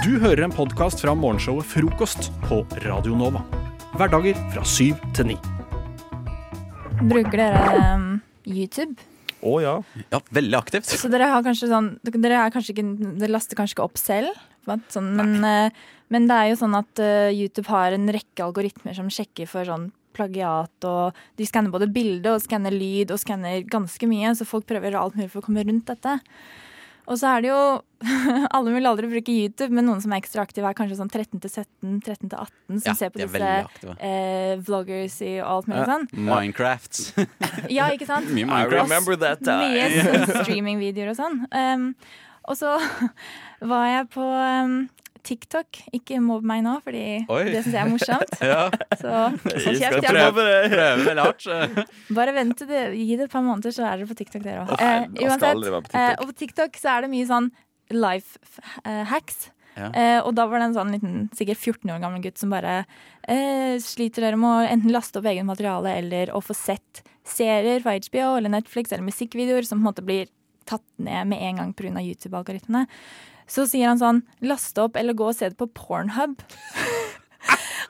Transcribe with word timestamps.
Du 0.00 0.14
hører 0.16 0.46
en 0.46 0.52
podkast 0.54 1.02
fra 1.02 1.12
morgenshowet 1.12 1.66
Frokost 1.68 2.30
på 2.46 2.62
Radio 2.86 3.12
Nova. 3.20 3.42
Hverdager 4.00 4.38
fra 4.54 4.62
syv 4.64 4.96
til 5.12 5.26
ni. 5.28 5.34
Bruker 7.02 7.36
dere 7.36 7.74
um, 7.98 8.06
YouTube? 8.48 8.96
Å 9.44 9.52
ja. 9.60 9.74
Ja, 10.08 10.22
veldig 10.32 10.56
aktivt. 10.56 10.88
Så 10.88 11.10
dere 11.12 11.28
har 11.28 11.44
kanskje 11.44 11.68
sånn 11.68 11.90
Dere, 12.00 12.38
er 12.46 12.54
kanskje 12.54 12.72
ikke, 12.72 12.86
dere 13.20 13.28
laster 13.34 13.60
kanskje 13.60 13.76
ikke 13.76 13.90
opp 13.90 14.00
selv? 14.00 14.40
Sånn, 14.88 15.12
men, 15.20 15.36
eh, 15.44 15.84
men 16.08 16.30
det 16.32 16.38
er 16.38 16.48
jo 16.54 16.62
sånn 16.62 16.78
at 16.80 17.04
uh, 17.04 17.28
YouTube 17.28 17.68
har 17.68 17.92
en 17.92 18.08
rekke 18.16 18.46
algoritmer 18.46 18.96
som 18.96 19.12
sjekker 19.12 19.52
for 19.52 19.68
sånn 19.68 19.90
plagiat, 20.16 20.88
og 20.88 21.20
de 21.36 21.44
skanner 21.44 21.76
både 21.76 21.92
bilde 21.92 22.32
og 22.32 22.40
skanner 22.40 22.72
lyd 22.72 23.12
og 23.12 23.20
skanner 23.20 23.68
ganske 23.68 24.08
mye, 24.08 24.32
så 24.32 24.48
folk 24.48 24.64
prøver 24.70 24.96
alt 24.96 25.20
mulig 25.20 25.28
for 25.34 25.44
å 25.44 25.48
komme 25.50 25.68
rundt 25.68 25.92
dette. 25.92 26.16
Og 27.10 27.18
så 27.18 27.32
er 27.34 27.42
det 27.44 27.50
jo 27.50 27.60
Alle 28.56 28.72
vil 28.72 28.88
aldri 28.88 29.10
bruke 29.10 29.34
YouTube, 29.34 29.68
men 29.76 29.84
noen 29.88 30.00
som 30.00 30.14
er 30.14 30.22
ekstra 30.22 30.44
aktive, 30.46 30.68
er 30.70 30.76
kanskje 30.78 30.96
sånn 31.00 31.10
13 31.10 31.42
til 31.42 31.50
17, 31.52 31.98
13 32.06 32.30
til 32.30 32.38
18, 32.38 32.78
som 32.78 32.86
Ja, 32.86 32.94
ser 32.96 33.12
på 33.12 33.20
disse 33.20 33.50
eh, 33.98 34.54
vloggers 34.64 35.18
i 35.26 35.34
og 35.42 35.50
alt 35.56 35.68
mulig 35.68 35.84
sånn. 35.90 36.06
Uh, 36.14 36.22
Minecraft. 36.30 37.02
Ja, 37.76 37.90
ikke 37.92 38.08
sant? 38.08 38.30
I 38.40 38.64
remember 38.70 39.18
that 39.20 39.44
time. 39.44 39.74
Mye 39.74 40.40
streamingvideoer 40.46 41.12
og 41.12 41.18
sånn. 41.18 41.42
Um, 41.52 41.90
og 42.48 42.56
så 42.56 42.78
var 43.60 43.90
jeg 43.90 44.08
på 44.14 44.24
um, 44.24 44.78
TikTok. 45.26 45.80
Ikke 45.96 46.18
mobb 46.24 46.44
meg 46.48 46.62
nå, 46.66 46.76
fordi 46.84 47.02
Oi. 47.28 47.44
det 47.50 47.62
syns 47.64 47.76
jeg 47.76 47.82
er 47.82 47.92
morsomt. 47.92 48.34
Ja, 48.50 48.62
Så 49.00 49.12
hold 49.12 49.78
kjeft. 49.80 50.02
Ja. 50.04 50.14
prøve 50.14 50.46
det. 50.48 51.14
hardt. 51.20 51.46
Bare 52.18 52.34
vent 52.36 52.56
til 52.60 52.70
det, 52.70 52.82
gi 52.98 53.16
det 53.16 53.28
et 53.28 53.34
par 53.34 53.44
måneder, 53.46 53.74
så 53.76 53.86
er 53.88 54.00
dere 54.00 54.10
på 54.10 54.18
TikTok, 54.18 54.44
dere 54.46 54.64
òg. 54.64 54.74
Oh, 54.74 55.06
TikTok. 55.14 55.94
eh, 55.94 56.12
og 56.18 56.28
på 56.32 56.36
TikTok 56.44 56.80
så 56.80 56.96
er 56.96 57.06
det 57.06 57.12
mye 57.14 57.28
sånn 57.30 57.50
life 57.94 58.38
eh, 58.84 59.02
hacks. 59.10 59.48
Ja. 59.78 59.88
Eh, 59.94 60.18
og 60.26 60.34
da 60.34 60.48
var 60.50 60.58
det 60.60 60.70
en 60.70 60.74
sånn 60.76 60.90
liten, 60.96 61.16
sikkert 61.36 61.60
14 61.62 61.92
år 61.94 62.00
gammel 62.02 62.22
gutt 62.24 62.40
som 62.40 62.50
bare 62.52 62.80
eh, 63.30 63.78
Sliter 63.80 64.26
dere 64.26 64.36
med 64.40 64.50
å 64.50 64.66
enten 64.66 64.92
laste 64.92 65.20
opp 65.20 65.28
eget 65.30 65.46
materiale 65.46 65.94
eller 66.02 66.32
å 66.34 66.42
få 66.42 66.56
sett 66.58 67.04
serier 67.24 67.78
fra 67.84 67.94
HBO 67.94 68.32
eller 68.40 68.50
Netflix 68.52 68.90
eller 68.92 69.06
musikkvideoer 69.06 69.68
som 69.68 69.78
på 69.78 69.84
en 69.84 69.88
måte 69.92 70.04
blir 70.04 70.26
tatt 70.68 70.84
ned 71.02 71.30
med 71.30 71.42
en 71.46 71.62
gang 71.62 71.70
pga. 71.74 72.02
YouTube-algoritmene. 72.02 72.84
Så 73.50 73.66
sier 73.66 73.90
han 73.90 73.98
sånn 74.00 74.22
Laste 74.46 74.86
opp 74.86 74.98
eller 75.00 75.16
gå 75.18 75.30
og 75.32 75.36
se 75.36 75.50
det 75.50 75.58
på 75.58 75.70
Pornhub. 75.74 76.38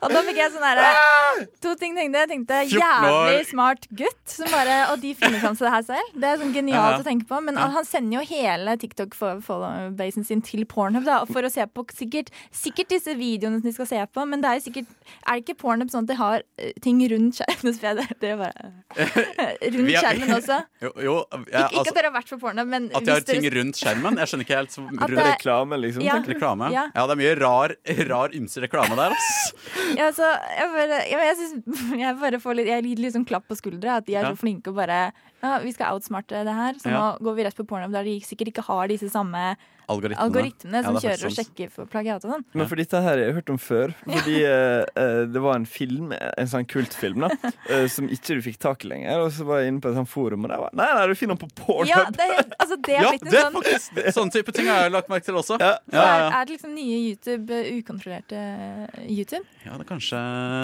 og 0.03 0.11
da 0.15 0.23
fikk 0.27 0.37
jeg 0.41 0.53
sånn 0.55 0.65
herre 0.65 1.47
To 1.65 1.75
ting 1.79 1.95
tenkte 1.97 2.21
jeg. 2.23 2.29
tenkte 2.31 2.59
Jævlig 2.73 3.47
smart 3.51 3.87
gutt. 3.97 4.19
Som 4.31 4.51
bare, 4.53 4.77
og 4.93 5.01
de 5.03 5.13
finner 5.15 5.41
fram 5.43 5.57
til 5.57 5.67
det 5.67 5.73
her 5.75 5.83
selv. 5.87 6.11
Det 6.21 6.29
er 6.31 6.37
sånn 6.41 6.53
genialt 6.55 6.97
Ja. 6.97 6.99
å 7.01 7.05
tenke 7.07 7.27
på. 7.29 7.41
Men 7.45 7.57
han 7.57 7.85
sender 7.85 8.21
jo 8.21 8.25
hele 8.31 8.77
TikTok-follow-basen 8.81 10.25
sin 10.27 10.43
til 10.43 10.65
Pornhub 10.65 11.05
da, 11.05 11.25
for 11.27 11.43
å 11.47 11.51
se 11.53 11.65
på 11.67 11.85
sikkert, 11.97 12.31
sikkert 12.53 12.89
disse 12.93 13.15
videoene 13.19 13.61
som 13.61 13.69
de 13.69 13.73
skal 13.77 13.87
se 13.87 14.01
på. 14.15 14.27
Men 14.29 14.41
det 14.43 14.51
er 14.51 14.59
jo 14.61 14.65
sikkert 14.71 14.87
Er 15.27 15.37
det 15.39 15.45
ikke 15.45 15.59
Pornhub 15.61 15.91
sånn 15.91 16.05
at 16.07 16.11
de 16.13 16.15
har 16.21 16.43
eh, 16.59 16.73
ting 16.83 17.01
rundt 17.11 17.41
skjermen? 17.41 17.77
Det, 17.81 18.07
det 18.21 18.31
er 18.31 18.37
bare, 18.41 18.73
rundt 19.75 19.95
skjermen 19.97 20.35
også. 20.37 20.59
Jo, 20.85 20.91
jo 21.05 21.15
ja, 21.31 21.39
Ikke, 21.41 21.51
ikke 21.51 21.81
altså, 21.81 21.91
at 21.91 21.95
dere 21.99 22.09
har 22.11 22.15
vært 22.17 22.31
på 22.33 22.39
Pornhub, 22.41 22.69
men 22.71 22.91
at 22.95 23.05
de 23.05 23.11
har 23.13 23.21
dere- 23.21 23.41
ting 23.41 23.51
rundt 23.57 23.77
skjermen? 23.81 24.17
Jeg 24.23 24.31
skjønner 24.31 24.47
ikke 24.47 24.57
helt. 24.61 24.71
Så, 24.75 24.85
rundt 24.87 25.17
det- 25.17 25.27
Reklame, 25.31 25.79
liksom. 25.83 26.03
Ja. 26.07 26.19
reklame? 26.25 26.71
Ja. 26.73 26.87
Ja, 26.95 27.07
det 27.07 27.17
er 27.17 27.21
mye 27.21 27.35
rar, 27.41 27.75
rar 28.11 28.29
ymse 28.39 28.63
reklame 28.65 28.97
der, 28.97 29.15
ass. 29.17 29.53
Ja, 29.99 30.11
så 30.15 30.27
jeg 30.27 30.71
bare, 30.75 31.01
ja, 31.11 31.23
jeg, 31.31 31.37
synes, 31.41 31.81
jeg 32.03 32.17
bare 32.21 32.41
får 32.43 32.59
litt 32.59 32.71
Jeg 32.71 32.85
gir 32.87 33.03
litt 33.03 33.17
sånn 33.17 33.27
klapp 33.29 33.49
på 33.51 33.59
skuldra. 33.59 33.99
At 34.01 34.07
de 34.09 34.17
er 34.19 34.29
så 34.29 34.39
flinke 34.39 34.73
og 34.73 34.79
bare 34.79 35.01
Ja, 35.41 35.59
vi 35.65 35.73
skal 35.75 35.97
outsmarte 35.97 36.45
det 36.47 36.55
her, 36.55 36.79
så 36.83 36.93
nå 36.93 37.05
går 37.25 37.39
vi 37.39 37.47
rett 37.47 37.57
på 37.57 37.65
Pornhub 37.69 37.95
der 37.95 38.05
de 38.07 38.19
sikkert 38.25 38.53
ikke 38.53 38.67
har 38.67 38.91
disse 38.93 39.09
samme 39.13 39.55
Algoritmene. 39.91 40.25
algoritmene 40.27 40.83
som 40.87 40.95
Ja, 40.95 41.01
er 41.01 41.05
kjører 41.09 41.27
og 41.31 41.37
sjekker 41.39 41.71
for 41.75 41.91
plagiat 41.91 42.25
og 42.27 42.35
sånn. 42.37 42.45
Men 42.55 42.69
for 42.71 42.81
dette 42.81 43.01
her 43.05 43.19
jeg 43.21 43.27
har 43.27 43.31
jeg 43.31 43.37
hørt 43.41 43.51
om 43.55 43.59
før. 43.61 43.93
Fordi 44.07 44.37
eh, 44.47 44.85
eh, 45.03 45.21
det 45.35 45.43
var 45.43 45.59
en 45.59 45.67
film, 45.69 46.13
en 46.15 46.51
sånn 46.51 46.67
kultfilm, 46.71 47.25
da, 47.27 47.31
eh, 47.73 47.87
som 47.91 48.09
ikke 48.11 48.39
du 48.39 48.43
fikk 48.45 48.59
tak 48.63 48.85
i 48.87 48.91
lenger. 48.93 49.25
Og 49.25 49.33
så 49.37 49.47
var 49.49 49.63
jeg 49.63 49.73
inne 49.75 49.83
på 49.85 49.91
et 49.91 49.99
sånt 49.99 50.11
forum, 50.11 50.47
og 50.47 50.53
der 50.53 50.63
var 50.63 50.75
Nei, 50.81 50.87
nei, 50.97 51.07
du 51.11 51.15
finner 51.19 51.35
den 51.37 51.43
på 51.43 51.51
Pornhub! 51.65 51.91
Ja, 51.91 52.05
det, 52.15 52.27
er 52.31 52.45
altså, 52.57 52.77
det 52.87 52.95
er 52.97 53.03
Ja, 53.03 53.11
blitt 53.11 53.27
en 53.27 53.33
det 53.35 53.43
sånn 53.43 53.57
faktisk 53.59 53.99
Sånne 54.17 54.35
type 54.35 54.55
ting 54.57 54.69
har 54.71 54.85
jeg 54.87 54.93
lagt 54.95 55.11
merke 55.13 55.27
til 55.27 55.39
også. 55.41 55.59
Ja. 55.61 55.73
Ja, 55.91 56.01
er, 56.05 56.21
ja, 56.23 56.29
er 56.41 56.47
det 56.49 56.55
liksom 56.57 56.75
nye 56.77 56.99
YouTube 57.01 57.57
eh, 57.57 57.71
ukontrollerte 57.81 58.39
eh, 58.41 59.01
YouTube? 59.11 59.43
ja, 59.67 59.75
det 59.75 59.85
er 59.85 59.89
kanskje 59.91 60.21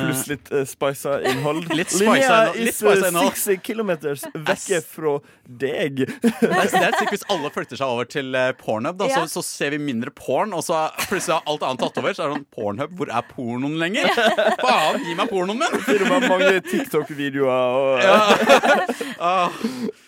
Pluss 0.07 0.23
litt 0.31 0.51
uh, 0.55 0.63
spisa 0.69 1.17
innhold. 1.27 1.67
Litt 1.79 1.91
spisa 1.93 2.15
innhold, 2.17 2.61
litt 2.61 2.73
is 2.73 2.79
spisa 2.81 3.11
innhold. 3.11 3.37
six 3.43 3.63
kilometers 3.67 4.25
vekke 4.35 4.81
fra 4.87 5.17
deg. 5.47 6.05
Det 6.07 6.33
er, 6.33 6.63
er 6.63 6.97
sikkert 6.97 7.13
Hvis 7.15 7.27
alle 7.33 7.51
flytter 7.55 7.81
seg 7.81 7.93
over 7.93 8.09
til 8.11 8.37
Pornhub, 8.61 8.99
da, 9.01 9.09
Ja. 9.11 9.16
Så, 9.17 9.25
så 9.33 9.43
ser 9.45 9.75
vi 9.75 9.81
mindre 9.83 10.13
porn. 10.15 10.53
Og 10.57 10.63
så 10.67 10.85
plutselig 11.07 11.39
har 11.39 11.49
alt 11.51 11.65
annet 11.67 11.83
tatt 11.83 12.01
over. 12.03 12.15
Så 12.17 12.25
er 12.25 12.31
det 12.33 12.39
sånn 12.39 12.47
Pornhub, 12.57 12.95
hvor 12.99 13.13
er 13.13 13.27
pornoen 13.33 13.77
lenger? 13.81 14.11
Faen, 14.65 15.01
gi 15.07 15.17
meg 15.19 15.33
pornoen 15.33 15.61
min! 15.63 15.79
Og 16.07 16.27
mange 16.29 16.53
TikTok-videoer 16.69 17.81
og 17.81 18.05
Ja. 18.05 18.19
Ah. 19.17 19.49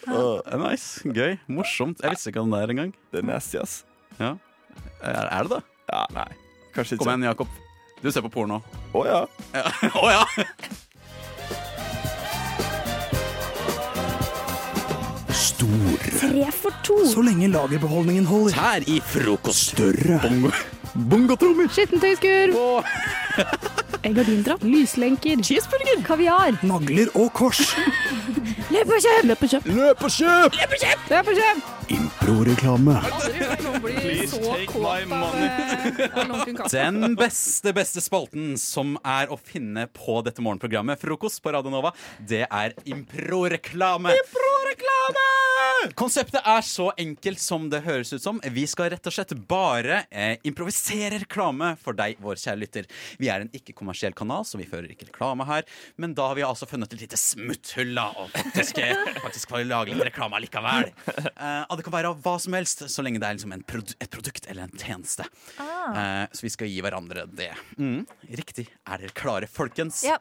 Ah, 0.04 0.52
nice. 0.60 1.00
Gøy. 1.08 1.38
Morsomt. 1.48 2.02
Jeg 2.04 2.12
visste 2.12 2.28
ikke 2.32 2.42
om 2.44 2.52
det 2.52 2.60
der 2.60 2.72
engang. 2.74 2.90
Det 3.12 3.22
er 3.22 3.26
nasty, 3.28 3.56
ass. 3.60 3.78
Ja. 4.18 4.34
Er, 5.00 5.30
er 5.32 5.48
det 5.48 5.56
det? 5.56 5.62
Ja, 5.88 6.02
nei. 6.12 6.28
Kanskje 6.76 6.98
Kom 7.00 7.08
igjen, 7.14 7.24
Jakob. 7.30 7.48
Du 8.02 8.10
ser 8.12 8.22
på 8.26 8.30
porno. 8.32 8.60
Å 8.94 9.06
ja. 9.08 9.22
Ja. 9.56 9.64
Å 10.04 10.12
ja! 10.12 10.22
Stor. 15.58 15.98
Tre 16.20 16.52
for 16.54 16.70
to. 16.86 16.96
Så 17.10 17.22
lenge 17.26 17.48
lagerbeholdningen 17.50 18.26
holder. 18.28 18.54
Tær 18.54 18.84
i 18.86 19.00
frokost. 19.02 19.72
Større. 19.72 20.20
Bongo. 20.22 20.52
Bongotrommer. 21.10 21.66
Skittentøyskur. 21.74 22.52
Gardindrapp. 24.04 24.62
Lyslenker. 24.62 25.42
Cheeseburger. 25.42 26.04
Kaviar. 26.06 26.60
Nagler 26.62 27.10
og 27.18 27.32
kors. 27.34 27.74
Løp 28.70 28.86
og 28.86 29.02
kjøp! 29.02 29.26
Løp 29.32 29.42
og 29.42 29.50
kjøp! 29.50 29.66
Løp 29.66 30.06
og 30.06 30.14
kjøp! 30.14 30.60
Løp 30.60 30.76
og 30.76 30.84
kjøp! 30.84 31.10
Løp 31.10 31.34
og 31.34 31.42
take 31.42 31.77
money. 35.06 35.50
Den 36.72 37.14
beste, 37.14 37.72
beste 37.72 38.02
spalten 38.04 38.56
som 38.60 38.96
er 39.06 39.30
å 39.32 39.38
finne 39.40 39.86
på 39.94 40.20
dette 40.26 40.42
morgenprogrammet, 40.44 41.00
Frokost 41.00 41.42
på 41.42 41.52
Radio 41.54 41.72
Nova, 41.72 41.92
det 42.18 42.44
er 42.46 42.76
improreklame. 42.88 44.14
Improreklame! 44.18 45.26
Konseptet 45.98 46.42
er 46.42 46.64
så 46.66 46.88
enkelt 46.98 47.40
som 47.40 47.68
det 47.70 47.84
høres 47.84 48.10
ut 48.12 48.22
som. 48.22 48.40
Vi 48.42 48.64
skal 48.66 48.90
rett 48.92 49.06
og 49.06 49.14
slett 49.14 49.34
bare 49.48 50.02
eh, 50.10 50.34
improvisere 50.48 51.20
reklame 51.22 51.74
for 51.80 51.96
deg, 51.98 52.18
vår 52.22 52.40
kjære 52.42 52.60
lytter. 52.62 52.88
Vi 53.20 53.30
er 53.30 53.44
en 53.44 53.52
ikke-kommersiell 53.54 54.16
kanal, 54.18 54.46
så 54.48 54.58
vi 54.58 54.66
fører 54.68 54.90
ikke 54.92 55.08
reklame 55.12 55.46
her. 55.48 55.66
Men 55.96 56.16
da 56.18 56.30
har 56.30 56.38
vi 56.38 56.46
altså 56.46 56.66
funnet 56.68 56.92
et 56.92 57.04
lite 57.04 57.20
smutthull, 57.20 57.94
da, 57.96 58.08
og 58.18 58.32
faktisk, 58.34 58.82
eh, 58.82 59.14
faktisk 59.22 59.52
får 59.52 59.62
vi 59.62 59.68
lage 59.70 59.94
litt 59.94 60.08
reklame 60.10 60.42
likevel. 60.44 60.90
Eh, 61.38 61.62
det 61.78 61.86
kan 61.86 61.94
være 61.94 62.14
hva 62.24 62.34
som 62.42 62.56
helst, 62.58 62.84
så 62.90 63.04
lenge 63.04 63.20
det 63.22 63.28
er 63.28 63.38
liksom 63.38 63.54
en 63.56 63.64
produ 63.66 63.94
et 63.98 64.10
produkt 64.12 64.48
eller 64.50 64.66
en 64.68 64.80
tjeneste. 64.80 65.26
Eh, 65.58 66.24
så 66.32 66.44
vi 66.44 66.52
skal 66.52 66.70
gi 66.70 66.82
hverandre 66.84 67.26
det. 67.30 67.52
Mm, 67.78 68.02
riktig. 68.40 68.68
Er 68.86 69.04
dere 69.04 69.14
klare, 69.16 69.48
folkens? 69.50 70.02
Ja. 70.06 70.18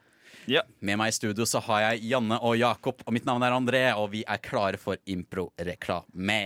Ja. 0.47 0.61
Med 0.79 0.95
meg 0.99 1.11
i 1.11 1.15
studio 1.15 1.43
så 1.47 1.59
har 1.65 1.81
jeg 1.83 2.05
Janne 2.13 2.37
og 2.39 2.55
Jakob, 2.55 3.01
og 3.03 3.15
mitt 3.15 3.25
navn 3.27 3.43
er 3.43 3.55
André, 3.55 3.81
og 3.99 4.13
vi 4.13 4.21
er 4.23 4.39
klare 4.43 4.79
for 4.79 4.95
impro-reklame. 5.03 6.37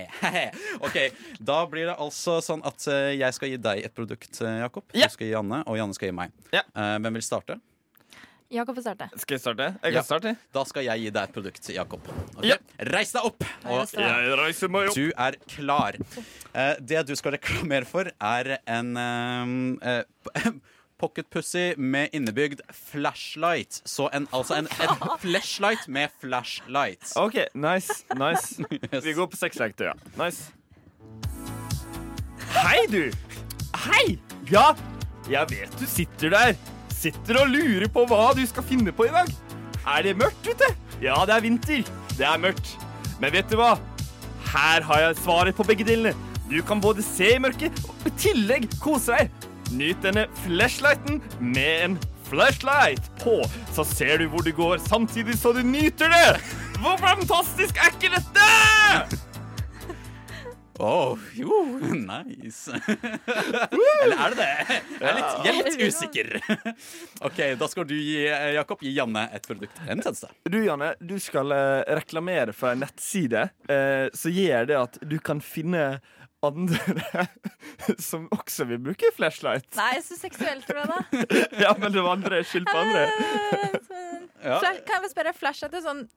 ok, 0.88 0.98
Da 1.38 1.60
blir 1.70 1.92
det 1.92 1.98
altså 2.02 2.40
sånn 2.42 2.64
at 2.66 2.88
eh, 2.90 3.12
jeg 3.20 3.38
skal 3.38 3.54
gi 3.54 3.60
deg 3.62 3.84
et 3.86 3.94
produkt, 3.98 4.34
eh, 4.42 4.62
Jakob. 4.64 4.88
Ja. 4.98 5.06
Du 5.06 5.18
skal 5.18 5.30
gi 5.30 5.36
Janne, 5.36 5.62
og 5.70 5.78
Janne 5.78 5.98
skal 5.98 6.10
gi 6.10 6.18
meg. 6.18 6.34
Ja. 6.50 6.64
Eh, 6.74 6.96
hvem 6.98 7.20
vil 7.20 7.28
starte? 7.28 7.60
Jakob 8.52 8.76
får 8.76 8.84
starte. 8.84 9.08
Skal 9.22 9.36
jeg 9.38 9.42
starte? 9.46 9.68
Jeg 9.80 9.82
kan 9.82 9.94
Ja. 9.94 10.02
starte. 10.04 10.36
Da 10.54 10.64
skal 10.68 10.84
jeg 10.84 11.00
gi 11.06 11.10
deg 11.16 11.24
et 11.30 11.34
produkt, 11.34 11.70
Jakob. 11.72 12.02
Ok, 12.38 12.44
Ja. 12.44 12.58
Reis 12.80 13.12
deg 13.14 13.24
opp! 13.24 13.44
Og 13.66 13.88
Jeg 13.94 14.38
reiser 14.38 14.68
meg 14.70 14.90
opp. 14.90 14.96
du 14.96 15.12
er 15.18 15.32
klar. 15.48 15.96
Eh, 16.54 16.76
det 16.82 17.06
du 17.08 17.16
skal 17.16 17.32
reklamere 17.38 17.86
for, 17.88 18.12
er 18.20 18.58
en 18.68 18.98
eh, 18.98 20.04
eh, 20.36 20.52
Pocketpussy 21.02 21.76
med 21.78 22.12
innebygd 22.14 22.60
flashlight. 22.72 23.82
Så 23.86 24.10
en, 24.14 24.28
altså 24.34 24.58
en, 24.60 24.68
en 24.68 25.18
flashlight 25.24 25.88
med 25.88 26.10
flashlight. 26.20 27.14
OK, 27.16 27.40
nice. 27.56 28.04
nice 28.16 28.60
Yes. 28.94 29.04
Vi 29.04 29.14
går 29.14 29.28
på 29.32 29.38
sexlekter, 29.40 29.86
ja. 29.86 29.94
Nice. 30.26 30.52
Hei, 32.52 32.86
du. 32.92 33.12
Hei. 33.88 34.20
Ja, 34.52 34.76
jeg 35.30 35.50
vet 35.50 35.80
du 35.80 35.86
sitter 35.88 36.30
der. 36.36 36.54
Sitter 37.02 37.40
og 37.42 37.50
lurer 37.50 37.90
på 37.90 38.04
hva 38.10 38.30
du 38.38 38.44
skal 38.46 38.66
finne 38.68 38.92
på 38.94 39.08
i 39.08 39.14
dag. 39.14 39.30
Er 39.90 40.04
det 40.06 40.18
mørkt 40.20 40.46
ute? 40.46 40.68
Ja, 41.02 41.16
det 41.26 41.34
er 41.34 41.42
vinter. 41.48 41.88
Det 42.14 42.28
er 42.28 42.42
mørkt. 42.42 42.76
Men 43.22 43.34
vet 43.34 43.50
du 43.50 43.58
hva? 43.58 43.72
Her 44.52 44.86
har 44.86 45.02
jeg 45.08 45.18
svaret 45.24 45.58
på 45.58 45.66
begge 45.66 45.88
delene. 45.88 46.14
Du 46.52 46.60
kan 46.68 46.82
både 46.84 47.02
se 47.06 47.32
i 47.38 47.42
mørket 47.42 47.78
og 47.88 48.06
i 48.10 48.14
tillegg 48.22 48.68
kose 48.84 49.16
deg. 49.16 49.50
Nyt 49.72 50.04
denne 50.04 50.28
flashlighten 50.44 51.22
med 51.40 51.86
en 51.88 51.98
flashlight 52.28 53.08
på, 53.24 53.40
så 53.74 53.86
ser 53.88 54.22
du 54.22 54.28
hvor 54.30 54.46
du 54.46 54.52
går 54.56 54.78
samtidig 54.84 55.40
så 55.40 55.56
du 55.56 55.64
nyter 55.66 56.12
det. 56.12 56.38
Hvor 56.84 57.00
fantastisk 57.02 57.80
er 57.82 57.94
ikke 57.96 58.14
dette? 58.14 59.31
Åh, 60.80 61.18
jo, 61.34 61.80
nice. 61.94 62.72
Eller 64.04 64.18
er 64.18 64.30
det 64.34 64.38
det? 64.38 64.78
Jeg 65.02 65.10
er 65.10 65.18
litt, 65.18 65.34
jeg 65.46 65.52
er 65.52 65.58
litt 65.68 65.82
usikker. 65.84 66.30
OK, 67.28 67.42
da 67.60 67.68
skal 67.70 67.86
du 67.90 67.94
gi 67.98 68.22
eh, 68.26 68.48
Jakob 68.56 68.82
gi 68.82 68.94
Janne 68.96 69.28
et 69.36 69.46
produkt. 69.48 69.78
En 69.86 70.02
tjeneste. 70.02 70.32
Du, 70.50 70.58
Janne, 70.64 70.94
du 71.02 71.18
skal 71.22 71.54
eh, 71.56 71.84
reklamere 72.00 72.56
for 72.56 72.74
en 72.74 72.82
nettside 72.86 73.50
eh, 73.70 74.08
som 74.18 74.34
gjør 74.34 74.72
det 74.72 74.80
at 74.80 74.98
du 75.12 75.20
kan 75.22 75.44
finne 75.44 76.00
andre 76.42 77.28
som 78.02 78.26
også 78.34 78.66
vil 78.72 78.82
bruke 78.82 79.12
flashlight. 79.14 79.68
Nei, 79.78 80.00
så 80.02 80.18
seksuelt 80.18 80.66
tror 80.66 80.82
jeg 80.82 80.90
da. 80.90 81.28
Ja, 81.68 81.76
men 81.78 81.94
det 81.94 82.02
var 82.02 82.18
andre 82.18 82.42
skyld 82.48 82.66
på 82.72 82.78
andre. 82.82 83.06
Ja. 84.42 84.58
Kan 84.88 85.06
jeg 85.06 85.12
spørre, 85.14 85.36
flashlight 85.38 85.78
er 85.78 85.86
sånn 85.86 86.08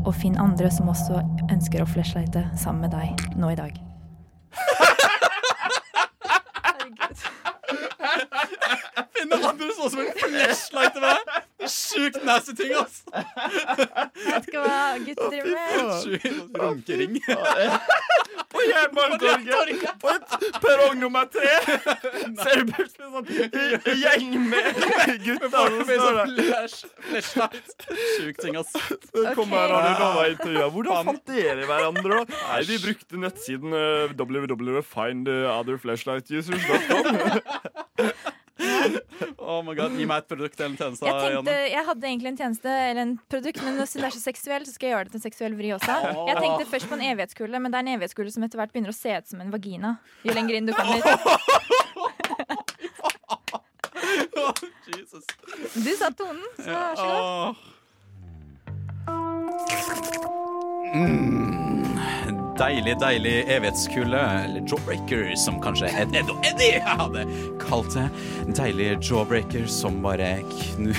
og 0.00 0.16
finn 0.16 0.40
andre 0.40 0.70
som 0.72 0.88
også 0.90 1.20
ønsker 1.52 1.82
å 1.84 1.88
flashlighte 1.88 2.42
sammen 2.58 2.80
med 2.86 2.92
deg 2.96 3.08
nå 3.36 3.50
i 3.52 3.58
dag. 3.60 3.72
Finne 9.14 9.36
andre 9.52 9.70
som 9.76 10.00
en 10.00 10.12
flashlight 10.24 10.94
med 10.96 11.04
deg. 11.12 11.49
Sjukt 11.68 12.22
nasty 12.24 12.54
ting, 12.56 12.72
ass. 12.78 13.02
Vet 13.10 14.46
ikke 14.48 14.60
hva 14.64 14.96
gutter 15.04 15.28
driver 15.28 15.50
med. 15.52 15.68
Runkering. 16.56 17.20
På 18.50 18.58
Jernbanetorget! 18.66 19.84
På 20.02 20.08
et 20.14 20.24
perrong 20.64 20.96
nummer 20.98 21.24
tre! 21.30 21.52
Ser 22.40 22.54
du 22.58 22.64
plutselig 22.72 23.08
sånn 23.12 23.26
gjeng 24.00 24.32
med 24.48 24.64
gutter 25.26 25.48
som 25.52 25.70
Med 25.76 25.84
står 26.00 26.14
sånn 26.16 26.32
der. 26.40 26.66
Sjukt 28.16 28.40
ting, 28.42 28.54
ass. 28.58 28.72
Så 28.72 28.80
kommer 29.36 29.60
Ok. 29.60 29.68
Radionova-intervjuet. 29.76 30.70
Hvordan 30.74 30.92
Faen. 30.96 31.06
fant 31.12 31.24
dere 31.30 31.62
hverandre? 31.68 32.10
da? 32.10 32.22
Nei, 32.48 32.60
Vi 32.70 32.76
brukte 32.86 33.14
nettsiden 33.22 33.70
uh, 33.76 34.08
www.findotherflashlightusers.com. 34.16 37.04
Oh 39.38 39.60
my 39.66 39.74
god, 39.74 39.96
Gi 39.98 40.06
meg 40.08 40.22
et 40.22 40.28
produkt 40.30 40.60
eller 40.60 40.70
en 40.72 40.76
tjeneste, 40.78 41.06
Jeg, 41.06 41.14
tenkte, 41.34 41.54
jeg 41.72 41.84
hadde 41.86 42.06
egentlig 42.10 42.30
en 42.32 42.38
tjeneste 42.40 42.68
eller 42.68 43.02
en 43.02 43.14
produkt, 43.32 43.62
men 43.66 43.80
siden 43.82 44.04
det 44.04 44.10
er 44.10 44.16
så 44.16 44.22
seksuell, 44.22 44.66
så 44.68 44.72
skal 44.76 44.86
jeg 44.88 44.94
gjøre 44.94 45.08
det 45.08 45.12
til 45.14 45.20
en 45.20 45.26
seksuell 45.26 45.56
vri 45.58 45.72
også. 45.76 45.96
Jeg 46.28 46.36
tenkte 46.40 46.68
først 46.70 46.90
på 46.90 46.98
en 46.98 47.04
evighetskule, 47.10 47.56
men 47.60 47.72
det 47.72 47.80
er 47.80 47.86
en 47.86 47.92
evighetskule 47.96 48.30
som 48.34 48.46
etter 48.46 48.60
hvert 48.62 48.72
begynner 48.74 48.92
å 48.94 48.96
se 48.96 49.16
ut 49.16 49.26
som 49.32 49.42
en 49.44 49.52
vagina. 49.54 49.96
Jo 50.26 50.36
lenger 50.36 50.60
inn 50.60 50.70
du 50.70 50.74
kommer. 50.76 51.00
Jesus. 54.90 55.24
Du 55.74 55.92
sa 55.96 56.10
tonen, 56.16 56.46
så 56.56 56.70
vær 56.70 56.94
så 56.96 57.10
god. 57.10 57.20
Åh. 57.20 57.54
Mm. 60.94 61.39
Deilig, 62.60 62.98
deilig 63.00 63.44
evighetskulde, 63.48 64.18
eller 64.44 64.60
jawbreaker, 64.68 65.22
som 65.40 65.56
kanskje 65.64 65.88
Ed, 65.96 66.12
Ed 66.12 66.28
Eddie 66.44 66.82
hadde 66.84 67.22
kalt 67.62 67.94
det. 67.94 68.04
Deilig 68.58 68.90
jawbreaker 69.00 69.64
som 69.70 70.02
bare 70.04 70.34
knu, 70.50 70.92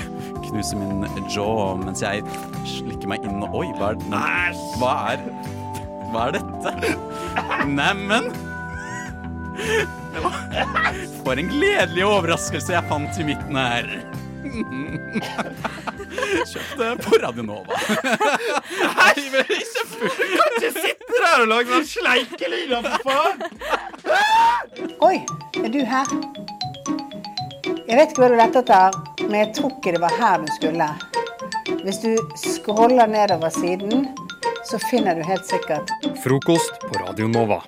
knuser 0.47 0.79
min 0.79 1.05
jaw 1.29 1.75
mens 1.77 2.01
jeg 2.01 2.25
slikker 2.65 3.11
meg 3.11 3.27
inn 3.29 3.45
og 3.45 3.59
Oi, 3.61 3.67
hva 3.77 3.91
er, 3.93 4.01
men, 4.09 4.57
hva 4.81 4.95
er 5.13 5.21
Hva 6.09 6.25
er 6.31 6.39
dette? 6.39 6.95
Neimen 7.69 8.31
For 11.21 11.37
en 11.37 11.53
gledelig 11.53 12.07
overraskelse 12.09 12.73
jeg 12.73 12.89
fant 12.89 13.21
i 13.21 13.29
midten 13.29 13.61
her. 13.61 13.85
Kjøpte 16.11 16.89
på 17.05 17.19
Radio 17.21 17.43
Nova. 17.45 17.77
Nei, 18.97 19.13
men 19.33 19.53
ikke 19.55 19.85
full. 19.93 20.09
Sitter 20.61 21.25
her 21.25 21.43
og 21.43 21.51
lager 21.51 21.77
sånn 21.77 21.87
sleikelyder, 21.91 22.81
for 22.87 22.97
faen! 23.05 23.37
Oi, 25.07 25.17
er 25.61 25.69
du 25.71 25.79
her? 25.87 26.11
Jeg 27.87 27.97
vet 27.97 28.11
ikke 28.11 28.23
hva 28.23 28.29
du 28.31 28.37
lette 28.39 28.61
etter, 28.63 28.99
men 29.27 29.37
jeg 29.41 29.49
tror 29.57 29.71
ikke 29.75 29.95
det 29.95 30.03
var 30.03 30.13
her 30.19 30.43
du 30.43 30.51
skulle. 30.57 30.89
Hvis 31.81 32.01
du 32.03 32.11
scroller 32.39 33.09
nedover 33.09 33.51
siden, 33.55 34.09
så 34.69 34.79
finner 34.89 35.17
du 35.17 35.23
helt 35.25 35.47
sikkert 35.49 35.89
Frokost 36.23 36.83
på 36.85 36.99
Radio 37.01 37.27
Nova. 37.31 37.61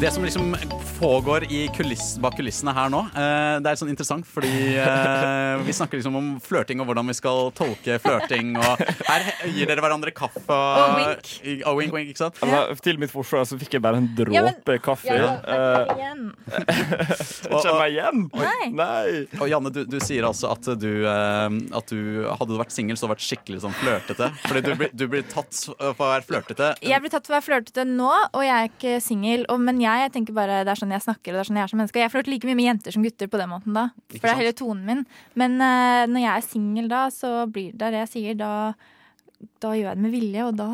Det 0.00 0.10
som 0.12 0.24
liksom 0.24 0.56
pågår 0.98 1.44
i 1.52 1.68
kuliss, 1.76 2.16
bak 2.22 2.36
kulissene 2.38 2.72
her 2.76 2.88
nå, 2.92 3.02
eh, 3.12 3.56
det 3.62 3.70
er 3.72 3.78
sånn 3.80 3.90
interessant, 3.92 4.24
fordi 4.28 4.50
eh, 4.80 5.56
vi 5.66 5.74
snakker 5.76 5.98
liksom 6.00 6.16
om 6.18 6.28
flørting 6.42 6.80
og 6.80 6.88
hvordan 6.88 7.10
vi 7.10 7.16
skal 7.18 7.50
tolke 7.56 7.98
flørting. 8.02 8.54
Og 8.56 8.80
her 9.08 9.26
gir 9.52 9.68
dere 9.68 9.84
hverandre 9.84 10.12
kaffe. 10.16 10.40
Og 10.48 10.96
wink. 11.00 11.30
Og 11.68 11.78
wink, 11.80 11.92
wink, 11.96 12.12
ikke 12.14 12.22
sant? 12.24 12.40
Altså, 12.44 12.78
til 12.86 13.00
mitt 13.02 13.12
forsvar 13.12 13.44
så 13.48 13.58
fikk 13.60 13.76
jeg 13.76 13.84
bare 13.84 14.00
en 14.00 14.08
dråpe 14.16 14.34
Ja, 14.36 14.44
men- 14.48 14.82
kaffe. 14.86 15.12
Ja, 15.12 15.34
Eh, 15.46 15.92
igjen. 15.96 16.22
Kjenner 17.46 17.78
meg 17.78 17.92
igjen? 17.94 18.22
Nei. 18.34 18.68
Nei. 18.76 19.10
Og 19.40 19.48
Janne, 19.50 19.70
du, 19.74 19.82
du 19.88 19.96
sier 20.02 20.26
altså 20.28 20.50
at 20.54 20.66
du, 20.80 20.90
eh, 21.06 21.58
at 21.76 21.92
du 21.92 22.24
Hadde 22.36 22.50
du 22.52 22.58
vært 22.60 22.72
singel, 22.74 22.96
så 22.98 23.06
hadde 23.06 23.14
du 23.14 23.16
vært 23.16 23.26
skikkelig 23.26 23.60
sånn 23.62 23.74
flørtete. 23.78 24.28
Fordi 24.46 24.62
du, 24.66 24.72
blir- 24.80 24.92
du 24.96 25.06
blir 25.12 25.24
tatt 25.30 25.52
for 25.68 25.92
å 25.92 25.92
være 26.00 26.24
flørtete. 26.26 26.72
Jeg 26.84 27.00
blir 27.04 27.12
tatt 27.12 27.26
for 27.28 27.34
å 27.34 27.38
være 27.38 27.46
flørtete 27.48 27.84
nå, 27.88 28.10
og 28.32 28.42
jeg 28.44 28.54
er 28.56 28.70
ikke 28.72 28.96
singel. 29.04 29.46
Men 29.66 29.80
jeg, 29.82 30.06
jeg 30.06 30.12
tenker 30.16 30.36
bare 30.36 30.60
det 30.66 30.72
er 30.74 30.80
sånn 30.80 30.85
jeg 30.94 31.04
snakker, 31.04 31.32
og 31.32 31.38
det 31.38 31.42
er 31.42 31.48
sånn 31.50 31.60
jeg 31.60 31.66
er 31.66 31.72
som 31.72 31.80
menneske. 31.82 32.02
Jeg 32.02 32.12
flørter 32.12 32.32
like 32.32 32.48
mye 32.48 32.58
med 32.58 32.68
jenter 32.70 32.94
som 32.96 33.06
gutter 33.06 33.30
på 33.32 33.40
den 33.40 33.52
måten 33.52 33.76
da. 33.76 33.88
Ikke 34.08 34.20
For 34.20 34.28
det 34.28 34.34
er 34.34 34.42
hele 34.44 34.58
tonen 34.58 34.84
min. 34.88 35.06
Men 35.38 35.56
uh, 35.60 36.04
når 36.10 36.20
jeg 36.22 36.32
er 36.34 36.46
singel 36.46 36.92
da, 36.92 37.06
så 37.14 37.32
blir 37.50 37.72
det 37.74 37.94
det 37.94 38.04
jeg 38.04 38.12
sier. 38.12 38.38
Da, 38.38 38.52
da 39.62 39.72
gjør 39.76 39.90
jeg 39.90 39.98
det 39.98 40.04
med 40.04 40.14
vilje, 40.14 40.46
og 40.46 40.56
da 40.58 40.68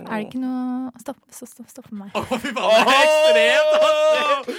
er 0.00 0.10
det 0.10 0.24
ikke 0.28 0.42
noe 0.42 0.68
Stopp, 1.00 1.20
så 1.32 1.46
stopp, 1.48 1.68
stopp 1.70 1.86
meg. 1.94 2.10
Å, 2.18 2.20
fy 2.42 2.50
faen, 2.52 2.88
det 2.88 2.92
er 2.92 3.04
ekstremt! 3.06 4.50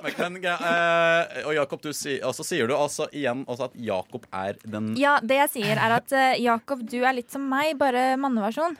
Men, 0.00 0.14
men, 0.16 0.46
uh, 0.46 1.42
og 1.44 1.52
Jakob, 1.56 1.82
du 1.84 1.90
sier, 1.92 2.22
og 2.24 2.32
så 2.38 2.46
sier 2.46 2.70
du 2.70 2.74
altså 2.76 3.08
igjen 3.12 3.42
også 3.50 3.68
at 3.68 3.76
Jakob 3.76 4.24
er 4.32 4.56
den 4.62 4.94
Ja, 5.00 5.18
det 5.20 5.36
jeg 5.42 5.52
sier 5.58 5.76
er 5.76 5.98
at 5.98 6.14
uh, 6.14 6.32
Jakob, 6.40 6.80
du 6.88 7.00
er 7.02 7.18
litt 7.18 7.28
som 7.34 7.44
meg, 7.50 7.74
bare 7.80 8.14
manneversjon. 8.20 8.78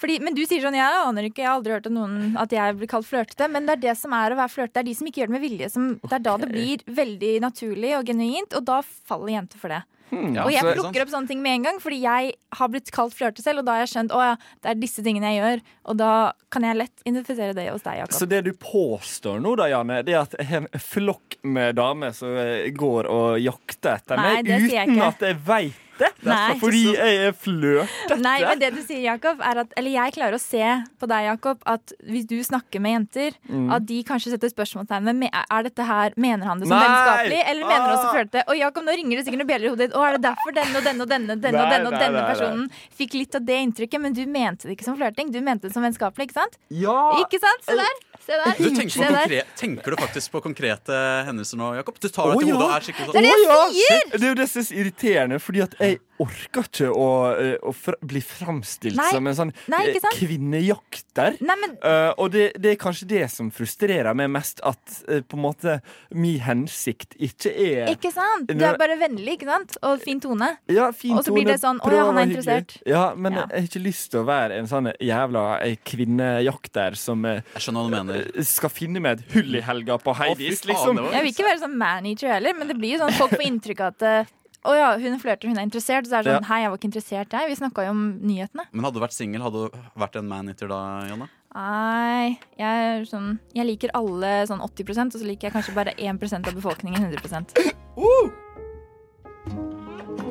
Fordi, 0.00 0.18
men 0.24 0.36
du 0.36 0.42
sier 0.46 0.64
sånn, 0.64 0.78
jeg 0.78 1.04
aner 1.04 1.28
ikke, 1.28 1.44
jeg 1.44 1.50
har 1.50 1.58
aldri 1.58 1.76
hørt 1.76 1.88
at 1.90 1.94
noen 1.94 2.34
at 2.40 2.52
jeg 2.56 2.78
blir 2.80 2.90
kalt 2.90 3.08
flørtete. 3.08 3.50
Men 3.52 3.68
det 3.68 3.76
er 3.76 3.84
det 3.88 3.96
som 4.00 4.16
er 4.16 4.32
å 4.32 4.40
være 4.40 4.54
flørtete. 4.54 4.78
Det 4.80 4.84
er 4.84 4.90
de 4.90 4.98
som 4.98 5.10
ikke 5.10 5.22
gjør 5.22 5.32
det 5.32 5.36
med 5.36 5.46
vilje. 5.46 5.70
Som, 5.76 5.88
det 6.06 6.16
er 6.16 6.26
da 6.26 6.36
det 6.40 6.50
blir 6.50 6.84
veldig 7.00 7.32
naturlig 7.44 7.96
og 7.98 8.12
genuint, 8.12 8.56
og 8.56 8.68
da 8.68 8.80
faller 8.84 9.36
jenter 9.36 9.60
for 9.60 9.76
det. 9.76 9.82
Ja, 10.10 10.42
og 10.42 10.50
jeg 10.50 10.74
plukker 10.74 11.04
opp 11.04 11.12
sånne 11.12 11.30
ting 11.30 11.42
med 11.42 11.58
en 11.58 11.66
gang, 11.68 11.76
fordi 11.82 12.00
jeg 12.02 12.32
har 12.58 12.70
blitt 12.72 12.90
kalt 12.94 13.14
flørte 13.14 13.44
selv, 13.44 13.62
og 13.62 13.68
da 13.68 13.76
har 13.76 13.84
jeg 13.84 13.92
skjønt 13.92 14.14
å 14.14 14.22
ja, 14.24 14.32
det 14.64 14.72
er 14.72 14.80
disse 14.80 15.04
tingene 15.06 15.30
jeg 15.30 15.38
gjør, 15.38 15.62
og 15.92 16.00
da 16.00 16.14
kan 16.50 16.66
jeg 16.66 16.78
lett 16.80 17.04
identifisere 17.04 17.54
det 17.54 17.68
hos 17.70 17.84
deg, 17.84 18.00
Jakob. 18.02 18.16
Så 18.18 18.26
det 18.30 18.40
du 18.48 18.50
påstår 18.58 19.38
nå, 19.42 19.54
da, 19.60 19.68
Janne, 19.70 20.00
det 20.06 20.16
er 20.16 20.24
at 20.24 20.34
jeg 20.40 20.48
har 20.50 20.64
en 20.66 20.82
flokk 20.82 21.38
med 21.46 21.78
damer 21.78 22.16
som 22.16 22.34
går 22.74 23.10
og 23.10 23.38
jakter 23.38 24.00
etter 24.00 24.18
meg 24.20 24.50
uten 24.50 25.06
at 25.06 25.24
jeg 25.28 25.38
veit 25.46 25.86
det? 26.00 26.10
Nei. 26.26 26.54
Fordi 26.60 26.82
jeg 26.96 27.18
er 27.28 27.32
flørtete? 27.36 28.18
Nei, 28.20 28.36
men 28.44 28.58
det 28.60 28.70
du 28.74 28.80
sier, 28.82 29.00
Jakob, 29.04 29.40
er 29.44 29.60
at 29.64 29.72
Eller 29.80 29.90
jeg 29.94 30.14
klarer 30.16 30.36
å 30.36 30.40
se 30.42 30.62
på 31.00 31.08
deg, 31.10 31.26
Jakob, 31.28 31.60
at 31.68 31.92
hvis 32.08 32.26
du 32.28 32.36
snakker 32.44 32.80
med 32.84 32.96
jenter, 32.96 33.36
Mm. 33.50 33.70
at 33.74 33.84
de 33.86 34.02
kanskje 34.06 34.30
setter 34.34 34.50
spørsmålstegn 34.52 35.04
ved 35.08 35.16
Er 35.50 35.62
dette 35.66 35.84
her 35.86 36.12
Mener 36.16 36.44
han 36.46 36.60
det 36.60 36.68
som 36.68 36.76
Nei! 36.76 36.86
vennskapelig, 36.86 37.40
eller 37.50 37.66
mener 37.66 37.86
han 37.86 37.94
også 37.96 38.08
Ah! 38.10 38.14
flørtete? 38.14 38.44
Og 38.48 38.56
Jakob, 38.60 38.84
nå 38.84 38.96
ringer 38.96 39.16
det 39.16 39.24
sikkert 39.26 39.40
noen 39.42 39.50
bjeller 39.50 39.66
i 39.66 39.72
hodet 39.74 39.86
ditt. 39.88 39.96
Å, 39.96 40.04
er 40.08 40.12
det 40.18 40.22
derfor 40.28 40.52
denne 40.56 40.76
og 40.76 40.84
denne 40.84 41.02
og 41.02 41.08
denne 41.08 41.36
denne 41.40 41.60
og 41.60 41.68
Nei, 41.68 41.72
denne 41.76 41.86
og 41.86 41.92
nei, 41.96 42.00
denne 42.00 42.20
nei, 42.20 42.22
nei. 42.22 42.30
personen 42.34 42.70
fikk 42.96 43.14
litt 43.20 43.34
av 43.36 43.44
det 43.48 43.58
inntrykket, 43.64 44.00
men 44.00 44.12
du 44.16 44.22
mente 44.26 44.68
det 44.68 44.76
ikke 44.78 44.84
som 44.88 44.96
flørting, 44.98 45.30
du 45.32 45.40
mente 45.40 45.68
det 45.68 45.74
som 45.74 45.82
vennskapelig, 45.84 46.28
ikke 46.30 46.38
sant? 46.40 46.56
Ja! 46.70 46.96
Ikke 47.24 47.40
sant? 47.42 47.64
Se 47.68 47.76
der! 47.78 47.98
Se 48.30 48.36
der. 48.38 48.58
du 48.58 48.76
tenker, 48.76 48.94
Se 48.94 49.28
der. 49.28 49.42
tenker 49.58 49.90
du 49.90 49.96
faktisk 49.98 50.30
på 50.36 50.40
konkrete 50.44 50.98
hendelser 51.26 51.58
nå, 51.58 51.72
Jakob? 51.80 51.96
Du 51.98 52.06
tar 52.08 52.30
deg 52.30 52.44
til 52.44 52.52
ja. 52.52 52.54
hodet 52.54 52.68
og 52.68 52.76
er 52.76 52.86
skikkelig 52.86 53.10
Det 53.10 53.18
er 53.18 53.26
sånn 53.26 53.26
det 53.26 53.56
jeg 53.56 53.72
sier! 53.74 54.04
Det 54.12 54.22
er 54.22 54.28
jo 54.28 54.38
det 54.38 54.46
som 54.52 54.62
er 54.62 54.80
irriterende, 54.84 55.40
fordi 55.42 55.64
at 55.66 55.74
jeg 55.80 55.98
orker 56.20 56.66
ikke 56.68 56.88
å, 56.92 57.06
eh, 57.32 57.54
å 57.64 57.72
fra, 57.76 57.94
bli 58.04 58.20
framstilt 58.24 58.98
Nei. 58.98 59.08
som 59.14 59.26
en 59.30 59.36
sånn 59.38 59.52
Nei, 59.72 59.82
eh, 59.94 60.08
kvinnejakter. 60.18 61.38
Nei, 61.40 61.56
men 61.62 61.76
uh, 61.84 62.12
og 62.20 62.30
det, 62.34 62.50
det 62.60 62.74
er 62.74 62.78
kanskje 62.80 63.08
det 63.10 63.22
som 63.32 63.50
frustrerer 63.54 64.14
meg 64.18 64.30
mest, 64.34 64.60
at 64.66 64.80
uh, 65.08 65.20
på 65.22 65.38
en 65.38 65.44
måte 65.44 65.76
min 66.12 66.40
hensikt 66.44 67.16
ikke 67.18 67.52
er 67.54 67.92
ikke 67.94 68.12
sant? 68.14 68.50
Du 68.50 68.64
er 68.66 68.78
bare 68.80 68.98
vennlig, 69.00 69.38
ikke 69.38 69.48
sant? 69.48 69.76
Og 69.86 70.02
fin 70.04 70.20
tone. 70.22 70.52
ja, 70.70 70.90
fin 70.96 71.16
og 71.16 71.24
så 71.26 71.34
blir 71.34 71.48
det 71.48 71.58
sånn, 71.62 71.80
«Å 71.80 71.92
ja, 71.92 72.04
han 72.04 72.10
er 72.10 72.10
å 72.10 72.14
være 72.14 72.26
hyggelig». 72.26 72.44
interessert. 72.44 72.76
Ja, 72.90 73.04
men 73.16 73.38
Ja. 73.40 73.46
jeg 73.50 73.60
har 73.64 73.68
ikke 73.70 73.84
lyst 73.84 74.10
til 74.12 74.20
å 74.20 74.26
være 74.28 74.58
en 74.60 74.68
sånn 74.70 74.90
jævla 75.00 75.44
kvinnejakter 75.86 76.96
som 76.98 77.24
Jeg 77.24 77.44
skjønner 77.56 77.80
hva 77.80 77.88
du 77.88 77.96
mener. 77.96 78.44
skal 78.44 78.72
finne 78.72 79.00
meg 79.02 79.20
et 79.20 79.32
hull 79.36 79.56
i 79.56 79.62
helga 79.64 79.98
på 80.02 80.14
Heidis, 80.16 80.64
liksom. 80.68 81.00
Jeg 81.12 81.24
vil 81.24 81.32
ikke 81.32 81.48
være 81.48 81.62
sånn 81.64 81.78
man-eater 81.80 82.34
heller, 82.36 82.54
men 82.58 82.68
det 82.68 82.76
blir 82.78 82.96
jo 82.96 83.04
sånn 83.04 83.16
folk 83.16 83.36
får 83.36 83.46
inntrykk 83.48 83.80
av 83.86 83.94
at 83.96 84.36
å 84.64 84.74
ja, 84.76 84.88
hun 85.00 85.18
flørter, 85.22 85.48
hun 85.48 85.58
er 85.58 85.66
interessert. 85.66 86.08
Så 86.08 86.18
er 86.18 86.26
det 86.26 86.34
sånn, 86.36 86.48
hei, 86.50 86.60
jeg 86.64 86.70
var 86.72 86.78
ikke 86.80 86.90
interessert, 86.90 87.36
jeg. 87.36 87.50
Vi 87.50 87.58
snakka 87.60 87.86
jo 87.86 87.92
om 87.94 88.02
nyhetene. 88.20 88.64
Men 88.72 88.84
hadde 88.86 88.98
du 88.98 89.04
vært 89.04 89.16
singel, 89.16 89.44
hadde 89.46 89.58
du 89.66 89.78
vært 90.02 90.18
en 90.20 90.28
maneater 90.28 90.70
da, 90.70 90.80
Jonna? 91.08 91.30
Nei, 91.50 92.38
jeg 92.60 92.82
er 92.86 93.00
sånn 93.10 93.40
Jeg 93.56 93.66
liker 93.66 93.90
alle 93.98 94.46
sånn 94.46 94.60
80% 94.62 95.16
og 95.16 95.18
så 95.18 95.26
liker 95.26 95.48
jeg 95.48 95.54
kanskje 95.56 95.74
bare 95.74 95.96
1% 95.98 96.46
av 96.46 96.54
befolkningen 96.54 97.08
100% 97.10 97.58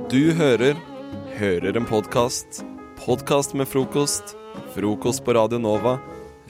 Du 0.07 0.31
hører 0.39 0.79
Hører 1.39 1.77
en 1.79 1.85
podkast. 1.87 2.65
Podkast 2.99 3.53
med 3.55 3.67
frokost. 3.67 4.35
Frokost 4.75 5.23
på 5.23 5.35
Radio 5.35 5.59
Nova. 5.59 5.97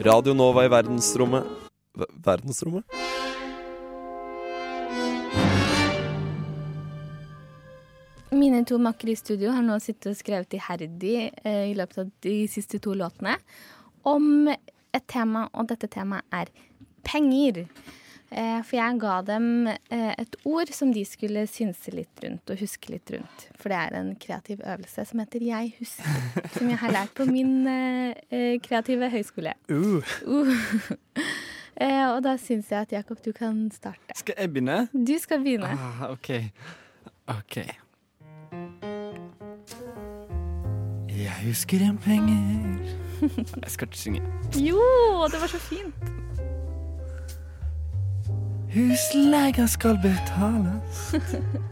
Radio 0.01 0.33
Nova 0.33 0.63
i 0.65 0.71
verdensrommet 0.71 1.45
V 1.93 2.07
Verdensrommet? 2.25 2.85
Mine 8.31 8.61
to 8.65 8.77
makker 8.77 9.09
i 9.09 9.15
studio 9.17 9.49
har 9.55 9.63
nå 9.65 9.79
sittet 9.81 10.11
og 10.11 10.17
skrevet 10.19 10.53
iherdig 10.53 11.15
eh, 11.41 11.71
i 11.71 11.77
løpet 11.77 12.03
av 12.03 12.09
de 12.21 12.33
siste 12.51 12.77
to 12.83 12.93
låtene 12.93 13.39
om 14.07 14.45
et 14.49 15.07
tema, 15.09 15.47
og 15.57 15.71
dette 15.71 15.89
temaet 15.89 16.25
er 16.33 16.51
penger. 17.05 17.63
Eh, 18.29 18.59
for 18.61 18.77
jeg 18.77 18.99
ga 19.01 19.15
dem 19.25 19.47
eh, 19.71 20.11
et 20.13 20.37
ord 20.45 20.69
som 20.77 20.91
de 20.93 21.01
skulle 21.09 21.47
synse 21.49 21.89
litt 21.95 22.21
rundt 22.21 22.53
og 22.53 22.61
huske 22.61 22.93
litt 22.93 23.09
rundt. 23.15 23.47
For 23.57 23.73
det 23.73 23.81
er 23.81 23.97
en 23.97 24.13
kreativ 24.21 24.61
øvelse 24.61 25.07
som 25.09 25.23
heter 25.23 25.47
Jeg 25.49 25.73
husker, 25.79 26.21
som 26.53 26.69
jeg 26.69 26.81
har 26.83 26.93
lært 26.99 27.17
på 27.17 27.25
min 27.29 27.65
eh, 27.65 28.13
eh, 28.29 28.55
kreative 28.61 29.09
høyskole. 29.09 29.57
Uh, 29.73 30.05
Uh. 30.21 30.53
eh, 31.81 32.05
og 32.11 32.21
da 32.29 32.37
syns 32.37 32.69
jeg 32.69 32.85
at 32.85 32.97
Jakob, 32.99 33.25
du 33.25 33.33
kan 33.33 33.65
starte. 33.73 34.21
skal 34.21 34.37
jeg 34.37 34.53
begynne? 34.53 34.83
Du 34.93 35.17
skal 35.17 35.41
begynne. 35.41 35.73
Ah, 35.73 36.11
OK. 36.13 36.35
OK. 37.25 37.63
Jeg 41.19 41.31
husker 41.43 41.81
en 41.83 41.97
penger 41.97 42.77
Jeg 43.63 43.67
skal 43.73 43.87
ikke 43.87 43.97
synge. 43.97 44.21
Jo, 44.55 44.79
det 45.31 45.41
var 45.41 45.47
så 45.51 45.59
fint. 45.59 45.95
Husleia 48.73 49.65
skal 49.67 49.97
betales, 50.03 51.15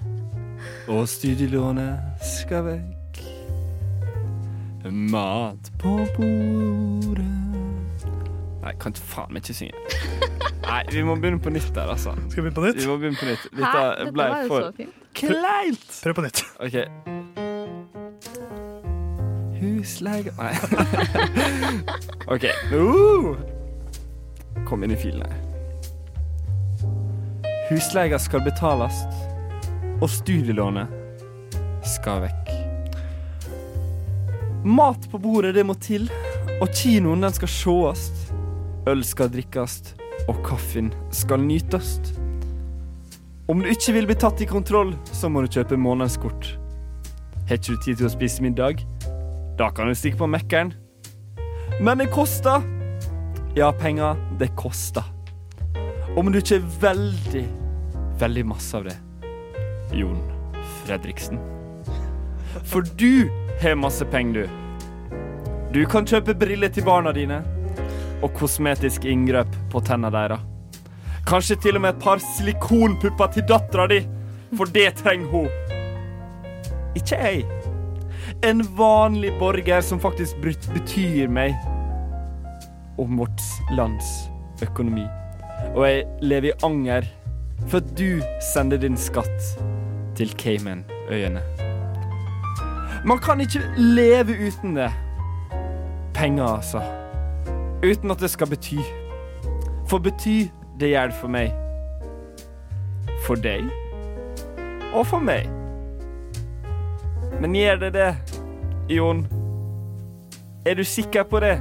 og 0.94 1.08
studielånet 1.10 2.00
skal 2.26 2.64
vekk. 2.66 3.22
Mat 4.92 5.72
på 5.82 5.98
bordet 6.16 7.28
Nei, 8.64 8.72
kan 8.82 8.92
ikke 8.96 9.04
faen 9.14 9.32
meg 9.36 9.44
ikke 9.46 9.56
synge. 9.62 9.76
Nei, 10.66 10.82
vi 10.92 11.04
må 11.08 11.16
begynne 11.16 11.40
på 11.44 11.52
nytt 11.54 11.70
der, 11.76 11.92
altså. 11.94 12.16
Skal 12.32 12.44
vi 12.44 12.50
begynne 12.50 12.56
på 12.58 12.66
nytt? 12.66 12.82
Vi 12.82 12.88
må 12.90 12.98
begynne 13.00 13.20
på 13.22 13.30
nytt. 13.30 13.46
Hæ? 13.54 13.62
Dette 13.62 13.84
Dette 14.02 14.12
ble 14.18 14.28
var 14.34 14.42
jo 14.42 14.50
for 14.52 14.66
så 14.66 14.72
fint. 14.82 14.98
kleint. 15.22 15.88
Prøv 16.04 16.18
på 16.18 16.26
nytt. 16.26 16.44
OK. 16.66 16.76
Husleie 19.62 20.32
Nei. 20.38 20.54
OK. 22.34 22.46
Uh! 22.74 23.36
Kom 24.68 24.84
inn 24.84 24.92
i 24.92 25.00
filen 25.00 25.24
her. 25.26 25.44
Husleia 27.70 28.20
skal 28.20 28.46
betales, 28.46 28.96
og 30.00 30.10
studielånet 30.12 30.88
skal 31.88 32.22
vekk. 32.24 32.54
Mat 34.68 35.08
på 35.12 35.20
bordet, 35.20 35.54
det 35.56 35.66
må 35.68 35.76
til, 35.80 36.08
og 36.62 36.72
kinoen 36.76 37.24
den 37.24 37.36
skal 37.36 37.52
sjåast. 37.52 38.32
Øl 38.88 39.04
skal 39.04 39.32
drikkast, 39.32 39.96
og 40.28 40.40
kaffen 40.48 40.94
skal 41.12 41.44
nytast. 41.44 42.14
Om 43.48 43.64
du 43.64 43.70
ikke 43.72 43.94
vil 43.96 44.08
bli 44.10 44.16
tatt 44.20 44.42
i 44.44 44.48
kontroll, 44.48 44.96
så 45.16 45.30
må 45.32 45.44
du 45.44 45.52
kjøpe 45.52 45.80
månedskort. 45.80 46.54
Har 47.48 47.60
ikke 47.60 47.76
du 47.76 47.84
tid 47.84 48.00
til 48.00 48.10
å 48.10 48.12
spise 48.12 48.44
middag? 48.44 48.84
Da 49.58 49.70
kan 49.70 49.88
du 49.88 49.96
stikke 49.96 50.18
på 50.18 50.28
Mækkern. 50.28 50.74
Men 51.82 51.98
det 51.98 52.12
koster. 52.14 52.62
Ja, 53.56 53.72
penger, 53.74 54.16
det 54.40 54.52
koster. 54.56 55.04
Om 56.18 56.32
du 56.32 56.38
ikke 56.38 56.60
er 56.60 56.68
veldig, 56.82 57.44
veldig 58.22 58.44
masse 58.46 58.78
av 58.78 58.86
det. 58.86 58.94
Jon 59.98 60.20
Fredriksen. 60.84 61.42
For 62.70 62.86
du 63.02 63.30
har 63.62 63.76
masse 63.82 64.06
penger, 64.06 64.46
du. 64.46 64.64
Du 65.74 65.82
kan 65.90 66.06
kjøpe 66.06 66.38
briller 66.38 66.70
til 66.70 66.86
barna 66.86 67.12
dine. 67.18 67.42
Og 68.22 68.34
kosmetisk 68.38 69.10
inngrep 69.10 69.50
på 69.74 69.82
tennene 69.82 70.14
deres. 70.14 70.46
Kanskje 71.28 71.58
til 71.66 71.76
og 71.76 71.84
med 71.84 71.96
et 71.96 72.04
par 72.06 72.22
silikonpupper 72.24 73.34
til 73.34 73.50
dattera 73.50 73.90
di, 73.90 74.04
for 74.56 74.70
det 74.70 74.94
trenger 75.02 75.34
hun. 75.34 75.50
Ikke 76.96 77.18
jeg. 77.18 77.57
En 78.46 78.62
vanlig 78.78 79.40
borger 79.40 79.82
som 79.82 80.00
faktisk 80.00 80.38
betyr 80.74 81.28
meg 81.28 81.56
om 83.02 83.18
vårt 83.18 83.42
lands 83.74 84.30
økonomi. 84.62 85.06
Og 85.74 85.82
jeg 85.88 86.04
lever 86.22 86.52
i 86.52 86.58
anger 86.66 87.08
for 87.66 87.82
at 87.82 87.90
du 87.98 88.22
sender 88.54 88.78
din 88.78 88.98
skatt 88.98 89.50
til 90.18 90.30
Caymanøyene. 90.38 91.42
Man 93.06 93.20
kan 93.26 93.42
ikke 93.42 93.64
leve 93.78 94.38
uten 94.38 94.78
det. 94.78 94.92
Penger, 96.14 96.46
altså. 96.46 96.82
Uten 97.82 98.12
at 98.12 98.22
det 98.22 98.30
skal 98.30 98.50
bety. 98.54 98.82
For 99.90 99.98
bety, 99.98 100.50
det 100.80 100.94
gjør 100.94 101.10
det 101.10 101.22
for 101.22 101.34
meg. 101.34 101.54
For 103.26 103.36
deg. 103.36 103.66
Og 104.94 105.08
for 105.08 105.20
meg. 105.20 105.57
Men 107.40 107.56
gjør 107.56 107.80
det 107.86 107.92
det, 107.94 108.12
Jon? 108.90 109.28
Er 110.66 110.76
du 110.76 110.84
sikker 110.84 111.24
på 111.24 111.40
det? 111.44 111.58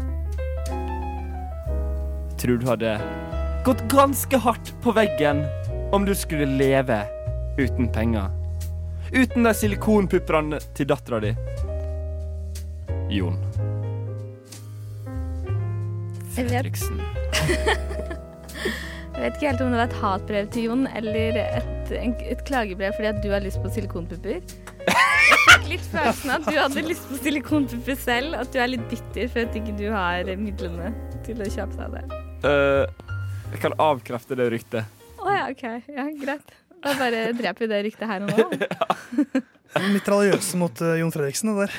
Tror 2.41 2.59
du 2.61 2.67
hadde 2.69 2.97
gått 3.67 3.83
ganske 3.91 4.39
hardt 4.39 4.73
på 4.83 4.93
veggen 4.95 5.45
om 5.95 6.07
du 6.07 6.15
skulle 6.15 6.47
leve 6.59 7.03
uten 7.59 7.89
penger? 7.93 8.31
Uten 9.13 9.47
de 9.47 9.55
silikonpuppene 9.55 10.59
til 10.75 10.91
dattera 10.91 11.23
di? 11.23 11.33
Jon 13.15 13.39
Fredriksen. 16.37 16.99
jeg 19.15 19.23
vet 19.23 19.37
ikke 19.37 19.49
helt 19.49 19.63
om 19.65 19.71
det 19.73 19.79
var 19.79 19.87
et 19.87 20.01
hatbrev 20.03 20.49
til 20.53 20.67
Jon 20.69 20.83
eller 20.99 21.39
et, 21.41 21.93
et 21.97 22.43
klagebrev 22.49 22.93
fordi 22.99 23.09
at 23.09 23.23
du 23.25 23.31
har 23.33 23.45
lyst 23.45 23.63
på 23.63 23.73
silikonpupper. 23.73 24.43
Fikk 25.47 25.67
litt 25.71 25.89
følelsen 25.93 26.33
at 26.35 26.47
du 26.47 26.57
hadde 26.59 26.83
lyst 26.87 27.07
på 27.09 27.19
silikonpupper 27.21 27.99
selv. 28.01 28.37
At 28.41 28.53
du 28.55 28.61
er 28.63 28.71
litt 28.73 28.87
bitter 28.91 29.31
for 29.33 29.47
at 29.47 29.59
ikke 29.59 29.75
du 29.79 29.87
har 29.95 30.31
midlene 30.41 30.93
til 31.27 31.43
å 31.43 31.49
kjøpe 31.51 31.77
seg 31.79 31.97
det. 31.97 32.05
Uh, 32.45 32.85
jeg 33.55 33.63
kan 33.63 33.77
avkrefte 33.83 34.39
det 34.39 34.49
ryktet. 34.53 34.97
Å 35.23 35.35
ja, 35.35 35.45
OK. 35.53 35.65
Ja, 35.91 36.07
greit. 36.21 36.57
Da 36.85 36.95
bare 36.99 37.29
dreper 37.35 37.65
vi 37.65 37.71
det 37.73 37.83
ryktet 37.89 38.11
her 38.11 38.27
og 38.27 38.33
nå. 38.33 39.41
Mitraljøse 39.97 40.59
mot 40.61 40.83
uh, 40.85 40.95
Jon 41.01 41.15
Fredriksen, 41.15 41.53
det 41.53 41.67
der. 41.67 41.79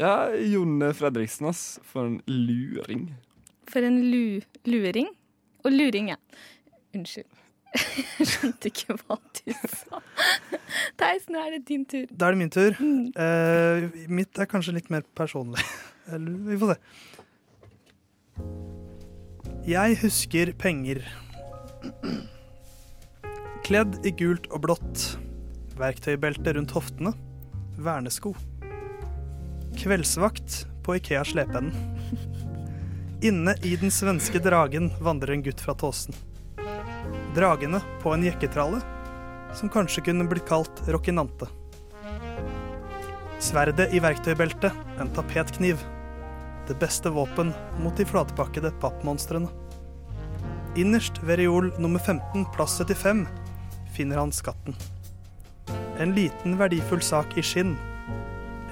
Ja, 0.00 0.14
Jon 0.52 0.80
Fredriksen, 0.96 1.48
ass. 1.50 1.64
For 1.88 2.08
en 2.08 2.20
luring. 2.28 3.08
For 3.70 3.84
en 3.84 4.00
lu 4.12 4.42
luring. 4.68 5.10
Og 5.64 5.72
luring, 5.74 6.12
ja. 6.12 6.20
Unnskyld. 6.94 7.35
Jeg 8.18 8.28
skjønte 8.30 8.70
ikke 8.70 8.96
hva 9.00 9.16
du 9.38 9.52
sa. 9.72 10.00
Theis, 11.00 11.26
nå 11.32 11.40
er 11.42 11.56
det 11.56 11.62
din 11.68 11.84
tur. 11.88 12.06
Da 12.10 12.28
er 12.28 12.36
det 12.36 12.40
min 12.40 12.52
tur. 12.52 12.78
Mm. 12.80 13.12
Uh, 13.16 14.06
mitt 14.12 14.38
er 14.40 14.48
kanskje 14.50 14.76
litt 14.78 14.90
mer 14.92 15.06
personlig. 15.18 15.62
Eller, 16.12 16.38
vi 16.48 16.58
får 16.60 16.74
se. 16.74 16.78
Jeg 19.66 19.96
husker 20.02 20.52
penger. 20.60 21.02
Kledd 23.66 23.98
i 24.06 24.12
gult 24.14 24.46
og 24.54 24.62
blått. 24.68 25.06
Verktøybelte 25.76 26.54
rundt 26.56 26.74
hoftene. 26.76 27.12
Vernesko. 27.82 28.32
Kveldsvakt 29.76 30.62
på 30.86 30.96
Ikea 31.00 31.24
Slepeenden. 31.26 31.74
Inne 33.26 33.56
i 33.66 33.74
den 33.80 33.90
svenske 33.90 34.38
dragen 34.44 34.92
vandrer 35.02 35.34
en 35.34 35.42
gutt 35.44 35.60
fra 35.64 35.74
Tåsen. 35.74 36.14
Dragene 37.36 37.82
på 38.00 38.14
en 38.14 38.22
jekketralle, 38.24 38.78
som 39.54 39.68
kanskje 39.68 40.06
kunne 40.06 40.24
blitt 40.24 40.46
kalt 40.48 40.80
Rocinante. 40.88 41.50
Sverdet 43.44 43.92
i 43.92 44.00
verktøybeltet, 44.00 44.72
en 45.00 45.10
tapetkniv. 45.12 45.82
Det 46.68 46.78
beste 46.80 47.12
våpen 47.12 47.52
mot 47.82 47.96
de 47.96 48.06
flatpakkede 48.08 48.72
pappmonstrene. 48.80 49.52
Innerst 50.80 51.20
ved 51.22 51.42
reol 51.42 51.68
nummer 51.76 52.00
15, 52.00 52.46
plass 52.56 52.78
75, 52.80 53.26
finner 53.92 54.22
han 54.22 54.32
skatten. 54.32 54.76
En 56.00 56.16
liten 56.16 56.56
verdifull 56.56 57.04
sak 57.04 57.36
i 57.36 57.44
skinn. 57.44 57.76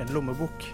En 0.00 0.16
lommebok. 0.16 0.70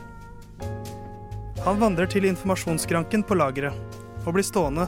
Han 1.67 1.83
vandrer 1.83 2.07
til 2.07 2.31
informasjonsskranken 2.31 3.27
på 3.27 3.35
lageret 3.35 3.75
og 4.23 4.37
blir 4.39 4.47
stående 4.47 4.87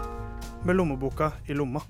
med 0.62 0.78
lommeboka 0.78 1.34
i 1.50 1.58
lomma. 1.58 1.82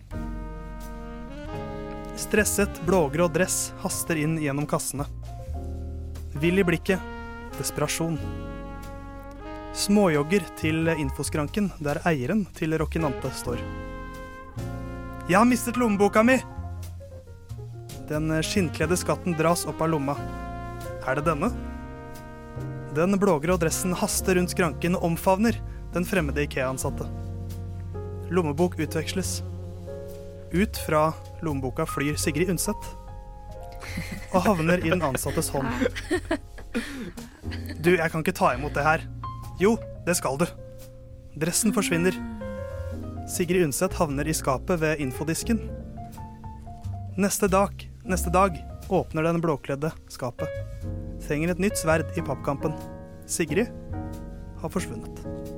Stresset, 2.17 2.83
blågrå 2.87 3.29
dress 3.29 3.73
haster 3.81 4.17
inn 4.17 4.39
gjennom 4.39 4.67
kassene. 4.67 5.05
Vill 6.41 6.59
i 6.59 6.65
blikket, 6.65 7.01
desperasjon. 7.59 8.19
Småjogger 9.73 10.45
til 10.61 10.89
infoskranken 10.93 11.71
der 11.81 12.03
eieren 12.09 12.45
til 12.57 12.77
Rocinante 12.77 13.31
står. 13.33 13.63
Jeg 15.29 15.39
har 15.39 15.49
mistet 15.49 15.81
lommeboka 15.81 16.25
mi! 16.27 16.37
Den 18.11 18.29
skinnkledde 18.45 18.99
skatten 19.01 19.37
dras 19.39 19.65
opp 19.71 19.81
av 19.81 19.89
lomma. 19.95 20.17
Er 21.09 21.17
det 21.17 21.25
denne? 21.31 21.49
Den 22.93 23.17
blågrå 23.17 23.57
dressen 23.57 23.95
haster 23.97 24.37
rundt 24.37 24.53
skranken 24.53 24.99
og 24.99 25.07
omfavner 25.09 25.57
den 25.95 26.05
fremmede 26.05 26.45
Ikea-ansatte. 26.45 27.07
Lommebok 28.29 28.77
utveksles. 28.77 29.41
Ut 30.53 30.77
fra 30.85 31.07
lommeboka 31.43 31.87
flyr 31.89 32.19
Sigrid 32.21 32.51
Undset 32.53 32.91
og 34.33 34.45
havner 34.47 34.81
i 34.83 34.91
den 34.93 35.03
ansattes 35.05 35.51
hånd. 35.53 35.69
Du, 37.83 37.93
jeg 37.97 38.09
kan 38.13 38.23
ikke 38.23 38.37
ta 38.37 38.53
imot 38.57 38.75
det 38.77 38.85
her. 38.87 39.05
Jo, 39.61 39.75
det 40.07 40.17
skal 40.17 40.39
du. 40.41 40.47
Dressen 41.43 41.75
forsvinner. 41.75 42.17
Sigrid 43.31 43.67
Undset 43.67 43.97
havner 43.99 44.29
i 44.29 44.37
skapet 44.37 44.81
ved 44.81 45.03
infodisken. 45.03 45.61
Neste 47.21 47.51
dag, 47.51 47.75
neste 48.09 48.33
dag 48.33 48.57
åpner 48.93 49.27
den 49.29 49.43
blåkledde 49.43 49.93
skapet. 50.13 50.49
Trenger 51.27 51.53
et 51.53 51.63
nytt 51.63 51.81
sverd 51.81 52.09
i 52.17 52.25
pappkampen. 52.25 52.75
Sigrid 53.29 53.69
har 54.63 54.73
forsvunnet. 54.73 55.52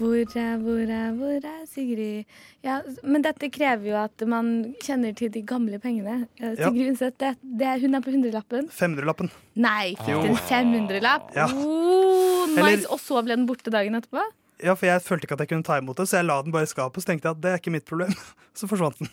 Hvor 0.00 0.16
er, 0.16 0.56
hvor 0.62 0.80
er, 0.80 1.10
hvor 1.18 1.44
er 1.44 1.64
Sigrid? 1.68 2.24
Ja, 2.64 2.78
men 3.04 3.20
dette 3.26 3.50
krever 3.52 3.84
jo 3.90 3.96
at 4.00 4.22
man 4.28 4.48
kjenner 4.80 5.12
til 5.18 5.28
de 5.34 5.42
gamle 5.44 5.76
pengene. 5.82 6.22
Sigrid 6.40 6.88
Undset, 6.94 7.18
det, 7.20 7.34
det, 7.60 7.74
hun 7.82 7.98
er 7.98 8.04
på 8.06 8.14
hundrelappen. 8.14 8.70
500-lappen. 8.72 9.28
Nei, 9.60 9.90
fikk 10.00 10.22
du 10.24 10.30
en 10.32 10.40
500-lapp? 10.48 11.30
Ja. 11.36 11.46
Oh, 11.52 12.46
nice. 12.48 12.62
Eller- 12.64 12.86
Og 12.96 13.00
så 13.04 13.20
ble 13.26 13.36
den 13.36 13.44
borte 13.50 13.72
dagen 13.74 13.98
etterpå? 14.00 14.24
Ja, 14.64 14.74
for 14.76 14.88
jeg 14.88 15.00
følte 15.04 15.24
ikke 15.28 15.36
at 15.38 15.44
jeg 15.44 15.52
kunne 15.52 15.64
ta 15.68 15.76
imot 15.80 15.96
det, 16.00 16.08
så 16.08 16.18
jeg 16.20 16.28
la 16.28 16.40
den 16.44 16.52
bare 16.52 16.68
i 16.68 16.72
skapet. 16.72 17.00
Så 17.04 17.12
tenkte 17.12 17.28
jeg 17.28 17.36
at 17.36 17.42
det 17.44 17.50
er 17.52 17.60
ikke 17.60 17.72
mitt 17.76 17.86
problem. 17.88 18.12
Så 18.58 18.68
forsvant 18.68 18.98
den. 19.00 19.08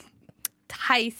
Theis. 0.71 1.19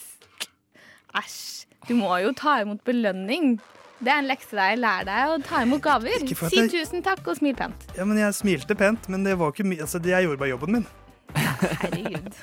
Æsj. 1.16 1.66
Du 1.88 1.94
må 1.96 2.10
jo 2.20 2.34
ta 2.36 2.58
imot 2.64 2.82
belønning. 2.88 3.60
Det 4.00 4.12
er 4.14 4.20
en 4.22 4.28
lekse 4.30 4.54
deg. 4.58 4.78
Lær 4.80 5.04
deg 5.08 5.32
å 5.34 5.38
ta 5.44 5.64
imot 5.66 5.82
gaver. 5.82 6.20
Si 6.28 6.56
jeg- 6.56 6.70
tusen 6.72 7.04
takk 7.04 7.26
og 7.28 7.38
smil 7.40 7.56
pent. 7.58 7.88
Ja, 7.98 8.06
men 8.06 8.18
Jeg 8.18 8.34
smilte 8.34 8.76
pent, 8.78 9.10
men 9.10 9.24
det 9.24 9.38
var 9.38 9.52
ikke 9.52 9.66
mi 9.66 9.78
altså, 9.78 10.00
jeg 10.04 10.24
gjorde 10.28 10.38
bare 10.38 10.50
jobben 10.54 10.72
min. 10.72 10.88
Herregud. 11.36 12.34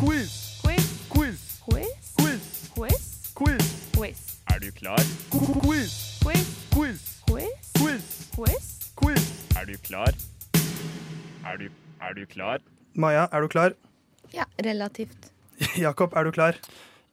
Quiz! 0.00 0.32
Quiz. 0.62 0.86
Quiz! 1.10 1.60
Quiz. 1.64 2.08
Quiz! 2.16 2.70
Quiz. 2.74 3.32
Quiz! 3.34 3.66
Quiz. 3.96 4.18
Er 4.54 4.58
du 4.60 4.70
klar? 4.72 4.98
Quiz! 5.30 6.18
Quiz. 6.24 6.46
Quiz! 6.72 7.00
Quiz. 7.28 7.72
Quiz! 7.78 8.30
Quiz. 8.34 8.66
Quiz! 8.96 9.26
Er 9.60 9.64
du 9.66 9.76
klar? 9.84 10.12
Er 11.46 11.56
du, 11.58 11.68
er 12.00 12.14
du 12.14 12.24
klar? 12.26 12.58
Maja, 12.94 13.26
er 13.32 13.40
du 13.40 13.48
klar? 13.48 13.72
Ja, 14.32 14.44
relativt. 14.64 15.30
Jakob, 15.76 16.12
er 16.16 16.24
du 16.24 16.30
klar? 16.32 16.54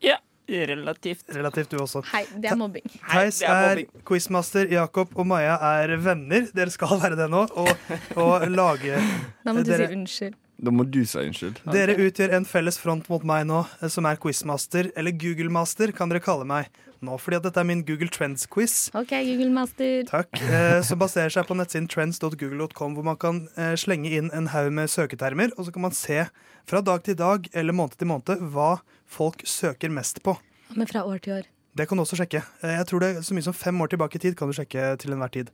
Ja, 0.02 0.18
relativt. 0.48 1.26
Relativt, 1.36 1.72
du 1.72 1.78
også. 1.82 2.04
Hei, 2.12 2.24
det 2.38 2.52
er 2.52 2.56
mobbing. 2.60 2.86
Theis 3.10 3.40
det 3.42 3.50
er 3.50 3.82
er 3.82 3.84
quizmaster, 4.08 4.68
Jakob 4.72 5.14
og 5.16 5.28
Maja 5.28 5.58
er 5.74 5.96
venner. 5.98 6.48
Dere 6.56 6.70
skal 6.74 6.96
være 7.04 7.16
det 7.20 7.30
nå. 7.34 7.46
Og, 7.56 7.70
og 8.16 8.48
lage 8.52 8.98
Da 9.46 9.54
må 9.54 9.64
du 9.64 9.72
Dere- 9.72 9.88
si 9.90 9.96
unnskyld. 10.00 10.42
Da 10.66 10.72
må 10.72 10.86
du 10.88 11.02
si 11.04 11.20
unnskyld. 11.20 11.58
Dere 11.68 11.98
utgjør 12.00 12.32
en 12.38 12.46
felles 12.48 12.78
front 12.80 13.10
mot 13.12 13.24
meg 13.28 13.44
nå, 13.50 13.66
som 13.92 14.06
er 14.08 14.16
quizmaster, 14.24 14.88
eller 14.96 15.12
Google-master, 15.12 15.92
kan 15.92 16.08
dere 16.10 16.22
kalle 16.24 16.46
meg 16.48 16.70
nå, 17.04 17.18
fordi 17.20 17.36
at 17.38 17.44
dette 17.44 17.60
er 17.60 17.68
min 17.68 17.82
Google 17.86 18.08
Trends-quiz. 18.10 18.88
OK, 18.96 19.12
Google 19.28 19.52
Master. 19.54 20.06
Takk. 20.08 20.32
Eh, 20.48 20.80
som 20.88 20.98
baserer 20.98 21.30
seg 21.36 21.44
på 21.46 21.58
nettsiden 21.60 21.90
trends.google.com, 21.92 22.96
hvor 22.96 23.04
man 23.06 23.20
kan 23.20 23.44
eh, 23.60 23.76
slenge 23.78 24.10
inn 24.16 24.32
en 24.34 24.48
haug 24.56 24.72
med 24.74 24.88
søketermer, 24.90 25.52
og 25.60 25.68
så 25.68 25.76
kan 25.76 25.84
man 25.90 25.94
se 25.94 26.24
fra 26.66 26.80
dag 26.82 27.04
til 27.06 27.20
dag 27.20 27.46
eller 27.54 27.76
måned 27.76 28.00
til 28.00 28.10
måned 28.10 28.48
hva 28.56 28.78
folk 29.16 29.44
søker 29.48 29.92
mest 29.94 30.22
på. 30.26 30.36
Men 30.76 30.90
fra 30.90 31.06
år 31.08 31.22
til 31.24 31.40
år. 31.40 31.50
Det 31.76 31.88
kan 31.90 32.00
du 32.00 32.04
også 32.06 32.18
sjekke. 32.20 32.42
Eh, 32.64 32.78
Jeg 32.80 32.88
tror 32.88 33.04
det 33.04 33.10
er 33.10 33.22
Så 33.22 33.36
mye 33.36 33.44
som 33.44 33.54
fem 33.54 33.82
år 33.82 33.92
tilbake 33.92 34.16
i 34.16 34.24
tid 34.24 34.38
kan 34.38 34.48
du 34.48 34.56
sjekke 34.56 34.98
til 35.00 35.12
enhver 35.16 35.32
tid. 35.32 35.52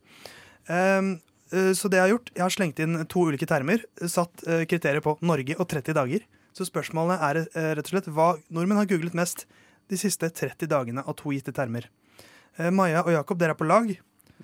Um, 0.70 1.20
eh, 1.52 1.74
så 1.74 1.90
det 1.90 1.98
jeg 1.98 2.06
har 2.06 2.14
gjort, 2.14 2.30
jeg 2.36 2.44
har 2.46 2.54
slengt 2.54 2.80
inn 2.80 3.06
to 3.10 3.26
ulike 3.26 3.48
termer. 3.50 3.82
Satt 4.06 4.46
eh, 4.48 4.66
kriterier 4.70 5.02
på 5.02 5.18
Norge 5.22 5.58
og 5.58 5.68
30 5.68 5.98
dager. 5.98 6.28
Så 6.54 6.68
spørsmålene 6.68 7.18
er 7.24 7.46
rett 7.78 7.88
og 7.88 7.94
slett 7.94 8.10
hva 8.12 8.36
nordmenn 8.52 8.82
har 8.82 8.90
googlet 8.90 9.16
mest 9.16 9.46
de 9.88 9.96
siste 9.98 10.28
30 10.28 10.68
dagene 10.68 11.04
av 11.08 11.16
to 11.16 11.32
gitte 11.32 11.54
termer. 11.56 11.88
Maja 12.60 13.06
og 13.06 13.14
Jakob, 13.16 13.40
dere 13.40 13.56
er 13.56 13.60
på 13.60 13.68
lag. 13.70 13.94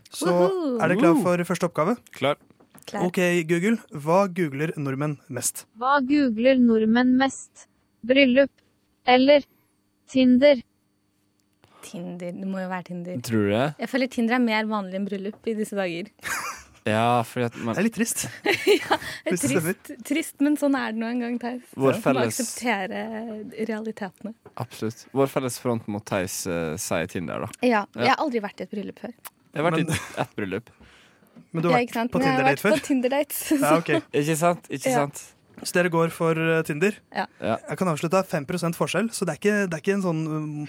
Så 0.08 0.32
er 0.32 0.88
dere 0.88 0.96
klar 1.02 1.20
for 1.20 1.44
første 1.50 1.68
oppgave? 1.68 1.98
Klar. 2.16 2.40
Klar. 2.88 3.04
OK, 3.04 3.20
Google. 3.50 3.76
Hva 3.92 4.22
googler 4.32 4.72
nordmenn 4.80 5.18
mest? 5.28 5.66
Hva 5.76 5.98
googler 6.00 6.56
nordmenn 6.64 7.18
mest? 7.20 7.68
Bryllup. 8.08 8.54
Eller 9.08 9.46
Tinder. 10.12 10.62
Tinder. 11.88 12.32
Det 12.36 12.48
må 12.48 12.60
jo 12.64 12.70
være 12.72 12.88
Tinder. 12.90 13.20
Tror 13.24 13.48
du 13.48 13.52
det? 13.54 13.66
Jeg 13.80 13.90
føler 13.92 14.10
Tinder 14.12 14.36
er 14.38 14.44
mer 14.44 14.68
vanlig 14.70 15.00
enn 15.00 15.08
bryllup 15.08 15.48
i 15.48 15.58
disse 15.58 15.78
dager. 15.80 16.12
Ja, 16.88 17.20
fordi 17.28 17.44
at 17.50 17.56
man 17.68 17.76
Det 17.76 17.82
er 17.82 17.84
litt 17.84 17.96
trist. 17.98 18.22
Det 18.48 18.54
er 18.80 19.34
Hvis 19.34 19.42
det 19.44 19.50
trist, 19.60 19.90
trist, 20.08 20.36
men 20.40 20.54
sånn 20.56 20.78
er 20.80 20.94
det 20.96 21.02
nå 21.02 21.10
en 21.12 21.20
gang, 21.20 21.34
Theis. 21.42 21.66
Vår 21.76 21.98
felles... 22.00 22.38
må 22.40 22.46
akseptere 22.46 23.02
realitetene. 23.68 24.32
Absolutt. 24.64 25.02
Vår 25.12 25.28
felles 25.34 25.58
front 25.60 25.90
mot 25.92 26.06
Theis 26.08 26.38
uh, 26.48 26.78
sier 26.80 27.10
Tinder, 27.12 27.44
da. 27.44 27.50
Ja, 27.60 27.82
Ja. 27.92 28.06
Jeg 28.06 28.14
har 28.14 28.24
aldri 28.24 28.40
vært 28.46 28.64
i 28.64 28.68
et 28.70 28.72
bryllup 28.72 29.02
før. 29.04 29.12
Jeg 29.12 29.60
har 29.60 29.68
vært 29.68 29.82
Men- 29.82 29.92
i 29.92 30.00
ett 30.24 30.32
bryllup. 30.40 30.72
Men 31.52 31.66
du 31.66 31.70
har 31.74 31.76
Ja, 31.84 31.84
på 31.92 32.00
vært 32.00 32.14
på 32.16 32.22
Men 32.22 32.28
jeg 32.30 32.32
har 32.32 32.40
Tinder-date 32.40 32.54
vært 32.54 32.64
før? 32.64 32.78
På 32.80 32.88
Tinder-dates. 32.88 33.42
Ja, 33.52 33.74
ok. 33.82 33.92
Ikke 34.24 34.38
sant? 34.46 34.72
Ikke 34.80 34.94
Ja. 34.94 34.96
sant? 35.04 35.26
Så 35.64 35.74
dere 35.74 35.90
går 35.90 36.12
for 36.14 36.38
eh, 36.38 36.60
Tinder? 36.68 37.00
Ja. 37.16 37.26
Ja. 37.42 37.56
Jeg 37.70 37.80
kan 37.80 37.90
avslutte 37.90 38.22
5% 38.30 38.78
forskjell, 38.78 39.10
så 39.14 39.26
det 39.26 39.34
er 39.34 39.40
ikke, 39.42 39.56
det 39.66 39.78
er 39.78 39.84
ikke 39.84 39.96
en 39.96 40.06
sånn 40.06 40.20
um, 40.30 40.68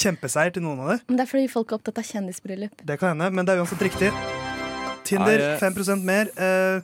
kjempeseier 0.00 0.54
til 0.54 0.64
noen 0.64 0.80
av 0.84 0.94
det. 0.94 1.00
Men 1.10 1.20
det 1.20 1.26
er 1.26 1.32
fordi 1.34 1.50
folk 1.52 1.72
er 1.72 1.80
opptatt 1.80 2.00
av 2.00 2.08
kjendisbryllup. 2.08 2.86
Det 2.88 2.96
kan 3.00 3.12
hende, 3.12 3.28
men 3.36 3.48
det 3.48 3.54
er 3.54 3.64
uansett 3.64 3.84
riktig. 3.84 4.08
Tinder 5.04 5.44
Nei, 5.44 5.52
eh. 5.58 5.84
5 5.92 6.06
mer. 6.06 6.32
Uh, 6.40 6.80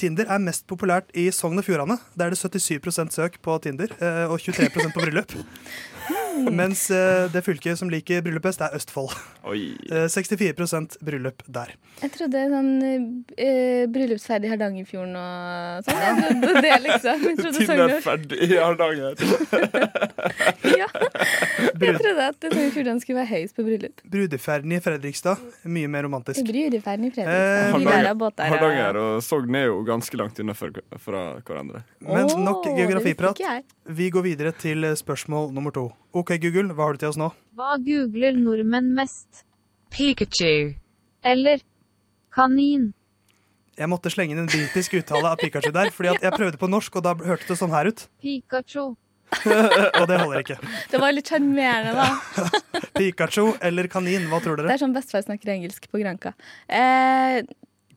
Tinder 0.00 0.26
er 0.32 0.40
mest 0.42 0.64
populært 0.66 1.12
i 1.14 1.28
Sogn 1.30 1.60
og 1.60 1.66
Fjordane. 1.66 2.00
Der 2.18 2.30
er 2.30 2.34
det 2.34 2.40
77% 2.40 3.14
søk 3.14 3.38
på 3.44 3.58
Tinder 3.62 3.92
uh, 4.00 4.32
og 4.32 4.40
23% 4.42 4.94
på 4.96 5.04
bryllup. 5.04 5.36
Mens 6.60 6.86
eh, 6.90 7.26
det 7.32 7.42
fylket 7.46 7.78
som 7.80 7.90
liker 7.92 8.22
bryllup 8.24 8.44
best, 8.46 8.62
er 8.64 8.74
Østfold. 8.76 9.14
Oi. 9.50 9.62
Eh, 9.94 10.08
64% 10.10 10.96
bryllup 11.04 11.42
der. 11.46 11.74
Jeg 12.00 12.10
trodde 12.16 12.40
sånn 12.50 12.70
uh, 12.82 13.84
bryllupsferdig 13.92 14.48
i 14.48 14.50
Hardangerfjorden 14.50 15.14
og 15.20 15.86
sånn. 15.86 16.00
Jeg 16.00 16.38
trodde 16.42 16.62
det, 16.64 16.72
liksom. 16.86 17.26
Jeg 17.28 17.36
trodde 17.38 17.86
er 17.94 18.02
ferdig 18.02 18.38
i 18.42 18.48
Hardanger. 18.58 19.14
ja. 20.82 20.88
Jeg 21.84 22.00
trodde 22.00 22.26
at 22.26 22.48
Sognefjorden 22.48 23.00
skulle 23.04 23.20
være 23.20 23.30
høyest 23.30 23.56
på 23.56 23.66
bryllup. 23.68 24.02
Brudeferden 24.10 24.74
i 24.74 24.80
Fredrikstad, 24.84 25.42
mye 25.76 25.90
mer 25.92 26.08
romantisk. 26.08 26.42
Brudeferden 26.48 27.08
i 27.08 27.12
Eh, 27.12 27.14
Fredrikstad. 27.14 28.10
Eh, 28.10 28.14
og- 28.14 28.44
Hardanger 28.54 29.00
og 29.00 29.22
Sogn 29.22 29.54
er 29.54 29.68
jo 29.68 29.82
ganske 29.86 30.18
langt 30.18 30.40
unna 30.42 30.54
fra, 30.54 30.72
hverandre. 31.44 31.84
Men 32.00 32.26
nok 32.44 32.66
geografiprat. 32.74 33.38
Vi 33.84 34.10
går 34.10 34.22
videre 34.32 34.52
til 34.56 34.84
eh, 34.84 34.96
spørsmål 34.98 35.52
nummer 35.54 35.70
to. 35.74 35.92
OK, 36.14 36.36
Google, 36.38 36.70
hva 36.78 36.86
har 36.86 36.94
du 36.94 37.02
til 37.02 37.10
oss 37.10 37.16
nå? 37.18 37.26
Hva 37.58 37.74
googler 37.82 38.36
nordmenn 38.38 38.92
mest? 38.94 39.42
Pikachu. 39.90 40.76
Eller 41.26 41.64
kanin. 42.34 42.92
Jeg 43.74 43.90
måtte 43.90 44.12
slenge 44.14 44.36
inn 44.36 44.44
en 44.44 44.50
britisk 44.50 44.94
uttale 45.00 45.32
av 45.32 45.40
Pikachu 45.42 45.72
der, 45.74 45.90
fordi 45.94 46.12
jeg 46.26 46.36
prøvde 46.36 46.60
på 46.60 46.68
norsk, 46.70 47.00
og 47.00 47.06
da 47.08 47.16
hørtes 47.18 47.50
det 47.50 47.58
sånn 47.58 47.74
her 47.74 47.90
ut. 47.90 48.06
Pikachu. 48.22 48.92
Og 49.98 50.04
det 50.06 50.18
holder 50.20 50.44
ikke. 50.44 50.56
Det 50.92 50.98
var 51.02 51.10
litt 51.16 51.26
sjarmerende, 51.26 51.94
da. 51.98 52.44
Pikachu 53.00 53.48
eller 53.66 53.88
kanin, 53.90 54.28
hva 54.30 54.38
tror 54.44 54.60
dere? 54.60 54.68
Det 54.70 54.76
er 54.76 54.82
sånn 54.84 54.94
bestefar 54.94 55.24
snakker 55.26 55.50
engelsk 55.56 55.88
på 55.90 55.98
Granka. 55.98 56.36
Eh, 56.70 57.40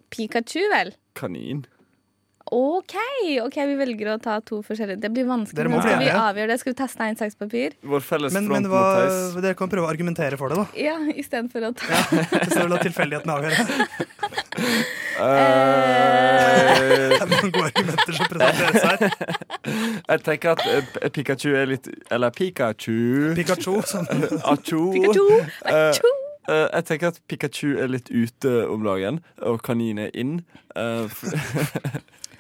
Pikachu, 0.10 0.64
vel? 0.74 0.96
Kanin. 1.20 1.68
OK, 2.52 2.94
ok, 3.44 3.56
vi 3.68 3.76
velger 3.80 4.08
å 4.14 4.18
ta 4.24 4.38
to 4.46 4.62
forskjellige. 4.64 5.02
Det 5.04 5.10
blir 5.12 5.26
vanskelig. 5.28 5.58
Dere 5.58 5.72
må 5.72 5.80
men 5.82 5.84
skal 5.88 6.00
vi 6.00 6.10
avgjøre 6.14 6.48
det? 6.54 6.58
Skal 6.62 6.72
vi 6.74 6.78
ta 6.80 6.88
stein, 6.92 7.18
saks, 7.20 7.36
papir? 7.40 7.74
Vår 7.84 8.00
felles 8.08 8.32
Men, 8.36 8.48
front 8.48 8.64
men 8.64 8.72
hva, 8.72 8.84
mot 8.86 9.02
Theis. 9.04 9.42
dere 9.44 9.58
kan 9.60 9.72
prøve 9.72 9.86
å 9.88 9.92
argumentere 9.92 10.40
for 10.40 10.54
det, 10.54 10.62
da. 10.62 10.66
Ja, 10.80 10.96
istedenfor 11.12 11.68
å 11.68 11.74
ta 11.76 12.00
Så 12.08 12.54
får 12.54 12.64
vi 12.64 12.70
la 12.72 12.80
tilfeldigheten 12.86 13.36
avgjøre. 13.36 13.58
Eh, 15.18 17.10
Det 17.10 17.18
er 17.18 17.30
mange 17.32 17.50
gode 17.56 17.70
argumenter 17.72 18.14
som 18.14 18.28
presenteres 18.30 18.84
her. 18.86 19.00
jeg 20.12 20.22
tenker 20.28 20.52
at 20.52 20.62
eh, 20.70 21.08
Pikachu 21.10 21.48
er 21.58 21.66
litt 21.72 21.90
Eller 22.14 22.30
Pikachu. 22.36 23.34
Pikachu, 23.38 23.74
Sånn. 23.90 24.06
Achu. 24.46 24.82
Pikachu! 24.94 25.24
Eh, 25.66 25.90
Achu! 25.90 26.12
Uh, 26.48 26.68
jeg 26.78 26.86
tenker 26.92 27.10
at 27.12 27.18
Pikachu 27.28 27.74
er 27.82 27.90
litt 27.92 28.08
ute 28.14 28.54
om 28.72 28.86
dagen, 28.86 29.18
og 29.44 29.58
kanin 29.66 29.98
er 30.06 30.14
inn. 30.16 30.38
Eh, 30.80 31.10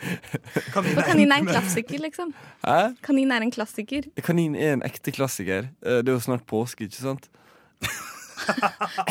f- 0.02 0.78
er, 0.78 1.02
kanin 1.08 1.32
er 1.32 1.42
en 1.42 1.48
klassiker, 1.50 2.00
liksom. 2.04 2.34
Hæ? 2.66 2.78
Kanin 3.04 3.32
er 3.32 3.42
en 3.48 3.52
klassiker. 3.52 4.06
Kanin 4.24 4.56
er 4.56 4.74
en 4.78 4.84
ekte 4.86 5.12
klassiker. 5.16 5.70
Eh, 5.86 6.00
det 6.04 6.10
er 6.12 6.18
jo 6.18 6.24
snart 6.24 6.46
påske, 6.50 6.86
ikke 6.90 7.02
sant? 7.02 7.30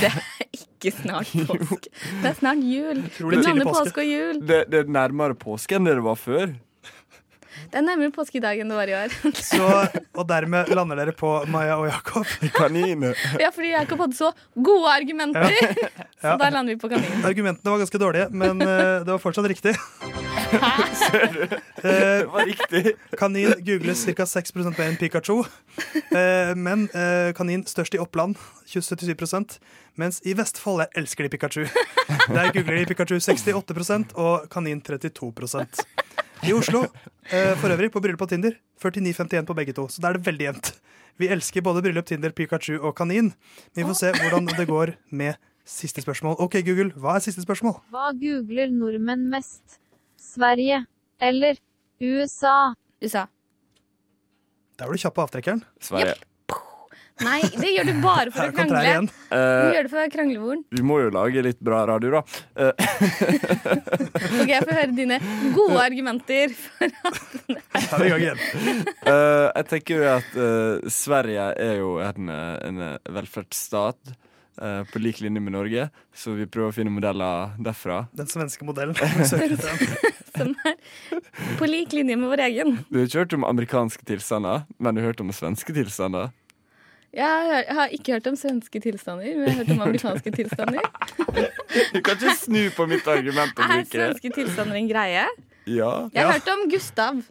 Det 0.01 0.07
er 0.09 0.20
ikke 0.55 0.92
snart 1.03 1.33
påske. 1.49 1.90
Det 2.22 2.31
er 2.31 2.37
snart 2.38 2.62
jul. 2.62 3.03
Vi 3.18 3.40
blander 3.42 3.66
påske. 3.66 3.83
påske 3.90 4.05
og 4.05 4.07
jul. 4.09 4.38
Det, 4.49 4.61
det 4.72 4.85
er 4.85 4.92
nærmere 4.96 5.35
påske 5.37 5.77
enn 5.77 5.85
det 5.88 5.96
det 5.99 6.05
var 6.07 6.16
før. 6.20 6.55
Det 7.66 7.81
er 7.81 7.83
nærmere 7.85 8.12
påske 8.14 8.38
i 8.38 8.42
dag 8.44 8.61
enn 8.62 8.70
det 8.70 8.77
var 8.79 8.88
i 8.88 8.94
år. 8.96 9.12
Så, 9.51 9.66
og 10.14 10.25
dermed 10.31 10.70
lander 10.77 11.01
dere 11.03 11.14
på 11.16 11.31
Maja 11.53 11.77
og 11.83 11.88
Jakob. 11.90 12.31
Kanin. 12.59 13.03
Ja, 13.42 13.51
fordi 13.53 13.72
Jakob 13.75 14.05
hadde 14.07 14.16
så 14.18 14.31
gode 14.55 14.92
argumenter. 14.94 15.51
Så 16.22 16.31
Ja. 16.31 16.37
da 16.40 16.49
lander 16.55 16.72
vi 16.77 16.81
på 16.81 16.88
kanin. 16.94 17.25
Argumentene 17.29 17.70
var 17.75 17.83
ganske 17.83 17.99
dårlige, 18.01 18.31
men 18.33 18.62
eh, 18.62 19.03
det 19.05 19.11
var 19.12 19.20
fortsatt 19.20 19.51
riktig. 19.53 19.75
Det 20.37 21.61
Eh, 21.87 22.25
var 22.33 22.46
riktig. 22.46 22.92
kanin 23.18 23.53
googles 23.64 24.05
ca. 24.16 24.25
6% 24.27 24.79
mer 24.79 24.88
enn 24.90 24.96
Pikachu. 24.99 25.44
Eh, 26.11 26.55
men 26.57 26.87
eh, 26.94 27.33
kanin 27.37 27.62
størst 27.68 27.94
i 27.94 28.01
Oppland, 28.03 28.37
77% 28.66 29.59
mens 29.96 30.18
i 30.27 30.35
Vestfold 30.37 30.83
jeg 30.85 30.90
elsker 31.03 31.25
de 31.27 31.31
Pikachu. 31.37 31.64
Der 32.33 32.51
googler 32.53 32.81
de 32.83 32.87
Pikachu 32.90 33.16
68% 33.20 34.16
og 34.18 34.49
kanin 34.53 34.81
32% 34.85 35.85
I 36.44 36.53
Oslo, 36.53 36.83
eh, 37.31 37.55
for 37.61 37.72
øvrig, 37.72 37.90
på 37.94 38.01
bryllup 38.03 38.22
og 38.27 38.29
Tinder, 38.35 38.57
49-51 38.83 39.46
på 39.49 39.55
begge 39.57 39.72
to. 39.77 39.87
Så 39.88 40.03
da 40.03 40.11
er 40.11 40.18
det 40.18 40.27
veldig 40.27 40.49
jevnt. 40.51 40.72
Vi 41.18 41.31
elsker 41.33 41.62
både 41.64 41.81
bryllup, 41.87 42.07
Tinder, 42.11 42.31
Pikachu 42.37 42.77
og 42.81 42.94
kanin. 42.99 43.33
Vi 43.77 43.85
får 43.87 43.96
se 44.03 44.12
hvordan 44.18 44.51
det 44.53 44.66
går 44.68 44.96
med 45.16 45.38
siste 45.66 46.03
spørsmål. 46.05 46.37
OK, 46.44 46.61
Google, 46.66 46.90
hva 47.01 47.16
er 47.16 47.25
siste 47.25 47.42
spørsmål? 47.46 47.79
Hva 47.90 48.11
googler 48.20 48.68
nordmenn 48.75 49.29
mest? 49.33 49.79
Sverige 50.37 50.85
eller 51.25 51.57
USA? 52.05 52.75
USA. 53.03 53.27
Der 54.77 54.85
var 54.87 54.92
du 54.92 55.01
kjapp 55.01 55.16
på 55.16 55.25
avtrekkeren. 55.25 55.62
Sverige. 55.81 56.14
Nei, 57.25 57.38
det 57.57 57.70
gjør 57.72 57.87
du 57.88 57.92
bare 58.05 58.29
for 58.29 58.44
å 58.44 58.53
krangle. 58.53 58.81
Du 59.09 59.12
Eh, 59.33 59.70
gjør 59.72 59.87
det 59.87 59.88
for 59.88 59.96
å 59.96 60.01
være 60.03 60.12
kranglevoren. 60.12 60.61
vi 60.77 60.83
må 60.85 60.99
jo 61.01 61.07
lage 61.14 61.40
litt 61.46 61.62
bra 61.64 61.79
radio, 61.88 62.11
da. 62.18 62.20
Eh, 62.61 62.72
Ok, 64.37 64.51
jeg 64.51 64.61
får 64.66 64.77
høre 64.77 64.92
dine 64.99 65.16
gode 65.57 65.81
argumenter. 65.81 66.53
Er 66.85 67.96
vi 67.96 68.05
i 68.05 68.12
gang 68.12 68.20
igjen. 68.27 68.44
eh, 69.09 69.49
jeg 69.57 69.68
tenker 69.72 69.96
jo 70.03 70.12
at 70.12 70.37
Sverige 70.92 71.49
er 71.57 71.81
jo 71.81 71.94
en, 72.05 72.29
en 72.29 72.85
velferdsstat 73.16 74.12
eh, 74.12 74.83
på 74.92 75.01
lik 75.01 75.25
linje 75.25 75.40
med 75.40 75.57
Norge, 75.57 75.88
så 76.12 76.37
vi 76.37 76.44
prøver 76.44 76.68
å 76.75 76.77
finne 76.77 76.92
modeller 76.92 77.57
derfra. 77.64 78.03
Den 78.12 78.29
svenske 78.29 78.68
modellen. 78.68 78.92
Som 80.37 80.55
er 80.68 80.75
på 81.59 81.68
lik 81.68 81.92
linje 81.96 82.16
med 82.16 82.29
vår 82.33 82.42
egen. 82.49 82.75
Du 82.90 82.99
har 83.01 83.07
ikke 83.09 83.22
hørt 83.25 83.37
om 83.38 83.44
amerikanske 83.49 84.05
tilstander, 84.09 84.64
men 84.79 84.94
du 84.96 85.01
har 85.03 85.11
hørt 85.12 85.20
om 85.25 85.33
svenske 85.33 85.72
tilstander? 85.77 86.33
Jeg 87.16 87.25
har, 87.25 87.62
jeg 87.64 87.75
har 87.79 87.92
ikke 87.96 88.12
hørt 88.18 88.27
om 88.29 88.35
svenske 88.37 88.81
tilstander, 88.85 89.25
men 89.25 89.46
jeg 89.46 89.55
har 89.55 89.62
hørt 89.62 89.70
om 89.77 89.83
amerikanske 89.87 90.33
tilstander. 90.37 90.81
Du 91.94 92.01
kan 92.05 92.16
ikke 92.18 92.35
snu 92.38 92.61
på 92.77 92.85
mitt 92.88 93.07
argument 93.09 93.59
Er 93.61 93.83
svenske 93.88 94.31
tilstander 94.35 94.77
en 94.79 94.88
greie? 94.90 95.25
Ja. 95.66 95.90
Jeg 96.12 96.22
har 96.22 96.29
Ja. 96.29 96.33
hørt 96.37 96.49
om 96.53 96.66
Gustav. 96.70 97.22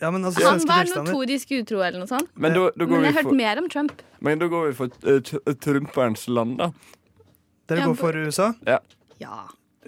Ja, 0.00 0.10
men 0.12 0.24
altså, 0.28 0.44
Han 0.46 0.60
var 0.68 0.84
notorisk 0.92 1.52
utro 1.56 1.80
eller 1.80 1.98
noe 2.02 2.08
sånt. 2.10 2.28
Men 2.36 2.52
da, 2.52 2.66
da, 2.76 2.86
Men 2.86 3.04
jeg 3.06 3.12
har 3.14 3.22
hørt 3.22 3.30
for, 3.30 3.38
mer 3.38 3.58
om 3.62 3.68
Trump. 3.72 4.02
men 4.20 4.38
da 4.38 4.46
går 4.52 4.66
vi 4.68 4.74
for 4.74 4.90
uh, 5.08 5.54
trumperens 5.64 6.26
land, 6.28 6.58
da. 6.60 6.70
Dere 7.66 7.80
Ja, 7.82 7.86
går 7.90 7.96
for 7.98 8.12
USA? 8.26 8.52
Ja. 8.66 8.78
Ja. 9.20 9.38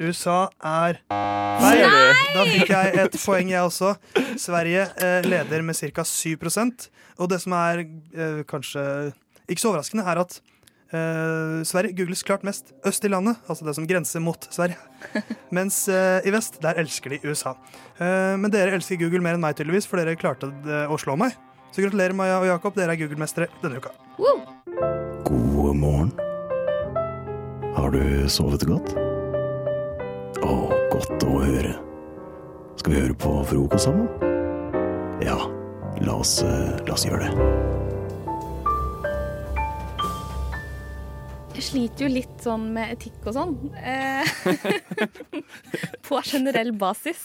USA 0.00 0.48
er 0.64 1.00
feil. 1.08 1.96
Da 2.34 2.44
fikk 2.48 2.70
jeg 2.72 2.92
et 3.04 3.16
poeng, 3.22 3.50
jeg 3.52 3.64
også. 3.64 3.94
Sverige 4.40 4.84
eh, 5.02 5.24
leder 5.26 5.64
med 5.66 5.76
ca. 5.78 6.04
7% 6.06 6.86
Og 7.18 7.30
det 7.32 7.40
som 7.42 7.56
er 7.58 7.82
eh, 7.84 8.44
kanskje 8.48 8.84
ikke 9.48 9.62
så 9.62 9.72
overraskende, 9.72 10.04
er 10.04 10.20
at 10.20 10.36
eh, 10.92 11.64
Sverige 11.68 11.96
googles 11.98 12.22
klart 12.26 12.44
mest 12.46 12.74
øst 12.86 13.04
i 13.04 13.10
landet, 13.10 13.40
altså 13.48 13.64
det 13.66 13.74
som 13.78 13.88
grenser 13.88 14.22
mot 14.22 14.48
Sverige. 14.52 14.76
Mens 15.56 15.86
eh, 15.88 16.20
i 16.28 16.34
vest, 16.34 16.60
der 16.62 16.78
elsker 16.84 17.16
de 17.16 17.20
USA. 17.24 17.56
Eh, 17.98 18.36
men 18.38 18.52
dere 18.54 18.76
elsker 18.76 19.00
Google 19.00 19.24
mer 19.24 19.38
enn 19.38 19.44
meg, 19.44 19.56
tydeligvis, 19.58 19.88
for 19.88 20.00
dere 20.00 20.18
klarte 20.20 20.52
å 20.88 21.00
slå 21.00 21.16
meg. 21.18 21.36
Så 21.72 21.84
gratulerer, 21.84 22.16
Maja 22.16 22.38
og 22.40 22.48
Jakob. 22.48 22.76
Dere 22.78 22.94
er 22.94 23.02
Google-mestere 23.02 23.50
denne 23.64 23.80
uka. 23.82 23.92
God 25.28 25.76
morgen. 25.76 26.14
Har 27.76 27.92
du 27.92 28.02
sovet 28.28 28.64
godt? 28.68 29.07
Å, 30.46 30.54
godt 30.92 31.24
å 31.26 31.38
høre. 31.42 31.72
Skal 32.78 32.92
vi 32.94 33.00
høre 33.02 33.14
på 33.18 33.30
frokost 33.48 33.88
sammen? 33.88 34.06
Ja, 35.24 35.38
la 36.04 36.14
oss, 36.20 36.36
eh, 36.46 36.76
la 36.86 36.94
oss 36.94 37.06
gjøre 37.06 37.26
det. 37.26 37.46
Jeg 41.58 41.64
sliter 41.66 42.06
jo 42.06 42.10
litt 42.12 42.44
sånn 42.44 42.68
med 42.76 42.92
etikk 42.94 43.26
og 43.26 43.34
sånn. 43.34 43.56
Eh, 43.82 44.30
på 46.06 46.20
generell 46.22 46.70
basis. 46.78 47.24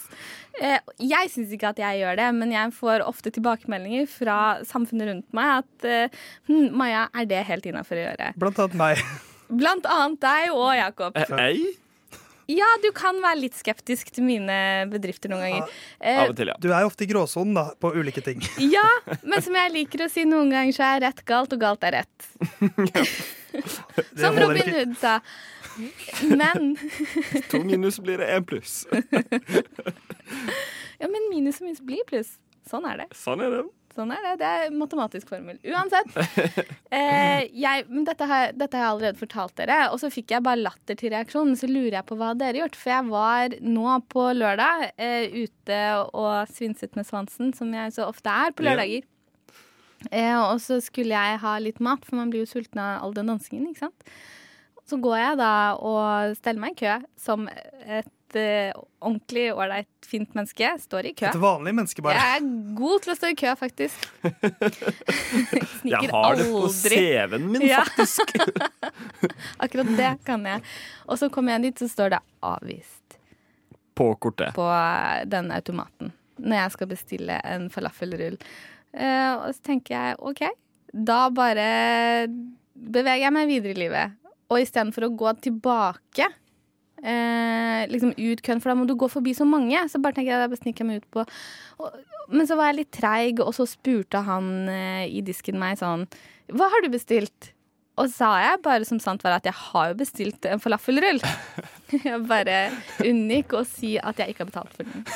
Eh, 0.58 0.82
jeg 0.98 1.30
syns 1.30 1.54
ikke 1.54 1.70
at 1.70 1.78
jeg 1.84 2.02
gjør 2.02 2.18
det, 2.18 2.32
men 2.40 2.56
jeg 2.56 2.74
får 2.74 3.06
ofte 3.06 3.30
tilbakemeldinger 3.36 4.10
fra 4.10 4.40
samfunnet 4.66 5.12
rundt 5.12 5.38
meg 5.38 5.60
at 5.60 6.10
hm, 6.50 6.74
Maja, 6.74 7.06
er 7.14 7.30
det 7.30 7.46
helt 7.46 7.70
innafor 7.70 8.02
å 8.02 8.08
gjøre? 8.08 8.34
Blant 8.42 8.58
annet 8.66 8.76
meg. 8.82 9.06
Blant 9.54 9.86
annet 9.86 10.22
deg 10.24 10.58
og 10.58 10.74
Jakob. 10.74 11.24
Ei? 11.38 11.83
Ja, 12.50 12.66
du 12.82 12.90
kan 12.96 13.16
være 13.24 13.38
litt 13.40 13.56
skeptisk 13.56 14.10
til 14.12 14.26
mine 14.26 14.56
bedrifter 14.92 15.32
noen 15.32 15.44
ganger. 15.46 15.70
Eh, 16.00 16.18
Av 16.24 16.32
og 16.32 16.36
til, 16.36 16.50
ja. 16.52 16.56
Du 16.60 16.68
er 16.72 16.84
ofte 16.84 17.06
i 17.06 17.08
gråsonen 17.08 17.56
da, 17.56 17.66
på 17.80 17.92
ulike 17.96 18.20
ting. 18.24 18.42
ja, 18.76 18.84
men 19.22 19.40
som 19.44 19.56
jeg 19.56 19.72
liker 19.74 20.04
å 20.04 20.10
si 20.12 20.26
noen 20.28 20.52
ganger, 20.52 20.76
så 20.76 20.84
er 20.90 21.04
rett 21.06 21.24
galt, 21.28 21.54
og 21.56 21.62
galt 21.64 21.86
er 21.88 22.00
rett. 22.02 22.28
Som 24.18 24.34
Robin. 24.34 24.66
Hood 24.74 24.96
sa. 24.98 25.20
Men 26.26 26.74
To 27.52 27.60
minus 27.66 28.00
blir 28.02 28.18
det 28.18 28.28
én 28.34 28.44
pluss. 28.46 28.82
Ja, 30.98 31.06
men 31.10 31.30
minus 31.30 31.60
og 31.60 31.68
minus 31.68 31.80
blir 31.82 32.02
pluss. 32.08 32.36
Sånn 32.68 32.86
er 32.88 33.04
det. 33.04 33.08
Sånn 33.18 33.42
er 33.44 33.50
det. 33.58 33.62
Sånn 33.94 34.10
er 34.10 34.24
det. 34.26 34.32
Det 34.40 34.48
er 34.50 34.74
matematisk 34.74 35.30
formel. 35.30 35.60
Uansett. 35.62 36.14
Eh, 36.94 37.48
jeg, 37.58 37.88
men 37.90 38.04
dette 38.06 38.26
har, 38.30 38.52
dette 38.54 38.78
har 38.78 38.84
jeg 38.84 38.92
allerede 38.92 39.18
fortalt 39.18 39.56
dere, 39.58 39.88
og 39.90 39.96
så 39.98 40.06
fikk 40.14 40.30
jeg 40.30 40.44
bare 40.46 40.60
latter 40.60 40.94
til 40.94 41.10
reaksjonen. 41.10 41.56
Så 41.58 41.66
lurer 41.66 41.96
jeg 41.96 42.06
på 42.06 42.14
hva 42.20 42.28
dere 42.38 42.52
har 42.52 42.60
gjort. 42.60 42.78
For 42.78 42.92
jeg 42.92 43.08
var 43.08 43.56
nå 43.66 43.96
på 44.14 44.26
lørdag 44.36 44.84
eh, 44.94 45.34
ute 45.34 45.80
og 46.14 46.52
svinset 46.54 46.94
med 46.94 47.08
svansen, 47.08 47.50
som 47.58 47.74
jeg 47.74 47.96
så 47.96 48.06
ofte 48.06 48.30
er 48.30 48.54
på 48.54 48.62
lørdager. 48.68 49.08
Eh, 50.12 50.38
og 50.38 50.62
så 50.62 50.78
skulle 50.84 51.18
jeg 51.18 51.42
ha 51.42 51.56
litt 51.58 51.82
mat, 51.82 52.06
for 52.06 52.20
man 52.20 52.30
blir 52.30 52.44
jo 52.44 52.52
sulten 52.52 52.78
av 52.78 53.02
all 53.02 53.18
den 53.18 53.34
dansingen, 53.34 53.66
ikke 53.72 53.88
sant. 53.88 54.14
Så 54.86 55.00
går 55.02 55.18
jeg 55.18 55.40
da 55.40 55.52
og 55.80 56.38
steller 56.38 56.62
meg 56.62 56.76
i 56.76 56.84
kø 56.84 56.98
som 57.18 57.48
et 57.50 58.14
eh, 58.40 58.72
ordentlig 59.04 59.46
ålreit, 59.54 59.88
fint 60.06 60.34
menneske. 60.36 60.70
Står 60.82 61.10
i 61.10 61.12
kø. 61.16 61.26
Et 61.30 61.40
vanlig 61.42 61.74
menneske, 61.76 62.02
bare. 62.04 62.16
Jeg 62.18 62.40
er 62.40 62.74
god 62.78 63.04
til 63.04 63.12
å 63.12 63.16
stå 63.18 63.30
i 63.32 63.38
kø, 63.40 63.52
faktisk. 63.60 64.08
Sniker 65.80 65.94
Jeg 65.94 66.10
har 66.12 66.38
det 66.40 66.48
på 66.50 66.64
aldri. 66.64 66.98
CV-en 66.98 67.46
min, 67.52 67.68
faktisk. 67.68 68.34
Akkurat 69.64 69.94
det 70.00 70.10
kan 70.26 70.44
jeg. 70.48 70.64
Og 71.08 71.20
så 71.20 71.30
kommer 71.32 71.56
jeg 71.56 71.68
dit, 71.68 71.84
så 71.84 71.90
står 71.92 72.16
det 72.16 72.20
'avvist' 72.42 73.18
På 73.94 74.14
kortet. 74.18 74.54
på 74.56 74.66
eh, 74.66 75.24
den 75.30 75.52
automaten 75.54 76.12
når 76.38 76.56
jeg 76.64 76.74
skal 76.74 76.88
bestille 76.90 77.38
en 77.46 77.68
falafelrull. 77.70 78.36
Uh, 78.94 79.46
og 79.46 79.54
så 79.54 79.60
tenker 79.70 79.94
jeg 79.94 80.16
OK, 80.18 80.42
da 80.94 81.28
bare 81.34 82.26
beveger 82.74 83.26
jeg 83.26 83.34
meg 83.34 83.50
videre 83.50 83.74
i 83.74 83.80
livet. 83.84 84.16
Og 84.50 84.60
istedenfor 84.62 85.08
å 85.08 85.14
gå 85.18 85.32
tilbake 85.46 86.28
eh, 87.04 87.84
liksom 87.90 88.14
ut 88.16 88.42
køen, 88.44 88.62
for 88.62 88.72
da 88.72 88.78
må 88.78 88.88
du 88.88 88.96
gå 88.98 89.08
forbi 89.12 89.34
så 89.36 89.46
mange. 89.48 89.78
Så 89.92 90.00
bare 90.02 90.16
tenker 90.16 90.34
jeg 90.34 90.42
da 90.42 90.48
jeg 90.48 90.80
jeg 90.80 90.88
meg 90.88 91.02
ut 91.02 91.10
på 91.12 91.24
og, 91.84 91.98
Men 92.32 92.48
så 92.48 92.56
var 92.56 92.70
jeg 92.70 92.80
litt 92.80 92.94
treig, 92.96 93.42
og 93.44 93.52
så 93.56 93.66
spurte 93.68 94.22
han 94.24 94.68
eh, 94.72 95.04
i 95.12 95.20
disken 95.24 95.60
meg 95.60 95.76
sånn 95.80 96.06
Hva 96.52 96.70
har 96.72 96.84
du 96.84 96.92
bestilt? 96.94 97.52
Og 98.00 98.08
sa 98.10 98.32
jeg 98.42 98.62
bare 98.64 98.86
som 98.88 98.98
sant 98.98 99.22
var 99.22 99.36
at 99.36 99.44
jeg 99.46 99.54
har 99.54 99.92
jo 99.92 99.98
bestilt 100.00 100.48
en 100.50 100.62
falafelrull. 100.62 101.20
Jeg 102.04 102.20
bare 102.28 102.58
unngikk 103.04 103.52
å 103.58 103.64
si 103.68 103.90
at 104.00 104.18
jeg 104.20 104.28
ikke 104.32 104.42
har 104.44 104.50
betalt 104.50 104.72
for 104.74 104.82
den. 104.88 105.02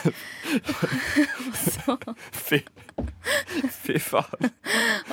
Fy, 2.48 2.59
fy 3.68 3.98
faen. 4.02 4.50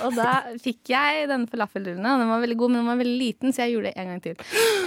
Og 0.06 0.12
da 0.18 0.32
fikk 0.62 0.90
jeg 0.92 1.28
denne 1.30 1.48
falafelrullen. 1.52 2.06
Den 2.06 2.30
var 2.32 2.42
veldig 2.44 2.58
god, 2.60 2.70
men 2.74 2.80
den 2.82 2.90
var 2.90 3.00
veldig 3.00 3.20
liten, 3.20 3.54
så 3.56 3.60
jeg 3.66 3.72
gjorde 3.76 3.90
det 3.92 3.96
en 4.02 4.10
gang 4.12 4.22
til. 4.24 4.36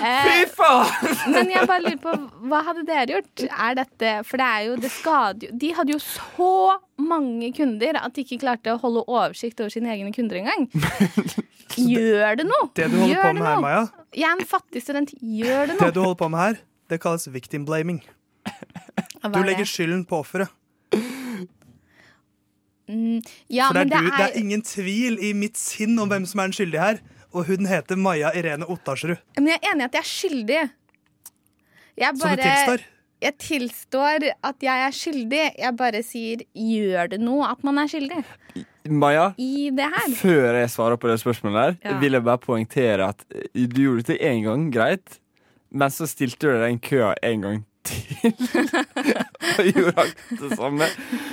Eh, 0.04 0.28
Fy 0.28 0.38
faen! 0.59 0.88
men 1.35 1.46
jeg 1.52 1.68
bare 1.70 1.85
lurer 1.85 2.00
på, 2.02 2.11
hva 2.50 2.61
hadde 2.68 2.83
dere 2.88 3.12
gjort? 3.16 3.37
Er 3.48 3.72
dette 3.78 4.09
For 4.28 4.37
det 4.40 4.48
er 4.48 4.61
jo, 4.68 4.72
det 4.83 4.90
skader 4.92 5.48
jo 5.48 5.52
De 5.61 5.68
hadde 5.76 5.92
jo 5.94 6.00
så 6.02 6.50
mange 6.98 7.48
kunder 7.57 7.92
at 8.00 8.12
de 8.16 8.20
ikke 8.24 8.40
klarte 8.42 8.74
å 8.74 8.81
holde 8.83 9.02
oversikt 9.07 9.61
over 9.62 9.70
sine 9.72 9.92
egne 9.94 10.12
kunder 10.14 10.37
engang. 10.40 10.62
Gjør 11.78 12.33
det 12.40 12.46
noe? 12.48 12.64
Det 12.74 12.87
du 12.90 12.96
holder 12.98 13.14
Gjør 13.14 13.24
på 13.28 13.33
med 13.38 13.46
her. 13.46 13.61
Maja, 13.62 13.83
Jeg 14.16 14.25
er 14.29 14.38
en 14.38 14.47
fattig 14.49 14.83
student. 14.83 15.12
Gjør 15.21 15.73
det 15.73 15.79
det 15.81 15.90
du 15.94 16.01
holder 16.01 16.18
på 16.21 16.29
med 16.33 16.40
her, 16.40 16.62
det 16.88 17.01
kalles 17.03 17.29
victim 17.33 17.66
blaming. 17.68 18.01
Du 19.18 19.35
er 19.35 19.44
legger 19.44 19.68
skylden 19.68 20.05
på 20.09 20.23
offeret. 20.23 20.49
Mm, 22.88 23.21
ja, 23.53 23.68
For 23.68 23.77
det 23.77 23.81
er, 23.81 23.85
men 23.85 23.90
det 23.90 23.99
du, 24.01 24.07
det 24.09 24.25
er, 24.25 24.29
er 24.31 24.37
ingen 24.40 24.62
tvil 24.64 25.18
i 25.21 25.35
mitt 25.37 25.59
sinn 25.61 25.99
om 26.01 26.09
hvem 26.09 26.25
som 26.25 26.40
er 26.40 26.49
den 26.49 26.57
skyldige 26.57 26.85
her. 26.85 27.01
Og 27.37 27.44
hun 27.51 27.68
heter 27.68 27.99
Maja 28.01 28.31
Irene 28.33 28.64
Ottarsrud. 28.64 29.18
Men 29.37 29.51
jeg 29.53 29.61
er 29.61 29.75
enig 29.75 29.85
i 29.85 29.88
at 29.90 29.99
jeg 29.99 30.07
er 30.07 30.09
skyldig. 30.12 30.62
Jeg 31.99 32.16
Så 32.16 32.31
du 32.31 32.42
tilstår? 32.42 32.87
Jeg 33.21 33.35
tilstår 33.42 34.25
at 34.33 34.64
jeg 34.64 34.87
er 34.87 34.94
skyldig. 34.94 35.44
Jeg 35.59 35.77
bare 35.77 36.03
sier 36.07 36.47
gjør 36.55 37.12
det 37.12 37.21
noe 37.21 37.51
at 37.51 37.66
man 37.66 37.83
er 37.83 37.90
skyldig 37.92 38.23
Maja, 38.90 39.33
i 39.38 39.70
det 39.74 39.85
her? 39.94 40.11
før 40.16 40.55
jeg 40.61 40.70
svarer 40.70 40.96
på 41.01 41.09
det 41.11 41.18
spørsmålet 41.20 41.59
der, 41.62 41.77
Ja. 41.90 41.98
vil 42.01 42.12
jeg 42.12 42.24
bare 42.24 42.38
poengtere 42.38 43.09
at 43.12 43.24
eh, 43.35 43.66
du 43.66 43.81
gjorde 43.83 44.03
det 44.12 44.20
én 44.20 44.44
gang, 44.44 44.68
greit, 44.72 45.18
men 45.70 45.90
så 45.90 46.07
stilte 46.09 46.46
du 46.46 46.53
deg 46.55 46.70
den 46.70 46.79
køa 46.81 47.14
en 47.22 47.40
gang 47.42 47.64
til. 47.85 48.33
Og 49.59 49.64
gjorde 49.72 49.94
akkurat 49.96 50.40
det 50.42 50.57
samme. 50.59 50.87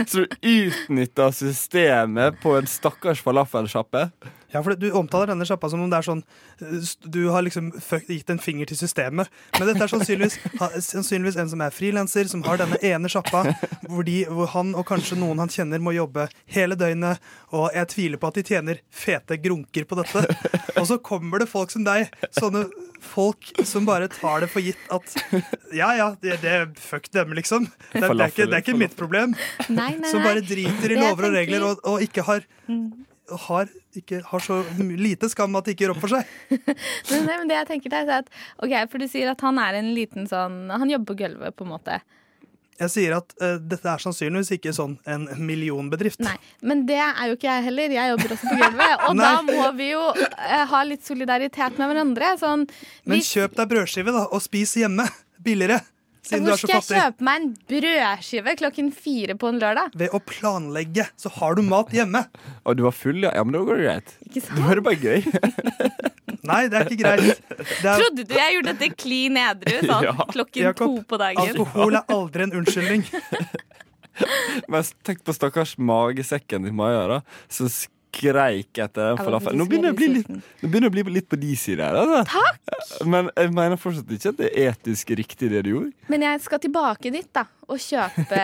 Så 0.08 0.24
du 0.24 0.36
utnytta 0.52 1.30
systemet 1.36 2.38
på 2.44 2.56
en 2.58 2.68
stakkars 2.70 3.22
falafelsjappe. 3.26 4.10
Ja, 4.56 4.62
for 4.64 4.78
Du 4.80 4.86
omtaler 4.96 5.34
denne 5.34 5.44
sjappa 5.48 5.68
som 5.72 5.82
om 5.84 5.90
det 5.92 5.98
er 6.00 6.06
sånn 6.08 6.22
eh, 6.64 6.90
Du 7.12 7.20
har 7.34 7.44
liksom 7.44 7.74
gitt 8.08 8.30
en 8.32 8.40
finger 8.40 8.70
til 8.72 8.80
systemet. 8.80 9.28
Men 9.60 9.68
dette 9.70 9.84
er 9.84 9.92
sannsynligvis, 9.92 10.38
sannsynligvis 10.92 11.38
en 11.44 11.52
som 11.52 11.64
er 11.66 11.76
frilanser, 11.76 12.30
som 12.32 12.44
har 12.48 12.62
denne 12.62 12.80
ene 12.88 13.12
sjappa, 13.12 13.44
hvor, 13.90 14.06
de, 14.08 14.22
hvor 14.32 14.48
han 14.56 14.72
og 14.80 14.86
kanskje 14.88 15.20
noen 15.20 15.44
han 15.44 15.52
kjenner 15.52 15.84
må 15.84 15.92
jobbe 15.98 16.30
hele 16.56 16.78
døgnet. 16.80 17.20
Og 17.56 17.68
jeg 17.76 17.92
tviler 17.94 18.22
på 18.22 18.32
at 18.32 18.40
de 18.40 18.46
tjener 18.48 18.80
fete 18.96 19.38
grunker 19.44 19.86
på 19.90 20.00
dette. 20.00 20.24
Og 20.80 20.88
så 20.90 20.98
kommer 21.04 21.44
det 21.44 21.50
folk 21.52 21.74
som 21.76 21.84
deg. 21.88 22.08
Sånne 22.40 22.66
folk 23.06 23.52
som 23.68 23.86
bare 23.86 24.08
tar 24.10 24.42
det 24.46 24.48
for 24.50 24.64
gitt 24.66 24.80
at 24.94 25.12
Ja 25.76 25.92
ja, 26.00 26.08
det, 26.24 26.40
det 26.42 26.56
fuck 26.82 27.12
dem, 27.14 27.36
liksom. 27.38 27.68
Det, 27.92 28.02
er- 28.02 28.16
det, 28.16 28.24
er 28.30 28.32
ikke, 28.32 28.48
det 28.50 28.58
er 28.58 28.64
ikke 28.64 28.80
mitt 28.80 28.96
problem. 28.98 29.36
Nei, 29.70 29.92
nei, 30.00 30.10
Som 30.10 30.24
bare 30.26 30.42
driter 30.46 30.96
i 30.96 30.98
lover 31.02 31.28
og 31.30 31.36
regler 31.38 31.68
og, 31.68 31.84
og 31.92 32.02
ikke 32.06 32.24
har 32.30 32.48
har, 33.48 33.70
ikke, 34.02 34.22
har 34.26 34.44
så 34.44 34.60
lite 34.80 35.30
skam 35.32 35.56
at 35.60 35.68
de 35.68 35.76
ikke 35.76 35.86
gjør 35.86 35.96
opp 35.96 36.04
for 36.04 36.16
seg. 36.16 36.36
Men, 37.12 37.26
nei, 37.28 37.38
men 37.38 37.50
det 37.50 37.58
jeg 37.60 37.68
tenker 37.70 37.94
der 37.94 38.10
er 38.10 38.22
at 38.24 38.30
Ok, 38.64 38.74
for 38.92 39.02
du 39.02 39.08
sier 39.10 39.30
at 39.32 39.42
han 39.46 39.58
er 39.62 39.78
en 39.78 39.90
liten 39.96 40.26
sånn 40.30 40.72
Han 40.74 40.90
jobber 40.90 41.14
på 41.14 41.18
gulvet, 41.24 41.56
på 41.56 41.66
en 41.66 41.72
måte. 41.72 42.00
Jeg 42.76 42.92
sier 42.92 43.14
at 43.16 43.32
uh, 43.40 43.56
dette 43.64 43.88
er 43.88 44.02
sannsynligvis 44.04 44.52
ikke 44.58 44.74
sånn 44.76 44.98
en 45.08 45.30
millionbedrift. 45.48 46.20
Nei, 46.26 46.36
Men 46.60 46.84
det 46.90 47.00
er 47.00 47.30
jo 47.30 47.38
ikke 47.38 47.48
jeg 47.48 47.68
heller. 47.70 47.96
Jeg 47.96 48.12
jobber 48.12 48.36
også 48.36 48.52
på 48.52 48.58
gulvet. 48.60 48.96
Og 49.08 49.20
da 49.22 49.34
må 49.48 49.68
vi 49.78 49.90
jo 49.94 50.04
uh, 50.12 50.64
ha 50.74 50.82
litt 50.88 51.06
solidaritet 51.08 51.80
med 51.80 51.92
hverandre. 51.94 52.34
Sånn, 52.42 52.66
Men 53.08 53.24
kjøp 53.24 53.56
deg 53.62 53.72
brødskive 53.72 54.16
da, 54.16 54.26
og 54.28 54.44
spis 54.44 54.76
hjemme. 54.82 55.08
Billigere. 55.46 55.80
Siden 56.26 56.46
du 56.48 56.50
Hvor 56.50 56.56
er 56.56 56.62
så 56.62 56.68
skal 56.68 56.82
jeg 56.82 57.04
kjøpe 57.04 57.26
meg 57.28 57.42
en 57.44 57.50
brødskive 57.70 58.54
klokken 58.62 58.88
fire 58.96 59.36
på 59.38 59.50
en 59.52 59.60
lørdag? 59.62 59.94
Ved 60.00 60.14
å 60.18 60.20
planlegge, 60.26 61.06
så 61.22 61.30
har 61.38 61.58
du 61.58 61.62
mat 61.68 61.92
hjemme. 61.94 62.24
Og 62.66 62.80
du 62.80 62.82
var 62.88 62.96
full, 62.98 63.20
ja? 63.28 63.32
Ja, 63.38 63.44
men 63.46 63.54
da 63.54 63.62
går 63.68 63.78
det 63.82 63.86
greit. 63.86 64.16
Ikke 64.26 64.42
sant? 64.46 64.58
Da 64.58 64.72
er 64.74 64.80
det 64.82 64.86
bare 64.88 65.00
gøy. 65.06 65.20
Nei, 66.50 66.60
det 66.70 66.78
er 66.80 66.90
ikke 66.90 67.02
greit. 67.02 67.40
Det 67.58 67.90
er, 67.90 68.02
Trodde 68.02 68.26
du 68.30 68.34
jeg 68.38 68.56
gjorde 68.58 68.74
dette 68.74 68.90
klin 69.02 69.38
edru 69.42 69.78
sånn 69.90 70.04
Ja. 70.06 70.16
klokken 70.34 70.66
Jakob, 70.68 70.98
to 70.98 71.06
på 71.14 71.18
dagen? 71.22 71.42
alkohol 71.46 71.98
er 72.02 72.12
aldri 72.18 72.46
en 72.46 72.54
unnskyldning. 72.62 73.06
Men 74.72 74.86
tenk 75.06 75.24
på 75.28 75.34
stakkars 75.36 75.76
magesekken 75.82 76.66
til 76.66 76.74
Maja, 76.78 77.06
da. 77.12 77.18
Som 77.52 77.70
skreik 78.16 78.80
etter 78.80 79.12
den 79.12 79.18
falafelen. 79.20 79.60
Nå 79.60 79.66
begynner 79.70 79.92
jeg 79.92 79.96
å 79.96 80.00
bli 80.00 80.08
litt, 80.14 80.30
nå 80.32 80.70
begynner 80.70 80.88
jeg 80.90 80.94
å 80.94 81.08
bli 81.10 81.16
litt 81.18 81.28
på 81.32 81.40
de 81.42 81.52
sider 81.60 81.84
her. 81.84 82.00
Altså. 82.00 82.22
Takk! 82.32 83.06
Men 83.12 83.30
jeg 83.36 83.52
mener 83.58 83.80
fortsatt 83.82 84.16
ikke 84.16 84.32
at 84.34 84.40
det 84.40 84.50
er 84.54 84.72
etisk 84.74 85.12
riktig, 85.20 85.52
det 85.52 85.64
du 85.68 85.72
gjorde. 85.74 85.92
Men 86.14 86.26
jeg 86.28 86.42
skal 86.46 86.64
tilbake 86.64 87.12
dit 87.14 87.30
da 87.36 87.46
og 87.68 87.80
kjøpe 87.82 88.42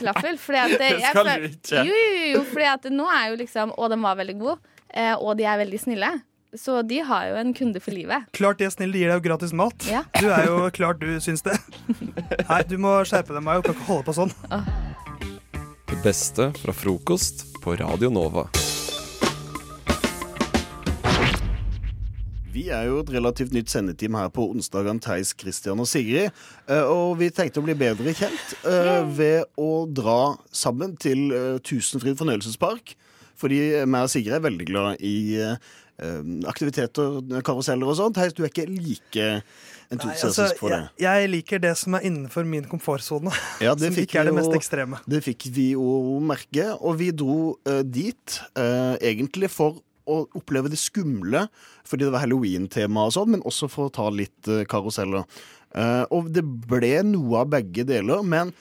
falafel. 0.00 0.36
Fordi 0.42 0.60
at 0.64 0.76
Det 0.82 0.90
jeg 0.96 1.12
skal 1.12 1.30
du 1.32 1.48
ikke. 1.50 1.84
Jo, 1.88 2.02
jo, 2.02 2.26
jo, 2.36 2.42
fordi 2.52 2.68
at 2.72 2.90
nå 2.94 3.06
er 3.12 3.24
jo 3.32 3.40
liksom 3.42 3.72
Og 3.76 3.90
den 3.92 4.02
var 4.04 4.16
veldig 4.20 4.36
god. 4.40 4.60
eh, 4.94 5.14
Og 5.18 5.36
de 5.38 5.44
er 5.48 5.58
veldig 5.64 5.80
snille. 5.82 6.12
Så 6.54 6.82
de 6.84 6.98
har 7.08 7.30
jo 7.30 7.36
en 7.40 7.54
kunde 7.56 7.80
for 7.80 7.96
livet. 7.96 8.26
Klart 8.36 8.58
de 8.60 8.66
er 8.66 8.72
snille, 8.74 8.92
de 8.92 9.00
gir 9.00 9.08
deg 9.08 9.22
jo 9.22 9.24
gratis 9.30 9.54
mat. 9.56 9.86
Ja. 9.88 10.02
Du 10.20 10.26
er 10.28 10.44
jo 10.50 10.66
klart 10.76 11.00
du 11.00 11.08
syns 11.24 11.40
det. 11.46 11.54
Nei, 12.44 12.58
du 12.68 12.76
må 12.76 12.98
skjerpe 13.08 13.32
deg, 13.32 13.40
Mayo. 13.46 13.64
Kan 13.64 13.72
ikke 13.72 13.88
holde 13.88 14.04
på 14.10 14.16
sånn. 14.20 14.34
Det 15.88 15.96
beste 16.04 16.50
fra 16.60 16.76
frokost 16.76 17.46
på 17.64 17.78
Radio 17.80 18.12
Nova. 18.12 18.44
Vi 22.52 22.66
er 22.68 22.84
jo 22.90 22.98
et 23.00 23.10
relativt 23.14 23.54
nytt 23.56 23.70
sendeteam 23.72 24.16
her 24.18 24.28
på 24.34 24.44
onsdagene, 24.52 25.00
Theis, 25.00 25.30
Christian 25.40 25.80
og 25.80 25.86
Sigrid. 25.88 26.32
Eh, 26.68 26.82
Og 26.84 27.14
vi 27.20 27.30
tenkte 27.32 27.62
å 27.62 27.64
bli 27.64 27.72
bedre 27.80 28.12
kjent 28.18 28.50
eh, 28.68 28.98
ved 29.16 29.46
å 29.56 29.86
dra 29.88 30.34
sammen 30.52 30.92
til 31.00 31.30
eh, 31.32 31.54
Tusenfryd 31.64 32.18
fornøyelsespark. 32.20 32.92
Fordi 33.40 33.60
meg 33.88 34.04
og 34.04 34.12
Sigrid 34.12 34.36
er 34.36 34.44
veldig 34.44 34.66
glad 34.68 35.00
i 35.02 35.14
aktiviteter, 36.48 37.18
karuseller 37.46 37.86
og 37.86 37.94
sånt. 37.98 38.16
Theis, 38.16 38.32
du 38.34 38.40
er 38.44 38.50
ikke 38.50 38.64
like 38.68 39.26
entusiastisk 39.92 40.40
altså, 40.42 40.56
for 40.58 40.72
det. 40.72 40.78
jeg, 40.98 41.04
jeg 41.04 41.30
liker 41.30 41.60
det 41.62 41.72
som 41.78 41.94
er 41.98 42.06
innenfor 42.08 42.46
min 42.48 42.64
komfortsone. 42.70 43.30
Ja, 43.62 43.74
som 43.78 43.98
ikke 44.02 44.18
er 44.22 44.28
det 44.30 44.34
mest 44.36 44.50
jo- 44.50 44.58
ekstreme. 44.58 44.98
Det 45.10 45.20
fikk 45.26 45.46
vi 45.54 45.68
jo 45.76 46.18
merke, 46.24 46.68
og 46.78 46.96
vi 47.00 47.10
dro 47.14 47.54
dit 47.86 48.38
egentlig 48.56 49.50
for 49.52 49.78
å 50.06 50.22
oppleve 50.38 50.70
det 50.72 50.80
skumle, 50.80 51.46
fordi 51.88 52.06
det 52.06 52.12
var 52.14 52.24
halloween-tema 52.24 53.06
og 53.08 53.14
sånn, 53.16 53.34
men 53.36 53.46
også 53.48 53.68
for 53.70 53.88
å 53.88 53.94
ta 53.94 54.08
litt 54.12 54.50
uh, 54.50 54.62
karuseller. 54.68 55.26
Uh, 55.72 56.04
og 56.12 56.28
det 56.34 56.44
ble 56.44 56.98
noe 57.08 57.44
av 57.44 57.50
begge 57.54 57.86
deler, 57.88 58.22
men 58.26 58.54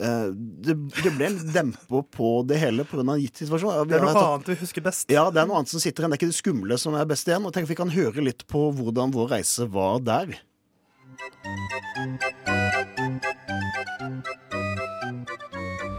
Uh, 0.00 0.32
det, 0.32 0.72
det 1.04 1.10
ble 1.14 1.26
en 1.28 1.34
demper 1.52 2.00
på 2.16 2.30
det 2.48 2.56
hele 2.62 2.82
pga. 2.88 3.02
en 3.04 3.20
gitt 3.20 3.42
situasjon. 3.42 3.84
Det 3.86 3.98
er 3.98 4.00
noe 4.00 4.14
tatt- 4.16 4.24
annet 4.24 4.48
vi 4.48 4.56
husker 4.62 4.82
best. 4.82 5.04
Ja, 5.12 5.26
det 5.30 5.42
er 5.42 5.46
noe 5.46 5.60
annet 5.60 5.68
som 5.68 5.84
sitter 5.84 6.02
igjen. 6.02 6.14
Det 6.14 6.16
er 6.16 6.22
ikke 6.22 6.32
det 6.32 6.38
skumle 6.40 6.78
som 6.80 6.96
er 6.96 7.04
best 7.12 7.28
igjen. 7.28 7.44
Og 7.44 7.52
tenk 7.52 7.68
vi 7.68 7.76
kan 7.78 7.92
høre 7.92 8.24
litt 8.24 8.46
på 8.50 8.70
hvordan 8.72 9.12
vår 9.12 9.34
reise 9.36 9.68
var 9.70 10.00
der. 10.00 10.32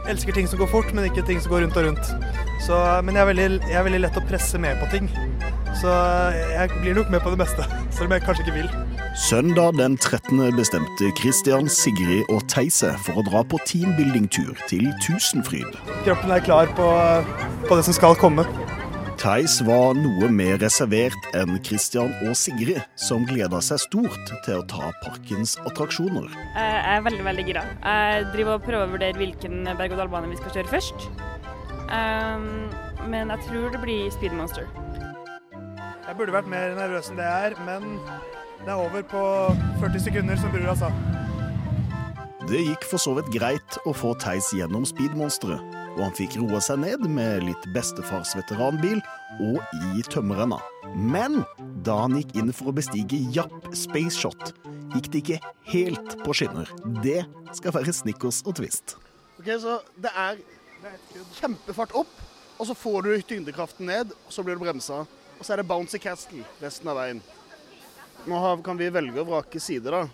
Elsker 0.10 0.36
ting 0.36 0.48
som 0.50 0.60
går 0.60 0.70
fort, 0.72 0.94
men 0.96 1.08
ikke 1.10 1.26
ting 1.28 1.42
som 1.42 1.54
går 1.54 1.66
rundt 1.66 1.78
og 1.80 1.88
rundt. 1.88 2.12
Så, 2.64 2.78
men 3.04 3.16
jeg 3.16 3.24
er, 3.24 3.30
veldig, 3.32 3.48
jeg 3.70 3.80
er 3.80 3.88
veldig 3.88 4.02
lett 4.06 4.20
å 4.20 4.26
presse 4.30 4.60
med 4.62 4.80
på 4.82 4.90
ting. 4.94 5.10
Så 5.80 5.94
jeg 6.54 6.70
blir 6.82 6.98
nok 6.98 7.10
med 7.12 7.24
på 7.24 7.34
det 7.34 7.40
meste, 7.42 7.66
selv 7.96 8.10
om 8.10 8.16
jeg 8.16 8.26
kanskje 8.28 8.46
ikke 8.46 8.58
vil. 8.62 8.70
Søndag 9.20 9.78
den 9.78 9.98
13. 9.98 10.42
bestemte 10.58 11.12
Christian, 11.20 11.70
Sigrid 11.70 12.24
og 12.34 12.46
Theise 12.50 12.94
for 13.06 13.22
å 13.22 13.26
dra 13.28 13.44
på 13.46 13.60
teambuildingtur 13.70 14.56
til 14.70 14.88
Tusenfryd. 15.06 15.78
Kroppen 16.06 16.34
er 16.34 16.46
klar 16.46 16.72
på, 16.78 16.88
på 17.68 17.78
det 17.78 17.86
som 17.86 17.98
skal 17.98 18.18
komme. 18.20 18.48
Theis 19.24 19.62
var 19.64 19.94
noe 19.96 20.28
mer 20.36 20.58
reservert 20.60 21.30
enn 21.40 21.56
Christian 21.64 22.10
og 22.28 22.34
Sigrid, 22.36 22.82
som 23.00 23.24
gleda 23.24 23.62
seg 23.64 23.80
stort 23.80 24.32
til 24.44 24.58
å 24.58 24.66
ta 24.68 24.90
parkens 25.00 25.54
attraksjoner. 25.62 26.26
Jeg 26.58 26.82
er 26.92 27.06
veldig 27.06 27.24
veldig 27.30 27.46
gira. 27.48 27.62
Jeg 27.80 28.26
driver 28.34 28.58
og 28.58 28.66
prøver 28.66 28.84
å 28.84 28.92
vurdere 28.92 29.22
hvilken 29.22 29.62
berg-og-dal-bane 29.80 30.28
vi 30.28 30.42
skal 30.42 30.58
kjøre 30.58 30.74
først. 30.74 31.08
Um, 31.88 32.68
men 33.14 33.32
jeg 33.32 33.48
tror 33.48 33.72
det 33.72 33.80
blir 33.86 34.12
Speed 34.12 34.36
Monster. 34.36 34.68
Jeg 35.54 36.20
burde 36.20 36.36
vært 36.36 36.52
mer 36.52 36.76
nervøs 36.76 37.08
enn 37.14 37.24
det 37.24 37.30
jeg 37.30 37.54
er, 37.54 37.56
men 37.64 37.96
det 38.66 38.74
er 38.76 38.76
over 38.76 39.08
på 39.08 39.24
40 39.86 40.04
sekunder, 40.10 40.44
som 40.44 40.52
brura 40.52 40.76
sa. 40.84 40.92
Det 42.44 42.60
gikk 42.60 42.84
for 42.92 43.00
så 43.00 43.16
vidt 43.16 43.32
greit 43.32 43.80
å 43.88 43.96
få 43.96 44.18
Theis 44.20 44.52
gjennom 44.52 44.84
speedmonsteret, 44.84 45.64
og 45.94 46.02
han 46.08 46.16
fikk 46.18 46.38
roa 46.42 46.62
seg 46.64 46.82
ned 46.82 47.06
med 47.10 47.46
litt 47.46 47.66
bestefars 47.76 48.34
veteranbil 48.38 49.02
og 49.44 49.60
i 49.94 50.04
tømmerrenna. 50.10 50.60
Men 50.94 51.42
da 51.86 52.00
han 52.04 52.18
gikk 52.18 52.36
inn 52.40 52.54
for 52.56 52.72
å 52.72 52.76
bestige 52.76 53.20
Japp 53.36 53.70
Spaceshot, 53.78 54.54
gikk 54.96 55.10
det 55.14 55.22
ikke 55.24 55.40
helt 55.74 56.18
på 56.24 56.36
skinner. 56.38 56.70
Det 57.06 57.22
skal 57.58 57.76
være 57.78 57.94
Snickers 57.96 58.42
og 58.46 58.58
Twist. 58.60 58.98
Ok, 59.40 59.50
Så 59.60 59.80
det 60.02 60.12
er 60.14 60.42
kjempefart 61.40 61.94
opp, 61.98 62.12
og 62.58 62.68
så 62.70 62.76
får 62.78 63.06
du 63.06 63.14
tyngdekraften 63.28 63.88
ned, 63.90 64.14
og 64.14 64.34
så 64.34 64.44
blir 64.46 64.58
du 64.58 64.66
bremsa. 64.66 65.04
Og 65.40 65.46
så 65.46 65.54
er 65.54 65.62
det 65.62 65.68
Bouncy 65.68 66.00
Castle 66.00 66.46
resten 66.62 66.90
av 66.90 67.00
veien. 67.00 67.22
Nå 68.30 68.40
kan 68.64 68.78
vi 68.80 68.88
velge 68.94 69.20
å 69.20 69.28
vrake 69.28 69.60
side, 69.60 69.92
da. 69.92 70.06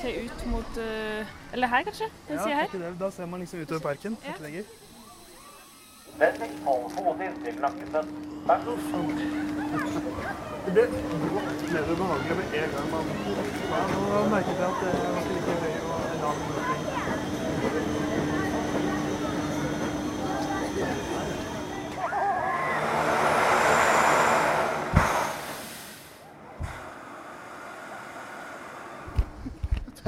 Se 0.00 0.10
ut 0.24 0.46
mot 0.46 0.76
eh, 0.78 1.26
Eller 1.52 1.68
her, 1.68 1.82
kanskje? 1.82 2.04
Den 2.28 2.36
Ja, 2.36 2.46
er 2.48 2.54
her. 2.54 2.66
det? 2.72 2.92
Da 3.00 3.10
ser 3.10 3.26
man 3.26 3.40
liksom 3.40 3.60
utover 3.60 3.80
parken. 3.80 4.16
Ja. 4.24 4.28
Ikke 4.32 4.42
lenger. 4.42 4.62
Det 10.66 10.84
ble 10.88 11.18
brått 11.30 11.62
mer 11.72 11.84
ubehagelig 11.92 12.36
med 12.40 12.46
en 12.60 12.70
gang 12.74 12.88
man 12.92 13.04
nå 13.92 14.20
merket 14.34 14.58
jeg 14.60 14.68
at 14.68 14.78
det 14.82 14.92
var 15.14 15.20
ikke 15.20 15.34
like 15.36 15.54
høy 15.62 15.74
og 15.80 16.00
lav 16.22 16.36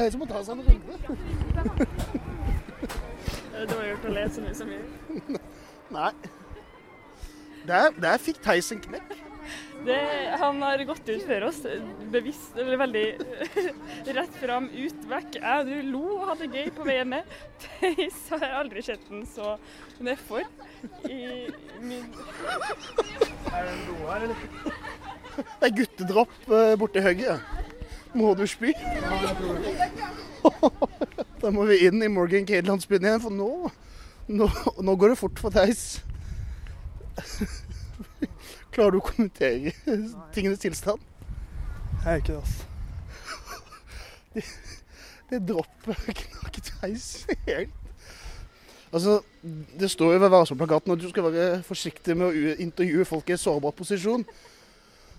Det 0.03 0.09
er 0.09 0.15
som 0.17 0.23
å 0.25 0.27
ta 0.27 0.41
seg 0.43 0.59
en 0.59 0.65
runde. 0.67 0.95
det 3.55 3.77
var 3.77 3.85
gjort 3.87 4.07
å 4.09 4.15
le 4.17 4.25
så 4.35 4.43
mye 4.43 4.55
som 4.59 4.67
mye. 4.73 5.39
Nei. 5.95 6.09
Der, 7.69 7.95
der 8.03 8.19
fikk 8.19 8.41
Theis 8.43 8.73
en 8.75 8.81
knekk. 8.83 9.13
Det, 9.87 10.01
han 10.43 10.59
har 10.67 10.83
gått 10.89 11.07
ut 11.07 11.23
før 11.29 11.47
oss, 11.53 11.61
bevisst, 12.11 12.59
eller 12.59 12.83
veldig 12.83 13.05
rett 14.19 14.43
fram, 14.43 14.67
ut, 14.75 15.07
vekk. 15.15 15.39
Jeg 15.39 15.71
du 15.71 15.95
lo 15.95 16.03
og 16.17 16.27
hadde 16.33 16.51
gøy 16.51 16.75
på 16.75 16.91
veien 16.91 17.15
ned. 17.15 17.39
Theis 17.63 18.19
har 18.35 18.43
jeg 18.43 18.59
aldri 18.65 18.87
sett 18.91 19.07
den 19.07 19.23
så 19.31 19.55
nedfor 20.03 20.43
i 21.07 21.47
min 21.79 22.11
Er 23.55 23.55
det 23.55 23.71
en 23.71 23.83
do 23.87 24.03
her, 24.11 24.27
eller? 24.27 24.47
Det 25.39 25.71
er 25.71 25.77
guttedropp 25.79 26.41
eh, 26.51 26.75
borti 26.83 27.07
høyre. 27.07 27.39
Må 28.15 28.35
du 28.37 28.47
spy? 28.47 28.73
Da 31.43 31.51
må 31.51 31.65
vi 31.67 31.81
inn 31.89 32.03
i 32.05 32.11
Morgan 32.11 32.45
Cade-landsbyen 32.47 33.07
igjen, 33.07 33.23
for 33.23 33.35
nå, 33.35 33.71
nå, 34.31 34.47
nå 34.79 34.93
går 34.99 35.11
det 35.11 35.19
fort 35.19 35.41
for 35.43 35.51
Theis. 35.55 35.99
Klarer 38.75 38.95
du 38.95 39.01
å 39.01 39.05
kommentere 39.09 39.73
tingenes 40.35 40.63
tilstand? 40.63 41.03
Jeg 42.05 42.13
er 42.13 42.23
ikke 42.23 42.37
det, 42.37 42.43
altså. 42.43 42.69
Det, 44.33 44.45
det 45.33 45.41
droppet 45.51 46.23
knaket 46.23 46.71
Theis 46.71 47.09
helt. 47.49 47.75
Altså, 48.93 49.19
Det 49.81 49.91
står 49.91 50.15
jo 50.15 50.23
ved 50.23 50.33
varselplakaten 50.33 50.95
at 50.95 51.01
du 51.03 51.09
skal 51.11 51.27
være 51.27 51.63
forsiktig 51.67 52.17
med 52.17 52.29
å 52.29 52.57
intervjue 52.63 53.09
folk 53.09 53.29
i 53.29 53.35
en 53.35 53.41
sårbar 53.41 53.75
posisjon. 53.77 54.23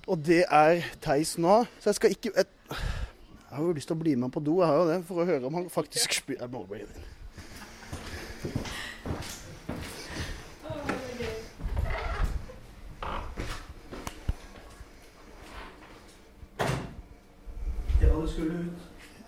Og 0.07 0.25
det 0.25 0.43
er 0.51 0.81
Theis 1.01 1.37
nå. 1.37 1.63
Så 1.79 1.89
jeg 1.89 1.95
skal 1.95 2.09
ikke 2.09 2.31
jeg, 2.35 2.45
jeg 2.69 3.57
har 3.57 3.63
jo 3.63 3.71
lyst 3.71 3.87
til 3.87 3.95
å 3.95 4.03
bli 4.03 4.15
med 4.15 4.31
på 4.33 4.41
do 4.43 4.59
jeg 4.59 4.67
har 4.67 4.81
jo 4.81 4.87
det, 4.89 4.99
for 5.07 5.23
å 5.23 5.27
høre 5.29 5.47
om 5.47 5.59
han 5.59 5.69
faktisk 5.71 6.13
spyr. 6.19 6.39
Jeg 6.41 6.51
må 6.51 6.65
bare 6.67 6.83
inn. 6.83 7.03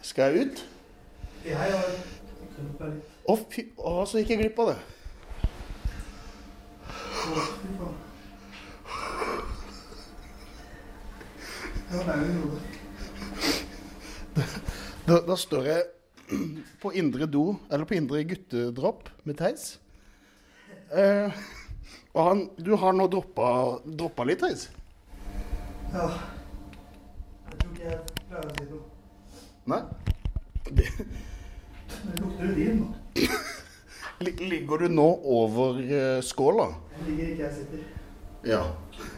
Skal 0.05 0.31
jeg 0.31 0.45
ut? 0.45 0.59
Ja, 1.45 1.63
ja. 1.67 1.79
Å, 3.27 3.33
fy 3.51 3.65
Å, 3.75 4.05
så 4.07 4.21
gikk 4.21 4.29
jeg 4.31 4.39
glipp 4.45 4.59
av 4.63 4.69
det. 4.71 4.77
Å, 6.85 7.43
fy 7.59 7.73
faen. 7.75 7.97
Ja, 8.95 9.03
det 9.03 9.03
er 9.25 9.35
jo 9.35 9.49
noe. 11.75 11.84
Da, 15.05 15.19
da 15.21 15.35
står 15.37 15.67
jeg 15.69 15.83
på 16.81 16.91
indre 16.97 17.27
do, 17.29 17.43
eller 17.71 17.85
på 17.87 17.95
indre 17.97 18.23
guttedropp 18.27 19.09
med 19.29 19.37
Theis. 19.39 19.67
Eh, 20.95 21.31
og 22.15 22.21
han, 22.29 22.41
du 22.57 22.73
har 22.81 22.95
nå 22.97 23.05
droppa, 23.11 23.51
droppa 23.85 24.25
litt, 24.27 24.41
Theis? 24.41 24.67
Ja. 25.93 26.07
Jeg 27.45 27.59
tror 27.61 27.69
ikke 27.71 27.85
jeg 27.91 27.99
klarer 28.25 28.49
å 28.49 28.55
si 28.57 28.65
noe. 28.71 28.83
Nei? 29.71 29.81
Det, 30.65 30.87
Det 32.05 32.15
lukter 32.21 32.49
urin 32.51 32.81
nå. 32.81 33.27
Lig- 34.25 34.41
ligger 34.49 34.85
du 34.85 34.87
nå 34.95 35.05
over 35.37 35.77
eh, 35.85 36.19
skåla? 36.25 36.69
Jeg 36.97 37.07
ligger 37.11 37.31
ikke 37.35 37.43
jeg 37.45 37.53
sitter. 37.59 37.85
Ja. 38.47 38.61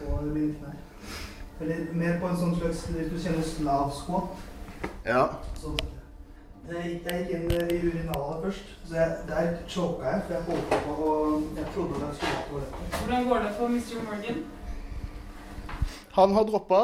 Og 0.04 0.24
det 0.26 0.30
blir 0.34 0.44
litt 0.50 0.60
knær. 0.60 0.76
Eller 1.60 1.86
mer 1.92 2.18
på 2.20 2.28
en 2.30 2.36
sånn 2.38 2.56
slags, 2.58 2.84
hvis 2.94 3.08
du 3.10 3.16
kjenner 3.18 3.46
slav 3.46 3.88
squat. 3.96 4.44
Ja. 5.06 5.24
Så, 5.58 5.74
Jeg 6.68 6.82
gikk, 6.84 7.06
jeg 7.08 7.22
gikk 7.24 7.30
inn 7.32 7.52
i 7.72 7.76
urinalet 7.80 8.42
først, 8.42 8.72
så 8.84 8.96
jeg, 8.98 9.12
der 9.28 9.46
choka 9.72 10.04
jeg, 10.04 10.24
for 10.26 10.34
jeg 10.34 10.42
holdt 10.48 10.74
på 10.84 10.96
å 11.00 11.12
Jeg 11.56 11.70
trodde 11.72 12.00
jeg 12.02 12.18
skulle 12.18 12.42
på 12.42 12.50
toalettet. 12.50 12.98
Hvordan 12.98 13.28
går 13.28 13.38
det 13.46 13.52
for 13.56 13.72
Mr. 13.72 14.02
Morgan? 14.04 14.42
Han 16.18 16.34
har 16.36 16.44
droppa. 16.50 16.82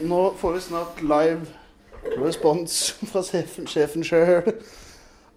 Nå 0.00 0.20
får 0.36 0.52
vi 0.52 0.60
snart 0.60 1.00
live 1.00 2.20
respons 2.20 2.92
fra 3.10 3.24
sjefen, 3.24 4.04
sjøl. 4.04 4.52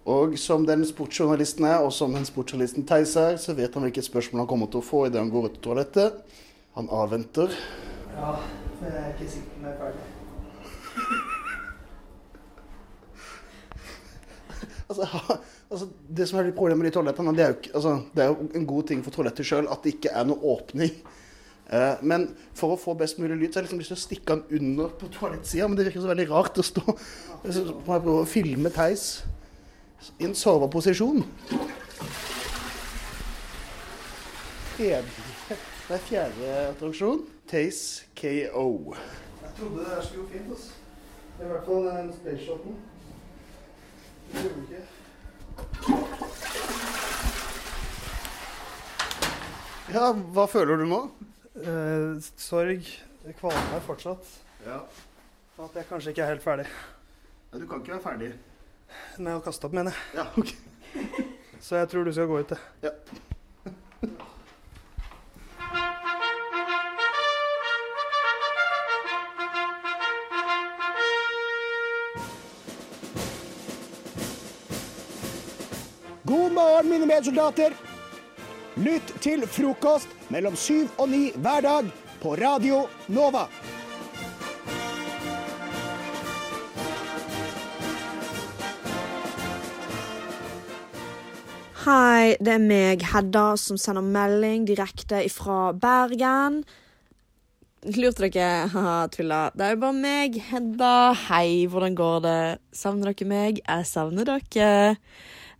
Og 0.04 0.36
som 0.38 0.66
den 0.68 0.84
sportsjournalisten 0.84 1.64
er, 1.64 1.78
og 1.80 1.92
som 1.96 2.12
den 2.12 2.28
sportsjournalisten 2.28 2.84
Theis 2.88 3.16
er, 3.16 3.36
så 3.40 3.56
vet 3.56 3.72
han 3.74 3.88
hvilket 3.88 4.04
spørsmål 4.04 4.44
han 4.44 4.52
kommer 4.52 4.68
til 4.68 4.80
å 4.80 4.84
få 4.84 5.06
idet 5.08 5.20
han 5.20 5.32
går 5.32 5.48
ut 5.48 5.56
til 5.56 5.64
toalettet. 5.64 6.20
Han 6.76 6.92
avventer. 6.92 7.56
Ja, 8.16 8.32
men 8.80 8.92
jeg 8.92 9.00
er 9.02 9.12
ikke 9.14 9.30
sikker 9.30 9.50
på 9.50 9.60
om 9.60 9.64
jeg 9.68 9.74
er 9.74 9.80
ferdig. 9.84 10.04
Altså, 14.90 15.06
altså, 15.70 15.86
det 16.18 16.24
som 16.26 16.40
er 16.40 16.48
problemet 16.50 16.82
med 16.82 16.88
de 16.90 16.94
toalettene, 16.96 17.30
det 17.38 17.44
er 17.44 17.52
jo, 17.52 17.58
altså, 17.78 17.92
det 18.10 18.24
er 18.24 18.32
jo 18.32 18.48
en 18.58 18.64
god 18.66 18.88
ting 18.88 19.04
for 19.06 19.14
toalettet 19.14 19.46
sjøl 19.46 19.68
at 19.70 19.84
det 19.84 19.92
ikke 19.94 20.10
er 20.18 20.24
noe 20.26 20.42
åpning. 20.56 20.96
Eh, 21.70 22.00
men 22.02 22.24
for 22.58 22.74
å 22.74 22.78
få 22.80 22.96
best 22.98 23.20
mulig 23.22 23.36
lyd, 23.38 23.52
så 23.52 23.60
har 23.60 23.62
jeg 23.62 23.68
liksom 23.68 23.82
lyst 23.84 23.92
til 23.94 23.98
å 24.00 24.02
stikke 24.02 24.34
den 24.34 24.58
under 24.58 24.90
på 24.98 25.10
toalettsida. 25.14 25.68
Men 25.68 25.78
det 25.78 25.86
virker 25.86 26.02
så 26.02 26.10
veldig 26.10 26.26
rart 26.32 26.58
å 26.58 26.66
stå 26.66 26.82
Så 26.82 27.62
må 27.86 27.94
jeg 27.94 28.02
prøve 28.02 28.16
å 28.24 28.28
filme 28.28 28.72
Theis 28.74 29.04
i 30.18 30.26
en 30.26 30.34
soveposisjon. 30.34 31.22
Tredje, 34.74 35.02
det 35.52 35.94
er 35.94 36.06
fjerde 36.08 36.56
attraksjon. 36.72 37.22
Theis 37.50 38.06
KO. 38.14 38.94
Jeg 39.42 39.50
trodde 39.58 39.78
det 39.78 39.86
her 39.86 40.02
skulle 40.02 40.22
gå 40.22 40.28
fint, 40.32 40.50
altså. 40.50 40.72
Det 41.38 41.42
er 41.42 41.48
i 41.48 41.52
hvert 41.52 41.64
fall 41.64 41.86
den 41.86 42.12
spaceshoten. 42.14 42.76
Det 44.32 44.42
gjorde 44.42 44.60
ikke. 44.62 44.82
Ja, 49.90 50.12
hva 50.14 50.46
føler 50.46 50.78
du 50.78 50.86
nå? 50.92 51.00
Eh, 51.58 52.22
sorg. 52.38 52.86
Det 53.24 53.34
kvaler 53.42 53.66
meg 53.72 53.82
fortsatt. 53.88 54.30
Ja. 54.62 54.78
At 55.58 55.74
jeg 55.74 55.90
kanskje 55.90 56.14
ikke 56.14 56.22
er 56.28 56.34
helt 56.36 56.46
ferdig. 56.46 56.70
Du 57.50 57.66
kan 57.66 57.82
ikke 57.82 57.96
være 57.96 58.04
ferdig. 58.06 58.32
Med 59.18 59.34
å 59.34 59.42
kaste 59.42 59.66
opp, 59.66 59.74
mener 59.74 59.90
jeg. 59.90 60.22
Ja, 60.22 60.30
ok. 60.38 60.54
Så 61.66 61.82
jeg 61.82 61.90
tror 61.90 62.06
du 62.06 62.14
skal 62.14 62.30
gå 62.30 62.44
ut, 62.44 62.54
jeg. 62.54 62.62
Ja. 62.86 62.94
Morgen, 76.80 76.94
mine 76.96 77.06
medsoldater. 77.10 77.74
Lytt 78.80 79.10
til 79.20 79.42
frokost 79.44 80.08
mellom 80.32 80.54
syv 80.56 80.86
og 80.96 81.10
ni 81.12 81.26
hver 81.36 81.60
dag 81.60 81.88
på 82.22 82.30
Radio 82.40 82.86
Nova. 83.12 83.42
Hei, 91.82 92.38
det 92.40 92.54
er 92.54 92.64
meg, 92.64 93.04
Hedda, 93.10 93.42
som 93.60 93.76
sender 93.76 94.06
melding 94.06 94.64
direkte 94.70 95.20
ifra 95.26 95.74
Bergen. 95.76 96.62
Lurte 97.92 98.30
dere? 98.30 98.70
Haha, 98.72 99.02
tulla. 99.12 99.42
Det 99.52 99.66
er 99.66 99.76
jo 99.76 99.82
bare 99.84 99.98
meg, 99.98 100.40
Hedda. 100.48 100.94
Hei, 101.26 101.66
hvordan 101.68 102.00
går 102.00 102.24
det? 102.24 102.40
Savner 102.72 103.12
dere 103.12 103.28
meg? 103.34 103.60
Jeg 103.66 103.90
savner 103.92 104.32
dere. 104.32 104.96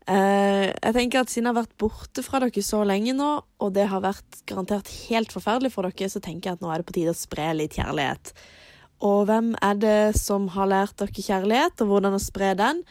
Eh, 0.08 0.70
jeg 0.72 0.94
tenker 0.96 1.20
at 1.20 1.30
Siden 1.30 1.48
jeg 1.48 1.52
har 1.52 1.60
vært 1.60 1.76
borte 1.80 2.24
fra 2.24 2.40
dere 2.42 2.64
så 2.64 2.80
lenge 2.88 3.12
nå, 3.16 3.28
og 3.60 3.74
det 3.76 3.86
har 3.90 4.02
vært 4.04 4.40
garantert 4.48 4.88
helt 5.10 5.32
forferdelig 5.34 5.74
for 5.74 5.86
dere, 5.86 6.08
så 6.10 6.22
tenker 6.24 6.50
jeg 6.50 6.58
at 6.58 6.64
nå 6.64 6.72
er 6.72 6.80
det 6.80 6.88
på 6.88 6.96
tide 6.96 7.14
å 7.14 7.18
spre 7.18 7.50
litt 7.58 7.76
kjærlighet. 7.78 8.32
Og 9.06 9.24
hvem 9.28 9.54
er 9.64 9.78
det 9.80 10.00
som 10.20 10.48
har 10.56 10.68
lært 10.68 10.98
dere 11.00 11.24
kjærlighet, 11.28 11.80
og 11.84 11.92
hvordan 11.92 12.16
å 12.16 12.22
spre 12.22 12.52
den? 12.58 12.82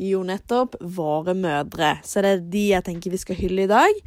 Jo, 0.00 0.22
nettopp 0.24 0.78
våre 0.80 1.34
mødre. 1.36 1.98
Så 2.06 2.22
det 2.24 2.32
er 2.32 2.46
de 2.52 2.66
jeg 2.70 2.86
tenker 2.86 3.12
vi 3.12 3.20
skal 3.20 3.40
hylle 3.40 3.66
i 3.66 3.70
dag. 3.70 4.00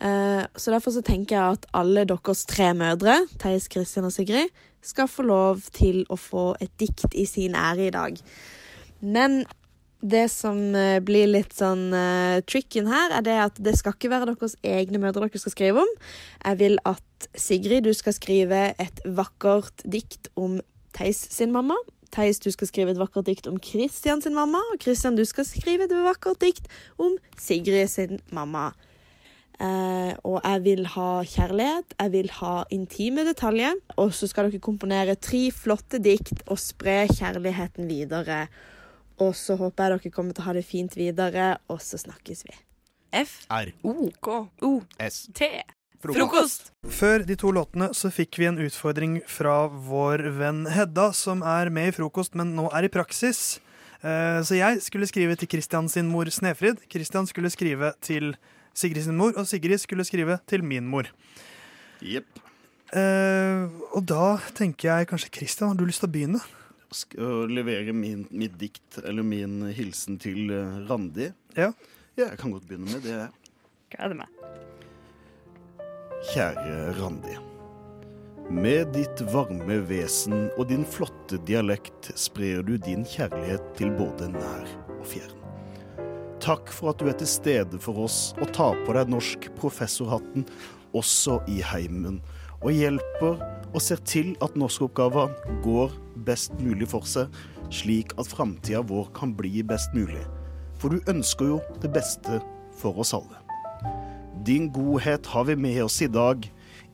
Eh, 0.00 0.42
så 0.56 0.72
derfor 0.72 0.94
så 0.96 1.04
tenker 1.06 1.36
jeg 1.36 1.58
at 1.58 1.68
alle 1.76 2.06
deres 2.08 2.46
tre 2.48 2.72
mødre, 2.74 3.20
Theis, 3.38 3.68
Kristian 3.70 4.08
og 4.08 4.14
Sigrid, 4.14 4.50
skal 4.82 5.10
få 5.12 5.26
lov 5.28 5.66
til 5.76 6.02
å 6.08 6.16
få 6.16 6.54
et 6.62 6.72
dikt 6.80 7.12
i 7.12 7.26
sin 7.28 7.54
ære 7.54 7.90
i 7.90 7.94
dag. 7.94 8.16
Men 9.00 9.42
det 10.00 10.26
som 10.32 10.58
eh, 10.74 10.98
blir 11.04 11.28
litt 11.28 11.52
sånn 11.56 11.90
uh, 11.92 12.40
tricken 12.48 12.88
her, 12.88 13.12
er 13.18 13.24
det 13.26 13.36
at 13.42 13.60
det 13.60 13.76
skal 13.78 13.94
ikke 13.96 14.10
være 14.12 14.30
deres 14.32 14.56
egne 14.64 15.00
mødre 15.02 15.28
dere 15.28 15.42
skal 15.42 15.54
skrive 15.54 15.84
om. 15.84 15.94
Jeg 16.44 16.60
vil 16.62 16.78
at 16.88 17.28
Sigrid, 17.36 17.84
du 17.84 17.92
skal 17.96 18.16
skrive 18.16 18.60
et 18.80 19.02
vakkert 19.04 19.84
dikt 19.84 20.30
om 20.40 20.58
Theis 20.96 21.20
sin 21.32 21.52
mamma. 21.52 21.76
Theis, 22.10 22.40
du 22.42 22.48
skal 22.50 22.70
skrive 22.70 22.94
et 22.94 23.00
vakkert 23.00 23.28
dikt 23.28 23.46
om 23.50 23.60
Christian 23.62 24.22
sin 24.24 24.34
mamma. 24.34 24.62
Og 24.72 24.80
Kristian, 24.82 25.18
du 25.18 25.26
skal 25.28 25.46
skrive 25.46 25.86
et 25.86 25.94
vakkert 25.94 26.40
dikt 26.42 26.70
om 26.98 27.18
Sigrid 27.38 27.92
sin 27.92 28.22
mamma. 28.34 28.70
Uh, 29.60 30.16
og 30.24 30.40
jeg 30.40 30.62
vil 30.64 30.86
ha 30.88 31.08
kjærlighet, 31.28 31.92
jeg 32.00 32.12
vil 32.14 32.30
ha 32.38 32.54
intime 32.72 33.26
detaljer. 33.28 33.76
Og 34.00 34.14
så 34.16 34.30
skal 34.30 34.48
dere 34.48 34.64
komponere 34.64 35.20
tre 35.20 35.50
flotte 35.52 36.00
dikt 36.00 36.40
og 36.48 36.58
spre 36.58 37.04
kjærligheten 37.12 37.90
videre. 37.90 38.46
Og 39.20 39.34
så 39.36 39.56
håper 39.60 39.84
jeg 39.94 40.00
dere 40.00 40.12
kommer 40.14 40.36
til 40.36 40.44
å 40.44 40.48
ha 40.48 40.54
det 40.56 40.64
fint 40.64 40.94
videre, 40.96 41.58
og 41.68 41.80
så 41.84 41.98
snakkes 42.00 42.44
vi. 42.48 42.54
F. 43.12 43.40
R. 43.50 43.72
O. 43.84 44.08
K. 44.22 44.36
O. 44.64 44.72
S. 45.02 45.26
T. 45.34 45.48
Frokost. 46.00 46.70
Før 46.88 47.26
de 47.28 47.34
to 47.36 47.50
låtene 47.52 47.90
så 47.92 48.08
fikk 48.08 48.38
vi 48.40 48.46
en 48.48 48.60
utfordring 48.64 49.18
fra 49.28 49.66
vår 49.68 50.22
venn 50.38 50.62
Hedda, 50.72 51.10
som 51.12 51.42
er 51.44 51.68
med 51.68 51.90
i 51.90 51.96
Frokost, 51.98 52.38
men 52.38 52.54
nå 52.56 52.70
er 52.72 52.88
i 52.88 52.92
praksis. 52.92 53.58
Eh, 54.00 54.40
Så 54.40 54.56
jeg 54.56 54.80
skulle 54.80 55.06
skrive 55.10 55.36
til 55.36 55.50
Kristian 55.52 55.90
sin 55.92 56.08
mor 56.08 56.24
Snefrid. 56.32 56.80
Kristian 56.88 57.28
skulle 57.28 57.50
skrive 57.52 57.92
til 58.00 58.32
Sigrid 58.72 59.04
sin 59.04 59.18
mor, 59.18 59.34
og 59.36 59.44
Sigrid 59.50 59.82
skulle 59.82 60.06
skrive 60.08 60.38
til 60.48 60.64
min 60.64 60.86
mor. 60.88 61.10
Jepp. 62.00 62.40
Eh, 62.96 63.68
og 63.92 64.00
da 64.08 64.38
tenker 64.56 64.88
jeg 64.88 65.10
kanskje 65.12 65.30
Kristian, 65.30 65.68
har 65.68 65.76
du 65.76 65.84
lyst 65.84 66.00
til 66.00 66.08
å 66.08 66.14
begynne? 66.14 66.40
Skal 66.90 67.50
levere 67.54 67.92
min, 67.94 68.24
mitt 68.30 68.56
dikt, 68.58 68.98
eller 69.04 69.22
min 69.22 69.62
hilsen 69.74 70.18
til 70.22 70.50
eh, 70.54 70.80
Randi. 70.90 71.30
Ja. 71.54 71.70
Ja, 72.16 72.26
jeg 72.26 72.38
kan 72.40 72.52
godt 72.52 72.66
begynne 72.68 72.90
med 72.90 73.06
det. 73.06 73.20
Gleder 73.94 74.18
meg. 74.18 74.40
Kjære 76.32 76.90
Randi. 76.98 77.36
Med 78.50 78.90
ditt 78.96 79.22
varme 79.30 79.76
vesen 79.86 80.48
og 80.58 80.66
din 80.72 80.82
flotte 80.82 81.38
dialekt 81.46 82.10
sprer 82.18 82.64
du 82.66 82.74
din 82.82 83.06
kjærlighet 83.06 83.62
til 83.78 83.94
både 83.94 84.26
nær 84.34 84.66
og 84.96 85.06
fjern. 85.06 85.36
Takk 86.42 86.72
for 86.74 86.90
at 86.90 86.98
du 86.98 87.06
er 87.12 87.16
til 87.20 87.30
stede 87.30 87.78
for 87.78 88.02
oss 88.08 88.32
og 88.40 88.50
tar 88.56 88.78
på 88.82 88.96
deg 88.96 89.12
norsk 89.12 89.46
professorhatten 89.60 90.48
også 90.98 91.38
i 91.52 91.60
heimen, 91.62 92.18
og 92.60 92.72
hjelper 92.74 93.40
og 93.70 93.82
ser 93.82 94.00
til 94.08 94.34
at 94.44 94.56
norskoppgaven 94.58 95.32
går 95.64 95.94
best 96.26 96.56
mulig 96.60 96.88
for 96.90 97.06
seg, 97.08 97.30
slik 97.70 98.14
at 98.18 98.30
framtida 98.30 98.82
vår 98.86 99.10
kan 99.16 99.34
bli 99.36 99.62
best 99.66 99.94
mulig. 99.96 100.22
For 100.80 100.92
du 100.92 101.12
ønsker 101.12 101.54
jo 101.54 101.60
det 101.82 101.92
beste 101.94 102.40
for 102.80 102.98
oss 103.00 103.14
alle. 103.16 103.38
Din 104.46 104.70
godhet 104.72 105.26
har 105.30 105.46
vi 105.48 105.56
med 105.56 105.82
oss 105.84 106.00
i 106.02 106.08
dag, 106.10 106.44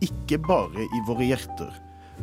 ikke 0.02 0.38
bare 0.44 0.84
i 0.84 1.02
våre 1.06 1.30
hjerter, 1.30 1.72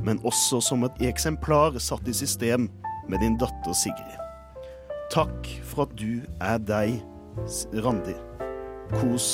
men 0.03 0.21
også 0.27 0.59
som 0.61 0.83
et 0.85 1.01
eksemplar 1.07 1.79
satt 1.81 2.07
i 2.07 2.15
system 2.15 2.69
med 3.09 3.23
din 3.23 3.37
datter 3.41 3.75
Sigrid. 3.77 4.19
Takk 5.13 5.49
for 5.63 5.87
at 5.87 5.97
du 5.99 6.23
er 6.41 6.61
deg, 6.61 7.01
Randi. 7.83 8.15
Kos 8.93 9.27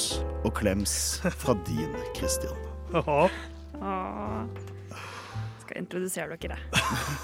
og 0.46 0.54
klems 0.56 1.20
fra 1.42 1.58
din 1.68 1.96
Kristian. 2.16 2.68
Åh. 3.82 4.46
Skal 5.64 5.82
introdusere 5.84 6.38
dere. 6.42 6.58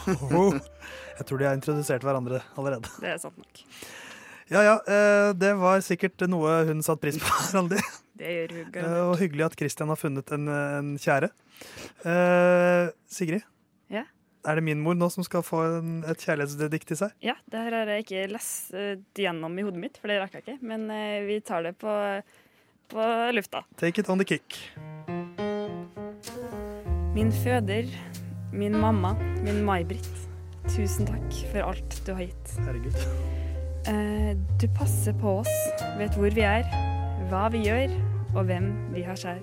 Jeg 1.15 1.25
tror 1.29 1.39
de 1.41 1.47
har 1.47 1.55
introdusert 1.57 2.03
hverandre 2.05 2.41
allerede. 2.59 2.89
Det 3.01 3.13
er 3.15 3.21
sant 3.21 3.37
nok. 3.39 3.63
Ja 4.51 4.61
ja, 4.61 4.73
eh, 4.85 5.31
det 5.33 5.55
var 5.57 5.79
sikkert 5.81 6.21
noe 6.29 6.59
hun 6.67 6.83
satte 6.85 7.01
pris 7.07 7.17
på, 7.17 7.31
Randi. 7.55 7.79
Det 8.15 8.29
gjør 8.35 8.51
hun 8.53 8.59
Eh, 8.65 8.69
garantert. 8.75 8.99
Og 9.09 9.15
hyggelig 9.23 9.45
at 9.47 9.55
Kristian 9.59 9.89
har 9.91 9.97
funnet 9.99 10.29
en, 10.37 10.45
en 10.51 10.91
kjære. 11.01 11.31
Uh, 12.05 12.91
Sigrid, 13.09 13.41
Ja. 13.89 14.03
er 14.45 14.55
det 14.59 14.63
min 14.67 14.79
mor 14.83 14.93
nå 14.99 15.09
som 15.11 15.23
skal 15.25 15.41
få 15.43 15.63
en, 15.79 15.97
et 16.07 16.21
kjærlighetsdikt 16.21 16.91
i 16.93 16.99
seg? 16.99 17.15
Ja, 17.25 17.33
det 17.49 17.63
her 17.65 17.73
har 17.79 17.89
jeg 17.95 18.05
ikke 18.05 18.25
lest 18.35 18.73
eh, 18.77 18.99
gjennom 19.17 19.57
i 19.57 19.65
hodet 19.65 19.81
mitt, 19.81 19.97
for 19.97 20.11
det 20.13 20.19
rakk 20.21 20.37
jeg 20.37 20.45
ikke. 20.45 20.59
Men 20.61 20.85
eh, 20.93 21.23
vi 21.25 21.39
tar 21.47 21.65
det 21.65 21.73
på, 21.81 21.95
på 22.93 23.09
lufta. 23.39 23.65
Take 23.81 24.03
it 24.05 24.11
on 24.13 24.21
the 24.21 24.27
kick. 24.35 24.59
Min 27.15 27.29
føder, 27.31 27.87
min 28.51 28.73
mamma, 28.75 29.13
min 29.39 29.61
May-Britt. 29.63 30.09
Tusen 30.67 31.07
takk 31.07 31.37
for 31.47 31.63
alt 31.63 31.95
du 32.03 32.11
har 32.11 32.25
gitt. 32.25 32.49
Herregud. 32.65 32.97
Eh, 33.87 34.33
du 34.59 34.65
passer 34.75 35.15
på 35.21 35.37
oss, 35.39 35.53
vet 35.95 36.17
hvor 36.19 36.35
vi 36.35 36.43
er, 36.43 36.67
hva 37.29 37.45
vi 37.53 37.61
gjør, 37.69 37.93
og 38.33 38.49
hvem 38.49 38.67
vi 38.91 39.05
har 39.07 39.15
kjær. 39.15 39.39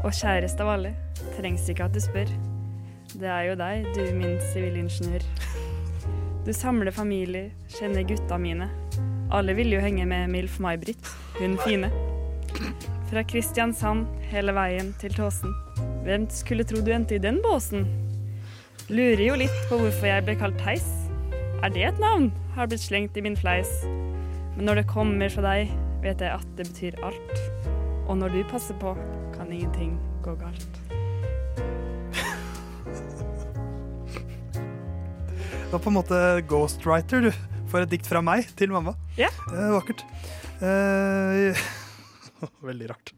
Og 0.00 0.16
kjærest 0.16 0.64
av 0.64 0.72
alle, 0.78 0.94
trengs 1.36 1.68
ikke 1.68 1.90
at 1.90 1.92
du 1.92 2.00
spør. 2.00 2.32
Det 3.12 3.28
er 3.36 3.50
jo 3.50 3.60
deg, 3.60 3.92
du 3.92 4.02
min 4.16 4.40
sivilingeniør. 4.54 5.28
Du 6.48 6.54
samler 6.56 6.94
familie, 6.96 7.50
kjenner 7.76 8.08
gutta 8.08 8.40
mine. 8.40 8.72
Alle 9.28 9.52
vil 9.60 9.76
jo 9.76 9.84
henge 9.84 10.08
med 10.08 10.32
Milf 10.32 10.56
May-Britt, 10.56 11.12
hun 11.36 11.60
fine. 11.68 11.92
Fra 13.12 13.28
Kristiansand 13.28 14.08
hele 14.32 14.56
veien 14.56 14.94
til 15.04 15.12
Tåsen. 15.20 15.52
Hvem 16.06 16.28
skulle 16.32 16.64
tro 16.64 16.80
du 16.84 16.92
endte 16.94 17.18
i 17.18 17.22
den 17.22 17.42
båsen? 17.44 17.86
Lurer 18.88 19.20
jo 19.20 19.36
litt 19.36 19.58
på 19.68 19.76
hvorfor 19.80 20.08
jeg 20.08 20.24
ble 20.24 20.34
kalt 20.40 20.56
Theis. 20.62 20.86
Er 21.60 21.72
det 21.74 21.82
et 21.88 21.98
navn? 22.00 22.30
Har 22.54 22.70
blitt 22.70 22.84
slengt 22.84 23.16
i 23.18 23.24
min 23.24 23.36
fleis. 23.36 23.68
Men 24.56 24.68
når 24.70 24.80
det 24.80 24.90
kommer 24.90 25.30
fra 25.30 25.44
deg, 25.44 25.72
vet 26.02 26.22
jeg 26.24 26.32
at 26.32 26.48
det 26.56 26.68
betyr 26.70 27.00
alt. 27.06 27.42
Og 28.08 28.16
når 28.20 28.32
du 28.32 28.40
passer 28.48 28.78
på, 28.80 28.94
kan 29.34 29.52
ingenting 29.52 29.98
gå 30.24 30.34
galt. 30.40 30.78
Det 35.68 35.74
var 35.74 35.84
på 35.84 35.90
en 35.92 35.98
måte 35.98 36.18
ghostwriter, 36.48 37.28
du. 37.28 37.32
For 37.68 37.84
et 37.84 37.90
dikt 37.92 38.08
fra 38.08 38.22
meg 38.24 38.48
til 38.56 38.72
mamma. 38.72 38.94
Ja. 39.20 39.28
Eh, 39.52 39.74
vakkert. 39.74 40.00
Eh, 40.64 41.60
veldig 42.70 42.88
rart. 42.94 43.12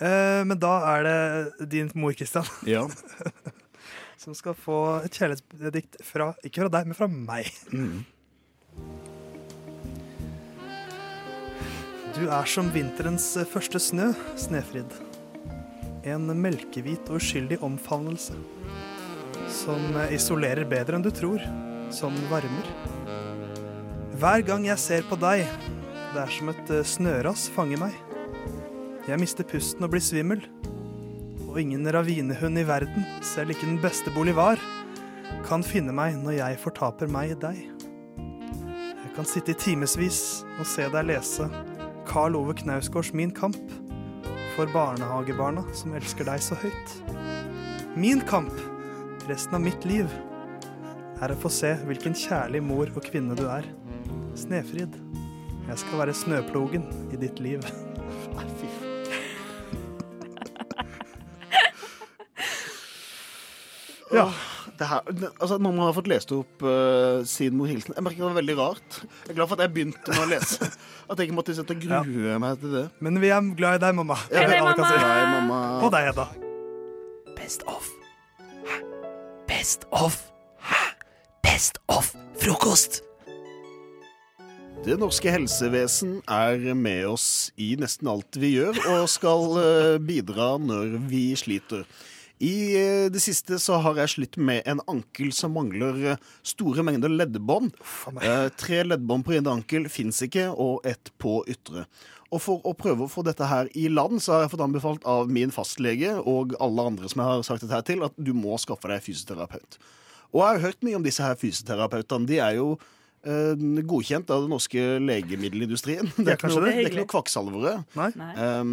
Eh, 0.00 0.42
men 0.44 0.58
da 0.60 0.74
er 0.96 1.06
det 1.06 1.68
din 1.72 1.90
mor, 1.96 2.12
Kristian, 2.12 2.44
Ja. 2.68 2.82
som 4.20 4.34
skal 4.36 4.56
få 4.58 4.78
et 5.06 5.14
kjærlighetsdikt 5.16 6.00
fra 6.04 6.32
Ikke 6.44 6.64
fra 6.66 6.72
deg, 6.76 6.90
men 6.90 6.98
fra 6.98 7.08
meg. 7.08 7.48
Mm. 7.72 8.04
Du 12.16 12.22
er 12.32 12.48
som 12.48 12.70
vinterens 12.72 13.34
første 13.50 13.80
snø, 13.82 14.10
Snefrid. 14.40 14.88
En 16.08 16.28
melkehvit 16.40 17.08
og 17.10 17.18
uskyldig 17.20 17.58
omfavnelse. 17.66 18.36
Som 19.52 19.82
isolerer 20.14 20.64
bedre 20.68 20.96
enn 20.96 21.04
du 21.04 21.10
tror. 21.12 21.42
Som 21.92 22.16
varmer. 22.30 22.68
Hver 24.16 24.44
gang 24.48 24.64
jeg 24.64 24.80
ser 24.80 25.04
på 25.10 25.18
deg, 25.20 25.44
det 26.14 26.22
er 26.22 26.32
som 26.32 26.48
et 26.54 26.72
snøras 26.88 27.50
fanger 27.52 27.82
meg. 27.84 27.98
Jeg 29.06 29.22
mister 29.22 29.46
pusten 29.46 29.86
og 29.86 29.92
blir 29.92 30.02
svimmel. 30.02 30.40
Og 31.46 31.60
ingen 31.62 31.86
ravinehund 31.94 32.58
i 32.58 32.64
verden, 32.66 33.04
selv 33.22 33.54
ikke 33.54 33.68
den 33.68 33.78
beste 33.78 34.10
bolivar, 34.10 34.58
kan 35.46 35.62
finne 35.62 35.94
meg 35.94 36.16
når 36.24 36.40
jeg 36.40 36.58
fortaper 36.64 37.10
meg 37.10 37.36
i 37.36 37.38
deg. 37.46 37.60
Jeg 38.18 39.12
kan 39.14 39.28
sitte 39.30 39.54
i 39.54 39.60
timevis 39.62 40.42
og 40.58 40.66
se 40.66 40.88
deg 40.90 41.06
lese 41.06 41.46
Karl 42.10 42.34
Ove 42.36 42.58
Knausgårds 42.58 43.14
Min 43.14 43.30
kamp 43.30 43.62
for 44.56 44.66
barnehagebarna 44.74 45.62
som 45.76 45.94
elsker 45.94 46.26
deg 46.26 46.42
så 46.42 46.58
høyt. 46.58 46.98
Min 47.94 48.26
kamp, 48.26 48.52
resten 49.30 49.54
av 49.54 49.62
mitt 49.70 49.86
liv, 49.86 50.10
er 51.22 51.30
å 51.30 51.40
få 51.40 51.52
se 51.62 51.76
hvilken 51.86 52.18
kjærlig 52.26 52.66
mor 52.66 52.90
og 52.90 53.06
kvinne 53.06 53.38
du 53.38 53.46
er. 53.46 53.70
Snefrid, 54.36 54.98
jeg 55.70 55.84
skal 55.86 56.02
være 56.02 56.22
snøplogen 56.26 56.90
i 57.14 57.22
ditt 57.22 57.38
liv. 57.38 57.62
Ja. 64.16 64.28
Det 64.76 64.86
her, 64.90 65.06
altså, 65.40 65.56
når 65.56 65.72
man 65.72 65.86
har 65.86 65.94
fått 65.96 66.08
lest 66.10 66.32
opp 66.36 66.60
uh, 66.60 67.22
sin 67.24 67.62
hilsen 67.64 67.94
Jeg 67.96 68.04
merker 68.04 68.20
det 68.20 68.26
var 68.26 68.34
veldig 68.36 68.56
rart. 68.58 68.98
Jeg 69.24 69.32
er 69.32 69.38
glad 69.38 69.48
for 69.48 69.56
at 69.56 69.64
jeg 69.64 69.72
begynte 69.72 70.12
med 70.12 70.24
å 70.26 70.28
lese. 70.34 70.68
At 71.06 71.20
jeg 71.20 71.28
ikke 71.28 71.36
måtte 71.38 71.54
sitte 71.54 71.72
og 71.72 71.84
grue 71.84 72.36
meg 72.42 72.58
til 72.60 72.72
det. 72.74 72.84
Men 73.00 73.20
vi 73.22 73.30
er 73.30 73.52
glad 73.56 73.78
i 73.78 73.82
deg, 73.86 73.94
mamma. 73.94 74.18
Ja, 74.32 74.42
er 74.42 74.50
hei, 74.50 74.58
si. 74.58 74.66
mamma. 74.66 74.90
Hei, 75.06 75.24
mamma. 75.36 75.60
Og 75.86 75.94
deg, 75.94 76.10
Hedda. 76.10 76.26
Best 77.38 77.62
of. 77.70 77.88
Hæ? 78.66 78.80
Best 79.46 79.86
of. 79.94 80.18
Hæ? 80.66 80.82
Best 81.46 81.78
of 81.86 82.10
frokost. 82.42 83.00
Det 84.86 84.94
norske 85.00 85.30
helsevesen 85.32 86.20
er 86.30 86.60
med 86.78 87.08
oss 87.10 87.48
i 87.58 87.72
nesten 87.80 88.06
alt 88.10 88.36
vi 88.38 88.52
gjør, 88.54 88.76
og 88.92 89.08
skal 89.10 89.56
eh, 89.58 89.96
bidra 89.98 90.52
når 90.62 90.92
vi 91.10 91.22
sliter. 91.38 91.82
I 92.38 92.76
eh, 92.76 93.06
det 93.12 93.20
siste 93.24 93.56
så 93.62 93.78
har 93.80 93.96
jeg 94.02 94.12
slitt 94.12 94.36
med 94.36 94.66
en 94.68 94.82
ankel 94.92 95.30
som 95.32 95.54
mangler 95.56 96.02
eh, 96.12 96.24
store 96.44 96.84
mengder 96.84 97.12
leddbånd. 97.12 97.72
Eh, 98.20 98.48
tre 98.60 98.82
leddbånd 98.84 99.24
på 99.24 99.38
ene 99.38 99.54
ankel 99.56 99.88
fins 99.92 100.20
ikke, 100.26 100.50
og 100.52 100.84
ett 100.88 101.12
på 101.22 101.38
ytre. 101.48 101.86
Og 102.34 102.42
for 102.42 102.66
å 102.66 102.74
prøve 102.76 103.06
å 103.06 103.10
få 103.10 103.24
dette 103.24 103.46
her 103.48 103.70
i 103.78 103.86
land, 103.88 104.20
så 104.20 104.34
har 104.34 104.44
jeg 104.44 104.52
fått 104.56 104.66
anbefalt 104.66 105.06
av 105.08 105.30
min 105.32 105.54
fastlege 105.54 106.16
og 106.18 106.52
alle 106.60 106.88
andre 106.90 107.08
som 107.08 107.22
jeg 107.22 107.30
har 107.30 107.46
sagt 107.46 107.64
dette 107.64 107.78
her 107.78 107.86
til, 107.86 108.04
at 108.04 108.18
du 108.18 108.34
må 108.36 108.58
skaffe 108.60 108.90
deg 108.90 109.04
fysioterapeut. 109.04 109.78
Og 110.34 110.42
jeg 110.42 110.50
har 110.50 110.64
hørt 110.66 110.84
mye 110.84 110.98
om 110.98 111.06
disse 111.06 111.24
her 111.24 111.38
fysioterapeutene. 111.40 112.28
De 112.28 112.40
er 112.42 112.58
jo 112.58 112.74
godkjent 113.26 114.30
av 114.30 114.44
den 114.44 114.52
norske 114.54 114.84
legemiddelindustrien. 115.02 116.08
Det 116.16 116.34
er, 116.34 116.38
ikke 116.38 116.52
noe, 116.52 116.62
det. 116.64 116.72
det 116.72 116.84
er 116.84 116.90
ikke 116.90 117.02
noe 117.02 117.10
kvakksalvere. 117.10 117.74
Nei. 117.98 118.10
Um, 118.38 118.72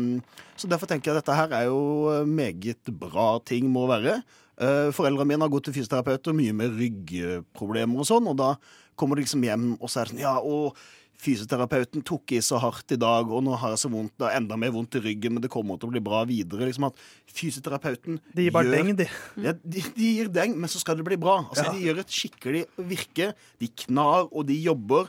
så 0.60 0.70
derfor 0.70 0.90
tenker 0.90 1.12
jeg 1.12 1.18
at 1.18 1.24
dette 1.24 1.38
her 1.38 1.56
er 1.58 1.68
jo 1.72 1.82
eh, 2.14 2.28
meget 2.30 2.92
bra 3.02 3.40
ting 3.46 3.66
må 3.74 3.88
være. 3.90 4.20
Uh, 4.54 4.94
foreldrene 4.94 5.32
mine 5.32 5.46
har 5.48 5.52
gått 5.54 5.66
til 5.68 5.76
fysioterapeuter 5.80 6.36
mye 6.38 6.54
med 6.54 6.76
ryggproblemer 6.78 8.04
og 8.04 8.06
sånn, 8.06 8.30
og 8.30 8.38
da 8.38 8.52
kommer 9.00 9.18
de 9.18 9.26
liksom 9.26 9.42
hjem 9.48 9.72
og 9.80 9.90
så 9.90 10.04
er 10.04 10.12
det 10.12 10.14
sånn 10.14 10.22
Ja, 10.22 10.36
og 10.38 10.78
fysioterapeuten 11.22 12.04
tok 12.06 12.34
i 12.36 12.40
så 12.44 12.58
hardt 12.60 12.92
i 12.96 12.98
dag, 13.00 13.30
og 13.32 13.44
nå 13.46 13.56
har 13.60 13.74
jeg 13.74 13.82
så 13.84 13.92
vondt, 13.94 14.16
er 14.26 14.38
enda 14.40 14.58
mer 14.60 14.72
vondt 14.76 14.98
i 15.00 15.02
ryggen, 15.04 15.34
men 15.36 15.42
det 15.44 15.52
kommer 15.54 15.78
til 15.80 15.88
å 15.90 15.94
bli 15.94 16.02
bra 16.04 16.24
videre. 16.28 16.68
Liksom 16.68 16.88
at 16.90 16.98
fysioterapeuten 17.32 18.20
De 18.36 18.48
gir 18.48 18.52
bare 18.56 18.66
gjør- 18.66 18.84
deng, 18.84 18.96
de. 19.00 19.08
Ja, 19.46 19.54
de, 19.64 19.84
de 19.96 20.10
gir 20.18 20.28
deng, 20.34 20.58
men 20.60 20.70
så 20.70 20.80
skal 20.82 20.98
det 21.00 21.06
bli 21.08 21.16
bra. 21.18 21.38
Altså, 21.50 21.64
Ja. 21.68 21.72
De 21.74 21.80
gjør 21.86 22.00
et 22.04 22.08
skikkelig 22.12 22.66
virke. 22.78 23.34
De 23.60 23.68
knar, 23.68 24.28
og 24.32 24.48
de 24.48 24.58
jobber 24.62 25.08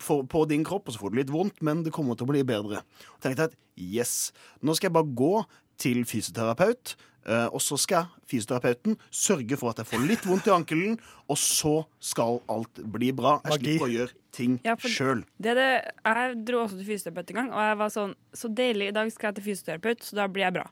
for, 0.00 0.24
på 0.24 0.46
din 0.48 0.64
kropp, 0.64 0.88
og 0.88 0.94
så 0.94 0.98
får 1.04 1.12
du 1.12 1.16
litt 1.20 1.30
vondt, 1.30 1.60
men 1.62 1.82
det 1.84 1.92
kommer 1.92 2.16
til 2.16 2.26
å 2.26 2.32
bli 2.32 2.42
bedre. 2.42 2.82
Og 3.14 3.20
tenkte 3.22 3.50
at 3.50 3.54
yes, 3.76 4.32
nå 4.62 4.74
skal 4.74 4.88
jeg 4.90 4.96
bare 4.96 5.14
gå 5.14 5.44
til 5.78 6.02
fysioterapeut, 6.08 6.96
og 7.26 7.58
så 7.60 7.76
skal 7.78 8.06
fysioterapeuten 8.30 8.96
sørge 9.10 9.56
for 9.58 9.70
at 9.70 9.80
jeg 9.82 9.86
får 9.90 10.06
litt 10.06 10.26
vondt 10.28 10.46
i 10.46 10.52
ankelen, 10.54 10.98
og 11.28 11.36
så 11.40 11.84
skal 11.98 12.40
alt 12.48 12.78
bli 12.92 13.10
bra. 13.12 13.40
Jeg 13.44 13.50
Magi. 13.50 13.64
slipper 13.64 13.86
å 13.86 13.92
gjøre 13.96 14.12
ting 14.36 14.60
Ja, 14.64 14.74
sjøl. 14.76 15.24
Det 15.40 15.54
det, 15.56 15.68
jeg 16.04 16.44
dro 16.46 16.60
også 16.64 16.76
til 16.78 16.86
fysioterapeut 16.86 17.30
en 17.32 17.36
gang, 17.40 17.50
og 17.52 17.62
jeg 17.66 17.76
var 17.80 17.88
sånn 17.94 18.14
Så 18.36 18.48
deilig, 18.54 18.88
i 18.88 18.94
dag 18.94 19.10
skal 19.10 19.32
jeg 19.32 19.34
til 19.40 19.44
fysioterapeut, 19.50 20.02
så 20.06 20.14
da 20.20 20.26
blir 20.28 20.44
jeg 20.46 20.52
bra. 20.60 20.66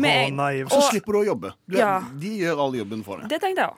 Med- 0.00 0.32
naiv. 0.34 0.68
Så 0.68 0.76
og- 0.82 0.90
slipper 0.90 1.12
du 1.12 1.18
å 1.20 1.26
jobbe. 1.26 1.52
Du 1.68 1.76
Ja. 1.78 2.00
De 2.00 2.28
gjør 2.38 2.58
all 2.58 2.72
jobben 2.74 3.04
for 3.04 3.18
deg. 3.20 3.28
Det 3.28 3.40
tenkte 3.40 3.62
jeg 3.62 3.70
òg. 3.70 3.76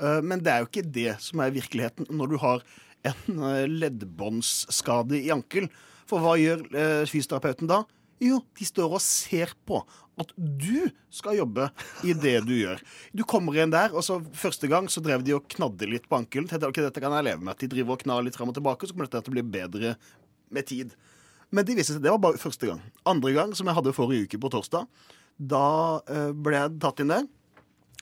Eh, 0.00 0.20
Men 0.22 0.38
det 0.40 0.52
er 0.52 0.58
jo 0.60 0.66
ikke 0.66 0.92
det 0.92 1.20
som 1.20 1.40
er 1.40 1.50
virkeligheten 1.50 2.06
når 2.10 2.28
du 2.28 2.36
har 2.38 2.62
en 3.04 3.42
eh, 3.42 3.66
leddbåndsskade 3.66 5.12
i 5.24 5.30
ankel. 5.30 5.68
For 6.06 6.18
hva 6.20 6.36
gjør 6.38 6.62
eh, 6.74 7.04
fysioterapeuten 7.06 7.66
da? 7.70 7.84
Jo, 8.20 8.42
de 8.58 8.66
står 8.68 8.96
og 8.98 9.00
ser 9.00 9.54
på 9.68 9.80
at 10.20 10.32
du 10.36 10.90
skal 11.12 11.38
jobbe 11.38 11.70
i 12.04 12.12
det 12.12 12.34
du 12.44 12.52
gjør. 12.52 12.82
Du 13.16 13.22
kommer 13.28 13.56
inn 13.56 13.72
der, 13.72 13.94
og 13.96 14.04
så 14.04 14.18
første 14.36 14.68
gang 14.68 14.90
så 14.92 15.00
drev 15.04 15.24
de 15.24 15.38
og 15.38 15.46
knadde 15.54 15.88
litt 15.88 16.08
på 16.10 16.18
ankelen. 16.18 16.48
Tenkte, 16.50 16.68
ok, 16.68 16.82
dette 16.84 17.00
kan 17.00 17.16
jeg 17.16 17.26
leve 17.30 17.40
med. 17.40 17.54
At 17.54 17.64
de 17.64 17.70
driver 17.72 17.96
og 17.96 18.04
knar 18.04 18.26
litt 18.26 18.36
frem 18.36 18.52
og 18.52 18.58
tilbake, 18.58 18.84
så 18.84 18.96
kommer 18.96 19.08
dette 19.08 19.24
til 19.24 19.32
å 19.32 19.38
bli 19.38 19.46
bedre 19.56 19.94
med 20.52 20.68
tid. 20.68 20.92
Men 21.50 21.66
de 21.66 21.78
viste 21.78 21.96
seg, 21.96 22.04
det 22.04 22.12
var 22.12 22.20
bare 22.22 22.40
første 22.40 22.68
gang. 22.68 22.84
Andre 23.08 23.32
gang, 23.34 23.56
som 23.56 23.70
jeg 23.70 23.78
hadde 23.78 23.96
forrige 23.96 24.28
uke 24.28 24.42
på 24.42 24.52
torsdag, 24.52 24.84
da 25.40 25.64
eh, 26.04 26.30
ble 26.36 26.58
jeg 26.58 26.76
tatt 26.84 27.00
inn 27.02 27.14
der. 27.14 27.26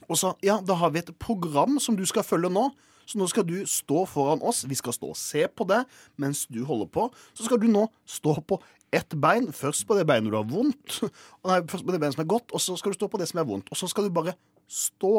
Og 0.09 0.19
sa 0.19 0.35
ja, 0.45 0.59
da 0.65 0.75
har 0.79 0.91
vi 0.93 1.01
et 1.01 1.15
program 1.21 1.79
som 1.81 1.95
du 1.97 2.05
skal 2.09 2.27
følge 2.27 2.51
nå. 2.51 2.67
Så 3.09 3.17
nå 3.17 3.25
skal 3.31 3.45
du 3.47 3.55
stå 3.65 4.03
foran 4.05 4.43
oss. 4.45 4.61
Vi 4.69 4.77
skal 4.77 4.93
stå 4.93 5.13
og 5.15 5.17
se 5.17 5.47
på 5.49 5.65
det 5.69 5.79
mens 6.21 6.43
du 6.51 6.61
holder 6.67 6.91
på. 6.93 7.07
Så 7.33 7.47
skal 7.47 7.57
du 7.61 7.65
nå 7.71 7.87
stå 8.05 8.35
på 8.45 8.59
ett 8.95 9.15
bein. 9.21 9.49
Først 9.55 9.85
på 9.87 9.97
det 9.97 10.05
beinet 10.09 10.33
du 10.33 10.37
har 10.37 10.47
vondt, 10.49 11.01
nei, 11.47 11.59
først 11.69 11.85
på 11.85 11.93
det 11.93 12.01
beinet 12.01 12.17
som 12.17 12.23
er 12.25 12.31
godt, 12.31 12.53
og 12.53 12.63
så 12.63 12.77
skal 12.79 12.93
du 12.93 12.99
stå 12.99 13.11
på 13.11 13.21
det 13.21 13.29
som 13.31 13.41
er 13.41 13.47
vondt. 13.49 13.69
Og 13.69 13.79
så 13.79 13.89
skal 13.91 14.07
du 14.07 14.15
bare 14.15 14.35
stå 14.69 15.13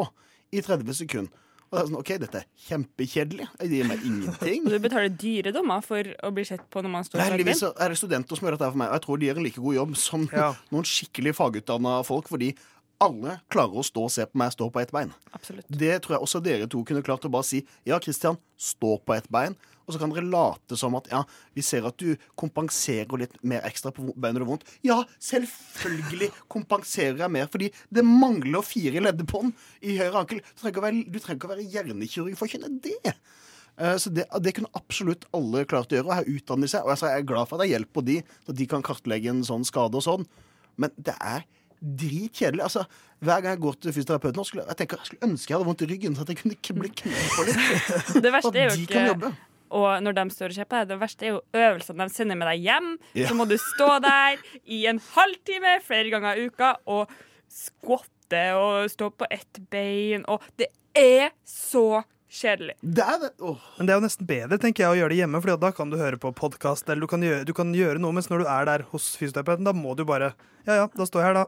i 0.51 0.63
30 0.63 0.99
sekunder. 1.03 1.47
Og 1.71 1.77
det 1.77 1.81
er 1.81 1.87
sånn, 1.87 1.99
OK, 2.01 2.09
dette 2.19 2.39
er 2.41 2.47
kjempekjedelig. 2.65 3.45
Det 3.61 3.69
gir 3.71 3.85
meg 3.87 4.01
ingenting. 4.03 4.65
Og 4.67 4.73
du 4.75 4.83
betaler 4.83 5.13
dyre 5.15 5.53
dommer 5.55 5.85
for 5.85 6.03
å 6.03 6.31
bli 6.35 6.43
sett 6.47 6.65
på 6.67 6.83
når 6.83 6.91
man 6.91 7.07
står 7.07 7.21
på 7.21 7.27
Heldigvis 7.29 7.63
er 7.69 7.93
det 7.93 7.99
studenter 8.01 8.35
som 8.35 8.47
gjør 8.47 8.57
dette 8.57 8.71
for 8.73 8.81
meg, 8.81 8.91
og 8.91 8.97
jeg 8.97 9.05
tror 9.05 9.21
de 9.21 9.29
gjør 9.29 9.39
en 9.39 9.47
like 9.47 9.63
god 9.63 9.77
jobb 9.77 9.95
som 10.01 10.25
noen 10.73 10.89
skikkelig 10.91 11.33
fagutdanna 11.37 11.95
folk, 12.07 12.27
fordi 12.33 12.51
alle 13.01 13.37
klarer 13.51 13.79
å 13.79 13.85
stå 13.87 14.03
og 14.05 14.11
se 14.13 14.25
på 14.27 14.41
meg 14.41 14.51
stå 14.53 14.67
på 14.73 14.81
ett 14.83 14.91
bein. 14.93 15.15
Absolutt. 15.31 15.65
Det 15.71 15.95
tror 16.03 16.17
jeg 16.17 16.27
også 16.27 16.41
dere 16.43 16.67
to 16.69 16.83
kunne 16.85 17.05
klart 17.07 17.23
å 17.25 17.31
bare 17.33 17.47
si 17.47 17.63
ja, 17.87 17.97
Kristian, 18.03 18.35
stå 18.59 18.97
på 18.99 19.15
ett 19.15 19.31
bein. 19.31 19.55
Og 19.85 19.93
så 19.95 19.99
kan 20.01 20.11
dere 20.13 20.27
late 20.29 20.77
som 20.79 20.95
at 20.99 21.07
ja, 21.11 21.23
vi 21.57 21.63
ser 21.65 21.87
at 21.89 21.97
du 21.99 22.15
kompenserer 22.39 23.21
litt 23.21 23.37
mer 23.47 23.65
ekstra 23.67 23.91
på 23.95 24.09
beinet 24.13 24.39
du 24.41 24.45
har 24.45 24.51
vondt. 24.53 24.65
Ja, 24.87 24.99
selvfølgelig 25.21 26.31
kompenserer 26.51 27.21
jeg 27.25 27.33
mer, 27.33 27.47
fordi 27.51 27.71
det 27.93 28.03
mangler 28.07 28.65
fire 28.65 29.03
leddbånd 29.07 29.53
i 29.81 29.97
høyre 29.99 30.21
ankel. 30.23 30.41
Du 30.43 30.61
trenger 30.61 30.75
ikke 30.75 30.83
å 30.83 30.87
være, 30.87 31.05
du 31.07 31.19
trenger 31.19 31.39
ikke 31.39 31.49
å 31.49 31.53
være 31.55 31.69
hjernekirurg 31.75 32.37
for 32.39 32.47
å 32.47 32.53
kjenne 32.55 32.73
det. 32.85 33.15
Eh, 33.79 33.95
Så 34.01 34.11
det, 34.13 34.27
det 34.45 34.53
kunne 34.57 34.71
absolutt 34.77 35.25
alle 35.37 35.65
klart 35.65 35.91
å 35.93 35.97
gjøre, 35.97 36.09
og 36.11 36.17
her 36.19 36.29
utdanner 36.37 36.69
seg. 36.71 36.85
Og 36.85 36.93
jeg 36.95 37.17
er 37.21 37.25
glad 37.27 37.49
for 37.49 37.57
at 37.57 37.65
jeg 37.67 37.77
hjelper 37.77 38.05
de, 38.09 38.19
så 38.45 38.55
de 38.57 38.67
kan 38.69 38.85
kartlegge 38.85 39.31
en 39.33 39.43
sånn 39.47 39.65
skade 39.67 39.97
og 39.97 40.05
sånn. 40.05 40.27
Men 40.79 40.93
det 40.97 41.15
er 41.19 41.47
dritkjedelig. 41.81 42.61
Altså, 42.61 42.83
hver 43.25 43.41
gang 43.41 43.55
jeg 43.55 43.61
går 43.63 43.77
til 43.81 43.93
fysioterapeuten, 43.95 44.37
nå 44.37 44.45
skulle 44.45 44.63
jeg, 44.63 44.69
jeg 44.73 44.79
tenker, 44.83 44.99
jeg 45.01 45.09
skulle 45.11 45.29
ønske 45.31 45.49
jeg 45.49 45.57
hadde 45.57 45.67
vondt 45.69 45.81
i 45.85 45.87
ryggen, 45.89 46.17
så 46.17 46.25
at 46.25 46.29
jeg 46.33 46.39
kunne 46.41 46.83
bli 46.83 46.91
knipt 47.01 47.31
på 47.37 47.45
litt. 47.47 47.63
Det 48.25 48.33
verste 48.35 48.53
er 48.53 48.69
jo 48.69 48.83
ikke. 48.85 49.31
Og 49.71 50.03
når 50.03 50.13
de 50.19 50.25
står 50.35 50.51
og 50.53 50.57
ser 50.59 50.67
på 50.69 50.77
deg, 50.81 50.89
det 50.91 50.99
verste 51.01 51.25
er 51.27 51.33
jo 51.35 51.41
øvelsene 51.55 52.07
de 52.07 52.13
sender 52.13 52.37
med 52.39 52.47
deg 52.51 52.63
hjem. 52.67 52.89
Ja. 53.17 53.27
Så 53.31 53.35
må 53.39 53.47
du 53.49 53.55
stå 53.57 53.89
der 54.03 54.41
i 54.65 54.83
en 54.91 54.99
halvtime 55.13 55.77
flere 55.85 56.11
ganger 56.13 56.37
i 56.41 56.47
uka 56.51 56.73
og 56.91 57.11
skvatte 57.51 58.43
og 58.59 58.89
stå 58.91 59.09
på 59.19 59.27
ett 59.31 59.59
bein. 59.71 60.25
Og 60.31 60.43
det 60.59 60.69
er 60.97 61.31
så 61.47 62.03
kjedelig. 62.31 62.77
Det 62.81 63.03
er 63.03 63.17
det. 63.25 63.31
Oh. 63.43 63.59
Men 63.77 63.87
det 63.89 63.93
er 63.95 63.99
jo 63.99 64.05
nesten 64.05 64.27
bedre 64.29 64.59
tenker 64.61 64.85
jeg, 64.85 64.91
å 64.93 64.99
gjøre 65.01 65.11
det 65.15 65.19
hjemme, 65.23 65.41
for 65.43 65.59
da 65.59 65.71
kan 65.75 65.91
du 65.91 65.97
høre 65.99 66.19
på 66.21 66.31
podkast. 66.37 66.87
Eller 66.89 67.03
du 67.03 67.11
kan, 67.11 67.23
gjøre, 67.25 67.43
du 67.47 67.53
kan 67.57 67.73
gjøre 67.75 67.99
noe, 67.99 68.15
mens 68.15 68.29
når 68.31 68.45
du 68.45 68.51
er 68.51 68.69
der 68.69 68.85
hos 68.93 69.09
fysioterapeuten, 69.19 69.67
da 69.67 69.73
må 69.75 69.95
du 69.99 70.05
bare 70.07 70.33
Ja 70.67 70.75
ja, 70.83 70.87
da 70.93 71.07
står 71.09 71.23
jeg 71.23 71.27
her, 71.31 71.39
da. 71.41 71.45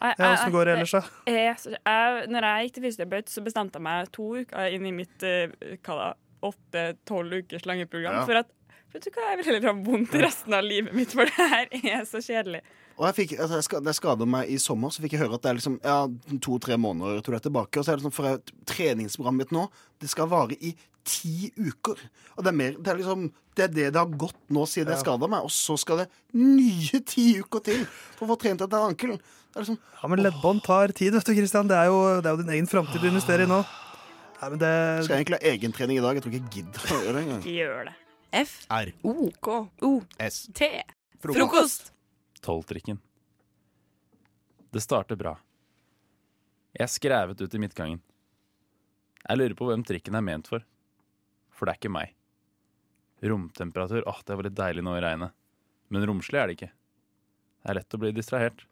Jeg- 0.00 0.16
Ja, 0.18 0.28
Åssen 0.34 0.52
går 0.52 0.64
det 0.64 0.72
ellers, 0.78 0.90
da? 0.96 1.00
jeg- 1.28 1.36
jeg- 1.36 1.78
jeg- 1.86 2.28
Når 2.32 2.42
jeg 2.42 2.64
gikk 2.66 2.74
til 2.74 2.82
fysioterapeut, 2.82 3.28
så 3.28 3.42
bestemte 3.44 3.74
jeg 3.76 3.82
meg 3.82 4.10
to 4.12 4.22
uker 4.40 4.72
inn 4.72 4.86
i 4.86 4.90
mitt 4.92 5.22
eh, 5.22 5.48
hva 5.84 5.96
da, 5.98 6.14
åtte-tolv 6.42 7.32
ukers 7.44 7.66
lange 7.66 7.86
program 7.90 8.20
Ja. 8.20 8.24
for 8.26 8.34
at 8.44 8.50
Vet 8.90 9.04
du 9.04 9.10
hva, 9.14 9.22
jeg 9.30 9.36
vil 9.38 9.44
heller 9.46 9.66
ha 9.68 9.72
vondt 9.86 10.14
resten 10.18 10.52
av 10.52 10.64
livet 10.66 10.92
mitt, 10.92 11.12
for 11.14 11.22
det 11.22 11.36
her 11.38 11.68
er 11.70 12.00
så 12.10 12.18
kjedelig. 12.18 12.58
Og 12.98 13.04
jeg 13.06 13.14
fikk, 13.20 13.34
altså 13.38 13.54
jeg 13.60 13.62
ska- 13.68 13.78
da 13.84 13.90
jeg 13.92 13.98
skadet 14.00 14.26
meg 14.26 14.50
i 14.50 14.56
sommer, 14.58 14.90
så 14.90 14.98
fikk 15.04 15.12
jeg 15.14 15.20
høre 15.20 15.34
at 15.38 15.42
det 15.42 15.50
er 15.52 15.54
liksom, 15.60 15.76
ja, 15.84 16.08
to-tre 16.42 16.74
måneder 16.76 17.22
til 17.22 17.30
du 17.30 17.36
er 17.38 17.44
tilbake. 17.44 17.78
Og 17.78 17.86
så 17.86 17.92
er 17.92 17.96
det 18.00 18.02
sånn, 18.08 18.12
for 18.12 18.24
jeg- 18.26 18.50
treningsprogrammet 18.66 19.38
mitt 19.46 19.52
nå, 19.54 19.68
det 20.00 20.10
skal 20.10 20.26
vare 20.26 20.58
i 20.58 20.74
ti 21.06 21.52
uker. 21.56 22.02
Og 22.36 22.42
det 22.42 22.48
er, 22.50 22.56
mer, 22.58 22.72
det 22.72 22.88
er 22.88 22.96
liksom 22.98 23.30
det 23.54 23.62
er 23.64 23.68
det 23.68 23.92
det 23.92 24.00
har 24.02 24.06
gått 24.10 24.34
nå 24.50 24.66
siden 24.66 24.88
jeg 24.90 24.98
Ja. 24.98 25.04
skada 25.04 25.28
meg. 25.30 25.44
Og 25.46 25.50
så 25.54 25.78
skal 25.78 25.96
det 25.98 26.08
nye 26.34 27.00
ti 27.06 27.38
uker 27.38 27.62
til 27.62 27.84
for 28.16 28.26
å 28.26 28.30
få 28.34 28.40
trent 28.42 28.60
etter 28.60 28.88
ankelen. 28.90 29.20
Det 29.54 29.62
liksom, 29.62 29.78
Ja, 30.02 30.08
men 30.08 30.18
leddbånd 30.18 30.64
tar 30.64 30.88
tid, 30.88 31.12
vet 31.12 31.24
du, 31.24 31.32
Kristian. 31.34 31.68
Det 31.68 31.76
er 31.78 31.86
jo, 31.86 32.20
det 32.20 32.26
er 32.26 32.36
jo 32.36 32.42
din 32.42 32.54
egen 32.58 32.66
framtid 32.66 33.00
du 33.00 33.06
investerer 33.08 33.42
i 33.42 33.46
nå. 33.46 33.64
Nei, 34.40 34.48
men 34.48 34.60
det 34.62 34.72
skal 35.04 35.18
jeg 35.18 35.24
egentlig 35.24 35.36
ha 35.38 35.50
egentrening 35.52 35.98
i 36.00 36.04
dag? 36.04 36.16
Jeg 36.16 36.24
tror 36.24 36.32
ikke 36.32 36.40
jeg 36.40 36.54
gidder 36.54 36.84
å 36.96 37.00
gjøre 37.04 37.12
det 37.12 37.22
engang. 37.26 37.42
Gjør 37.52 37.82
det. 37.90 37.94
F. 38.40 38.54
R. 38.72 38.92
O. 39.04 39.14
K. 39.44 39.56
O. 39.84 39.90
S. 40.24 40.38
T. 40.56 40.68
Frokost. 41.20 41.36
Frokost. 41.40 41.90
Tolvtrikken. 42.40 43.00
Det 44.72 44.80
starter 44.80 45.18
bra. 45.20 45.34
Jeg 46.72 46.86
er 46.86 46.92
skrevet 46.92 47.42
ut 47.42 47.54
i 47.58 47.60
midtgangen. 47.60 48.00
Jeg 49.26 49.36
lurer 49.36 49.56
på 49.58 49.68
hvem 49.68 49.84
trikken 49.84 50.16
er 50.16 50.24
ment 50.24 50.48
for. 50.48 50.64
For 51.52 51.68
det 51.68 51.74
er 51.74 51.80
ikke 51.82 51.92
meg. 51.92 52.14
Romtemperatur, 53.20 54.06
åh, 54.08 54.22
det 54.24 54.38
var 54.38 54.46
litt 54.46 54.56
deilig 54.56 54.84
nå 54.86 54.94
i 54.96 55.02
regnet. 55.04 55.34
Men 55.92 56.06
romslig 56.08 56.40
er 56.40 56.48
det 56.48 56.56
ikke. 56.56 56.70
Det 57.60 57.68
er 57.74 57.76
lett 57.76 57.96
å 57.98 58.00
bli 58.00 58.14
distrahert. 58.16 58.64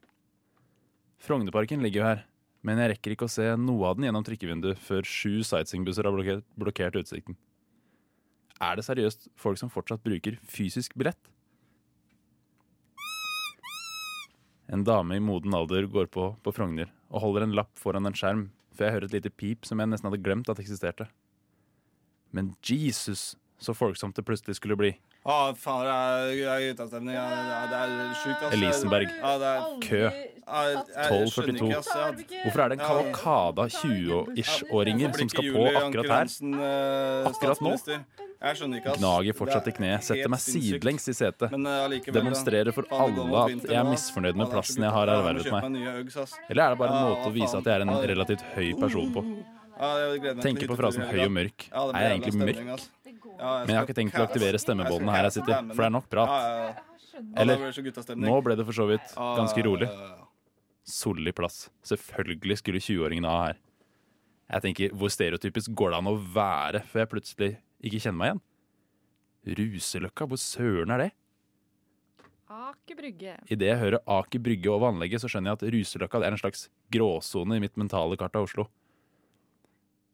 Frognerparken 1.20 1.82
ligger 1.84 2.00
jo 2.00 2.06
her, 2.06 2.22
men 2.66 2.80
jeg 2.82 2.92
rekker 2.94 3.14
ikke 3.14 3.28
å 3.28 3.32
se 3.32 3.46
noe 3.60 3.86
av 3.90 3.98
den 3.98 4.08
gjennom 4.08 4.24
trikkevinduet 4.26 4.80
før 4.82 5.06
sju 5.06 5.44
sightseeingbusser 5.46 6.08
har 6.08 6.14
blokkert, 6.14 6.46
blokkert 6.58 6.98
utsikten. 7.02 7.38
Er 8.58 8.78
det 8.78 8.86
seriøst 8.88 9.28
folk 9.38 9.60
som 9.60 9.70
fortsatt 9.70 10.02
bruker 10.02 10.40
fysisk 10.50 10.96
billett? 10.98 11.20
En 14.68 14.82
dame 14.84 15.16
i 15.16 15.22
moden 15.22 15.54
alder 15.56 15.86
går 15.88 16.10
på 16.12 16.32
på 16.44 16.52
Frogner 16.52 16.90
og 17.08 17.22
holder 17.24 17.46
en 17.46 17.54
lapp 17.56 17.70
foran 17.80 18.10
en 18.10 18.16
skjerm, 18.18 18.48
før 18.76 18.88
jeg 18.88 18.96
hører 18.96 19.08
et 19.08 19.16
lite 19.16 19.32
pip 19.32 19.64
som 19.64 19.80
jeg 19.80 19.88
nesten 19.88 20.10
hadde 20.10 20.20
glemt 20.24 20.50
at 20.52 20.60
eksisterte. 20.60 21.06
Men 22.34 22.52
Jesus, 22.60 23.38
så 23.60 23.74
folksomt 23.74 24.14
det 24.14 24.24
plutselig 24.24 24.54
skulle 24.56 24.76
bli. 24.78 24.92
Å, 25.26 25.54
faen, 25.58 25.82
det 25.84 25.94
er, 25.94 26.34
det 26.38 26.48
er 26.48 26.74
utastemning. 26.74 27.14
Ja, 27.14 27.66
det 27.68 27.78
er 27.78 28.14
sjukt, 28.22 28.42
altså. 28.42 28.52
Elisenberg. 28.56 29.08
Ja, 29.18 29.32
det 29.42 29.48
er, 29.54 29.64
Kø. 29.82 30.02
Ja, 30.48 30.60
jeg- 30.64 30.86
jeg 30.94 31.28
skjønner 31.28 31.58
12.42. 31.58 31.66
ikke, 31.68 31.78
ass. 31.78 31.88
Jeg- 31.94 32.42
Hvorfor 32.44 32.60
er 32.64 32.68
det 32.68 32.78
en 32.78 32.86
kavalkade 32.86 33.58
av 33.58 33.68
20-ish-åringer 33.68 35.18
som 35.18 35.28
skal 35.28 35.44
på 35.44 35.64
akkurat 35.82 36.08
her? 36.08 36.32
Eh, 36.48 37.28
Akkurat 37.28 37.60
nå? 37.60 37.74
Gnager 38.38 39.34
fortsatt 39.34 39.66
i 39.66 39.72
kneet. 39.74 40.02
Setter 40.06 40.28
meg 40.30 40.38
sidelengs 40.38 41.08
i 41.10 41.12
setet. 41.12 41.50
Men, 41.50 41.66
eh, 41.66 41.98
Demonstrerer 42.14 42.72
for 42.72 42.84
alle 42.94 43.26
at 43.42 43.50
jeg 43.66 43.74
er 43.74 43.84
misfornøyd 43.84 44.36
med 44.36 44.48
plassen 44.52 44.80
jeg 44.86 44.92
har 44.94 45.06
ervervet 45.08 45.50
meg. 45.50 45.64
Eller 46.48 46.62
er 46.62 46.70
det 46.70 46.78
bare 46.78 46.92
en 46.94 47.08
måte 47.10 47.26
å 47.26 47.32
vise 47.34 47.54
at 47.58 47.64
jeg 47.64 47.74
er 47.74 47.82
en 47.82 47.88
relativt 47.88 48.42
høy 48.54 48.78
person 48.78 49.12
på? 49.12 49.24
Tenker 50.42 50.70
på 50.70 50.76
frasen 50.78 51.04
høy 51.06 51.20
og 51.26 51.34
mørk. 51.34 51.68
Ja, 51.70 51.84
Er 51.94 52.08
jeg 52.08 52.18
egentlig 52.18 52.38
mørk? 52.40 52.88
Men 53.38 53.70
jeg 53.70 53.78
har 53.78 53.86
ikke 53.86 53.96
tenkt 53.98 54.18
å 54.18 54.24
aktivere 54.26 54.58
stemmebåndene 54.58 55.14
her 55.14 55.28
jeg 55.28 55.36
sitter, 55.38 55.68
for 55.70 55.82
det 55.84 55.86
er 55.86 55.94
nok 55.94 56.08
prat. 56.10 56.82
Eller. 57.38 57.62
Nå 58.18 58.40
ble 58.46 58.56
det 58.58 58.66
for 58.66 58.74
så 58.74 58.88
vidt 58.90 59.14
ganske 59.14 59.64
rolig. 59.66 59.88
Solid 60.88 61.34
plass. 61.36 61.68
Selvfølgelig 61.86 62.58
skulle 62.62 62.82
20-åringen 62.82 63.28
ha 63.28 63.38
her. 63.46 63.58
Jeg 64.48 64.64
tenker, 64.64 64.92
Hvor 64.96 65.12
stereotypisk 65.12 65.74
går 65.76 65.92
det 65.92 65.98
an 65.98 66.08
å 66.08 66.16
være 66.16 66.80
før 66.88 67.04
jeg 67.04 67.10
plutselig 67.12 67.50
ikke 67.84 68.00
kjenner 68.00 68.18
meg 68.18 68.30
igjen? 68.30 68.44
Ruseløkka, 69.58 70.26
hvor 70.28 70.40
søren 70.40 70.94
er 70.96 71.02
det? 71.04 71.10
Aker 72.48 72.96
Brygge. 72.96 73.34
Idet 73.52 73.68
jeg 73.68 73.80
hører 73.82 74.00
Aker 74.08 74.40
Brygge 74.40 74.72
og 74.72 74.80
vannlegget, 74.80 75.20
så 75.20 75.28
skjønner 75.28 75.52
jeg 75.52 75.58
at 75.60 75.74
Ruseløkka 75.74 76.22
er 76.24 76.32
en 76.32 76.40
slags 76.40 76.68
gråsone 76.92 77.58
i 77.58 77.62
mitt 77.62 77.76
mentale 77.76 78.16
kart 78.16 78.36
av 78.40 78.48
Oslo. 78.48 78.64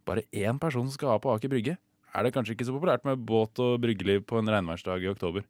Bare 0.04 0.26
én 0.32 0.60
person 0.60 0.86
som 0.86 0.94
skal 0.94 1.14
ha 1.14 1.20
på 1.22 1.32
Aker 1.32 1.52
Brygge? 1.52 1.76
Er 2.14 2.26
det 2.26 2.34
kanskje 2.34 2.54
ikke 2.54 2.66
så 2.68 2.74
populært 2.76 3.06
med 3.08 3.22
båt 3.26 3.58
og 3.62 3.80
bryggeliv 3.82 4.22
på 4.28 4.38
en 4.38 4.50
regnværsdag 4.52 5.02
i 5.02 5.10
oktober? 5.10 5.46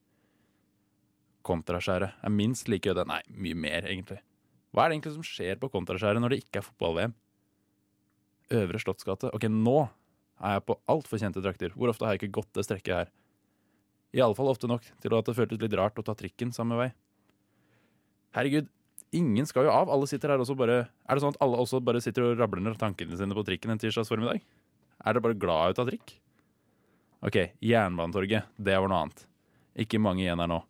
Kontraskjæret 1.44 2.14
er 2.24 2.32
minst 2.32 2.70
like 2.72 2.88
øde. 2.88 3.04
Nei, 3.08 3.20
mye 3.28 3.58
mer, 3.66 3.84
egentlig. 3.90 4.22
Hva 4.72 4.86
er 4.86 4.90
det 4.90 4.96
egentlig 4.96 5.16
som 5.18 5.26
skjer 5.26 5.60
på 5.60 5.68
Kontraskjæret 5.74 6.22
når 6.22 6.32
det 6.32 6.40
ikke 6.44 6.62
er 6.62 6.66
fotball-VM? 6.70 7.12
Øvre 8.54 8.80
Slottsgate. 8.80 9.32
Ok, 9.36 9.44
nå 9.52 9.76
er 10.40 10.56
jeg 10.56 10.64
på 10.68 10.78
altfor 10.90 11.20
kjente 11.20 11.42
trakter. 11.44 11.74
Hvor 11.76 11.92
ofte 11.92 12.06
har 12.06 12.14
jeg 12.14 12.24
ikke 12.24 12.38
gått 12.40 12.56
det 12.56 12.64
strekket 12.66 12.96
her? 12.96 13.12
I 14.14 14.22
alle 14.24 14.36
fall 14.38 14.48
ofte 14.48 14.70
nok 14.70 14.86
til 15.02 15.16
at 15.18 15.28
det 15.28 15.36
føltes 15.36 15.60
litt 15.60 15.76
rart 15.78 15.98
å 15.98 16.06
ta 16.06 16.14
trikken 16.16 16.54
samme 16.54 16.78
vei. 16.78 16.88
Herregud, 18.34 18.70
ingen 19.16 19.46
skal 19.48 19.68
jo 19.68 19.72
av. 19.72 19.90
Alle 19.92 20.08
sitter 20.10 20.32
her 20.32 20.42
også 20.42 20.56
bare 20.58 20.84
Er 20.84 21.16
det 21.16 21.22
sånn 21.24 21.34
at 21.34 21.40
alle 21.44 21.60
også 21.62 21.80
bare 21.84 22.02
sitter 22.04 22.28
og 22.28 22.38
rabler 22.40 22.62
ned 22.64 22.78
tankene 22.80 23.16
sine 23.18 23.36
på 23.36 23.46
trikken 23.46 23.74
en 23.74 23.80
tirsdags 23.80 24.10
formiddag? 24.12 24.42
Er 25.04 25.14
dere 25.14 25.24
bare 25.24 25.38
glad 25.38 25.74
ut 25.74 25.82
av 25.82 25.90
trikk? 25.90 26.16
OK, 27.24 27.38
Jernbanetorget. 27.64 28.50
Det 28.60 28.76
var 28.76 28.90
noe 28.90 29.04
annet. 29.06 29.26
Ikke 29.84 30.00
mange 30.02 30.24
igjen 30.24 30.42
her 30.42 30.50
nå. 30.50 30.60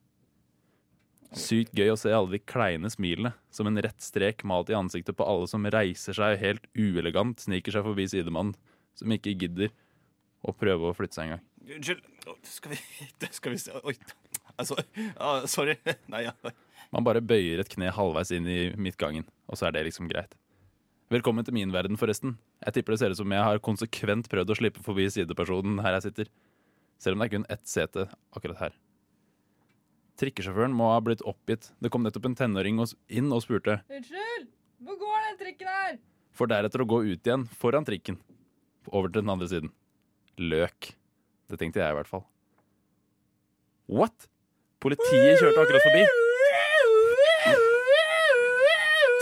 Sykt 1.35 1.75
gøy 1.75 1.91
å 1.91 1.99
se 1.99 2.13
alle 2.15 2.31
de 2.37 2.39
kleine 2.39 2.87
smilene, 2.93 3.33
som 3.51 3.67
en 3.67 3.81
rett 3.83 4.03
strek 4.03 4.45
malt 4.47 4.71
i 4.71 4.77
ansiktet 4.79 5.17
på 5.19 5.27
alle 5.27 5.49
som 5.51 5.67
reiser 5.67 6.15
seg 6.15 6.39
helt 6.39 6.69
uelegant, 6.79 7.43
sniker 7.43 7.75
seg 7.75 7.87
forbi 7.87 8.07
sidemannen, 8.11 8.55
som 8.95 9.11
ikke 9.11 9.35
gidder 9.35 9.73
å 10.47 10.55
prøve 10.55 10.93
å 10.93 10.95
flytte 10.95 11.19
seg 11.19 11.27
engang. 11.27 11.43
Unnskyld. 11.65 12.07
Skal 12.47 12.75
vi, 12.75 12.79
skal 13.39 13.55
vi 13.55 13.61
se 13.61 13.83
Oi. 13.83 13.97
Altså, 14.55 14.79
ah, 15.19 15.43
sorry. 15.51 15.75
Nei, 16.13 16.27
ja. 16.29 16.37
Man 16.95 17.03
bare 17.03 17.25
bøyer 17.25 17.59
et 17.59 17.71
kne 17.73 17.91
halvveis 17.91 18.31
inn 18.37 18.47
i 18.47 18.59
midtgangen, 18.79 19.27
og 19.51 19.59
så 19.59 19.67
er 19.67 19.75
det 19.75 19.89
liksom 19.89 20.07
greit. 20.11 20.37
Velkommen 21.11 21.45
til 21.47 21.57
min 21.57 21.75
verden, 21.75 21.99
forresten. 21.99 22.37
Jeg 22.63 22.77
tipper 22.77 22.95
det 22.95 23.01
ser 23.03 23.15
ut 23.15 23.19
som 23.19 23.35
jeg 23.35 23.43
har 23.43 23.59
konsekvent 23.67 24.31
prøvd 24.31 24.55
å 24.55 24.59
slippe 24.61 24.83
forbi 24.87 25.09
sidepersonen 25.11 25.83
her 25.83 25.99
jeg 25.99 26.07
sitter. 26.07 26.31
Selv 27.03 27.19
om 27.19 27.25
det 27.25 27.27
er 27.27 27.35
kun 27.35 27.47
ett 27.51 27.67
sete 27.67 28.07
akkurat 28.31 28.63
her. 28.63 28.79
Trikkesjåføren 30.23 30.75
må 30.79 30.93
ha 30.93 31.03
blitt 31.03 31.25
oppgitt. 31.27 31.73
Det 31.83 31.91
kom 31.91 32.07
nettopp 32.07 32.31
en 32.31 32.39
tenåring 32.39 32.79
inn 32.79 33.35
og 33.35 33.43
spurte, 33.43 33.81
Unnskyld! 33.91 34.51
Hvor 34.87 35.01
går 35.03 35.23
den 35.27 35.41
trikken 35.43 35.71
her? 35.75 35.97
for 36.35 36.51
deretter 36.51 36.83
å 36.83 36.89
gå 36.89 37.01
ut 37.07 37.27
igjen 37.27 37.47
foran 37.59 37.87
trikken. 37.87 38.19
Over 38.91 39.11
til 39.11 39.23
den 39.23 39.33
andre 39.35 39.49
siden. 39.51 39.73
Løk. 40.39 40.93
Det 41.51 41.61
tenkte 41.61 41.83
jeg 41.83 41.95
i 41.95 41.99
hvert 41.99 42.11
fall. 42.11 42.25
What? 43.87 44.29
Politiet 44.83 45.41
kjørte 45.41 45.63
akkurat 45.63 45.87
forbi. 45.87 46.24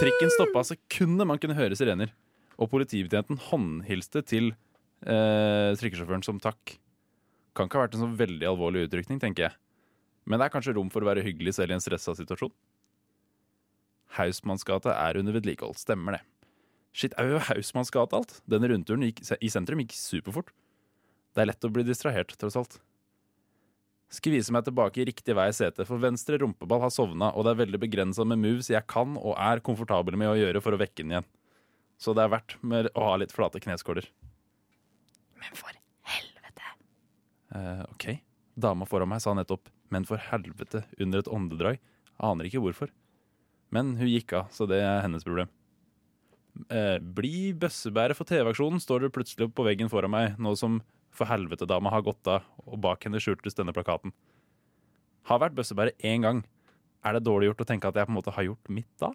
Trikken 0.02 0.32
stoppa 0.34 0.64
sekundet 0.66 1.28
man 1.30 1.38
kunne 1.38 1.54
høre 1.54 1.76
sirener, 1.78 2.10
og 2.58 2.72
politibetjenten 2.72 3.38
håndhilste 3.38 4.24
til 4.26 4.48
eh, 5.06 5.70
trikkesjåføren 5.78 6.24
som 6.26 6.40
takk. 6.42 6.72
Kan 7.54 7.68
ikke 7.68 7.78
ha 7.78 7.84
vært 7.84 7.94
en 7.94 8.02
så 8.02 8.08
veldig 8.18 8.48
alvorlig 8.50 8.88
utrykning, 8.88 9.20
tenker 9.22 9.46
jeg. 9.46 9.54
Men 10.26 10.40
det 10.40 10.48
er 10.48 10.54
kanskje 10.56 10.74
rom 10.74 10.90
for 10.90 11.06
å 11.06 11.10
være 11.12 11.22
hyggelig 11.22 11.54
selv 11.54 11.70
i 11.70 11.76
en 11.76 11.84
stressa 11.84 12.16
situasjon. 12.18 12.50
Hausmannsgata 14.18 14.96
er 15.04 15.20
under 15.22 15.38
vedlikehold, 15.38 15.78
stemmer 15.78 16.18
det. 16.18 16.22
Shit, 16.98 17.14
er 17.14 17.30
jo 17.30 17.44
Hausmannsgata 17.52 18.18
alt? 18.18 18.40
Denne 18.50 18.72
rundturen 18.74 19.06
gikk, 19.06 19.22
i 19.38 19.52
sentrum 19.54 19.84
gikk 19.84 19.94
superfort. 19.94 20.50
Det 21.30 21.44
er 21.44 21.52
lett 21.52 21.62
å 21.62 21.70
bli 21.70 21.86
distrahert, 21.86 22.34
tross 22.42 22.58
alt. 22.58 22.80
Skvise 24.12 24.52
meg 24.52 24.66
tilbake 24.66 25.00
i 25.00 25.06
riktig 25.08 25.34
vei 25.36 25.46
i 25.48 25.54
setet, 25.56 25.86
for 25.88 26.00
venstre 26.00 26.36
rumpeball 26.42 26.82
har 26.84 26.92
sovna, 26.92 27.30
og 27.32 27.46
det 27.46 27.54
er 27.54 27.62
veldig 27.62 27.78
begrensa 27.80 28.26
med 28.28 28.42
moves 28.42 28.68
jeg 28.68 28.84
kan 28.90 29.14
og 29.16 29.38
er 29.40 29.62
komfortabel 29.64 30.18
med 30.20 30.28
å 30.28 30.36
gjøre 30.36 30.60
for 30.64 30.76
å 30.76 30.80
vekke 30.80 31.00
den 31.00 31.14
igjen. 31.14 31.30
Så 32.02 32.12
det 32.16 32.26
er 32.26 32.34
verdt 32.34 32.58
med 32.60 32.90
å 32.92 33.06
ha 33.06 33.14
litt 33.22 33.32
flate 33.32 33.62
kneskåler. 33.62 34.04
Men 35.40 35.56
for 35.56 35.72
helvete. 36.12 36.74
Eh, 37.56 37.84
OK. 37.88 38.06
Dama 38.52 38.88
foran 38.90 39.08
meg 39.08 39.22
sa 39.24 39.32
nettopp 39.32 39.70
'men 39.88 40.04
for 40.04 40.18
helvete' 40.18 40.84
under 41.00 41.18
et 41.18 41.28
åndedrag. 41.28 41.78
Aner 42.20 42.44
ikke 42.48 42.60
hvorfor. 42.60 42.92
Men 43.70 43.96
hun 43.96 44.08
gikk 44.08 44.32
av, 44.32 44.48
så 44.52 44.68
det 44.68 44.80
er 44.80 45.00
hennes 45.00 45.24
problem. 45.24 45.48
Eh, 46.68 46.98
bli 46.98 47.52
bøssebærer 47.56 48.14
for 48.16 48.28
TV-aksjonen, 48.28 48.80
står 48.80 49.06
det 49.06 49.12
plutselig 49.12 49.48
på 49.54 49.64
veggen 49.64 49.88
foran 49.88 50.12
meg, 50.12 50.36
nå 50.38 50.52
som 50.56 50.82
for 51.12 51.28
helvete-dama 51.28 51.92
har 51.92 52.04
gått 52.06 52.28
av, 52.30 52.46
og 52.64 52.80
bak 52.82 53.04
henne 53.06 53.20
skjultes 53.22 53.56
denne 53.58 53.74
plakaten. 53.76 54.14
Har 55.28 55.42
vært 55.42 55.56
bøsse 55.58 55.76
bare 55.78 55.94
én 56.02 56.24
gang. 56.24 56.42
Er 57.04 57.16
det 57.16 57.26
dårlig 57.26 57.50
gjort 57.50 57.64
å 57.64 57.68
tenke 57.68 57.90
at 57.90 57.98
jeg 57.98 58.08
på 58.08 58.14
en 58.14 58.18
måte 58.18 58.34
har 58.34 58.46
gjort 58.48 58.72
mitt 58.72 58.90
da? 59.02 59.12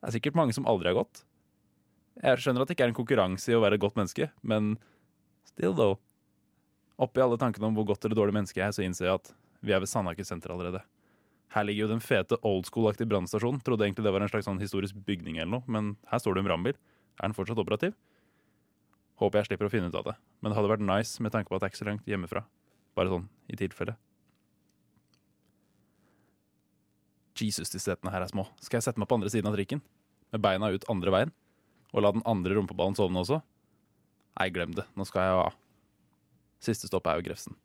Det 0.00 0.10
er 0.10 0.16
sikkert 0.16 0.38
mange 0.38 0.56
som 0.56 0.68
aldri 0.68 0.90
har 0.90 0.98
gått. 0.98 1.24
Jeg 2.20 2.42
skjønner 2.42 2.64
at 2.64 2.70
det 2.70 2.76
ikke 2.76 2.86
er 2.88 2.92
en 2.92 2.98
konkurranse 2.98 3.52
i 3.52 3.56
å 3.56 3.62
være 3.62 3.78
et 3.78 3.84
godt 3.84 3.98
menneske, 4.00 4.30
men 4.42 4.74
still 5.48 5.76
though. 5.76 6.00
Oppi 7.00 7.22
alle 7.24 7.38
tankene 7.40 7.70
om 7.70 7.76
hvor 7.76 7.86
godt 7.92 8.04
eller 8.04 8.18
dårlig 8.18 8.36
menneske 8.36 8.60
jeg 8.60 8.66
er, 8.66 8.76
så 8.76 8.84
innser 8.84 9.08
jeg 9.08 9.20
at 9.20 9.30
vi 9.64 9.72
er 9.76 9.80
ved 9.80 9.88
Sandaker 9.92 10.26
senter 10.26 10.52
allerede. 10.52 10.82
Her 11.54 11.66
ligger 11.66 11.86
jo 11.86 11.92
den 11.94 12.04
fete 12.04 12.38
old 12.46 12.68
school-aktige 12.68 13.08
brannstasjonen. 13.10 13.60
Trodde 13.64 13.86
egentlig 13.86 14.06
det 14.06 14.12
var 14.14 14.24
en 14.24 14.30
slags 14.30 14.46
sånn 14.46 14.60
historisk 14.62 14.98
bygning 15.06 15.40
eller 15.40 15.58
noe, 15.58 15.64
men 15.66 15.94
her 16.12 16.22
står 16.22 16.36
det 16.36 16.44
en 16.44 16.50
brannbil. 16.50 16.76
Er 17.18 17.26
den 17.26 17.36
fortsatt 17.36 17.60
operativ? 17.60 17.96
Håper 19.20 19.40
jeg 19.40 19.50
slipper 19.50 19.68
å 19.68 19.72
finne 19.72 19.90
ut 19.90 19.98
av 19.98 20.06
det, 20.08 20.14
men 20.40 20.50
det 20.50 20.56
hadde 20.56 20.70
vært 20.72 20.84
nice 20.84 21.20
med 21.20 21.34
tanke 21.34 21.50
på 21.50 21.58
at 21.58 21.62
det 21.62 21.68
er 21.68 21.74
ikke 21.74 21.82
så 21.82 21.88
langt 21.90 22.08
hjemmefra. 22.08 22.44
Bare 22.96 23.12
sånn 23.12 23.26
i 23.52 23.58
tilfelle. 23.60 23.96
Jesus, 27.40 27.70
de 27.72 27.80
setene 27.80 28.12
her 28.12 28.24
er 28.24 28.32
små. 28.32 28.46
Skal 28.60 28.78
jeg 28.78 28.88
sette 28.88 29.00
meg 29.00 29.08
på 29.08 29.16
andre 29.16 29.30
siden 29.32 29.48
av 29.48 29.56
trikken? 29.56 29.80
Med 30.32 30.44
beina 30.44 30.68
ut 30.72 30.84
andre 30.92 31.14
veien? 31.14 31.32
Og 31.92 32.04
la 32.04 32.12
den 32.14 32.24
andre 32.28 32.56
rumpeballen 32.56 32.96
sovne 32.96 33.22
også? 33.22 33.40
Nei, 34.38 34.48
glem 34.54 34.74
det. 34.76 34.86
Nå 34.96 35.06
skal 35.08 35.26
jeg 35.26 35.38
av. 35.44 35.56
Siste 36.60 36.88
stopp 36.90 37.08
er 37.08 37.20
jo 37.20 37.26
Grefsen. 37.28 37.56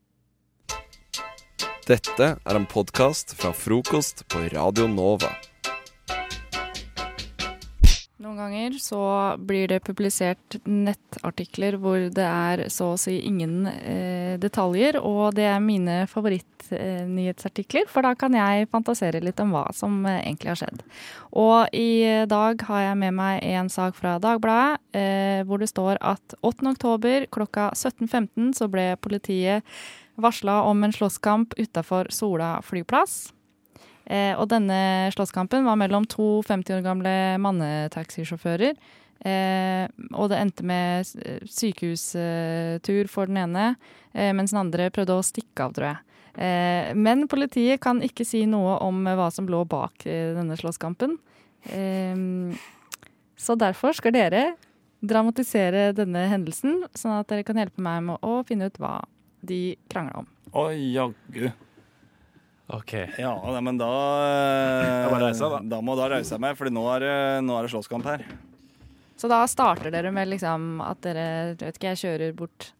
Dette 1.85 2.31
er 2.33 2.57
en 2.57 2.65
podkast 2.65 3.35
fra 3.37 3.51
frokost 3.53 4.25
på 4.31 4.47
Radio 4.55 4.87
Nova. 4.89 5.29
Noen 8.25 8.39
ganger 8.39 8.77
så 8.81 8.99
blir 9.37 9.67
det 9.69 9.83
publisert 9.85 10.55
nettartikler 10.65 11.75
hvor 11.77 12.07
det 12.09 12.25
er 12.25 12.63
så 12.73 12.87
å 12.95 12.97
si 12.97 13.19
ingen 13.21 13.67
eh, 13.69 14.39
detaljer, 14.41 14.97
og 14.97 15.35
det 15.37 15.45
er 15.45 15.61
mine 15.61 15.99
favorittnyhetsartikler, 16.09 17.85
for 17.91 18.01
da 18.01 18.15
kan 18.17 18.33
jeg 18.33 18.65
fantasere 18.71 19.21
litt 19.21 19.43
om 19.43 19.53
hva 19.53 19.67
som 19.77 19.99
eh, 20.09 20.23
egentlig 20.23 20.55
har 20.55 20.61
skjedd. 20.63 20.81
Og 21.37 21.77
i 21.77 22.25
dag 22.31 22.65
har 22.65 22.81
jeg 22.87 22.97
med 23.03 23.13
meg 23.19 23.45
en 23.45 23.69
sak 23.69 23.93
fra 23.99 24.17
Dagbladet 24.23 24.97
eh, 24.97 25.45
hvor 25.45 25.61
det 25.61 25.69
står 25.69 26.01
at 26.01 26.37
8. 26.41 26.65
oktober 26.73 27.29
klokka 27.29 27.69
17.15 27.77 28.55
så 28.57 28.71
ble 28.73 28.95
politiet 29.05 29.61
varsla 30.17 30.63
om 30.65 30.81
en 30.81 30.97
slåsskamp 30.97 31.53
utafor 31.61 32.09
Sola 32.09 32.55
flyplass. 32.65 33.34
Eh, 34.05 34.33
og 34.37 34.49
denne 34.51 35.09
slåsskampen 35.15 35.65
var 35.65 35.79
mellom 35.81 36.05
to 36.09 36.43
50 36.45 36.77
år 36.77 36.83
gamle 36.85 37.13
mannetaxisjåfører. 37.41 38.77
Eh, 39.25 39.85
og 40.13 40.29
det 40.29 40.41
endte 40.41 40.65
med 40.67 41.07
sykehustur 41.49 43.09
for 43.09 43.31
den 43.31 43.39
ene, 43.41 43.71
eh, 44.13 44.33
mens 44.35 44.53
den 44.53 44.61
andre 44.61 44.91
prøvde 44.93 45.17
å 45.17 45.25
stikke 45.25 45.65
av, 45.65 45.73
tror 45.73 45.89
jeg. 45.89 46.01
Eh, 46.35 46.93
men 46.95 47.27
politiet 47.31 47.81
kan 47.81 48.01
ikke 48.03 48.27
si 48.27 48.43
noe 48.45 48.77
om 48.83 49.05
hva 49.07 49.31
som 49.31 49.47
lå 49.47 49.63
bak 49.65 50.05
eh, 50.05 50.35
denne 50.35 50.57
slåsskampen. 50.59 51.17
Eh, 51.71 52.15
så 53.35 53.55
derfor 53.57 53.95
skal 53.97 54.13
dere 54.15 54.45
dramatisere 55.05 55.93
denne 55.95 56.27
hendelsen, 56.31 56.83
sånn 56.97 57.19
at 57.19 57.29
dere 57.31 57.45
kan 57.47 57.57
hjelpe 57.59 57.81
meg 57.83 58.03
med 58.05 58.25
å 58.25 58.41
finne 58.47 58.69
ut 58.69 58.79
hva 58.81 58.99
de 59.45 59.75
krangla 59.91 60.23
om. 60.23 60.29
Oi, 60.55 60.93
jaggu. 60.95 61.49
OK. 62.73 62.93
Ja, 63.21 63.31
nei, 63.53 63.61
men 63.61 63.77
da 63.77 63.87
eh, 64.25 64.85
Ja, 65.05 65.09
bare 65.11 65.27
reise 65.29 65.49
da. 65.51 65.59
Da 65.75 65.81
må 65.85 65.93
da 65.99 66.07
reise 66.15 66.33
jeg 66.33 66.41
meg, 66.41 66.55
for 66.57 66.65
nå 66.73 66.83
er 66.95 66.99
det- 67.05 67.43
nå 67.45 67.57
er 67.59 67.67
det 67.67 67.71
slåsskamp 67.75 68.03
her. 68.09 68.23
Så 69.17 69.29
da 69.29 69.45
starter 69.47 69.91
dere 69.91 70.11
med 70.11 70.27
liksom 70.27 70.81
at 70.83 70.99
dere 71.01 71.25
jeg 71.53 71.57
vet 71.61 71.77
ikke, 71.77 71.93
jeg 71.93 72.01
kjører 72.03 72.35
bort 72.35 72.71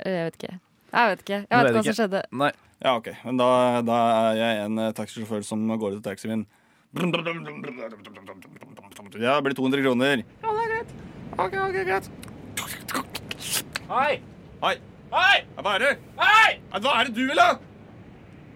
eller 0.00 0.16
Jeg 0.16 0.24
vet 0.30 0.38
ikke. 0.42 0.60
Jeg 0.94 1.08
vet 1.10 1.20
ikke. 1.24 1.38
Jeg 1.50 1.50
vet 1.50 1.66
ikke 1.70 1.74
hva 1.78 1.84
som 1.84 1.98
skjedde. 2.00 2.22
Nei. 2.32 2.52
Ja, 2.84 2.96
OK. 2.96 3.08
Men 3.24 3.36
da, 3.38 3.48
da 3.82 3.98
er 4.32 4.36
jeg 4.40 4.64
en 4.64 4.78
eh, 4.78 4.92
taxisjåfør 4.92 5.44
som 5.44 5.62
går 5.78 5.92
ut 5.94 6.00
av 6.00 6.06
taxien 6.12 6.30
min. 6.34 6.46
Ja, 9.20 9.36
det 9.40 9.44
blir 9.46 9.54
200 9.56 9.82
kroner. 9.82 10.24
Ja, 10.42 10.50
det 10.54 10.64
er 10.64 10.70
greit. 10.72 10.90
Ok, 11.38 11.54
ok, 11.54 11.76
greit. 11.86 12.08
Hei! 13.88 14.20
Hei! 14.62 14.74
Hei! 15.14 15.36
Hva 15.60 15.74
er 15.76 15.84
det? 15.84 15.92
Hei! 16.18 16.50
Hva 16.74 16.92
er 17.00 17.08
det 17.08 17.14
du 17.14 17.22
vil, 17.28 17.36
da? 17.38 17.48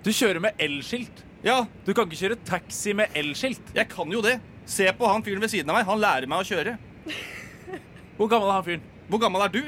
Du 0.09 0.13
kjører 0.17 0.41
med 0.41 0.57
elskilt. 0.65 1.19
Ja. 1.45 1.67
Du 1.85 1.91
kan 1.93 2.07
ikke 2.09 2.17
kjøre 2.17 2.37
taxi 2.49 2.95
med 2.97 3.13
elskilt. 3.19 3.75
Jeg 3.77 3.91
kan 3.93 4.09
jo 4.09 4.23
det. 4.25 4.39
Se 4.65 4.87
på 4.97 5.05
han 5.05 5.21
fyren 5.25 5.43
ved 5.45 5.53
siden 5.53 5.69
av 5.69 5.77
meg. 5.77 5.85
Han 5.85 6.01
lærer 6.01 6.31
meg 6.31 6.41
å 6.41 6.47
kjøre. 6.49 6.79
Hvor 8.17 8.31
gammel 8.33 8.49
er 8.49 8.57
han 8.57 8.65
fyren? 8.65 8.87
Hvor 9.13 9.21
gammel 9.21 9.45
er 9.45 9.53
du? 9.53 9.61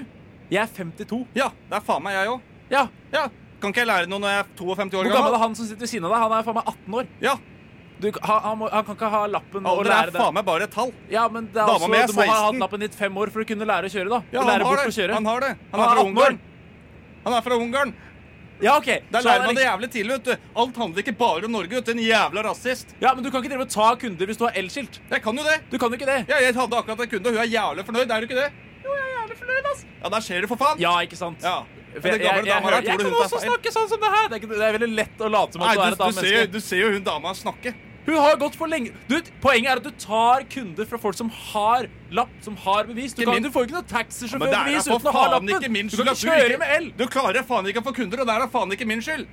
Jeg 0.48 0.62
er 0.62 0.72
52. 0.78 1.20
Ja, 1.36 1.50
det 1.68 1.76
er 1.76 1.84
faen 1.84 2.02
meg 2.06 2.16
jeg 2.16 2.32
òg. 2.32 2.48
Ja. 2.72 2.86
Kan 3.60 3.74
ikke 3.74 3.84
jeg 3.84 3.90
lære 3.92 4.08
noe 4.08 4.22
når 4.24 4.32
jeg 4.32 4.40
er 4.40 4.50
52 4.56 4.64
år 4.64 4.80
gammel? 4.80 5.12
Hvor 5.12 5.18
gammel 5.20 5.36
er 5.36 5.44
han 5.44 5.60
som 5.60 5.68
sitter 5.68 5.84
ved 5.84 5.92
siden 5.92 6.08
av 6.08 6.16
deg? 6.16 6.24
Han 6.24 6.36
er 6.38 6.48
faen 6.48 6.60
meg 6.62 6.72
18 6.72 6.98
år. 7.02 7.14
Ja. 7.28 7.38
Du, 8.00 8.08
han, 8.16 8.42
han, 8.48 8.58
må, 8.64 8.72
han 8.72 8.84
kan 8.88 8.96
ikke 8.96 9.12
ha 9.12 9.24
lappen 9.28 9.66
og 9.66 9.72
Alder 9.84 9.92
det. 9.92 10.02
er 10.08 10.18
faen 10.24 10.36
meg 10.40 10.46
bare 10.48 10.70
et 10.70 10.72
tall. 10.72 10.94
Ja, 11.12 11.28
men 11.28 11.50
det 11.52 11.60
er 11.60 11.68
Dama 11.68 11.84
også, 11.84 11.96
er 12.00 12.08
Du 12.08 12.16
må 12.16 12.30
ha 12.32 12.42
hatt 12.48 12.62
lappen 12.64 12.88
ditt 12.88 12.96
fem 12.96 13.20
år 13.20 13.34
for 13.34 13.44
å 13.44 13.50
kunne 13.52 13.68
lære 13.68 13.92
å 13.92 13.92
kjøre. 13.92 14.08
da 14.08 14.22
Ja, 14.32 14.46
han 14.48 14.64
har 14.64 14.88
det. 14.88 15.10
Han 15.12 15.34
har 15.34 15.44
det. 15.44 15.56
Han 15.74 15.84
er 15.84 15.90
fra 15.90 16.06
18. 16.06 16.14
Ungarn. 16.14 16.46
Han 17.26 17.36
er 17.36 17.44
fra 17.44 17.58
Ungarn. 17.60 17.92
Ja, 18.62 18.76
ok 18.76 18.86
Der 19.10 19.22
lærer 19.24 19.40
er 19.40 19.46
man 19.46 19.54
det 19.54 19.62
liksom- 19.64 19.70
jævlig 19.70 19.90
tidlig. 19.90 20.12
vet 20.12 20.24
du 20.24 20.36
Alt 20.60 20.76
handler 20.76 20.98
ikke 21.02 21.16
bare 21.18 21.44
om 21.44 21.52
Norge. 21.52 21.70
vet 21.70 21.84
du 21.86 21.92
En 21.92 21.98
jævla 21.98 22.42
rasist. 22.44 22.94
Ja, 23.00 23.14
men 23.14 23.24
du 23.24 23.30
kan 23.30 23.42
ikke 23.42 23.52
drive 23.54 23.62
og 23.66 23.70
ta 23.70 23.94
kunder 23.96 24.26
hvis 24.26 24.36
du 24.36 24.44
har 24.44 24.52
elskilt. 24.52 25.00
Jeg 25.10 25.22
kan 25.22 25.36
jo 25.36 25.42
det. 25.44 25.60
Du 25.70 25.78
kan 25.78 25.88
jo 25.90 25.96
ikke 25.96 26.06
det. 26.06 26.28
Ja, 26.28 26.36
jeg 26.44 26.54
hadde 26.54 26.76
akkurat 26.76 27.00
en 27.00 27.08
kunde, 27.08 27.26
og 27.26 27.32
hun 27.32 27.40
er 27.40 27.48
jævlig 27.48 27.84
fornøyd. 27.86 28.10
Er 28.10 28.20
du 28.20 28.26
ikke 28.28 28.40
det? 28.42 28.50
Jo, 28.84 28.90
jeg 28.92 29.04
er 29.06 29.12
jævlig 29.20 29.36
fornøyd, 29.40 29.64
ass. 29.72 29.84
Ja, 30.02 30.08
der 30.08 30.20
skjer 30.20 30.40
det, 30.40 30.48
for 30.48 30.56
faen. 30.56 30.78
Ja, 30.80 30.92
ikke 31.00 31.16
sant? 31.16 31.42
Ja. 31.42 31.62
Men 31.90 32.02
jeg, 32.04 32.12
det 32.12 32.20
gamle 32.22 32.36
jeg, 32.38 32.46
jeg, 32.46 32.54
dama 32.54 32.70
jeg, 32.70 32.84
der, 32.84 32.90
tror 32.90 32.98
du 32.98 33.04
kan 33.04 33.10
hun 33.10 33.18
tar 33.18 33.24
også 33.26 33.40
feil? 33.40 33.50
snakke 33.50 33.70
sånn 33.74 33.88
som 33.90 34.00
det 34.00 34.10
her. 34.14 34.28
Det 34.28 34.34
er, 34.36 34.40
ikke, 34.40 34.50
det 34.54 34.66
er 34.68 34.74
veldig 34.78 34.94
lett 34.94 35.18
å 35.20 35.28
late 35.30 35.52
som 35.52 35.62
at 35.62 35.66
Nei, 35.66 35.74
du 35.74 35.80
er 35.80 35.86
du, 35.86 35.92
et 35.92 35.98
du, 35.98 36.04
annet 36.04 36.14
ser, 36.14 36.22
menneske. 36.30 36.52
du 36.52 36.60
ser 36.60 36.76
jo 36.84 36.90
hun 36.94 37.02
dama 37.04 37.32
snakke. 37.34 37.74
Hun 38.06 38.16
har 38.16 38.36
gått 38.40 38.56
for 38.58 38.70
lenge 38.70 38.92
du, 39.10 39.16
Poenget 39.42 39.70
er 39.70 39.80
at 39.80 39.86
du 39.86 39.90
tar 40.00 40.44
kunder 40.50 40.88
fra 40.88 40.98
folk 40.98 41.16
som 41.18 41.30
har 41.52 41.88
lapp, 42.10 42.32
som 42.44 42.56
har 42.64 42.88
bevis. 42.88 43.14
Du, 43.14 43.22
Ikke 43.22 43.36
kan, 43.36 43.44
du 43.44 43.52
får 43.54 43.68
ikke 43.68 43.76
noe 43.76 43.88
taxisjåførbevis 43.90 44.88
ja, 44.88 44.96
uten 44.96 45.10
å 45.10 45.14
ha 45.14 45.24
lappen. 45.36 45.52
ikke 45.56 45.72
min 45.72 45.90
Du 45.90 45.98
kan 46.00 46.12
ikke 46.12 46.26
kjøre 46.26 46.46
ikke 46.48 46.62
med 46.62 46.76
el. 46.78 46.86
Du 46.98 47.04
klarer 47.12 47.46
faen 47.46 47.68
ikke 47.70 47.82
å 47.82 47.86
få 47.90 47.96
kunder, 48.00 48.22
og 48.22 48.30
det 48.30 48.36
er 48.36 48.46
da 48.46 48.48
faen 48.52 48.72
ikke 48.76 48.88
min 48.88 49.02
skyld. 49.04 49.26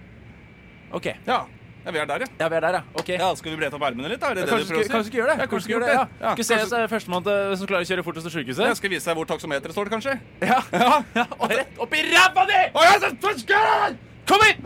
Ok. 0.97 1.07
Ja, 1.27 1.39
ja 1.85 1.91
vi 1.95 1.99
er 2.03 2.07
der, 2.11 2.25
ja. 2.25 2.29
Ja, 2.39 2.47
vi 2.51 2.55
er 2.59 2.67
der, 2.67 2.79
ja. 2.79 2.83
Ok. 2.99 3.09
Ja, 3.15 3.29
Skal 3.39 3.55
vi 3.55 3.57
brette 3.59 3.79
opp 3.79 3.85
ermene 3.87 4.11
litt? 4.11 4.21
da? 4.21 4.31
Er 4.31 4.41
det 4.41 4.45
det 4.45 4.49
du 4.51 4.53
prøver 4.53 4.63
å 4.63 4.83
si? 4.83 4.91
kanskje 4.93 5.09
skal 5.11 5.19
gjøre 5.21 5.31
det. 5.31 5.37
Ja, 5.39 5.47
Kanskje 5.51 5.65
skal 5.65 5.75
gjøre 5.75 5.85
det, 5.87 5.93
ja. 5.93 6.05
Ja, 6.21 6.31
Skal 6.35 6.43
kanskje- 6.43 6.71
se 6.73 6.87
førstemann 6.95 7.23
som 7.57 7.65
klarer 7.71 7.83
å 7.87 7.89
kjøre 7.91 8.03
fortest 8.07 8.23
til 8.29 8.33
sykehuset. 8.35 8.65
Jeg 8.67 8.77
skal 8.81 8.89
vise 8.95 9.05
deg 9.09 9.15
hvor 9.19 9.27
taksometeret 9.31 9.73
står, 9.75 9.87
kanskje. 9.95 10.19
Ja. 10.43 10.59
ja. 11.15 11.25
Og 11.39 11.47
rett 11.55 11.79
opp 11.79 11.93
i 11.95 12.03
ræva 12.11 12.43
di! 12.51 12.61
Ja! 12.75 13.93
Kom 14.27 14.43
hit! 14.43 14.59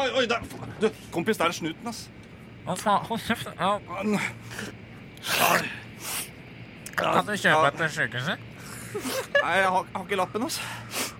Oi, 0.00 0.10
oi, 0.16 0.26
der. 0.28 0.40
Du, 0.80 0.90
kompis, 1.12 1.36
der 1.36 1.44
er 1.44 1.52
snuten, 1.52 1.88
ass. 1.88 2.10
Hold 2.66 3.20
kjeft. 3.26 3.48
Kan 6.96 7.26
du 7.26 7.36
kjøpe 7.36 7.66
et 7.66 7.74
til 7.80 7.90
sykehuset? 7.90 8.38
Nei, 9.42 9.52
jeg 9.54 9.68
har, 9.68 9.84
har 9.94 10.04
ikke 10.04 10.16
lappen, 10.18 10.46
ass. 10.46 10.60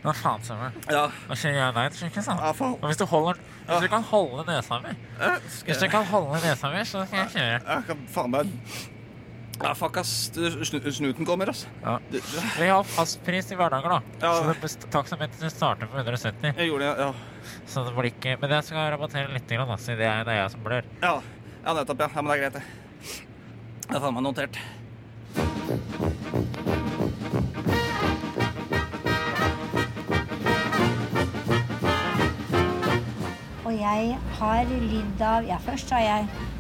Hva 0.01 0.15
faen, 0.17 0.45
Sømme? 0.45 0.71
Ja. 0.89 1.07
Hva 1.27 1.37
kjører 1.37 1.59
jeg 1.59 1.75
deg 1.77 1.91
til 1.91 2.01
sykehuset. 2.05 2.41
Ja, 2.41 2.53
faen. 2.57 2.79
Og 2.81 2.87
hvis 2.89 3.01
du, 3.01 3.05
holder, 3.11 3.43
hvis 3.69 3.91
kan 3.93 4.09
holde 4.13 4.47
nesa 4.49 4.81
mi 4.85 4.95
Hvis 5.67 5.83
du 5.83 5.89
kan 5.93 6.05
holde 6.09 6.41
nesa 6.47 6.73
mi, 6.73 6.85
så 6.85 7.05
skal 7.05 7.19
jeg 7.19 7.29
kjøre. 7.35 7.61
Jeg 7.69 7.85
kan 7.91 8.09
faen 8.15 8.31
meg 8.37 8.57
Ja, 9.63 9.75
fuck, 9.77 9.97
ass. 10.01 10.31
Snu- 10.35 10.91
Snuten 10.93 11.27
kommer, 11.29 11.51
ass. 11.53 11.67
Ja. 11.83 11.99
Vi 12.59 12.69
har 12.69 12.83
fastpris 12.85 13.51
i 13.53 13.59
hverdager, 13.61 13.89
da. 13.93 14.01
Ja. 14.23 14.33
Så 14.39 14.47
det 14.49 14.57
best- 14.63 14.87
taksameteret 14.91 15.53
starter 15.53 15.87
på 15.87 15.97
170. 16.01 16.55
jeg 16.57 16.69
gjorde 16.71 16.89
det, 16.89 17.05
ja. 17.05 17.13
Så 17.67 17.85
det 17.85 17.95
blir 17.97 18.11
ikke 18.13 18.37
Men 18.41 18.51
jeg 18.51 18.65
skal 18.65 18.91
rabattere 18.93 19.33
litt, 19.33 19.47
grann, 19.49 19.69
da, 19.69 19.77
siden 19.77 19.99
det 19.99 20.07
er, 20.07 20.25
det 20.25 20.33
er 20.33 20.43
jeg 20.43 20.51
som 20.51 20.61
blør. 20.65 20.85
Ja, 21.03 21.21
ja 21.65 21.75
nettopp, 21.75 22.01
ja. 22.01 22.09
ja. 22.15 22.23
Men 22.23 22.33
det 22.33 22.39
er 22.39 22.51
greit, 22.51 22.53
det. 22.53 22.63
Det 23.91 23.97
er 23.97 24.01
faen 24.01 24.15
meg 24.15 24.23
notert. 24.23 24.59
Og 33.65 33.75
jeg 33.79 34.17
har 34.41 34.65
lidd 34.71 35.23
av 35.23 35.45
Ja, 35.47 35.59
først 35.63 35.91
har 35.95 36.01
jeg 36.05 36.29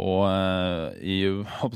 Og 0.00 0.22
uh, 0.24 0.90
i 1.04 1.18
hopp, 1.60 1.74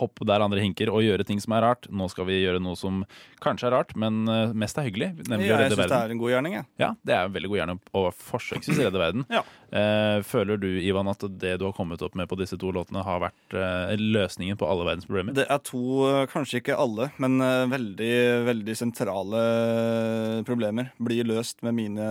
hopp 0.00 0.22
der 0.26 0.42
andre 0.42 0.62
hinker 0.62 0.90
og 0.90 1.04
gjøre 1.04 1.26
ting 1.26 1.40
som 1.42 1.54
er 1.54 1.64
rart. 1.64 1.86
Nå 1.92 2.08
skal 2.10 2.26
vi 2.28 2.40
gjøre 2.40 2.62
noe 2.62 2.78
som 2.78 3.02
kanskje 3.42 3.68
er 3.68 3.76
rart, 3.76 3.94
men 3.98 4.24
uh, 4.28 4.54
mest 4.58 4.78
er 4.80 4.88
hyggelig. 4.88 5.12
Nemlig 5.30 5.50
Ja, 5.50 5.58
å 5.58 5.62
jeg 5.62 5.72
synes 5.72 5.84
syns 5.84 5.92
det 5.92 6.00
er 6.00 6.14
en 6.14 6.22
god 6.22 6.32
gjerning, 6.34 6.56
jeg. 6.58 6.68
Ja, 6.82 6.90
det 7.06 7.16
er 7.16 7.28
en 7.28 7.36
veldig 7.36 7.50
god 7.52 7.60
gjerning 7.60 7.80
å 7.94 8.04
forsøksvis 8.30 8.82
redde 8.82 9.02
verden. 9.02 9.26
Ja. 9.40 9.44
Uh, 9.70 10.18
føler 10.26 10.58
du, 10.58 10.66
Ivan, 10.82 11.06
at 11.12 11.22
det 11.38 11.52
du 11.60 11.68
har 11.68 11.74
kommet 11.76 12.02
opp 12.02 12.16
med 12.18 12.26
på 12.28 12.34
disse 12.40 12.58
to 12.58 12.72
låtene, 12.74 13.04
har 13.06 13.20
vært 13.22 13.54
løsningen 14.00 14.58
på 14.58 14.66
alle 14.66 14.86
verdens 14.88 15.06
problemer? 15.06 15.36
Det 15.36 15.44
er 15.46 15.60
to, 15.62 15.82
kanskje 16.32 16.58
ikke 16.58 16.78
alle, 16.80 17.06
men 17.22 17.38
veldig, 17.70 18.10
veldig 18.48 18.76
sentrale 18.76 19.44
problemer 20.48 20.90
blir 20.98 21.28
løst 21.30 21.62
med 21.66 21.78
mine 21.78 22.08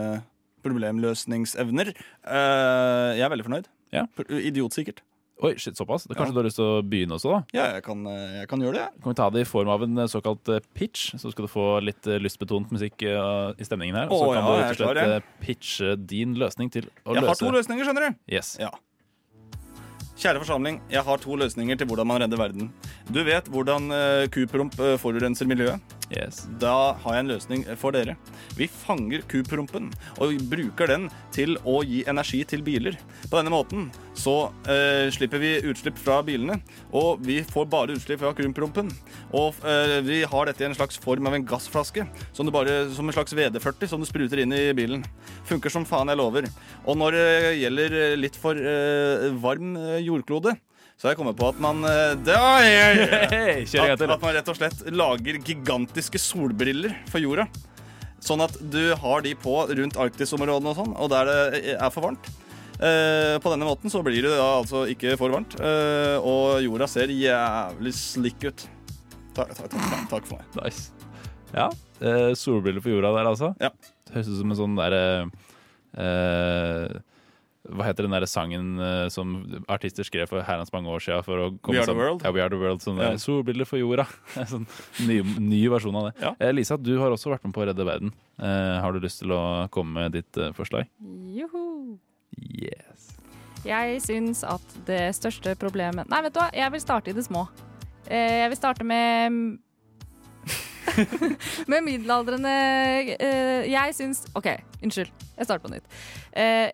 problemløsningsevner. 0.64 1.92
Jeg 1.92 3.28
er 3.28 3.36
veldig 3.36 3.48
fornøyd. 3.50 3.70
Ja. 3.96 4.08
Idiotsikkert. 4.40 5.04
Oi, 5.40 5.54
shit, 5.58 5.78
såpass? 5.78 6.04
Kanskje 6.08 6.26
Ja. 6.26 6.32
du 6.34 6.40
har 6.42 6.44
lyst 6.44 6.58
til 6.60 6.66
å 6.66 6.82
begynne 6.84 7.16
også, 7.16 7.32
da? 7.32 7.44
Ja, 7.54 7.66
jeg 7.76 7.84
kan, 7.84 8.06
eh, 8.06 8.40
jeg 8.42 8.48
kan 8.50 8.60
gjøre 8.60 8.74
det. 8.74 8.82
Ja. 8.82 8.90
Kan 9.02 9.14
vi 9.14 9.16
ta 9.16 9.30
det 9.30 9.42
i 9.42 9.48
form 9.48 9.70
av 9.70 9.84
en 9.84 9.98
eh, 9.98 10.08
såkalt 10.12 10.50
eh, 10.50 10.60
pitch, 10.76 11.14
så 11.16 11.32
skal 11.32 11.46
du 11.46 11.48
få 11.48 11.82
litt 11.82 12.04
lystbetont 12.04 12.70
musikk 12.76 13.02
i 13.04 13.64
stemningen 13.64 13.96
her. 13.96 14.12
Og 14.12 14.20
så 14.20 14.34
kan 14.34 14.44
ja, 14.44 14.50
du 14.50 14.60
jeg 14.60 14.70
rett 14.70 14.82
og 14.84 15.00
slett 15.00 15.24
pitche 15.40 15.96
din 15.96 16.36
løsning 16.36 16.70
til 16.70 16.90
å 17.06 17.16
Jeg 17.16 17.24
løse 17.24 17.28
har 17.28 17.36
to 17.36 17.52
løsninger, 17.56 17.86
skjønner 17.88 18.10
du. 18.10 18.16
Yes. 18.36 18.58
Ja. 18.60 18.70
Kjære 20.20 20.42
forsamling, 20.44 20.82
jeg 20.92 21.02
har 21.08 21.18
to 21.24 21.38
løsninger 21.40 21.78
til 21.80 21.88
hvordan 21.88 22.08
man 22.08 22.20
redder 22.20 22.36
verden. 22.38 22.74
Du 23.10 23.24
vet 23.24 23.46
hvordan 23.48 23.88
kupromp 24.36 24.76
forurenser 25.00 25.48
miljøet? 25.48 25.80
Yes. 26.12 26.50
Da 26.60 26.92
har 27.00 27.16
jeg 27.16 27.24
en 27.24 27.32
løsning 27.32 27.64
for 27.78 27.96
dere. 27.96 28.18
Vi 28.58 28.68
fanger 28.68 29.24
kuprompen 29.32 29.94
og 30.20 30.36
bruker 30.52 30.92
den 30.92 31.08
til 31.32 31.56
å 31.64 31.80
gi 31.88 32.04
energi 32.10 32.44
til 32.44 32.66
biler. 32.66 32.98
På 33.30 33.40
denne 33.40 33.54
måten 33.54 33.88
så 34.20 34.36
eh, 34.68 35.08
slipper 35.16 35.40
vi 35.42 35.52
utslipp 35.70 36.00
fra 36.00 36.20
bilene, 36.26 36.60
og 36.96 37.22
vi 37.24 37.40
får 37.48 37.68
bare 37.72 37.96
utslipp 37.96 38.22
fra 38.22 38.34
kuprompen. 38.36 38.92
Og 39.36 39.60
eh, 39.64 40.00
vi 40.06 40.22
har 40.28 40.50
dette 40.50 40.66
i 40.66 40.68
en 40.68 40.76
slags 40.76 41.00
form 41.00 41.30
av 41.30 41.38
en 41.38 41.46
gassflaske, 41.48 42.06
som, 42.36 42.48
du 42.48 42.54
bare, 42.54 42.82
som 42.96 43.08
en 43.08 43.16
slags 43.16 43.36
VD40 43.38 43.92
som 43.94 44.04
du 44.04 44.08
spruter 44.10 44.44
inn 44.44 44.56
i 44.56 44.66
bilen. 44.76 45.06
Funker 45.48 45.72
som 45.74 45.88
faen, 45.88 46.12
jeg 46.12 46.20
lover. 46.20 46.50
Og 46.86 47.00
når 47.00 47.16
det 47.16 47.54
gjelder 47.62 48.00
litt 48.20 48.40
for 48.40 48.60
eh, 48.60 49.30
varm 49.40 49.78
eh, 49.80 50.02
jordklode, 50.04 50.58
så 51.00 51.08
har 51.08 51.14
jeg 51.14 51.22
kommet 51.22 51.40
på 51.40 51.48
at 51.48 51.64
man 51.64 51.80
eh, 51.88 52.12
da, 52.28 52.42
at, 52.60 54.04
at 54.04 54.20
man 54.20 54.36
rett 54.36 54.52
og 54.52 54.60
slett 54.60 54.84
lager 54.92 55.40
gigantiske 55.40 56.20
solbriller 56.20 56.98
for 57.08 57.24
jorda. 57.24 57.48
Sånn 58.20 58.44
at 58.44 58.58
du 58.60 58.92
har 59.00 59.24
de 59.24 59.32
på 59.40 59.56
rundt 59.72 59.96
Arktisområdene 59.96 60.74
og 60.74 60.80
sånn, 60.82 60.94
og 61.00 61.08
der 61.14 61.30
det 61.30 61.78
er 61.78 61.94
for 61.96 62.10
varmt. 62.10 62.28
Eh, 62.80 63.36
på 63.44 63.52
denne 63.52 63.68
måten 63.68 63.92
så 63.92 64.00
blir 64.06 64.24
det 64.24 64.32
da 64.32 64.46
altså 64.62 64.86
ikke 64.88 65.18
for 65.20 65.34
varmt, 65.34 65.58
eh, 65.60 66.16
og 66.24 66.62
jorda 66.64 66.88
ser 66.88 67.12
jævlig 67.12 67.92
slick 67.98 68.46
ut. 68.48 68.64
Takk, 69.36 69.52
takk, 69.58 69.74
takk, 69.76 70.08
takk 70.14 70.30
for 70.30 70.40
meg. 70.40 70.64
Nice. 70.64 70.90
Ja. 71.52 71.68
Eh, 72.00 72.32
solbriller 72.40 72.80
for 72.84 72.94
jorda 72.96 73.12
der, 73.18 73.28
altså? 73.34 73.52
Ja. 73.60 73.70
Det 74.08 74.16
høres 74.16 74.32
ut 74.32 74.40
som 74.40 74.52
en 74.56 74.58
sånn 74.62 74.78
derre 74.80 75.02
eh, 76.00 76.98
Hva 77.70 77.86
heter 77.86 78.06
den 78.08 78.14
derre 78.16 78.30
sangen 78.30 78.80
eh, 78.82 79.08
som 79.14 79.34
artister 79.70 80.08
skrev 80.08 80.30
for 80.32 80.42
herrens 80.48 80.72
mange 80.74 80.90
år 80.90 81.04
siden 81.04 81.26
for 81.28 81.44
å 81.44 81.48
komme 81.60 81.76
We 81.78 81.82
Are 81.84 81.90
the 81.92 81.98
World? 82.00 82.24
Ja, 82.26 82.32
We 82.34 82.42
Are 82.42 82.50
the 82.54 82.58
World. 82.62 82.82
Sånn 82.86 82.98
Ja. 83.02 83.12
der, 83.12 83.20
Solbriller 83.22 83.68
for 83.70 83.78
jorda. 83.82 84.08
sånn 84.50 84.66
ny, 85.06 85.20
ny 85.44 85.62
versjon 85.70 85.98
av 86.00 86.08
det. 86.10 86.14
Ja. 86.24 86.32
Eh, 86.40 86.54
Lisa, 86.56 86.78
du 86.80 86.96
har 87.02 87.12
også 87.14 87.30
vært 87.36 87.44
med 87.46 87.54
på 87.58 87.62
å 87.66 87.68
redde 87.70 87.86
verden. 87.86 88.14
Eh, 88.40 88.78
har 88.82 88.96
du 88.96 89.04
lyst 89.04 89.22
til 89.22 89.36
å 89.36 89.42
komme 89.76 90.00
med 90.08 90.16
ditt 90.18 90.40
eh, 90.40 90.54
forslag? 90.58 90.88
Juhu. 91.36 92.00
Yes. 92.38 93.10
Jeg 93.66 93.98
syns 94.04 94.44
at 94.48 94.76
det 94.88 95.02
største 95.18 95.52
problemet 95.60 96.08
Nei, 96.12 96.22
vet 96.24 96.34
du 96.36 96.40
hva, 96.40 96.48
jeg 96.56 96.72
vil 96.72 96.82
starte 96.84 97.12
i 97.12 97.16
det 97.18 97.26
små. 97.26 97.48
Eh, 98.08 98.40
Jeg 98.46 98.50
vil 98.54 98.58
starte 98.60 98.84
med 98.88 99.58
Med 101.72 101.84
middelaldrende 101.86 102.54
eh, 103.20 103.68
Jeg 103.72 103.96
syns 103.98 104.24
OK, 104.36 104.48
unnskyld. 104.84 105.12
Jeg 105.38 105.46
starter 105.50 105.66
på 105.68 105.74
nytt. 105.74 106.00
Eh, 106.34 106.70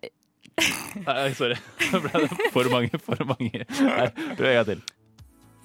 Nei, 1.06 1.32
sorry. 1.36 1.58
Nå 1.92 2.00
ble 2.06 2.22
det 2.24 2.52
for 2.54 2.70
mange, 2.72 3.00
for 3.04 3.20
mange. 3.28 3.66
Nei, 3.68 4.06
prøv 4.38 4.48
en 4.48 4.56
gang 4.62 4.70
til. 4.70 4.84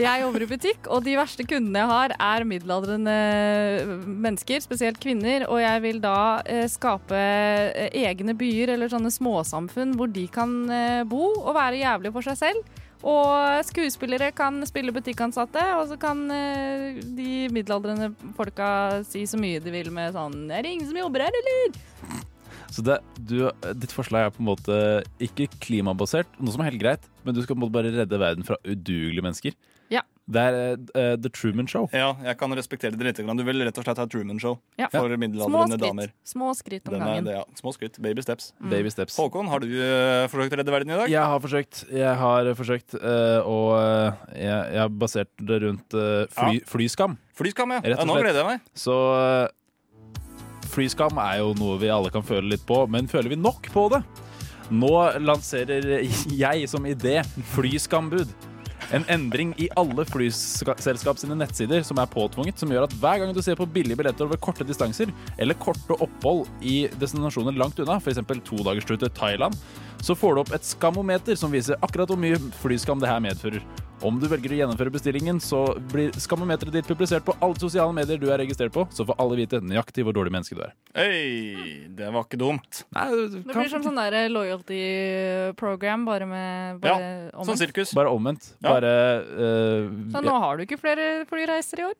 Jeg 0.01 0.23
jobber 0.23 0.41
i 0.41 0.49
butikk, 0.49 0.87
og 0.89 1.03
de 1.05 1.13
verste 1.19 1.45
kundene 1.45 1.83
jeg 1.83 1.91
har, 1.91 2.13
er 2.25 2.45
middelaldrende 2.49 3.17
mennesker, 4.09 4.63
spesielt 4.65 5.01
kvinner. 5.03 5.45
Og 5.51 5.61
jeg 5.61 5.83
vil 5.85 5.99
da 6.01 6.41
eh, 6.49 6.65
skape 6.73 7.19
eh, 7.19 7.91
egne 8.07 8.33
byer 8.39 8.73
eller 8.77 8.89
sånne 8.89 9.13
småsamfunn 9.13 9.93
hvor 9.99 10.09
de 10.09 10.25
kan 10.33 10.55
eh, 10.73 11.03
bo 11.09 11.27
og 11.35 11.53
være 11.59 11.83
jævlig 11.83 12.15
for 12.15 12.25
seg 12.25 12.39
selv. 12.41 12.79
Og 13.01 13.65
skuespillere 13.69 14.31
kan 14.37 14.61
spille 14.69 14.93
butikkansatte, 14.93 15.63
og 15.77 15.87
så 15.93 16.01
kan 16.01 16.25
eh, 16.33 17.01
de 17.01 17.49
middelaldrende 17.53 18.13
folka 18.37 19.03
si 19.09 19.27
så 19.29 19.41
mye 19.41 19.61
de 19.61 19.73
vil 19.73 19.93
med 19.93 20.17
sånn 20.17 20.49
'Er 20.49 20.65
det 20.65 20.73
ingen 20.77 20.89
som 20.89 21.01
jobber 21.01 21.29
her, 21.29 21.41
eller?' 21.43 21.77
Så 22.71 22.85
det, 22.87 23.01
du, 23.19 23.51
ditt 23.75 23.93
forslag 23.93 24.29
er 24.29 24.31
på 24.33 24.41
en 24.41 24.49
måte 24.53 24.77
ikke 25.19 25.49
klimabasert, 25.61 26.29
noe 26.39 26.55
som 26.55 26.63
er 26.63 26.71
helt 26.71 26.83
greit, 26.83 27.09
men 27.27 27.35
du 27.35 27.43
skal 27.43 27.57
på 27.57 27.59
en 27.59 27.65
måte 27.67 27.75
bare 27.75 27.91
redde 27.91 28.21
verden 28.21 28.47
fra 28.47 28.61
udugelige 28.63 29.25
mennesker. 29.27 29.57
Ja. 29.91 30.03
Det 30.31 30.43
er 30.47 30.57
uh, 30.79 31.17
The 31.19 31.31
Truman 31.35 31.67
Show. 31.71 31.89
Ja, 31.95 32.13
jeg 32.23 32.37
kan 32.39 32.55
respektere 32.55 32.95
det 32.95 33.07
litt. 33.09 33.19
Du 33.19 33.43
vil 33.47 33.65
rett 33.67 33.79
og 33.81 33.87
slett 33.87 33.99
ha 33.99 34.07
et 34.07 34.13
Truman-show 34.13 34.59
Ja. 34.79 34.87
for 34.93 35.11
Små 35.11 35.19
middelaldrende 35.19 35.79
damer. 35.81 36.13
Små 36.27 36.53
skritt 36.55 36.87
om 36.89 36.99
gangen. 37.01 37.27
det, 37.27 37.35
ja. 37.35 37.45
Små 37.59 37.73
skritt. 37.75 37.99
Baby 37.99 38.23
steps. 38.23 38.53
Mm. 38.61 38.71
Baby 38.71 38.93
steps. 38.95 39.17
Håkon, 39.19 39.51
har 39.51 39.65
du 39.65 39.67
uh, 39.75 40.29
forsøkt 40.31 40.55
å 40.55 40.61
redde 40.61 40.75
verden 40.75 40.95
i 40.95 41.01
dag? 41.03 41.11
Jeg 41.11 41.33
har 41.33 41.43
forsøkt. 41.43 41.83
Jeg 41.91 42.15
har 42.23 42.53
forsøkt, 42.59 42.95
uh, 43.03 43.41
og 43.43 43.73
eh, 43.81 44.21
jeg, 44.45 44.61
jeg 44.77 44.81
har 44.85 44.93
basert 45.03 45.33
det 45.51 45.61
rundt 45.65 45.97
fly, 46.37 46.61
flyskam. 46.69 47.17
Flyskam, 47.35 47.75
ja. 47.75 47.97
Ja 47.97 48.07
nå 48.07 48.19
gleder 48.21 48.45
jeg 48.45 48.49
meg. 48.53 48.71
Så 48.79 48.95
flyskam 50.71 51.19
er 51.19 51.41
jo 51.41 51.55
noe 51.59 51.79
vi 51.83 51.91
alle 51.91 52.13
kan 52.15 52.23
føle 52.27 52.53
litt 52.53 52.63
på, 52.69 52.85
men 52.91 53.11
føler 53.11 53.33
vi 53.33 53.41
nok 53.41 53.67
på 53.75 53.89
det? 53.91 54.05
Nå 54.71 54.93
lanserer 55.25 56.05
jeg 56.31 56.71
som 56.71 56.87
idé 56.87 57.19
flyskambud. 57.57 58.31
En 58.97 59.05
endring 59.13 59.53
i 59.63 59.69
alle 59.79 60.03
flyselskap 60.09 61.21
sine 61.21 61.37
nettsider 61.39 61.85
som 61.87 62.01
er 62.03 62.11
påtvunget, 62.11 62.59
som 62.59 62.73
gjør 62.73 62.89
at 62.89 62.97
hver 62.99 63.21
gang 63.23 63.35
du 63.35 63.39
ser 63.45 63.59
på 63.59 63.69
billige 63.71 63.99
billetter 64.01 64.27
over 64.27 64.41
korte 64.43 64.67
distanser, 64.67 65.13
eller 65.39 65.59
korte 65.63 65.95
opphold 65.95 66.49
i 66.67 66.89
destinasjoner 66.99 67.55
langt 67.59 67.79
unna, 67.79 68.01
f.eks. 68.03 68.19
todagerstur 68.49 68.99
til 68.99 69.13
Thailand, 69.15 69.55
så 70.01 70.15
får 70.17 70.35
du 70.35 70.41
opp 70.43 70.53
et 70.57 70.65
skamometer 70.67 71.37
som 71.39 71.53
viser 71.53 71.79
akkurat 71.85 72.11
hvor 72.11 72.19
mye 72.21 72.39
flyskam 72.63 73.01
det 73.03 73.09
her 73.11 73.21
medfører. 73.25 73.63
Om 74.01 74.17
du 74.17 74.25
velger 74.31 74.55
å 74.55 74.59
gjennomføre 74.63 74.93
bestillingen, 74.95 75.37
så 75.45 75.75
blir 75.93 76.15
skamometeret 76.17 76.73
ditt 76.73 76.87
publisert 76.89 77.25
på 77.27 77.35
alle 77.45 77.61
sosiale 77.61 77.93
medier 77.93 78.17
du 78.17 78.31
er 78.33 78.41
registrert 78.41 78.73
på, 78.73 78.87
så 78.97 79.05
får 79.05 79.19
alle 79.21 79.37
vite 79.43 79.61
nøyaktig 79.61 80.07
hvor 80.07 80.17
dårlig 80.17 80.33
menneske 80.33 80.57
du 80.57 80.63
er. 80.65 80.73
Hei, 80.97 81.85
det 81.93 82.09
var 82.09 82.25
ikke 82.25 82.41
dumt. 82.41 82.81
Nei, 82.97 83.05
Det 83.29 83.45
blir 83.53 83.69
som 83.69 83.85
sånn 83.85 84.01
der 84.01 84.33
loyalty 84.33 84.81
program, 85.61 86.07
bare 86.09 86.29
med 86.31 86.81
bare 86.81 87.11
omvendt. 87.37 87.61
sirkus. 87.61 87.93
Bare 87.97 88.09
omvendt. 88.17 88.55
Ja. 88.63 88.71
Bare 88.73 88.95
uh, 89.29 89.91
Så 90.17 90.25
nå 90.25 90.39
har 90.47 90.57
du 90.57 90.65
ikke 90.65 90.81
flere 90.81 91.11
flyreiser 91.29 91.85
i 91.85 91.91
år? 91.91 91.99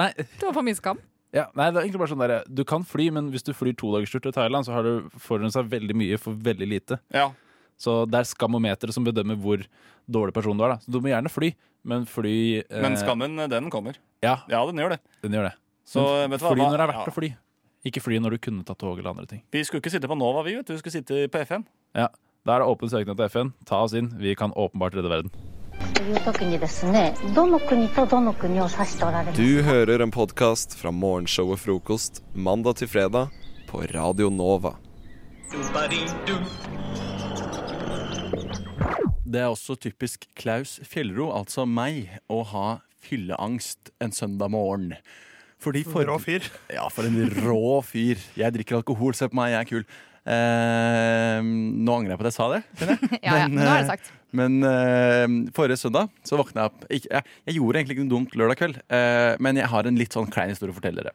Nei. 0.00 0.14
Du 0.40 0.48
var 0.48 0.56
for 0.56 0.64
min 0.64 0.80
skam. 0.80 0.96
Ja, 1.34 1.48
nei, 1.58 1.66
det 1.72 1.80
er 1.80 1.86
egentlig 1.88 2.00
bare 2.04 2.12
sånn 2.12 2.22
der, 2.22 2.44
Du 2.46 2.62
kan 2.68 2.84
fly, 2.86 3.08
men 3.14 3.32
hvis 3.34 3.42
du 3.42 3.50
flyr 3.56 3.74
to 3.76 3.90
dager 3.94 4.20
til 4.22 4.34
Thailand, 4.34 4.66
så 4.66 4.76
har 4.76 4.86
du 4.86 5.08
forurensa 5.18 5.64
veldig 5.66 5.96
mye 5.98 6.18
for 6.20 6.36
veldig 6.38 6.68
lite. 6.70 7.00
Ja. 7.14 7.32
Så 7.80 8.04
det 8.06 8.20
er 8.20 8.28
skammometeret 8.30 8.94
som 8.94 9.06
bedømmer 9.06 9.38
hvor 9.42 9.64
dårlig 10.06 10.34
person 10.36 10.56
du 10.56 10.62
er. 10.64 10.76
da 10.76 10.78
Så 10.84 10.94
du 10.94 11.00
må 11.02 11.10
gjerne 11.10 11.32
fly, 11.32 11.50
men 11.82 12.06
fly 12.06 12.36
eh, 12.62 12.82
Men 12.84 12.94
skammen, 13.00 13.34
den 13.50 13.70
kommer. 13.70 13.98
Ja. 14.22 14.42
den 14.46 14.78
gjør 14.78 14.94
det. 14.94 15.00
Den 15.26 15.34
gjør 15.34 15.50
det. 15.50 15.56
Så, 15.84 16.04
Men 16.30 16.38
fly 16.38 16.54
når 16.60 16.78
det 16.78 16.84
er 16.86 16.92
verdt 16.92 17.02
ja. 17.02 17.10
å 17.10 17.16
fly. 17.18 17.32
Ikke 17.84 18.00
fly 18.00 18.20
når 18.22 18.36
du 18.36 18.44
kunne 18.46 18.64
tatt 18.64 18.78
tog 18.80 18.96
eller 18.96 19.10
andre 19.10 19.26
ting. 19.28 19.42
Vi 19.52 19.64
skulle 19.66 19.82
ikke 19.82 19.92
sitte 19.92 20.08
på 20.08 20.16
Nova, 20.16 20.44
vi. 20.46 20.54
vet 20.56 20.70
du 20.70 20.72
Vi 20.72 20.80
skulle 20.80 20.94
sitte 20.94 21.26
på 21.28 21.42
FN. 21.44 21.66
Ja, 21.94 22.08
Da 22.44 22.56
er 22.56 22.60
det 22.62 22.68
åpen 22.68 22.88
søknad 22.92 23.16
til 23.16 23.28
FN. 23.28 23.52
Ta 23.64 23.82
oss 23.84 23.94
inn. 23.96 24.10
Vi 24.20 24.34
kan 24.36 24.52
åpenbart 24.52 24.94
redde 24.94 25.08
verden. 25.08 25.30
Du 29.34 29.62
hører 29.62 30.02
en 30.02 30.10
podcast 30.10 30.74
fra 30.74 30.90
morgenshow 30.90 31.52
og 31.54 31.60
frokost 31.62 32.18
mandag 32.34 32.80
til 32.80 32.90
fredag 32.90 33.30
på 33.68 33.82
Radio 33.94 34.30
Nova. 34.34 34.74
Det 39.24 39.40
er 39.40 39.46
også 39.46 39.76
typisk 39.78 40.26
Klaus 40.34 40.80
Fjellro, 40.82 41.30
altså 41.36 41.62
meg, 41.66 42.10
å 42.26 42.42
ha 42.50 42.66
fylleangst 43.04 43.94
en 44.02 44.14
søndag 44.14 44.50
morgen. 44.50 44.96
Fordi 45.62 45.84
for, 45.86 46.02
rå 46.10 46.18
fyr. 46.20 46.50
Ja, 46.74 46.88
for 46.90 47.06
en 47.06 47.22
rå 47.46 47.78
fyr. 47.86 48.18
Jeg 48.36 48.56
drikker 48.58 48.82
alkohol, 48.82 49.14
se 49.14 49.30
på 49.30 49.38
meg, 49.38 49.54
jeg 49.54 49.62
er 49.62 49.70
kul. 49.70 49.86
Eh, 50.24 51.38
nå 51.44 51.94
angrer 51.98 52.14
jeg 52.14 52.20
på 52.20 52.24
at 52.24 52.30
jeg 52.30 52.36
sa 52.38 52.46
det. 52.54 52.60
Ja, 53.26 53.34
ja, 53.42 53.48
nå 53.50 53.60
er 53.60 53.66
det 53.68 53.80
eh, 53.82 53.88
sagt. 53.90 54.12
Men 54.34 54.56
eh, 54.66 55.26
forrige 55.54 55.78
søndag 55.78 56.08
så 56.26 56.38
våkna 56.40 56.64
jeg 56.64 56.70
opp 56.72 56.86
jeg, 56.90 57.24
jeg 57.46 57.56
gjorde 57.58 57.80
egentlig 57.80 57.96
ikke 57.98 58.06
noe 58.06 58.14
dumt 58.14 58.38
lørdag 58.40 58.58
kveld, 58.60 58.78
eh, 58.88 59.34
men 59.44 59.60
jeg 59.60 59.70
har 59.70 59.86
en 59.90 60.00
litt 60.00 60.16
sånn 60.16 60.30
klein 60.32 60.50
historie 60.54 60.74
å 60.74 60.78
fortelle 60.78 61.04
dere. 61.04 61.12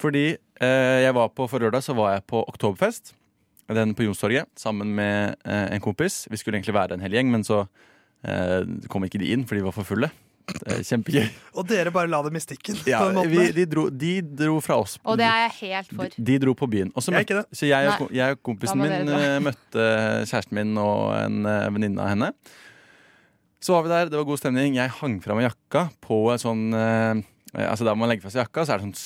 Fordi 0.00 0.24
eh, 0.34 0.98
jeg 1.04 1.14
var 1.16 1.30
på, 1.36 1.46
For 1.52 1.62
lørdag 1.62 1.84
så 1.86 1.96
var 1.96 2.16
jeg 2.16 2.26
på 2.32 2.42
Oktoberfest, 2.50 3.14
den 3.70 3.94
på 3.94 4.02
Jonstorget, 4.08 4.48
sammen 4.58 4.90
med 4.96 5.36
en 5.46 5.82
kompis. 5.84 6.24
Vi 6.26 6.40
skulle 6.40 6.58
egentlig 6.58 6.74
være 6.74 6.96
en 6.96 7.04
hel 7.04 7.14
gjeng, 7.14 7.28
men 7.30 7.44
så 7.46 7.60
eh, 8.26 8.64
kom 8.90 9.06
ikke 9.06 9.20
de 9.22 9.30
inn, 9.30 9.44
for 9.46 9.54
de 9.54 9.62
var 9.62 9.76
for 9.76 9.86
fulle. 9.86 10.10
Kjempegøy. 10.50 11.26
Og 11.58 11.66
dere 11.68 11.92
bare 11.94 12.10
la 12.10 12.20
dem 12.26 12.36
i 12.38 12.42
stikken. 12.42 12.78
Ja, 12.88 13.02
på 13.04 13.10
en 13.12 13.18
måte 13.20 13.30
vi, 13.32 13.44
de, 13.54 13.66
dro, 13.70 13.84
de 13.90 14.12
dro 14.22 14.56
fra 14.64 14.78
oss. 14.82 14.96
Og 15.04 15.18
det 15.20 15.26
er 15.28 15.44
jeg 15.44 15.52
helt 15.60 15.92
for. 15.98 16.16
De 16.30 16.38
dro 16.42 16.54
på 16.58 16.68
byen. 16.72 16.90
Også 16.98 17.14
Jeg 17.14 17.26
er 17.28 17.38
møtte, 17.40 17.58
så 17.60 17.68
jeg, 17.70 17.92
og, 17.94 18.10
jeg 18.16 18.36
og 18.38 18.42
kompisen 18.48 18.80
min 18.82 19.06
dra. 19.10 19.20
eh, 19.28 19.36
møtte 19.46 19.86
kjæresten 20.30 20.58
min 20.58 20.72
og 20.82 21.04
en 21.20 21.46
eh, 21.46 21.68
venninne 21.76 22.02
av 22.02 22.12
henne. 22.14 22.32
Så 23.60 23.76
var 23.76 23.84
vi 23.84 23.92
der, 23.92 24.10
det 24.10 24.16
var 24.18 24.26
god 24.30 24.40
stemning. 24.40 24.74
Jeg 24.78 24.96
hang 25.00 25.18
fra 25.22 25.36
meg 25.36 25.50
jakka 25.50 25.86
på 26.04 26.22
et 26.34 26.40
sånn 26.42 26.70
eh, 26.72 27.20
Altså 27.60 27.82
Der 27.84 27.96
man 27.98 28.08
legger 28.08 28.22
fra 28.28 28.30
seg 28.32 28.44
jakka, 28.44 28.62
så 28.64 28.72
er 28.76 28.78
det 28.80 28.86
sånn 28.88 28.98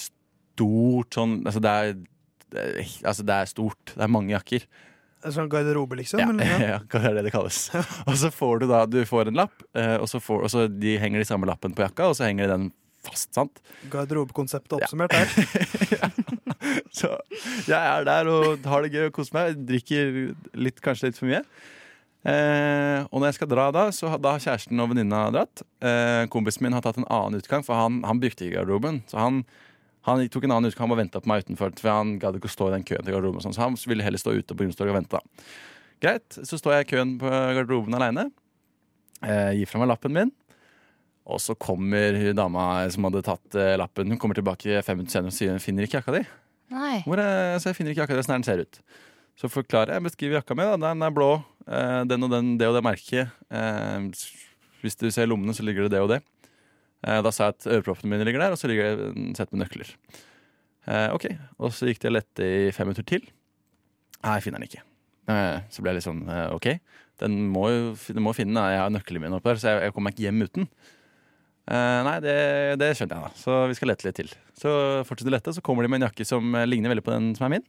stort 0.55 1.17
sånn 1.17 1.39
Altså 1.49 1.63
det 1.65 1.71
er, 1.73 1.95
det 2.53 2.65
altså, 3.03 3.25
det 3.27 3.39
er 3.41 3.49
stort. 3.51 3.95
Det 3.97 4.05
er 4.05 4.13
mange 4.13 4.35
jakker. 4.37 4.67
En 5.25 5.33
sånn 5.33 5.51
garderobe, 5.53 5.97
liksom? 6.01 6.21
Ja, 6.21 6.59
ja, 6.75 6.79
hva 6.91 7.03
er 7.09 7.19
det 7.19 7.27
det 7.29 7.35
kalles. 7.35 7.67
og 8.09 8.17
så 8.21 8.31
får 8.35 8.65
du 8.65 8.67
da 8.71 8.85
Du 8.91 9.01
får 9.09 9.31
en 9.33 9.41
lapp, 9.45 9.65
eh, 9.77 9.97
og 9.97 10.09
så, 10.11 10.21
får, 10.23 10.47
og 10.47 10.53
så 10.53 10.67
de 10.69 10.97
henger 11.01 11.23
de 11.23 11.29
samme 11.29 11.49
lappen 11.49 11.77
på 11.77 11.87
jakka, 11.87 12.11
og 12.13 12.19
så 12.19 12.29
henger 12.29 12.47
de 12.49 12.57
den 12.57 12.67
fast. 13.05 13.31
sant? 13.37 13.61
Garderobekonseptet 13.93 14.79
oppsummert 14.79 15.13
der. 15.13 15.29
Så 16.95 17.11
jeg 17.69 17.77
er 17.77 18.07
der 18.07 18.29
og 18.31 18.65
har 18.71 18.85
det 18.85 18.95
gøy 18.95 19.09
og 19.11 19.17
koser 19.19 19.37
meg. 19.37 19.59
Drikker 19.69 20.13
litt, 20.57 20.79
kanskje 20.85 21.11
litt 21.11 21.19
for 21.19 21.29
mye. 21.29 21.43
Eh, 22.25 23.05
og 23.11 23.21
når 23.21 23.29
jeg 23.29 23.37
skal 23.37 23.51
dra 23.51 23.67
da, 23.75 23.83
så 23.93 24.15
da 24.17 24.37
har 24.37 24.41
kjæresten 24.41 24.81
og 24.81 24.89
venninna 24.95 25.27
dratt. 25.35 25.65
Eh, 25.85 26.25
kompisen 26.33 26.65
min 26.65 26.77
har 26.77 26.85
tatt 26.85 26.97
en 27.01 27.09
annen 27.13 27.43
utgang, 27.43 27.67
for 27.67 27.77
han, 27.77 28.01
han 28.07 28.23
brukte 28.23 28.47
ikke 28.47 28.63
garderoben. 28.63 29.03
Så 29.11 29.21
han, 29.21 29.43
han 30.05 30.23
tok 30.29 30.45
en 30.45 30.53
annen 30.57 30.69
utgang 30.71 30.85
han 30.87 30.93
bare 30.93 31.03
venta 31.05 31.21
på 31.23 31.31
meg 31.31 31.45
utenfor, 31.47 31.73
for 31.81 31.91
han 31.91 32.15
gadd 32.21 32.37
ikke 32.37 32.51
å 32.51 32.55
stå 32.55 32.69
i 32.69 32.75
den 32.77 32.85
køen 32.85 33.05
til 33.07 33.15
garderoben. 33.17 33.41
sånn, 33.45 33.55
Så 33.57 33.63
han 33.65 33.77
ville 33.89 34.05
heller 34.05 34.21
stå 34.21 34.35
ute 34.37 34.57
på 34.57 34.67
Youngstorget 34.67 34.93
og 34.93 34.99
vente. 35.01 35.21
Greit, 36.05 36.37
så 36.45 36.59
står 36.61 36.75
jeg 36.77 36.87
i 36.87 36.91
køen 36.93 37.15
på 37.23 37.31
garderoben 37.31 37.97
aleine. 37.97 38.27
Eh, 39.25 39.55
gir 39.57 39.71
fra 39.71 39.81
meg 39.81 39.89
lappen 39.89 40.13
min. 40.13 40.33
Og 41.25 41.41
så 41.41 41.57
kommer 41.57 42.19
dama 42.37 42.85
som 42.93 43.07
hadde 43.09 43.23
tatt 43.25 43.57
eh, 43.57 43.79
lappen, 43.81 44.11
hun 44.13 44.21
kommer 44.21 44.37
tilbake 44.37 44.83
fem 44.85 44.99
minutter 45.01 45.17
senere 45.17 45.33
og 45.33 45.39
sier 45.39 45.55
hun 45.55 45.63
finner 45.65 45.87
ikke 45.89 46.03
jakka 46.03 46.19
di. 46.19 46.25
Nei. 46.75 46.99
Hvor 47.07 47.21
er, 47.23 47.57
så 47.63 47.71
jeg 47.71 47.79
finner 47.79 47.95
ikke 47.95 48.05
jakka 48.05 48.19
di, 48.19 48.25
sånn 48.27 48.37
den 48.43 48.45
ser 48.45 48.61
ut. 48.67 48.81
Så 49.41 49.49
forklarer 49.51 49.97
jeg, 49.97 50.05
beskriver 50.05 50.39
jakka 50.43 50.57
mi. 50.59 50.67
Den 50.85 51.03
er 51.09 51.15
blå. 51.17 51.31
eh, 51.65 52.03
den 52.05 52.29
og 52.29 52.31
den, 52.35 52.59
det 52.61 52.69
og 52.69 52.77
det 52.77 52.85
merket. 52.85 53.33
Eh, 53.49 54.11
hvis 54.85 55.01
du 55.01 55.09
ser 55.09 55.31
lommene, 55.31 55.57
så 55.57 55.65
ligger 55.65 55.89
det 55.89 55.97
det 55.97 56.05
og 56.05 56.13
det. 56.13 56.21
Eh, 57.05 57.21
da 57.25 57.33
sa 57.35 57.51
jeg 57.51 57.59
at 57.59 57.67
øreproppene 57.77 58.15
mine 58.15 58.27
ligger 58.27 58.41
der, 58.47 58.55
og 58.55 58.61
så 58.61 58.71
ligger 58.71 58.97
det 58.97 59.11
en 59.13 59.35
sett 59.37 59.53
med 59.53 59.65
nøkler. 59.65 59.91
Eh, 60.89 61.09
ok, 61.13 61.29
Og 61.61 61.73
så 61.77 61.89
gikk 61.89 62.01
det 62.03 62.11
og 62.11 62.17
lette 62.19 62.49
i 62.49 62.73
fem 62.77 62.89
minutter 62.89 63.07
til. 63.09 63.25
Nei, 64.25 64.41
finner 64.45 64.61
den 64.61 64.69
ikke. 64.71 64.85
Eh, 65.29 65.61
så 65.73 65.85
ble 65.85 65.93
jeg 65.93 66.01
litt 66.01 66.07
sånn 66.09 66.25
OK, 66.53 66.69
den 67.23 67.39
må 67.53 67.69
jo 67.73 68.21
må 68.21 68.35
finne 68.37 68.57
den. 68.57 68.73
Jeg 68.73 68.83
har 68.83 68.93
nøklene 68.93 69.27
mine 69.27 69.39
oppe 69.41 69.53
her, 69.53 69.61
så 69.61 69.73
jeg, 69.73 69.87
jeg 69.87 69.97
kommer 69.97 70.11
meg 70.11 70.17
ikke 70.17 70.29
hjem 70.29 70.45
uten. 70.45 70.69
Nei, 71.65 72.19
det, 72.21 72.35
det 72.77 72.91
skjønte 72.93 73.17
jeg, 73.17 73.25
da. 73.25 73.41
Så 73.41 73.53
vi 73.71 73.77
skal 73.79 73.89
lete 73.89 74.05
litt 74.05 74.19
til. 74.19 74.33
Så 74.61 74.73
fortsetter 75.09 75.31
de 75.31 75.33
å 75.33 75.37
lette, 75.39 75.55
så 75.57 75.63
kommer 75.65 75.87
de 75.87 75.89
med 75.93 76.03
en 76.03 76.11
jakke 76.11 76.27
som 76.29 76.57
ligner 76.69 76.93
veldig 76.93 77.05
på 77.07 77.15
den 77.15 77.31
som 77.39 77.47
er 77.47 77.55
min. 77.55 77.65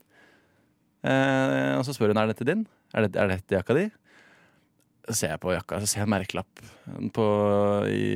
Og 1.78 1.86
så 1.86 1.94
spør 1.96 2.12
hun 2.12 2.20
er 2.20 2.28
dette 2.28 2.44
din. 2.44 2.66
Er 2.92 3.06
dette, 3.06 3.22
er 3.22 3.32
dette 3.32 3.56
jakka 3.56 3.78
di? 3.78 3.86
Ser 5.14 5.34
jeg 5.34 5.42
på 5.42 5.52
jakka, 5.54 5.78
så 5.82 5.86
ser 5.90 6.02
jeg 6.02 6.10
merkelapp 6.10 6.62
på, 7.14 7.26
i, 7.90 8.06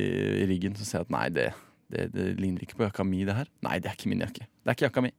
i 0.41 0.47
ryggen. 0.49 0.75
Så 0.75 0.87
ser 0.87 1.01
jeg 1.01 1.07
at 1.07 1.13
nei, 1.15 1.27
det, 1.31 1.51
det, 1.93 2.09
det 2.15 2.25
ligner 2.39 2.65
ikke 2.65 2.79
på 2.79 2.87
jakka 2.87 3.05
mi, 3.07 3.23
det 3.27 3.37
her. 3.37 3.51
Nei, 3.63 3.77
det 3.79 3.91
er 3.91 3.95
ikke 3.99 4.11
min 4.11 4.25
jakke. 4.25 4.43
Det 4.43 4.73
er 4.73 4.77
ikke 4.77 4.89
jakka 4.89 5.05
mi. 5.07 5.13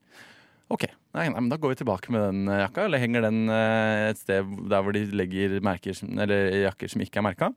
Ok, 0.72 0.86
nei, 1.12 1.26
nei, 1.28 1.40
men 1.40 1.50
da 1.52 1.58
går 1.60 1.74
vi 1.74 1.80
tilbake 1.82 2.12
med 2.14 2.22
den 2.24 2.44
eh, 2.48 2.62
jakka, 2.62 2.86
eller 2.86 3.02
henger 3.02 3.26
den 3.26 3.40
eh, 3.52 4.10
et 4.12 4.20
sted 4.20 4.52
der 4.72 4.84
hvor 4.84 4.94
de 4.96 5.02
legger 5.12 5.58
merker, 5.64 5.96
jakker 5.96 6.92
som 6.92 7.04
ikke 7.04 7.20
er 7.20 7.26
merka. 7.26 7.50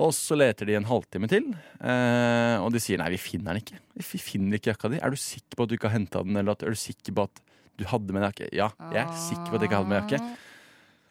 Og 0.00 0.10
så 0.16 0.34
leter 0.34 0.66
de 0.66 0.78
en 0.78 0.88
halvtime 0.88 1.28
til, 1.30 1.50
eh, 1.84 2.56
og 2.58 2.72
de 2.74 2.80
sier 2.82 2.98
nei, 2.98 3.12
vi 3.12 3.20
finner 3.20 3.52
den 3.52 3.62
ikke. 3.62 3.82
Vi 4.00 4.22
finner 4.22 4.58
ikke 4.58 4.72
jakka 4.72 4.90
di. 4.90 5.02
Er 5.04 5.12
du 5.12 5.20
sikker 5.20 5.58
på 5.58 5.66
at 5.66 5.70
du 5.70 5.76
ikke 5.76 5.90
har 5.90 5.98
henta 5.98 6.24
den, 6.24 6.40
eller 6.40 6.56
at, 6.56 6.64
er 6.64 6.74
du 6.74 6.80
sikker 6.80 7.14
på 7.14 7.28
at 7.28 7.44
du 7.78 7.84
hadde 7.90 8.14
med 8.14 8.22
en 8.22 8.28
jakke? 8.30 8.48
Ja, 8.56 8.72
jeg 8.88 9.04
er 9.04 9.22
sikker 9.28 9.52
på 9.52 9.58
at 9.58 9.62
jeg 9.62 9.70
ikke 9.70 9.82
hadde 9.82 9.92
med 9.92 10.02
jakke. 10.02 10.34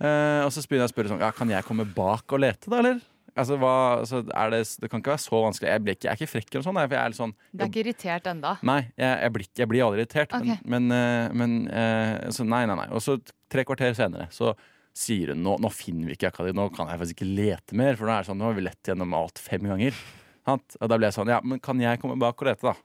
Eh, 0.02 0.42
og 0.44 0.52
så 0.52 0.64
begynner 0.66 0.88
jeg 0.88 0.92
å 0.92 0.94
spørre 0.96 1.12
sånn 1.12 1.22
Ja, 1.22 1.30
kan 1.36 1.52
jeg 1.52 1.66
komme 1.68 1.86
bak 1.86 2.34
og 2.34 2.42
lete, 2.42 2.70
da, 2.72 2.80
eller? 2.82 3.02
Altså, 3.34 3.56
hva, 3.58 3.74
altså, 4.04 4.20
er 4.30 4.52
det, 4.54 4.60
det 4.82 4.90
kan 4.92 5.02
ikke 5.02 5.14
være 5.16 5.24
så 5.24 5.40
vanskelig. 5.42 5.70
Jeg, 5.72 5.82
ikke, 5.96 6.06
jeg 6.06 6.12
er 6.12 6.20
ikke 6.20 6.30
frekk 6.30 6.52
eller 6.52 6.66
sånn. 6.68 6.80
jeg, 6.84 6.92
jeg 6.94 7.02
er 7.02 7.16
sånn 7.18 7.34
Du 7.50 7.64
er 7.64 7.72
ikke 7.72 7.82
irritert 7.82 8.28
enda? 8.30 8.52
Nei, 8.70 8.82
jeg, 8.94 9.10
jeg, 9.10 9.34
blir, 9.38 9.48
jeg 9.62 9.72
blir 9.72 9.86
aldri 9.88 10.04
irritert. 10.04 10.36
Okay. 10.38 10.60
Men, 10.62 10.86
men, 10.86 11.00
eh, 11.00 11.38
men 11.42 11.56
eh, 11.74 12.30
så 12.36 12.46
nei, 12.46 12.62
nei, 12.70 12.78
nei. 12.78 12.88
Og 12.94 13.02
så 13.02 13.18
tre 13.50 13.66
kvarter 13.66 13.98
senere 13.98 14.28
så 14.34 14.54
sier 14.94 15.32
hun 15.34 15.42
nå, 15.42 15.56
nå 15.64 15.72
finner 15.74 16.06
vi 16.06 16.14
ikke 16.14 16.30
jakka 16.30 16.46
di, 16.46 16.54
nå 16.54 16.68
kan 16.76 16.92
jeg 16.92 17.02
faktisk 17.02 17.18
ikke 17.18 17.32
lete 17.42 17.80
mer. 17.80 17.98
For 17.98 18.06
nå 18.06 18.14
er 18.14 18.22
det 18.22 18.30
sånn, 18.30 18.42
nå 18.44 18.52
har 18.52 18.60
vi 18.60 18.68
lett 18.68 18.92
gjennom 18.92 19.18
alt 19.18 19.42
fem 19.42 19.66
ganger. 19.72 19.98
Sant? 20.46 20.78
Og 20.78 20.92
da 20.92 21.00
ble 21.00 21.10
jeg 21.10 21.18
sånn, 21.18 21.34
ja, 21.34 21.40
men 21.42 21.62
kan 21.64 21.82
jeg 21.82 22.02
komme 22.04 22.20
bak 22.22 22.38
og 22.38 22.52
lete, 22.52 22.70
da? 22.70 22.76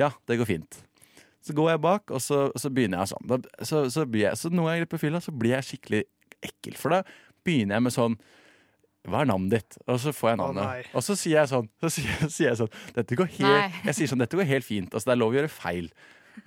Ja, 0.00 0.10
det 0.26 0.40
går 0.40 0.50
fint. 0.50 0.80
Så 1.44 1.52
går 1.56 1.74
jeg 1.74 1.80
bak, 1.84 2.10
og 2.16 2.22
så, 2.24 2.46
så 2.56 2.70
begynner 2.72 3.02
jeg 3.02 3.12
sånn. 3.12 3.26
Da, 3.28 3.38
så, 3.68 3.84
så, 3.92 4.06
blir 4.08 4.30
jeg, 4.30 4.38
så 4.40 4.48
noen 4.52 4.70
ganger 4.72 4.88
på 4.88 5.00
fylla 5.02 5.20
så 5.20 5.34
blir 5.36 5.56
jeg 5.58 5.66
skikkelig 5.68 6.02
ekkel. 6.44 6.78
For 6.80 6.94
da 6.94 7.02
begynner 7.44 7.76
jeg 7.78 7.84
med 7.84 7.94
sånn 7.96 8.16
hva 9.04 9.20
er 9.20 9.28
navnet 9.28 9.52
ditt? 9.52 9.76
Og 9.84 9.98
så 10.00 10.14
får 10.16 10.30
jeg 10.30 10.38
navnet. 10.40 10.64
nei. 10.64 10.84
og 10.96 11.02
så 11.04 11.12
sier 11.20 11.42
jeg 11.42 11.50
sånn, 11.50 11.66
så 11.84 11.90
sier, 11.92 12.08
jeg- 12.08 12.30
sier 12.32 12.48
jeg 12.48 12.60
sånn 12.62 12.70
dette 12.96 13.18
går 13.20 13.28
Nei. 13.44 13.50
helt, 13.68 13.84
Jeg 13.90 13.94
sier 13.98 14.08
sånn, 14.14 14.22
dette 14.24 14.38
går 14.40 14.48
helt 14.48 14.64
fint. 14.64 14.88
Altså, 14.94 15.10
det 15.10 15.12
er 15.12 15.20
lov 15.20 15.34
å 15.34 15.36
gjøre 15.36 15.52
feil. 15.52 15.90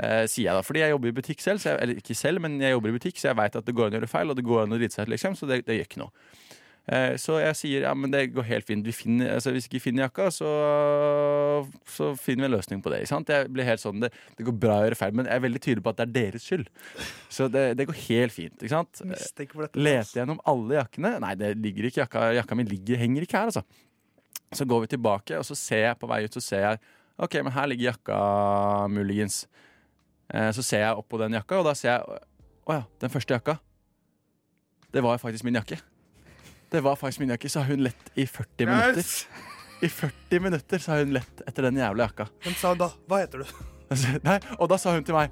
Eh, 0.02 0.26
sier 0.28 0.50
jeg 0.50 0.56
da, 0.58 0.64
Fordi 0.66 0.82
jeg 0.82 0.90
jobber 0.92 1.08
i 1.08 1.16
butikk 1.22 1.40
selv, 1.46 1.62
så 1.62 1.70
jeg, 1.70 1.82
eller 1.86 2.02
ikke 2.02 2.16
selv, 2.18 2.42
men 2.42 2.58
jeg 2.60 2.74
jobber 2.74 2.90
i 2.90 2.98
butikk, 2.98 3.22
så 3.22 3.30
jeg 3.30 3.38
veit 3.38 3.56
at 3.56 3.66
det 3.70 3.76
går 3.78 3.86
an 3.88 3.94
å 3.94 4.00
gjøre 4.02 4.10
feil, 4.10 4.30
og 4.34 4.36
det 4.36 4.44
går 4.50 4.64
an 4.64 4.74
å 4.74 4.80
drite 4.82 4.98
seg 4.98 5.06
ut, 5.06 5.14
liksom, 5.14 5.38
så 5.38 5.48
det, 5.48 5.62
det 5.70 5.78
gjør 5.78 5.88
ikke 5.88 6.02
noe. 6.02 6.12
Eh, 6.88 7.18
så 7.20 7.36
jeg 7.42 7.56
sier 7.60 7.84
ja, 7.84 7.92
men 7.98 8.12
det 8.14 8.30
går 8.32 8.46
helt 8.48 8.68
fint. 8.68 8.86
Vi 8.88 8.94
finner, 8.96 9.34
altså, 9.36 9.52
hvis 9.52 9.66
vi 9.68 9.76
ikke 9.76 9.84
finner 9.90 10.06
jakka, 10.06 10.30
så, 10.32 10.52
så 11.92 12.14
finner 12.16 12.46
vi 12.46 12.48
en 12.48 12.56
løsning 12.56 12.84
på 12.84 12.94
det. 12.94 13.02
Jeg 13.10 13.52
blir 13.52 13.68
helt 13.68 13.84
sånn, 13.84 14.00
det, 14.04 14.14
det 14.38 14.46
går 14.48 14.56
bra 14.62 14.78
å 14.80 14.86
gjøre 14.88 15.00
feil, 15.00 15.18
men 15.20 15.28
jeg 15.28 15.36
er 15.36 15.44
veldig 15.44 15.64
tydelig 15.66 15.84
på 15.84 15.92
at 15.92 16.00
det 16.00 16.06
er 16.08 16.14
deres 16.16 16.48
skyld. 16.48 16.70
Så 17.34 17.50
det, 17.52 17.66
det 17.80 17.90
går 17.90 18.00
helt 18.06 18.36
fint. 18.36 18.56
ikke 18.62 18.72
sant? 18.72 19.04
Leter 19.76 20.22
gjennom 20.22 20.40
alle 20.48 20.80
jakkene. 20.80 21.18
Nei, 21.26 21.34
det 21.40 21.52
ligger 21.60 21.90
ikke 21.90 22.06
jakka, 22.06 22.30
jakka 22.40 22.60
mi 22.60 22.68
ligger, 22.72 23.02
henger 23.04 23.28
ikke 23.28 23.42
her, 23.42 23.52
altså. 23.52 23.66
Så 24.56 24.64
går 24.64 24.86
vi 24.86 24.94
tilbake, 24.96 25.36
og 25.36 25.44
så 25.44 25.58
ser 25.60 25.90
jeg 25.90 26.00
på 26.00 26.08
vei 26.08 26.22
ut, 26.24 26.40
så 26.40 26.44
ser 26.44 26.64
jeg 26.64 26.80
OK, 27.18 27.36
men 27.42 27.52
her 27.52 27.68
ligger 27.68 27.90
jakka 27.90 28.18
muligens. 28.94 29.42
Eh, 30.32 30.52
så 30.56 30.64
ser 30.64 30.86
jeg 30.86 30.96
opp 31.00 31.08
på 31.12 31.20
den 31.20 31.36
jakka, 31.36 31.60
og 31.60 31.68
da 31.68 31.76
ser 31.76 31.96
jeg 31.98 32.24
Å 32.68 32.76
ja, 32.76 32.82
den 33.00 33.12
første 33.12 33.32
jakka. 33.32 33.54
Det 34.92 35.00
var 35.04 35.20
faktisk 35.22 35.46
min 35.48 35.56
jakke. 35.56 35.78
Det 36.70 36.82
var 36.84 36.96
faktisk 36.96 37.20
min 37.20 37.30
jakke, 37.30 37.50
Så 37.50 37.60
har 37.60 37.66
hun 37.66 37.84
lett 37.84 38.12
i 38.16 38.28
40 38.28 38.66
minutter. 38.66 38.98
Yes! 38.98 39.28
I 39.82 39.90
40 39.90 40.40
minutter 40.40 40.78
så 40.78 40.92
har 40.92 41.00
hun 41.00 41.14
lett 41.14 41.42
etter 41.48 41.64
den 41.70 41.78
jævla 41.78 42.08
jakka. 42.10 42.28
Men 42.46 42.56
sa 42.60 42.74
hun 42.74 42.80
da 42.82 42.90
Hva 43.08 43.22
heter 43.22 43.44
du? 43.44 43.66
Nei, 44.28 44.40
og 44.60 44.70
da 44.70 44.78
sa 44.82 44.96
hun 44.96 45.06
til 45.08 45.16
meg 45.16 45.32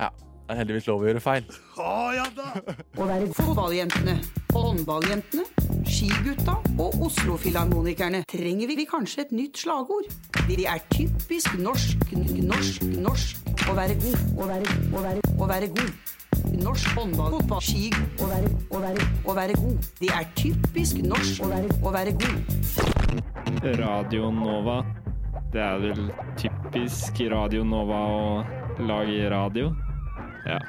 Ja, 0.00 0.08
det 0.08 0.54
er 0.54 0.58
heldigvis 0.62 0.88
lov 0.88 1.04
å 1.04 1.06
gjøre 1.06 1.22
feil. 1.22 1.46
Å 1.78 1.92
ja 2.16 2.24
da! 2.34 2.48
Å 3.00 3.06
være 3.06 3.28
fotballjentene, 3.36 4.16
håndballjentene, 4.50 5.44
skigutta 5.86 6.56
og 6.80 6.98
Oslo-filharmonikerne 7.06 8.24
trenger 8.32 8.72
vi 8.72 8.88
kanskje 8.88 9.26
et 9.28 9.36
nytt 9.36 9.62
slagord. 9.62 10.08
De 10.48 10.64
er 10.66 10.82
typisk 10.90 11.54
norsk, 11.60 12.08
norsk, 12.42 12.88
norsk 13.04 13.52
å 13.70 13.76
være 13.78 13.94
god, 14.02 14.26
å 14.40 14.48
være, 14.50 14.80
å 14.90 15.04
være, 15.06 15.22
å 15.38 15.48
være 15.52 15.70
god. 15.76 16.11
Norsk 16.60 16.88
håndball, 16.96 17.32
fotball, 17.38 17.62
ski, 17.64 17.88
å 18.20 18.26
være, 18.28 18.48
å 18.68 18.80
være, 18.82 19.04
å 19.24 19.34
være 19.36 19.54
god. 19.56 19.86
Det 20.00 20.10
er 20.12 20.26
typisk 20.36 20.98
norsk 21.06 21.40
å 21.46 21.48
være, 21.48 21.76
å 21.80 21.92
være 21.94 22.12
god. 22.20 22.52
Radio 23.80 24.28
Nova. 24.34 24.76
Det 25.52 25.62
er 25.64 25.80
vel 25.80 26.04
typisk 26.40 27.22
Radio 27.32 27.64
Nova 27.64 28.02
å 28.12 28.84
lage 28.84 29.32
radio? 29.32 29.72
Ja. 30.44 30.60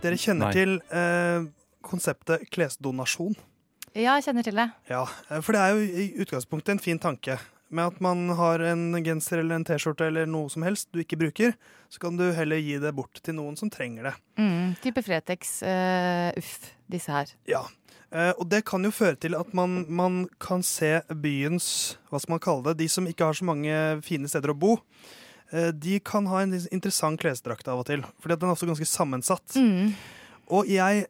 Dere 0.00 0.16
kjenner 0.16 0.48
Nei. 0.48 0.56
til 0.56 0.76
eh, 0.88 1.46
konseptet 1.84 2.48
klesdonasjon? 2.54 3.36
Ja, 3.92 4.14
jeg 4.16 4.30
kjenner 4.30 4.46
til 4.46 4.60
det. 4.62 4.68
Ja, 4.88 5.04
eh, 5.28 5.40
for 5.44 5.56
det 5.56 5.64
er 5.66 5.76
jo 5.76 5.84
i 5.84 6.10
utgangspunktet 6.24 6.78
en 6.78 6.82
fin 6.82 7.00
tanke. 7.02 7.36
Med 7.70 7.92
at 7.92 8.00
man 8.02 8.32
har 8.34 8.62
en 8.66 8.98
genser 9.06 9.44
eller 9.44 9.60
en 9.60 9.64
T-skjorte 9.66 10.08
eller 10.10 10.26
noe 10.26 10.50
som 10.50 10.64
helst 10.66 10.88
du 10.90 10.98
ikke 11.04 11.18
bruker, 11.20 11.52
så 11.90 12.02
kan 12.02 12.16
du 12.18 12.24
heller 12.34 12.58
gi 12.58 12.80
det 12.82 12.90
bort 12.96 13.20
til 13.22 13.36
noen 13.38 13.54
som 13.58 13.70
trenger 13.70 14.08
det. 14.08 14.14
Mm, 14.42 14.72
type 14.82 15.04
Fretex. 15.06 15.60
uh, 15.62 16.30
uff, 16.38 16.72
disse 16.90 17.14
her. 17.14 17.30
Ja. 17.50 17.62
Uh, 18.10 18.32
og 18.32 18.48
det 18.50 18.64
kan 18.66 18.82
jo 18.82 18.90
føre 18.90 19.14
til 19.22 19.38
at 19.38 19.54
man, 19.54 19.84
man 19.86 20.24
kan 20.42 20.64
se 20.66 20.96
byens 21.14 21.96
Hva 22.10 22.18
skal 22.18 22.34
man 22.34 22.42
kalle 22.42 22.64
det? 22.66 22.80
De 22.80 22.88
som 22.90 23.06
ikke 23.06 23.28
har 23.28 23.38
så 23.38 23.46
mange 23.46 23.76
fine 24.02 24.26
steder 24.26 24.50
å 24.50 24.58
bo. 24.58 24.80
eh, 25.52 25.70
de 25.70 26.00
kan 26.02 26.26
ha 26.30 26.42
en 26.42 26.54
interessant 26.58 27.20
klesdrakt 27.22 27.70
av 27.70 27.82
og 27.82 27.86
til, 27.86 28.02
fordi 28.22 28.38
den 28.38 28.50
er 28.50 28.54
også 28.54 28.66
ganske 28.70 28.86
sammensatt. 28.86 29.54
Mm. 29.54 29.94
Og 30.50 30.66
jeg 30.70 31.06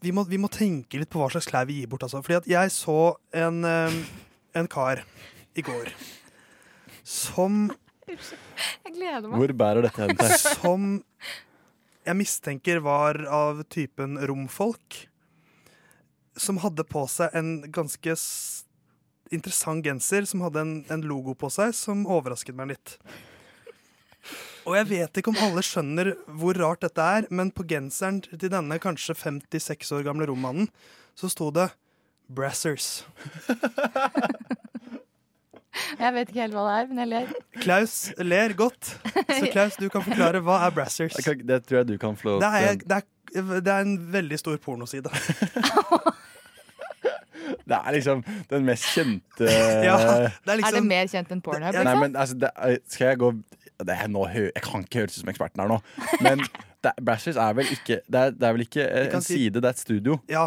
vi 0.00 0.12
må, 0.14 0.22
vi 0.30 0.38
må 0.38 0.50
tenke 0.50 1.00
litt 1.00 1.10
på 1.10 1.18
hva 1.18 1.26
slags 1.32 1.48
klær 1.50 1.66
vi 1.66 1.80
gir 1.80 1.90
bort. 1.90 2.04
Altså. 2.06 2.22
Fordi 2.22 2.38
at 2.38 2.48
jeg 2.50 2.70
så 2.74 2.98
en, 3.34 3.64
en 4.60 4.70
kar 4.70 5.04
i 5.58 5.64
går 5.64 5.92
som 7.08 7.68
Jeg 8.08 8.94
gleder 8.94 9.28
meg. 9.28 9.36
Hvor 9.36 9.52
bærer 9.60 9.84
dette 9.84 10.06
hen? 10.06 10.16
Som 10.60 10.86
jeg 12.08 12.16
mistenker 12.16 12.80
var 12.84 13.20
av 13.28 13.62
typen 13.68 14.16
romfolk. 14.28 15.02
Som 16.38 16.60
hadde 16.62 16.86
på 16.88 17.04
seg 17.10 17.34
en 17.36 17.50
ganske 17.74 18.16
interessant 19.34 19.84
genser 19.84 20.24
som 20.28 20.40
hadde 20.40 20.62
en, 20.62 20.76
en 20.88 21.04
logo 21.04 21.34
på 21.36 21.50
seg 21.52 21.74
som 21.76 22.06
overrasket 22.08 22.56
meg 22.56 22.72
litt. 22.72 22.94
Og 24.68 24.76
jeg 24.76 24.88
vet 24.90 25.20
ikke 25.20 25.32
om 25.32 25.40
alle 25.40 25.64
skjønner 25.64 26.12
hvor 26.40 26.56
rart 26.60 26.82
dette 26.84 27.04
er, 27.04 27.28
men 27.32 27.52
på 27.52 27.64
genseren 27.68 28.22
til 28.28 28.50
denne 28.52 28.80
kanskje 28.80 29.16
56 29.16 29.92
år 29.96 30.08
gamle 30.08 30.28
rommannen 30.28 30.68
så 31.18 31.30
sto 31.32 31.48
det 31.54 31.70
Brassers. 32.28 33.04
Jeg 35.98 36.10
vet 36.14 36.30
ikke 36.32 36.40
helt 36.42 36.54
hva 36.56 36.62
det 36.66 36.74
er, 36.74 36.86
men 36.90 36.98
jeg 37.04 37.08
ler. 37.12 37.28
Klaus 37.62 37.92
ler 38.18 38.54
godt, 38.58 38.88
så 39.14 39.46
Klaus, 39.54 39.76
du 39.78 39.84
kan 39.92 40.02
forklare 40.02 40.40
hva 40.42 40.56
er 40.66 40.72
Brassers. 40.74 41.14
Kan- 41.22 41.44
Det 41.46 41.60
tror 41.68 41.76
jeg 41.82 41.88
du 41.92 41.98
kan 42.02 42.16
få 42.18 42.38
Det 42.42 42.48
er, 42.48 42.80
det 42.82 42.96
er, 42.98 43.60
det 43.62 43.72
er 43.74 43.84
en 43.86 43.94
veldig 44.12 44.38
stor 44.40 44.56
pornoside. 44.64 45.10
Det 47.68 47.76
er 47.76 47.92
liksom 47.94 48.20
den 48.50 48.64
mest 48.64 48.84
kjente 48.94 49.44
Ja, 49.84 49.96
det 49.96 50.52
er 50.52 50.56
liksom- 50.58 50.68
Er 50.68 50.72
det 50.78 50.84
mer 50.88 51.06
kjent 51.08 51.30
enn 51.32 51.40
Pornhub? 51.44 51.72
Nei, 51.74 51.82
Liksom? 51.84 52.00
men 52.00 52.16
altså, 52.16 52.34
det 52.40 52.50
er, 52.56 52.78
skal 52.88 53.06
jeg 53.10 53.18
gå 53.20 53.28
det 53.78 53.94
er 53.94 54.08
nå, 54.08 54.22
Jeg 54.32 54.62
kan 54.64 54.84
ikke 54.84 54.98
høres 55.02 55.16
ut 55.16 55.20
som 55.22 55.28
eksperten 55.32 55.60
her 55.62 55.68
nå, 55.68 55.78
men 56.24 56.42
Brassers 57.04 57.36
er 57.40 57.52
vel 57.56 57.68
ikke 57.72 58.00
Det 58.08 58.20
er, 58.20 58.30
det 58.36 58.48
er 58.48 58.52
vel 58.56 58.64
ikke 58.66 58.84
eh, 58.88 59.08
en 59.14 59.20
si- 59.24 59.34
side, 59.36 59.60
det 59.60 59.64
er 59.64 59.76
et 59.76 59.78
studio. 59.84 60.18
Ja. 60.28 60.46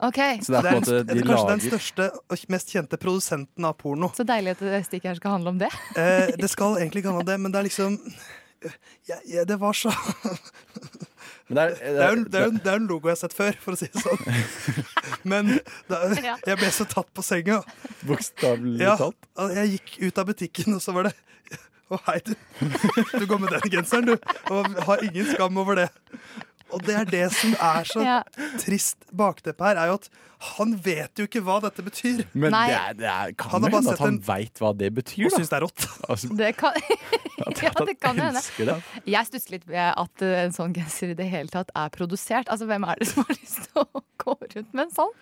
Ok. 0.00 0.18
Så 0.44 0.52
det 0.54 0.58
er 0.58 0.62
på 0.64 0.68
en 0.70 0.78
måte 0.80 0.98
de 1.04 1.04
det 1.12 1.16
er 1.20 1.26
kanskje 1.28 1.50
den 1.50 1.62
største 1.66 2.06
og 2.32 2.44
mest 2.54 2.70
kjente 2.72 2.96
produsenten 3.00 3.66
av 3.68 3.74
porno. 3.80 4.08
Så 4.16 4.24
deilig 4.28 4.54
at 4.56 4.62
det 4.64 4.82
stikket 4.88 5.10
her 5.12 5.18
skal 5.20 5.34
handle 5.38 5.52
om 5.54 5.58
det. 5.60 5.68
Eh, 6.00 6.30
det 6.40 6.48
skal 6.52 6.78
egentlig 6.80 7.02
ikke 7.04 7.12
handle 7.12 7.26
om 7.26 7.30
det, 7.32 7.40
men 7.44 7.52
det 7.52 7.60
er 7.60 7.66
liksom 7.68 7.98
ja, 9.08 9.16
ja, 9.24 9.44
Det 9.48 9.56
var 9.60 9.72
så 9.72 9.88
Men 11.48 11.56
det 11.56 11.62
er, 11.64 11.70
Det 11.70 12.04
er 12.04 12.10
jo 12.14 12.24
det 12.24 12.40
er 12.40 12.50
det 12.60 12.70
er 12.72 12.76
en 12.78 12.86
logo 12.90 13.08
jeg 13.08 13.16
har 13.16 13.20
sett 13.24 13.34
før, 13.34 13.56
for 13.60 13.74
å 13.74 13.78
si 13.80 13.88
det 13.90 14.02
sånn. 14.04 14.20
Men 15.32 15.48
Ja. 15.90 16.36
jeg 16.46 16.60
ble 16.60 16.68
så 16.72 16.86
tatt 16.88 17.08
på 17.16 17.24
senga. 17.26 17.60
Bokstavelig 18.06 18.84
Ja, 18.84 18.94
talt. 19.00 19.16
jeg 19.56 19.72
gikk 19.78 19.96
ut 20.06 20.20
av 20.22 20.28
butikken, 20.30 20.76
og 20.78 20.84
så 20.84 20.94
var 20.96 21.08
det 21.10 21.16
Å, 21.90 21.98
hei, 22.06 22.20
du. 22.22 22.36
Du 23.18 23.24
går 23.26 23.40
med 23.42 23.50
den 23.50 23.72
genseren, 23.72 24.12
du. 24.12 24.28
Og 24.54 24.76
har 24.86 25.00
ingen 25.02 25.26
skam 25.26 25.56
over 25.58 25.74
det. 25.74 25.88
Og 26.72 26.82
det 26.86 26.94
er 27.00 27.04
det 27.10 27.26
som 27.34 27.54
er 27.58 27.86
så 27.88 28.02
Ja. 28.10 28.18
trist 28.62 29.06
bakteppe 29.16 29.64
her, 29.66 29.76
er 29.82 29.90
jo 29.92 29.98
at 30.00 30.10
han 30.56 30.70
vet 30.80 31.20
jo 31.20 31.26
ikke 31.28 31.42
hva 31.44 31.58
dette 31.60 31.82
betyr. 31.84 32.22
Men 32.32 32.54
det, 32.54 32.60
er, 32.72 32.94
det 32.96 33.08
er, 33.12 33.32
kan 33.36 33.50
Han 33.52 33.66
hende 33.68 33.92
at 33.92 33.98
han 34.00 34.14
en- 34.14 34.20
veit 34.24 34.62
hva 34.62 34.70
det 34.72 34.88
betyr. 34.96 35.26
Og 35.28 35.34
syns 35.34 35.50
det 35.52 35.58
er 35.58 35.64
rått. 35.66 35.84
Altså, 36.10 36.30
Det 36.38 36.52
kan, 36.56 36.72
ja, 37.60 37.72
det 37.84 37.96
kan 38.00 38.16
hende. 38.22 38.40
Jeg 39.04 39.28
stusser 39.28 39.56
litt 39.58 39.66
ved 39.68 39.82
at 39.90 40.24
eh, 40.24 40.38
en 40.46 40.54
sånn 40.56 40.72
genser 40.76 41.12
i 41.12 41.18
det 41.18 41.26
hele 41.28 41.52
tatt 41.52 41.68
er 41.76 41.92
produsert. 41.92 42.48
Altså, 42.48 42.64
Hvem 42.70 42.86
er 42.88 43.02
det 43.02 43.10
som 43.12 43.26
har 43.28 43.36
lyst 43.36 43.66
til 43.68 43.82
å 43.84 44.02
gå 44.24 44.36
rundt 44.40 44.72
med 44.72 44.86
en 44.86 44.94
sånn? 44.96 45.12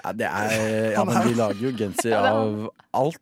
ja, 0.00 0.12
det 0.16 0.30
er, 0.32 0.56
ja, 0.96 1.04
men 1.08 1.28
de 1.28 1.36
lager 1.38 1.60
jo 1.68 1.74
genser 1.84 2.16
er- 2.16 2.30
av 2.32 2.70
alt. 3.04 3.20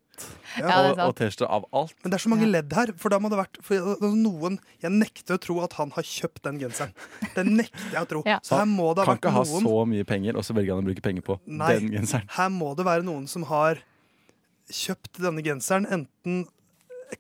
Ja, 0.59 0.69
er 0.69 0.91
og 0.93 0.99
og 1.09 1.15
T-skjorte 1.17 1.49
av 1.49 1.65
alt. 1.73 1.95
Men 2.03 2.13
det 2.13 2.19
er 2.19 2.23
så 2.23 2.31
mange 2.33 2.47
ledd 2.51 2.73
her. 2.77 2.93
For 3.01 3.09
da 3.13 3.19
må 3.19 3.31
det 3.33 3.39
vært 3.41 3.57
for 3.65 3.75
altså, 3.95 4.11
noen 4.15 4.59
Jeg 4.83 4.93
nekter 4.93 5.39
å 5.39 5.41
tro 5.41 5.57
at 5.65 5.73
han 5.79 5.91
har 5.97 6.03
kjøpt 6.07 6.43
den 6.45 6.59
genseren. 6.61 6.93
Det 7.35 7.45
nekter 7.49 7.95
jeg 7.97 8.03
å 8.03 8.11
tro. 8.11 8.23
Så 8.45 8.59
her 8.61 8.69
må 8.69 8.91
det 8.95 9.07
ha 9.07 9.15
kan 9.15 9.21
ikke 9.23 9.33
ha 9.39 9.45
så 9.49 9.77
mye 9.89 10.05
penger, 10.09 10.37
og 10.37 10.45
så 10.45 10.55
velger 10.59 10.77
han 10.77 10.85
å 10.85 10.89
bruke 10.91 11.05
penger 11.05 11.25
på 11.27 11.39
Nei, 11.47 11.73
den 11.79 11.91
genseren. 11.97 12.29
her 12.37 12.53
må 12.53 12.75
det 12.77 12.85
være 12.87 13.07
noen 13.09 13.27
som 13.31 13.49
har 13.49 13.81
kjøpt 14.73 15.21
denne 15.25 15.43
genseren. 15.45 15.89
Enten 15.91 16.45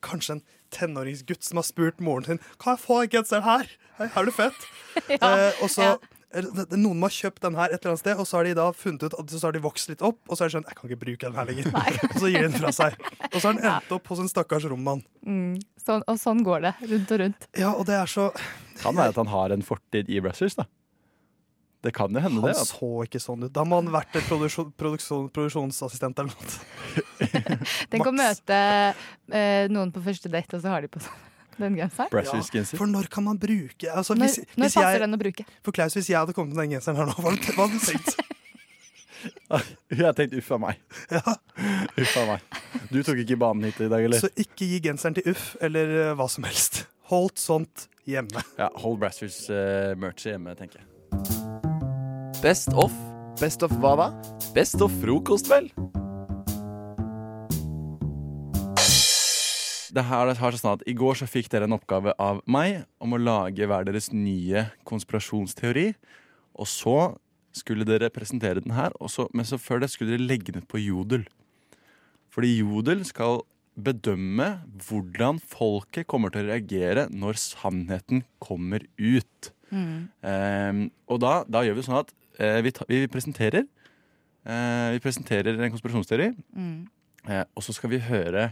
kanskje 0.04 0.38
en 0.38 0.44
tenåringsgutt 0.72 1.44
som 1.44 1.58
har 1.60 1.66
spurt 1.68 1.98
moren 2.00 2.24
sin 2.24 2.38
Kan 2.62 2.76
jeg 2.76 2.84
få 2.84 3.00
den 3.02 3.10
genseren 3.16 3.44
her. 3.44 3.68
Her 3.98 4.08
er 4.22 4.24
du 4.28 4.32
fett? 4.32 4.68
Ja, 5.08 5.28
eh, 5.48 5.62
og 5.64 5.68
så 5.72 5.82
det- 5.82 6.00
det- 6.00 6.11
Noen 6.32 6.98
må 7.00 7.08
ha 7.08 7.12
kjøpt 7.12 7.44
den 7.44 7.56
her 7.58 7.72
et 7.72 7.80
eller 7.80 7.92
annet 7.92 8.02
sted, 8.02 8.20
og 8.20 8.28
så 8.28 8.38
har 8.38 8.48
de 8.48 8.54
da 8.56 8.66
funnet 8.76 9.04
ut 9.04 9.16
at 9.20 9.32
så 9.34 9.42
har 9.46 9.56
de 9.56 9.62
vokst 9.64 9.90
litt 9.92 10.04
opp, 10.06 10.20
og 10.28 10.36
så 10.36 10.44
har 10.44 10.50
de 10.50 10.56
skjønt 10.56 10.70
jeg 10.70 10.78
kan 10.78 10.90
ikke 10.90 11.00
bruke 11.04 11.26
den 11.26 11.38
her 11.38 11.48
lenger. 11.48 11.72
Og 12.12 12.18
så 12.18 12.30
gir 12.32 12.44
de 12.44 12.48
den 12.48 12.58
fra 12.58 12.72
seg. 12.76 12.96
Og 13.28 13.38
så 13.38 13.42
har 13.44 13.56
den 13.58 13.66
endt 13.68 13.96
opp 13.96 14.12
hos 14.12 14.22
en 14.22 14.30
stakkars 14.30 14.66
rommann. 14.70 15.02
Mm, 15.26 15.56
sånn, 15.80 16.04
og 16.08 16.20
sånn 16.20 16.44
går 16.46 16.64
det 16.64 16.72
rundt 16.92 17.12
og 17.14 17.20
rundt. 17.24 17.48
Ja, 17.58 17.72
og 17.76 17.84
det 17.88 17.98
er 17.98 18.10
så 18.10 18.30
Kan 18.82 18.96
være 18.98 19.12
at 19.12 19.20
han 19.20 19.30
har 19.30 19.52
en 19.54 19.64
fortid 19.66 20.08
i 20.10 20.22
Brassers, 20.24 20.56
da. 20.58 20.66
Det 21.82 21.90
kan 21.94 22.14
jo 22.14 22.22
hende 22.22 22.40
Han 22.40 22.46
det. 22.48 22.56
Han 22.56 22.68
så 22.68 22.90
ikke 23.04 23.20
sånn 23.22 23.42
ut. 23.48 23.52
Da 23.54 23.64
må 23.66 23.80
han 23.80 23.90
vært 23.92 24.14
en 24.18 24.24
produksjon, 24.28 24.70
produksjon, 24.78 25.26
produksjonsassistent 25.34 26.22
eller 26.22 26.32
noe. 26.32 27.26
Tenk 27.92 28.06
å 28.06 28.14
møte 28.14 28.58
eh, 29.34 29.66
noen 29.72 29.90
på 29.94 30.04
første 30.04 30.30
date, 30.30 30.56
og 30.56 30.62
så 30.62 30.72
har 30.72 30.86
de 30.86 30.90
på 30.92 31.02
seg 31.02 31.31
den 31.64 31.78
genseren. 31.78 32.10
Ja, 32.12 32.64
for 32.76 32.90
når 32.90 33.08
kan 33.12 33.24
man 33.26 33.38
bruke 33.40 33.88
altså, 33.90 34.16
Når- 34.18 34.28
hvis, 34.28 34.38
når 34.56 34.66
hvis 34.66 34.76
passer 34.78 34.96
jeg, 34.96 35.02
den 35.04 35.16
å 35.16 35.20
bruke? 35.22 35.46
For 35.64 35.74
Klaus, 35.78 35.96
hvis 35.98 36.10
jeg 36.12 36.18
hadde 36.18 36.36
kommet 36.36 36.54
med 36.56 36.64
den 36.66 36.76
genseren 36.76 37.00
her 37.00 37.10
nå, 37.10 37.16
hva 37.18 37.32
hadde 37.32 37.78
du 37.78 37.86
tenkt? 37.86 38.16
jeg 39.92 40.02
har 40.02 40.16
tenkt 40.18 40.34
uff 40.38 40.50
a 40.54 40.58
meg. 40.58 40.80
Uff 42.00 42.16
a 42.18 42.24
meg. 42.32 42.60
Du 42.90 43.00
tok 43.06 43.22
ikke 43.22 43.38
banen 43.38 43.68
hit 43.68 43.80
i 43.84 43.90
dag, 43.92 44.02
eller? 44.08 44.22
Så 44.22 44.30
ikke 44.34 44.66
gi 44.66 44.80
genseren 44.82 45.14
til 45.18 45.30
Uff 45.32 45.52
eller 45.62 45.96
eh, 46.08 46.12
hva 46.18 46.26
som 46.30 46.46
helst. 46.48 46.84
Holdt 47.12 47.38
sånt 47.42 47.86
hjemme. 48.08 48.42
Ja, 48.58 48.70
Hold 48.82 48.98
Brassers 49.02 49.44
uh, 49.52 49.92
merch 50.00 50.26
hjemme, 50.26 50.56
tenker 50.58 50.82
jeg. 50.82 50.88
Best 52.42 52.72
of. 52.74 52.94
Best 53.40 53.62
of 53.62 53.74
hva 53.82 53.94
da? 54.00 54.08
Best 54.56 54.82
of 54.82 54.94
frokost, 55.02 55.50
vel? 55.52 55.70
Det 59.92 60.06
her 60.08 60.32
har 60.38 60.56
sånn 60.56 60.78
at 60.78 60.84
I 60.88 60.94
går 60.96 61.18
så 61.20 61.28
fikk 61.28 61.50
dere 61.52 61.68
en 61.68 61.76
oppgave 61.76 62.14
av 62.22 62.40
meg 62.48 62.86
om 63.02 63.12
å 63.12 63.20
lage 63.20 63.66
hver 63.68 63.84
deres 63.84 64.08
nye 64.14 64.66
konspirasjonsteori. 64.88 65.90
Og 66.56 66.68
så 66.70 66.96
skulle 67.52 67.84
dere 67.84 68.08
presentere 68.12 68.62
den 68.64 68.72
her, 68.72 68.94
og 68.96 69.12
så, 69.12 69.26
men 69.36 69.44
så 69.44 69.58
før 69.60 69.82
det 69.82 69.90
skulle 69.92 70.14
dere 70.14 70.24
legge 70.24 70.54
den 70.54 70.64
ut 70.64 70.70
på 70.72 70.80
Jodel. 70.80 71.26
Fordi 72.32 72.54
Jodel 72.62 73.04
skal 73.04 73.42
bedømme 73.76 74.46
hvordan 74.88 75.38
folket 75.40 76.08
kommer 76.08 76.32
til 76.32 76.46
å 76.46 76.50
reagere 76.52 77.06
når 77.12 77.40
sannheten 77.40 78.24
kommer 78.40 78.84
ut. 78.96 79.52
Mm. 79.72 80.08
Um, 80.24 80.82
og 81.08 81.20
da, 81.24 81.34
da 81.48 81.62
gjør 81.64 81.78
vi 81.78 81.84
sånn 81.86 82.00
at 82.00 82.12
uh, 82.40 82.58
vi, 82.64 82.72
ta, 82.76 82.88
vi 82.88 83.04
presenterer 83.12 83.68
Uh, 84.42 84.90
Vi 84.96 84.98
presenterer 84.98 85.54
en 85.54 85.70
konspirasjonsteori, 85.70 86.32
Mm. 86.58 86.88
uh, 87.30 87.44
og 87.54 87.62
så 87.62 87.70
skal 87.76 87.92
vi 87.92 88.00
høre 88.02 88.48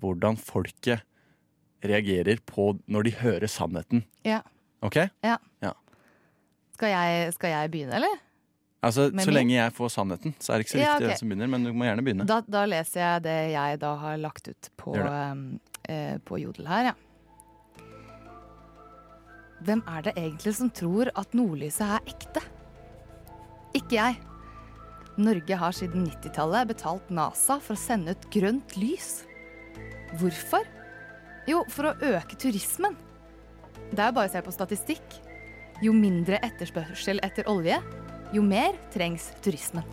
hvordan 0.00 0.38
folket 0.40 1.04
reagerer 1.84 2.40
på 2.46 2.72
når 2.90 3.06
de 3.08 3.12
hører 3.20 3.50
sannheten. 3.50 4.04
Ja. 4.26 4.40
OK? 4.82 4.96
Ja. 5.24 5.36
Ja. 5.62 5.74
Skal, 6.74 6.92
jeg, 6.94 7.32
skal 7.34 7.54
jeg 7.54 7.70
begynne, 7.74 7.98
eller? 7.98 8.24
Altså, 8.86 9.08
Så 9.10 9.32
lenge 9.34 9.56
jeg 9.56 9.74
får 9.74 9.90
sannheten, 9.90 10.34
så 10.38 10.52
er 10.54 10.60
det 10.60 10.66
ikke 10.68 10.74
så 10.76 10.78
Ja, 10.78 10.92
viktig 10.94 11.06
ok. 11.06 11.08
hvem 11.10 11.18
som 11.18 11.32
begynner. 11.32 11.50
Men 11.50 11.64
du 11.66 11.72
må 11.74 11.86
gjerne 11.88 12.04
begynne. 12.06 12.26
Da, 12.30 12.40
da 12.46 12.62
leser 12.70 13.00
jeg 13.02 13.24
det 13.26 13.38
jeg 13.56 13.80
da 13.82 13.90
har 13.98 14.20
lagt 14.22 14.50
ut 14.52 14.70
på, 14.78 14.94
um, 14.94 15.42
eh, 15.90 16.18
på 16.22 16.38
Jodel 16.38 16.70
her, 16.70 16.92
ja. 16.92 16.94
Hvem 19.66 19.82
er 19.90 20.04
det 20.06 20.14
egentlig 20.14 20.54
som 20.54 20.70
tror 20.70 21.10
at 21.18 21.34
nordlyset 21.34 21.82
er 21.82 22.12
ekte? 22.14 22.42
Ikke 23.74 23.98
jeg. 23.98 24.20
Norge 25.18 25.56
har 25.58 25.74
siden 25.74 26.06
90-tallet 26.06 26.70
betalt 26.70 27.08
NASA 27.10 27.56
for 27.58 27.74
å 27.74 27.80
sende 27.80 28.14
ut 28.14 28.28
grønt 28.30 28.76
lys. 28.78 29.24
Hvorfor? 30.16 30.64
Jo, 31.48 31.62
for 31.72 31.90
å 31.90 31.96
øke 32.14 32.36
turismen. 32.40 32.96
Det 33.92 34.04
er 34.04 34.12
bare 34.12 34.28
å 34.28 34.32
se 34.32 34.42
på 34.44 34.52
statistikk. 34.52 35.18
Jo 35.84 35.92
mindre 35.94 36.40
etterspørsel 36.42 37.20
etter 37.22 37.46
olje, 37.50 37.78
jo 38.34 38.42
mer 38.44 38.76
trengs 38.92 39.30
turismen. 39.44 39.86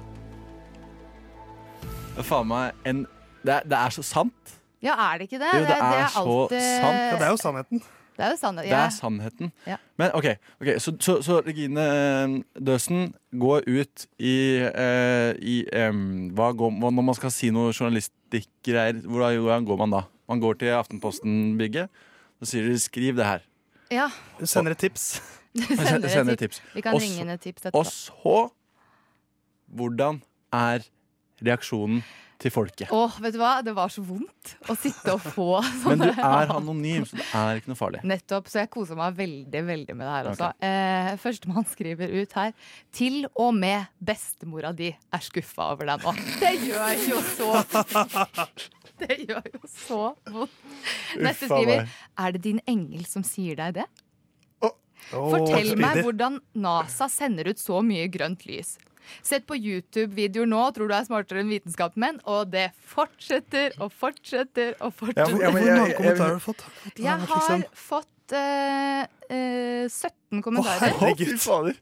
Det 2.16 2.24
er 2.24 2.28
faen 2.28 2.48
meg 2.50 2.88
en 2.88 3.04
det 3.46 3.54
er, 3.60 3.68
det 3.70 3.78
er 3.78 3.94
så 3.94 4.02
sant. 4.06 4.56
Ja, 4.82 4.96
er 4.98 5.20
det 5.20 5.28
ikke 5.30 5.42
det? 5.42 5.52
Jo, 5.54 5.66
det 5.68 5.76
er 5.78 6.08
så 6.10 6.24
alt, 6.24 6.56
eh, 6.58 6.70
sant. 6.82 6.98
Ja, 6.98 7.18
det 7.20 7.28
er 7.28 7.34
jo 7.34 7.38
sannheten. 7.42 7.84
Det 8.16 8.24
er 8.24 8.32
jo 8.32 8.38
sannheten. 8.40 8.72
Det 8.72 8.80
er 8.80 8.90
sannheten. 8.96 9.52
Ja. 9.68 9.78
Men 10.00 10.12
OK, 10.16 10.26
okay 10.62 10.78
så, 10.80 10.94
så, 11.04 11.18
så 11.26 11.42
Regine 11.46 11.84
eh, 11.84 12.36
Døsen 12.64 13.10
går 13.36 13.68
ut 13.68 14.06
i, 14.20 14.36
eh, 14.64 15.32
i 15.44 15.56
em, 15.76 16.30
hva 16.36 16.52
går, 16.56 16.72
Når 16.80 17.02
man 17.02 17.18
skal 17.18 17.34
si 17.36 17.52
noe 17.52 17.74
journalistikkgreier, 17.76 19.02
hvordan, 19.04 19.42
hvordan 19.44 19.68
går 19.68 19.82
man 19.84 19.98
da? 19.98 20.04
Man 20.32 20.40
går 20.42 20.54
til 20.62 20.72
Aftenposten-bygget, 20.74 21.90
og 22.42 22.48
sier 22.48 22.66
de 22.70 22.80
'skriv 22.80 23.16
det 23.20 23.26
her'. 23.26 23.44
Ja. 23.92 24.10
Du 24.40 24.46
sender 24.46 24.72
et 24.72 24.78
tips. 24.78 25.22
Sender 25.56 26.10
sender 26.10 26.34
et 26.34 26.40
tips. 26.40 26.62
Vi 26.74 26.82
kan 26.82 26.94
også, 26.94 27.06
ringe 27.06 27.16
så- 27.16 27.22
inn 27.22 27.30
et 27.30 27.42
tips 27.42 27.62
etterpå. 27.66 27.80
Og 27.80 27.86
så 27.86 28.50
Hvordan 29.76 30.22
er 30.54 30.80
reaksjonen 31.42 32.04
til 32.42 32.52
folket? 32.52 32.92
Åh, 32.94 33.16
vet 33.24 33.34
du 33.36 33.40
hva? 33.40 33.52
Det 33.66 33.74
var 33.78 33.92
så 33.94 34.04
vondt 34.06 34.54
å 34.70 34.76
sitte 34.78 35.14
og 35.16 35.24
få 35.24 35.48
Men 35.88 36.04
du 36.04 36.08
er 36.12 36.52
anonym, 36.54 37.06
så 37.08 37.18
det 37.20 37.26
er 37.40 37.60
ikke 37.62 37.72
noe 37.72 37.80
farlig. 37.80 38.02
Nettopp, 38.08 38.50
så 38.52 38.62
jeg 38.64 38.72
koser 38.74 39.00
meg 39.00 39.16
veldig 39.18 39.64
veldig 39.70 39.96
med 39.96 40.06
det 40.08 40.14
her 40.16 40.30
Ok. 40.30 40.34
også. 40.36 40.50
Eh, 40.70 41.12
Førstemann 41.24 41.68
skriver 41.72 42.16
ut 42.20 42.36
her 42.40 42.54
Til 42.96 43.22
og 43.34 43.52
med 43.58 43.88
bestemora 44.04 44.74
di 44.76 44.92
er 44.94 45.24
skuffa 45.26 45.72
over 45.76 45.92
deg 45.94 46.04
nå. 46.06 46.16
Det 46.44 46.54
gjør 46.68 47.06
jo 47.10 47.22
så 47.36 47.52
Det 49.02 49.18
gjør 49.28 49.48
jo 49.52 49.62
så 49.68 50.02
vondt. 50.32 50.60
Neste 51.20 51.50
skriver. 51.50 51.88
Er 52.20 52.36
det 52.36 52.42
din 52.46 52.62
engel 52.68 53.04
som 53.10 53.24
sier 53.28 53.58
deg 53.60 53.80
det? 53.82 53.88
Fortell 55.12 55.76
meg 55.78 56.00
hvordan 56.02 56.40
NASA 56.58 57.06
sender 57.12 57.52
ut 57.52 57.60
så 57.62 57.82
mye 57.86 58.08
grønt 58.10 58.46
lys. 58.50 58.76
Sett 59.26 59.46
på 59.50 59.58
YouTube-videoer 59.58 60.50
nå, 60.50 60.64
tror 60.76 60.92
du 60.92 60.96
er 60.98 61.08
smartere 61.08 61.44
enn 61.44 61.54
vitenskapsmenn, 61.54 62.20
og 62.30 62.52
det 62.54 62.68
fortsetter 62.96 63.78
og 63.80 63.94
fortsetter 63.94 64.76
og 64.80 64.94
fortsetter. 64.96 65.38
Hvor 65.38 65.56
mange 65.56 65.96
kommentarer 65.98 66.26
har 66.26 66.40
du 66.40 66.44
fått? 66.44 66.66
Jeg 66.98 67.30
har 67.32 67.66
fått 67.86 68.36
uh, 68.36 69.06
uh, 69.30 69.86
17 69.88 70.44
kommentarer. 70.46 71.00
Å, 71.00 71.16
fy 71.20 71.38
fader. 71.40 71.80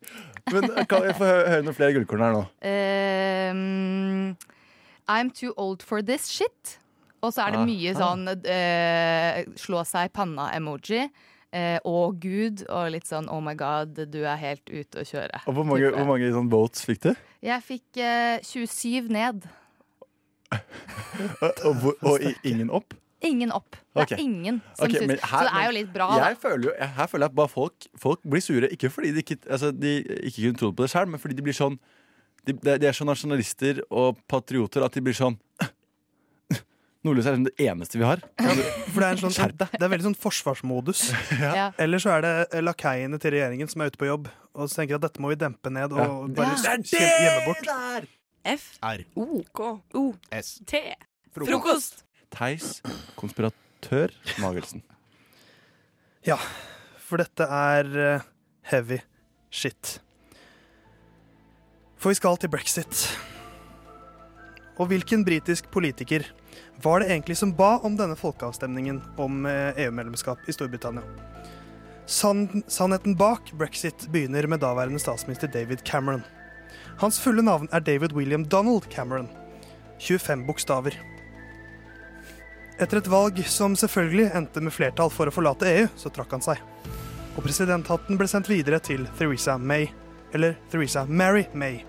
Men 0.52 0.70
kan 0.92 1.08
jeg 1.08 1.16
få 1.16 1.28
høre 1.28 1.64
noen 1.64 1.78
flere 1.78 1.96
gullkorn 1.96 2.26
her 2.26 2.34
nå? 2.36 2.46
Uh, 2.68 4.34
I'm 5.08 5.32
too 5.32 5.54
old 5.58 5.84
for 5.84 6.02
this 6.02 6.28
shit. 6.32 6.80
Og 7.24 7.32
så 7.32 7.46
er 7.46 7.56
det 7.56 7.62
mye 7.64 7.94
sånn 7.96 8.28
eh, 8.28 9.46
slå 9.60 9.84
seg 9.88 10.10
i 10.10 10.12
panna-emoji. 10.12 11.06
Eh, 11.54 11.78
å 11.86 12.08
gud, 12.18 12.64
og 12.74 12.88
litt 12.96 13.06
sånn 13.06 13.28
oh 13.30 13.38
my 13.46 13.54
god, 13.54 13.94
du 14.10 14.24
er 14.26 14.40
helt 14.42 14.66
ute 14.74 15.04
å 15.04 15.06
kjøre. 15.06 15.44
Og 15.46 15.54
hvor 15.54 15.68
mange, 15.70 15.92
hvor 15.94 16.08
mange 16.10 16.32
sånn 16.34 16.48
votes 16.50 16.82
fikk 16.88 17.04
du? 17.04 17.12
Jeg 17.46 17.62
fikk 17.68 18.00
eh, 18.02 18.40
27 18.42 19.12
ned. 19.14 19.46
Og, 21.44 21.52
og, 21.66 21.94
og 22.10 22.22
i- 22.26 22.36
ingen 22.50 22.70
opp? 22.74 22.94
Ingen 23.24 23.52
opp. 23.56 23.78
Det 23.96 24.02
Ok. 24.04 24.12
er 24.12 24.20
ingen 24.22 24.58
som 24.76 24.86
Ok, 24.88 24.92
syns 24.98 25.22
her- 25.22 25.46
Så 25.46 25.46
det 25.46 25.54
er 25.62 25.66
jo 25.66 25.72
litt 25.78 25.94
bra, 25.94 26.08
da. 26.10 26.28
Jeg 26.30 26.38
føler 26.42 26.64
jo, 26.68 26.72
jeg, 26.80 26.90
her 26.98 27.08
føler 27.08 27.24
jeg 27.24 27.30
at 27.32 27.36
bare 27.36 27.48
folk, 27.54 27.88
folk 27.98 28.20
blir 28.30 28.42
sure. 28.42 28.68
Ikke 28.74 28.90
fordi 28.92 29.12
de 29.14 29.22
ikke, 29.24 29.38
altså, 29.50 29.72
de 29.72 29.94
ikke 30.28 30.42
kunne 30.44 30.60
trodd 30.60 30.76
på 30.76 30.84
det 30.84 30.90
selv, 30.90 31.08
men 31.10 31.20
fordi 31.20 31.36
de 31.38 31.42
blir 31.46 31.54
sånn 31.58 31.78
De, 32.46 32.52
de 32.52 32.88
er 32.88 32.92
så 32.92 33.06
nasjonalister 33.08 33.78
og 33.90 34.18
patrioter 34.28 34.84
at 34.84 34.92
de 34.92 35.00
blir 35.02 35.14
sånn 35.16 35.38
Nordlys 37.04 37.26
er 37.28 37.36
liksom 37.36 37.48
det 37.50 37.66
eneste 37.68 38.00
vi 38.00 38.06
har. 38.08 38.22
For 38.40 39.02
det 39.02 39.08
er, 39.08 39.18
en 39.18 39.20
sånn, 39.34 39.54
det 39.60 39.82
er 39.84 39.92
veldig 39.92 40.06
sånn 40.10 40.20
forsvarsmodus. 40.24 41.02
Ja. 41.44 41.66
Eller 41.84 42.00
så 42.00 42.14
er 42.16 42.24
det 42.24 42.32
eh, 42.54 42.62
lakeiene 42.64 43.20
til 43.20 43.34
regjeringen 43.36 43.68
som 43.72 43.84
er 43.84 43.92
ute 43.92 44.00
på 44.00 44.08
jobb 44.08 44.30
og 44.54 44.70
så 44.70 44.80
tenker 44.84 44.96
at 45.00 45.04
dette 45.08 45.20
må 45.24 45.32
vi 45.34 45.38
dempe 45.42 45.72
ned 45.74 45.92
og 45.98 46.30
bare 46.38 46.54
er 46.56 46.78
det 46.80 46.88
kjem- 46.94 47.26
gjemme 47.26 47.44
bort. 47.50 48.08
F. 48.54 48.66
R. 48.86 49.04
O. 49.20 49.26
K. 49.56 49.68
O. 50.00 50.04
S. 50.40 50.54
T. 50.70 50.80
Frokost. 51.34 51.50
Frokost. 51.52 52.04
Theis, 52.34 52.70
konspiratør 53.20 54.14
Magelsen. 54.44 54.84
Ja, 56.28 56.38
for 57.04 57.20
dette 57.20 57.46
er 57.50 57.90
eh, 58.14 58.28
heavy 58.72 59.02
shit. 59.54 59.98
For 62.00 62.12
vi 62.14 62.18
skal 62.20 62.40
til 62.42 62.52
brexit. 62.54 63.04
Og 64.82 64.90
hvilken 64.90 65.22
britisk 65.26 65.70
politiker 65.72 66.26
var 66.84 67.02
det 67.02 67.12
egentlig 67.12 67.38
som 67.38 67.54
ba 67.56 67.78
om 67.86 67.98
denne 67.98 68.18
folkeavstemningen 68.18 69.02
om 69.22 69.46
eh, 69.46 69.86
EU-medlemskap 69.86 70.50
i 70.50 70.56
Storbritannia? 70.56 71.04
San 72.06 72.64
sannheten 72.68 73.16
bak 73.16 73.54
brexit 73.58 74.08
begynner 74.12 74.48
med 74.48 74.60
daværende 74.60 75.00
statsminister 75.00 75.48
David 75.48 75.86
Cameron. 75.86 76.24
Hans 77.00 77.20
fulle 77.20 77.46
navn 77.46 77.70
er 77.72 77.80
David 77.80 78.14
William 78.14 78.44
Donald 78.46 78.90
Cameron. 78.92 79.30
25 80.00 80.46
bokstaver. 80.48 80.98
Etter 82.82 83.00
et 83.00 83.08
valg 83.08 83.40
som 83.48 83.78
selvfølgelig 83.78 84.32
endte 84.36 84.62
med 84.64 84.74
flertall 84.74 85.12
for 85.14 85.30
å 85.30 85.34
forlate 85.34 85.70
EU, 85.70 85.88
så 85.96 86.12
trakk 86.12 86.34
han 86.34 86.44
seg. 86.44 86.60
Og 87.38 87.46
presidenthatten 87.46 88.20
ble 88.20 88.28
sendt 88.30 88.50
videre 88.52 88.82
til 88.84 89.08
Theresa 89.20 89.58
May, 89.58 89.88
eller 90.34 90.58
Theresa 90.74 91.06
Mary 91.08 91.46
May. 91.54 91.84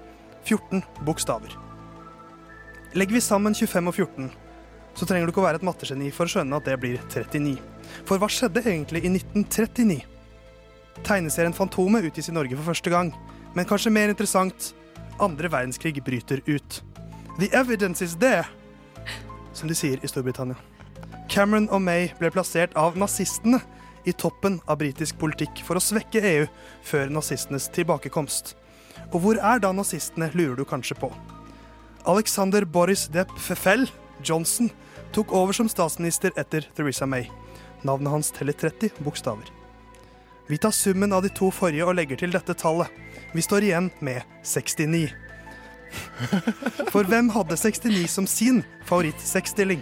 14 0.45 0.85
bokstaver. 1.09 1.64
Legger 2.95 3.17
vi 3.17 3.21
sammen 3.21 3.55
25 3.55 3.89
og 3.91 3.97
14, 3.97 4.27
så 4.95 5.07
trenger 5.11 5.27
du 5.27 5.33
ikke 5.33 5.41
å 5.43 5.49
være 5.49 5.59
et 5.59 5.65
mattegeni 5.67 6.13
for 6.15 6.29
å 6.29 6.31
skjønne 6.31 6.61
at 6.61 6.69
det 6.69 6.77
blir 6.79 7.01
39. 7.11 7.57
For 8.07 8.23
hva 8.23 8.29
skjedde 8.31 8.63
egentlig 8.63 9.03
i 9.03 9.11
1939? 9.11 9.97
Tegneserien 11.03 11.57
Fantomet 11.59 12.07
utgis 12.07 12.31
i 12.31 12.37
Norge 12.37 12.55
for 12.55 12.71
første 12.71 12.95
gang, 12.95 13.11
men 13.59 13.67
kanskje 13.67 13.91
mer 13.91 14.15
interessant, 14.15 14.71
andre 15.19 15.51
verdenskrig 15.51 15.99
bryter 16.07 16.39
ut. 16.47 16.79
The 17.41 17.51
evidence 17.51 17.99
is 17.99 18.15
there, 18.23 18.47
som 19.59 19.67
de 19.67 19.75
sier 19.75 19.99
i 19.99 20.15
Storbritannia. 20.15 20.55
Cameron 21.27 21.67
og 21.75 21.83
May 21.83 22.13
ble 22.21 22.31
plassert 22.31 22.79
av 22.79 22.95
nazistene 22.95 23.59
i 24.07 24.15
toppen 24.15 24.61
av 24.71 24.79
britisk 24.79 25.19
politikk 25.19 25.67
for 25.67 25.75
å 25.75 25.83
svekke 25.83 26.23
EU 26.37 26.51
før 26.87 27.11
nazistenes 27.11 27.67
tilbakekomst. 27.75 28.55
Og 29.11 29.19
hvor 29.25 29.43
er 29.43 29.59
da 29.59 29.75
nazistene, 29.75 30.31
lurer 30.39 30.63
du 30.63 30.69
kanskje 30.69 31.03
på. 31.03 31.11
Alexander 32.05 32.65
Boris 32.65 33.07
de 33.09 33.25
Pfeffel 33.25 33.91
Johnson 34.23 34.71
tok 35.13 35.33
over 35.33 35.53
som 35.53 35.69
statsminister 35.69 36.33
etter 36.37 36.67
Theresa 36.77 37.07
May. 37.07 37.31
Navnet 37.83 38.13
hans 38.13 38.31
teller 38.31 38.53
30 38.53 38.91
bokstaver. 38.99 39.49
Vi 40.47 40.59
tar 40.59 40.71
summen 40.71 41.13
av 41.13 41.23
de 41.25 41.31
to 41.33 41.49
forrige 41.53 41.87
og 41.87 41.97
legger 41.97 42.21
til 42.21 42.35
dette 42.35 42.57
tallet. 42.61 42.91
Vi 43.33 43.41
står 43.45 43.65
igjen 43.65 43.89
med 44.05 44.21
69. 44.45 45.09
For 46.93 47.09
hvem 47.09 47.31
hadde 47.33 47.57
69 47.57 48.05
som 48.11 48.29
sin 48.29 48.61
favoritt-sexstilling? 48.85 49.81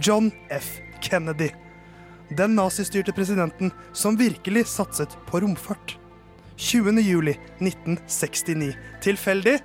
John 0.00 0.30
F. 0.48 0.78
Kennedy. 1.04 1.50
Den 2.30 2.56
nazistyrte 2.56 3.12
presidenten 3.12 3.72
som 3.92 4.16
virkelig 4.16 4.66
satset 4.72 5.16
på 5.28 5.40
romfart. 5.44 5.98
20. 6.56 7.00
juli 7.04 7.36
1969. 7.60 8.72
Tilfeldig? 9.04 9.58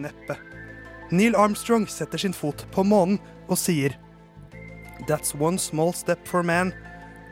Neppe. 0.00 0.40
Neil 1.10 1.36
Armstrong 1.36 1.86
setter 1.86 2.18
sin 2.18 2.32
fot 2.32 2.66
på 2.70 2.84
månen 2.86 3.18
og 3.50 3.58
sier 3.58 3.96
That's 5.08 5.34
one 5.34 5.58
small 5.58 5.92
step 5.96 6.22
for 6.28 6.42
man, 6.46 6.72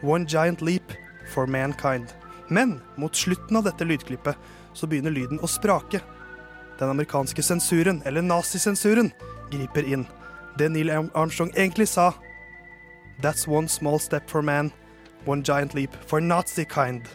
one 0.03 0.27
giant 0.27 0.63
leap 0.63 0.95
for 1.31 1.47
mankind. 1.47 2.11
Men 2.49 2.81
mot 2.97 3.15
slutten 3.15 3.57
av 3.57 3.69
dette 3.69 3.87
lydklippet 3.87 4.35
så 4.75 4.89
begynner 4.89 5.15
lyden 5.15 5.39
å 5.39 5.51
sprake. 5.51 6.01
Den 6.79 6.91
amerikanske 6.91 7.43
sensuren, 7.43 8.01
eller 8.07 8.25
nazisensuren, 8.25 9.13
griper 9.53 9.87
inn. 9.87 10.07
Det 10.59 10.71
Neil 10.73 10.91
Armstrong 10.91 11.53
egentlig 11.55 11.89
sa 11.93 12.13
That's 13.23 13.47
one 13.47 13.69
small 13.69 13.99
step 13.99 14.31
for 14.31 14.43
man, 14.43 14.73
one 15.27 15.43
giant 15.43 15.75
leap 15.75 15.95
for 16.07 16.21
nazi 16.21 16.65
kind. 16.65 17.07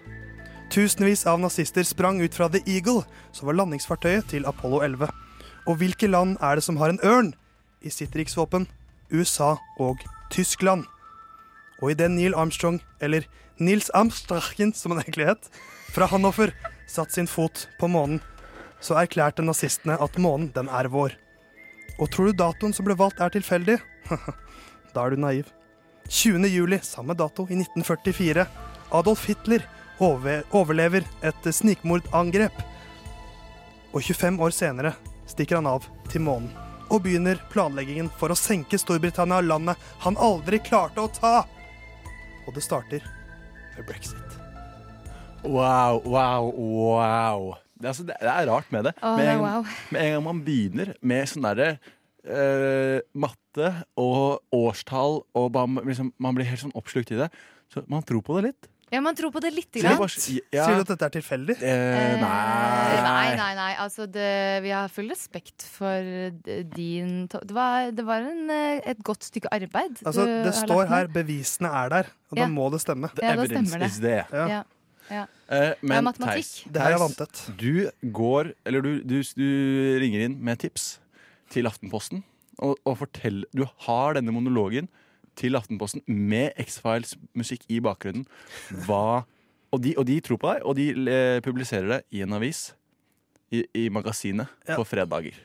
Tusenvis 0.72 1.26
av 1.28 1.40
nazister 1.40 1.84
sprang 1.84 2.22
ut 2.22 2.36
fra 2.36 2.48
The 2.50 2.64
Eagle, 2.68 3.04
som 3.32 3.48
var 3.48 3.60
landingsfartøyet 3.60 4.32
til 4.32 4.48
Apollo 4.48 4.82
11. 4.84 5.23
Og 5.68 5.80
hvilke 5.80 6.10
land 6.10 6.38
er 6.44 6.58
det 6.58 6.66
som 6.66 6.78
har 6.82 6.92
en 6.92 7.02
ørn 7.04 7.34
i 7.84 7.92
sitt 7.94 8.16
riksvåpen? 8.16 8.68
USA 9.14 9.56
og 9.80 10.02
Tyskland. 10.34 10.86
Og 11.82 11.94
idet 11.94 12.12
Neil 12.12 12.36
Armstrong, 12.36 12.82
eller 13.02 13.28
Nils 13.60 13.92
Amstrachen 13.94 14.74
som 14.74 14.94
han 14.94 15.04
egentlig 15.04 15.30
het, 15.30 15.50
fra 15.94 16.08
Hannover 16.10 16.54
satte 16.90 17.14
sin 17.14 17.30
fot 17.30 17.68
på 17.80 17.90
månen, 17.92 18.22
så 18.84 18.98
erklærte 19.00 19.46
nazistene 19.46 19.96
at 20.02 20.18
månen, 20.20 20.52
den 20.56 20.68
er 20.68 20.90
vår. 20.92 21.16
Og 22.02 22.10
tror 22.12 22.32
du 22.32 22.40
datoen 22.40 22.74
som 22.76 22.88
ble 22.88 22.98
valgt 23.00 23.22
er 23.22 23.32
tilfeldig? 23.32 23.78
da 24.94 25.06
er 25.06 25.14
du 25.14 25.22
naiv. 25.22 25.48
20. 26.10 26.50
juli, 26.52 26.80
samme 26.84 27.16
dato, 27.16 27.46
i 27.48 27.56
1944. 27.56 28.44
Adolf 28.92 29.28
Hitler 29.30 29.64
overlever 30.02 31.06
et 31.24 31.48
snikmordangrep. 31.56 32.58
Og 33.94 34.02
25 34.02 34.42
år 34.42 34.56
senere 34.56 34.96
stikker 35.30 35.62
han 35.62 35.70
av 35.70 35.88
til 36.12 36.24
månen 36.26 36.52
og 36.94 37.02
begynner 37.06 37.40
planleggingen 37.50 38.10
for 38.20 38.34
å 38.34 38.38
senke 38.38 38.78
Storbritannia, 38.78 39.42
landet 39.42 39.80
han 40.04 40.18
aldri 40.22 40.60
klarte 40.62 41.02
å 41.02 41.10
ta. 41.10 41.42
Og 42.46 42.54
det 42.54 42.64
starter 42.66 43.06
med 43.78 43.88
brexit. 43.88 44.38
Wow, 45.44 46.04
wow, 46.06 46.52
wow. 46.54 47.50
Det, 47.74 47.88
er 47.88 47.92
altså, 47.92 48.06
det 48.08 48.20
det 48.22 48.32
er 48.32 48.48
rart 48.48 48.70
med 48.72 48.88
det. 48.88 48.94
Oh, 49.02 49.18
med, 49.18 49.32
en, 49.32 49.42
wow. 49.44 49.74
med 49.92 50.06
en 50.06 50.14
gang 50.16 50.26
man 50.28 50.44
begynner 50.46 50.94
med 51.02 51.32
sånn 51.32 51.48
derre 51.48 51.72
uh, 52.30 53.00
matte 53.18 53.74
og 54.00 54.56
årstall, 54.56 55.24
og 55.40 55.50
man, 55.58 55.82
liksom, 55.90 56.14
man 56.22 56.38
blir 56.38 56.48
helt 56.52 56.64
sånn 56.64 56.78
oppslukt 56.80 57.12
i 57.16 57.20
det, 57.24 57.32
så 57.74 57.84
man 57.92 58.06
tror 58.08 58.24
på 58.24 58.38
det 58.38 58.52
litt. 58.52 58.70
Ja, 58.92 59.00
man 59.02 59.16
tror 59.16 59.32
på 59.34 59.40
det 59.42 59.54
lite 59.54 59.80
grann. 59.82 59.98
bare- 59.98 60.42
ja. 60.54 60.66
Sier 60.68 60.76
du 60.76 60.82
at 60.82 60.88
dette 60.88 61.06
er 61.06 61.14
tilfeldig? 61.16 61.56
Eh, 61.64 62.20
nei. 62.22 63.02
Nei, 63.04 63.36
nei, 63.36 63.54
nei. 63.56 63.76
Altså, 63.82 64.06
det, 64.06 64.62
vi 64.64 64.70
har 64.70 64.88
full 64.90 65.10
respekt 65.10 65.64
for 65.64 66.30
din 66.76 67.28
Det 67.28 67.52
var, 67.52 67.92
det 67.92 68.06
var 68.06 68.22
en, 68.22 68.50
eh, 68.50 68.82
et 68.86 69.02
godt 69.04 69.24
stykke 69.24 69.50
arbeid. 69.52 69.98
Altså, 70.06 70.26
du 70.28 70.44
det 70.44 70.54
har 70.54 70.68
står 70.68 70.84
lagt 70.84 70.90
her 70.90 71.08
'bevisene 71.08 71.70
er 71.74 71.90
der', 71.90 72.08
og 72.32 72.38
Ja. 72.38 72.46
da 72.46 72.48
må 72.52 72.70
det 72.72 72.82
stemme. 72.82 73.10
Ja, 73.22 73.36
da 73.36 73.46
stemmer 73.46 73.80
det. 73.80 74.26
Ja. 74.32 74.48
Ja. 74.48 74.64
Ja. 75.12 75.24
Eh, 75.50 75.74
Det 75.82 75.92
er 75.92 76.02
men. 76.02 76.14
Theis, 76.14 76.64
Det 76.72 76.82
her 76.82 76.94
er 76.94 76.98
vanntett. 77.00 77.58
Du 77.58 77.90
går, 78.06 78.54
eller 78.66 78.82
du, 78.82 79.00
du, 79.04 79.22
du 79.24 80.00
ringer 80.00 80.22
inn 80.26 80.38
med 80.44 80.60
tips 80.60 81.00
til 81.50 81.66
Aftenposten 81.66 82.24
og, 82.60 82.78
og 82.86 82.98
forteller 83.00 83.46
Du 83.54 83.66
har 83.88 84.14
denne 84.14 84.32
monologen 84.32 84.88
til 85.40 85.56
Aftenposten 85.60 86.04
med 86.08 86.54
X-Files 86.62 87.16
musikk 87.38 87.64
i 87.74 87.80
bakgrunnen. 87.84 88.26
Hva 88.86 89.24
og 89.74 89.82
de, 89.82 89.96
og 89.98 90.06
de 90.06 90.20
tror 90.22 90.38
på 90.38 90.52
deg, 90.52 90.66
og 90.70 90.76
de 90.78 90.90
eh, 91.10 91.40
publiserer 91.42 91.88
det 91.90 92.02
i 92.14 92.22
en 92.22 92.36
avis. 92.38 92.68
I, 93.54 93.64
i 93.78 93.90
magasinet 93.94 94.48
Ja. 94.68 94.76
på 94.80 94.84
fredager. 94.86 95.36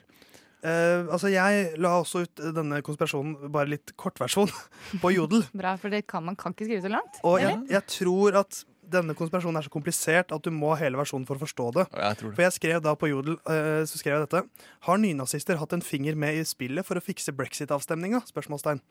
Eh, 0.65 1.05
altså, 1.13 1.29
jeg 1.29 1.75
la 1.77 1.91
også 2.01 2.23
ut 2.25 2.41
denne 2.55 2.81
konspirasjonen, 2.85 3.51
bare 3.53 3.69
litt 3.75 3.93
kortversjon, 4.01 4.49
på 5.03 5.11
Jodel. 5.13 5.43
Bra, 5.53 5.75
for 5.77 5.93
det 5.93 6.03
kan, 6.09 6.25
man 6.25 6.35
kan 6.39 6.53
ikke 6.55 6.65
skrive 6.67 6.81
så 6.87 6.91
langt. 6.93 7.19
Og 7.23 7.37
jeg, 7.41 7.59
jeg 7.69 7.85
tror 7.93 8.39
at 8.41 8.63
denne 8.91 9.15
konspirasjonen 9.17 9.59
er 9.59 9.67
så 9.67 9.71
komplisert 9.73 10.33
at 10.35 10.45
du 10.45 10.51
må 10.53 10.73
ha 10.73 10.79
hele 10.81 10.99
versjonen 10.99 11.27
for 11.29 11.39
å 11.39 11.43
forstå 11.43 11.67
det. 11.77 11.85
Jeg 11.93 12.19
det. 12.21 12.31
For 12.33 12.45
jeg 12.45 12.55
skrev 12.55 12.81
da 12.85 12.95
på 12.99 13.11
Jodel 13.11 13.37
uh, 13.45 13.83
så 13.89 14.01
skrev 14.01 14.17
jeg 14.17 14.27
dette. 14.27 14.43
Har 14.87 15.01
nynazister 15.01 15.59
hatt 15.61 15.75
en 15.75 15.85
finger 15.85 16.17
med 16.19 16.39
i 16.39 16.45
spillet 16.47 16.87
for 16.87 16.99
å 16.99 17.03
fikse 17.03 17.33
brexit-avstemninga? 17.37 18.23
Spørsmålstegn. 18.29 18.81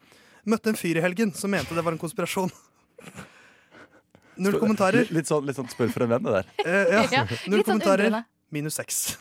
Møtte 0.48 0.72
en 0.72 0.78
fyr 0.78 1.00
i 1.00 1.04
helgen 1.04 1.34
som 1.36 1.52
mente 1.52 1.76
det 1.76 1.84
var 1.84 1.96
en 1.96 2.00
konspirasjon. 2.00 2.52
Null 4.42 4.58
kommentarer. 4.62 5.08
Litt, 5.08 5.16
litt, 5.16 5.30
sånn, 5.30 5.46
litt 5.48 5.58
sånn 5.58 5.70
spør 5.72 5.90
for 5.90 6.06
en 6.06 6.12
venn, 6.14 6.26
det 6.28 6.40
der. 6.40 6.50
Uh, 6.62 6.84
ja. 6.96 7.04
Ja, 7.20 7.24
Null 7.50 7.62
sånn 7.62 7.72
kommentarer. 7.72 8.10
undrende. 8.12 8.26
Minus 8.54 8.78
seks. 8.78 9.18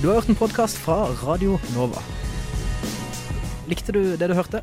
Du 0.00 0.08
har 0.08 0.18
hørt 0.18 0.28
en 0.32 0.36
podkast 0.36 0.80
fra 0.80 1.06
Radio 1.22 1.56
Nova. 1.76 2.02
Likte 3.70 3.92
du 3.94 4.16
det 4.18 4.28
du 4.28 4.34
hørte? 4.34 4.62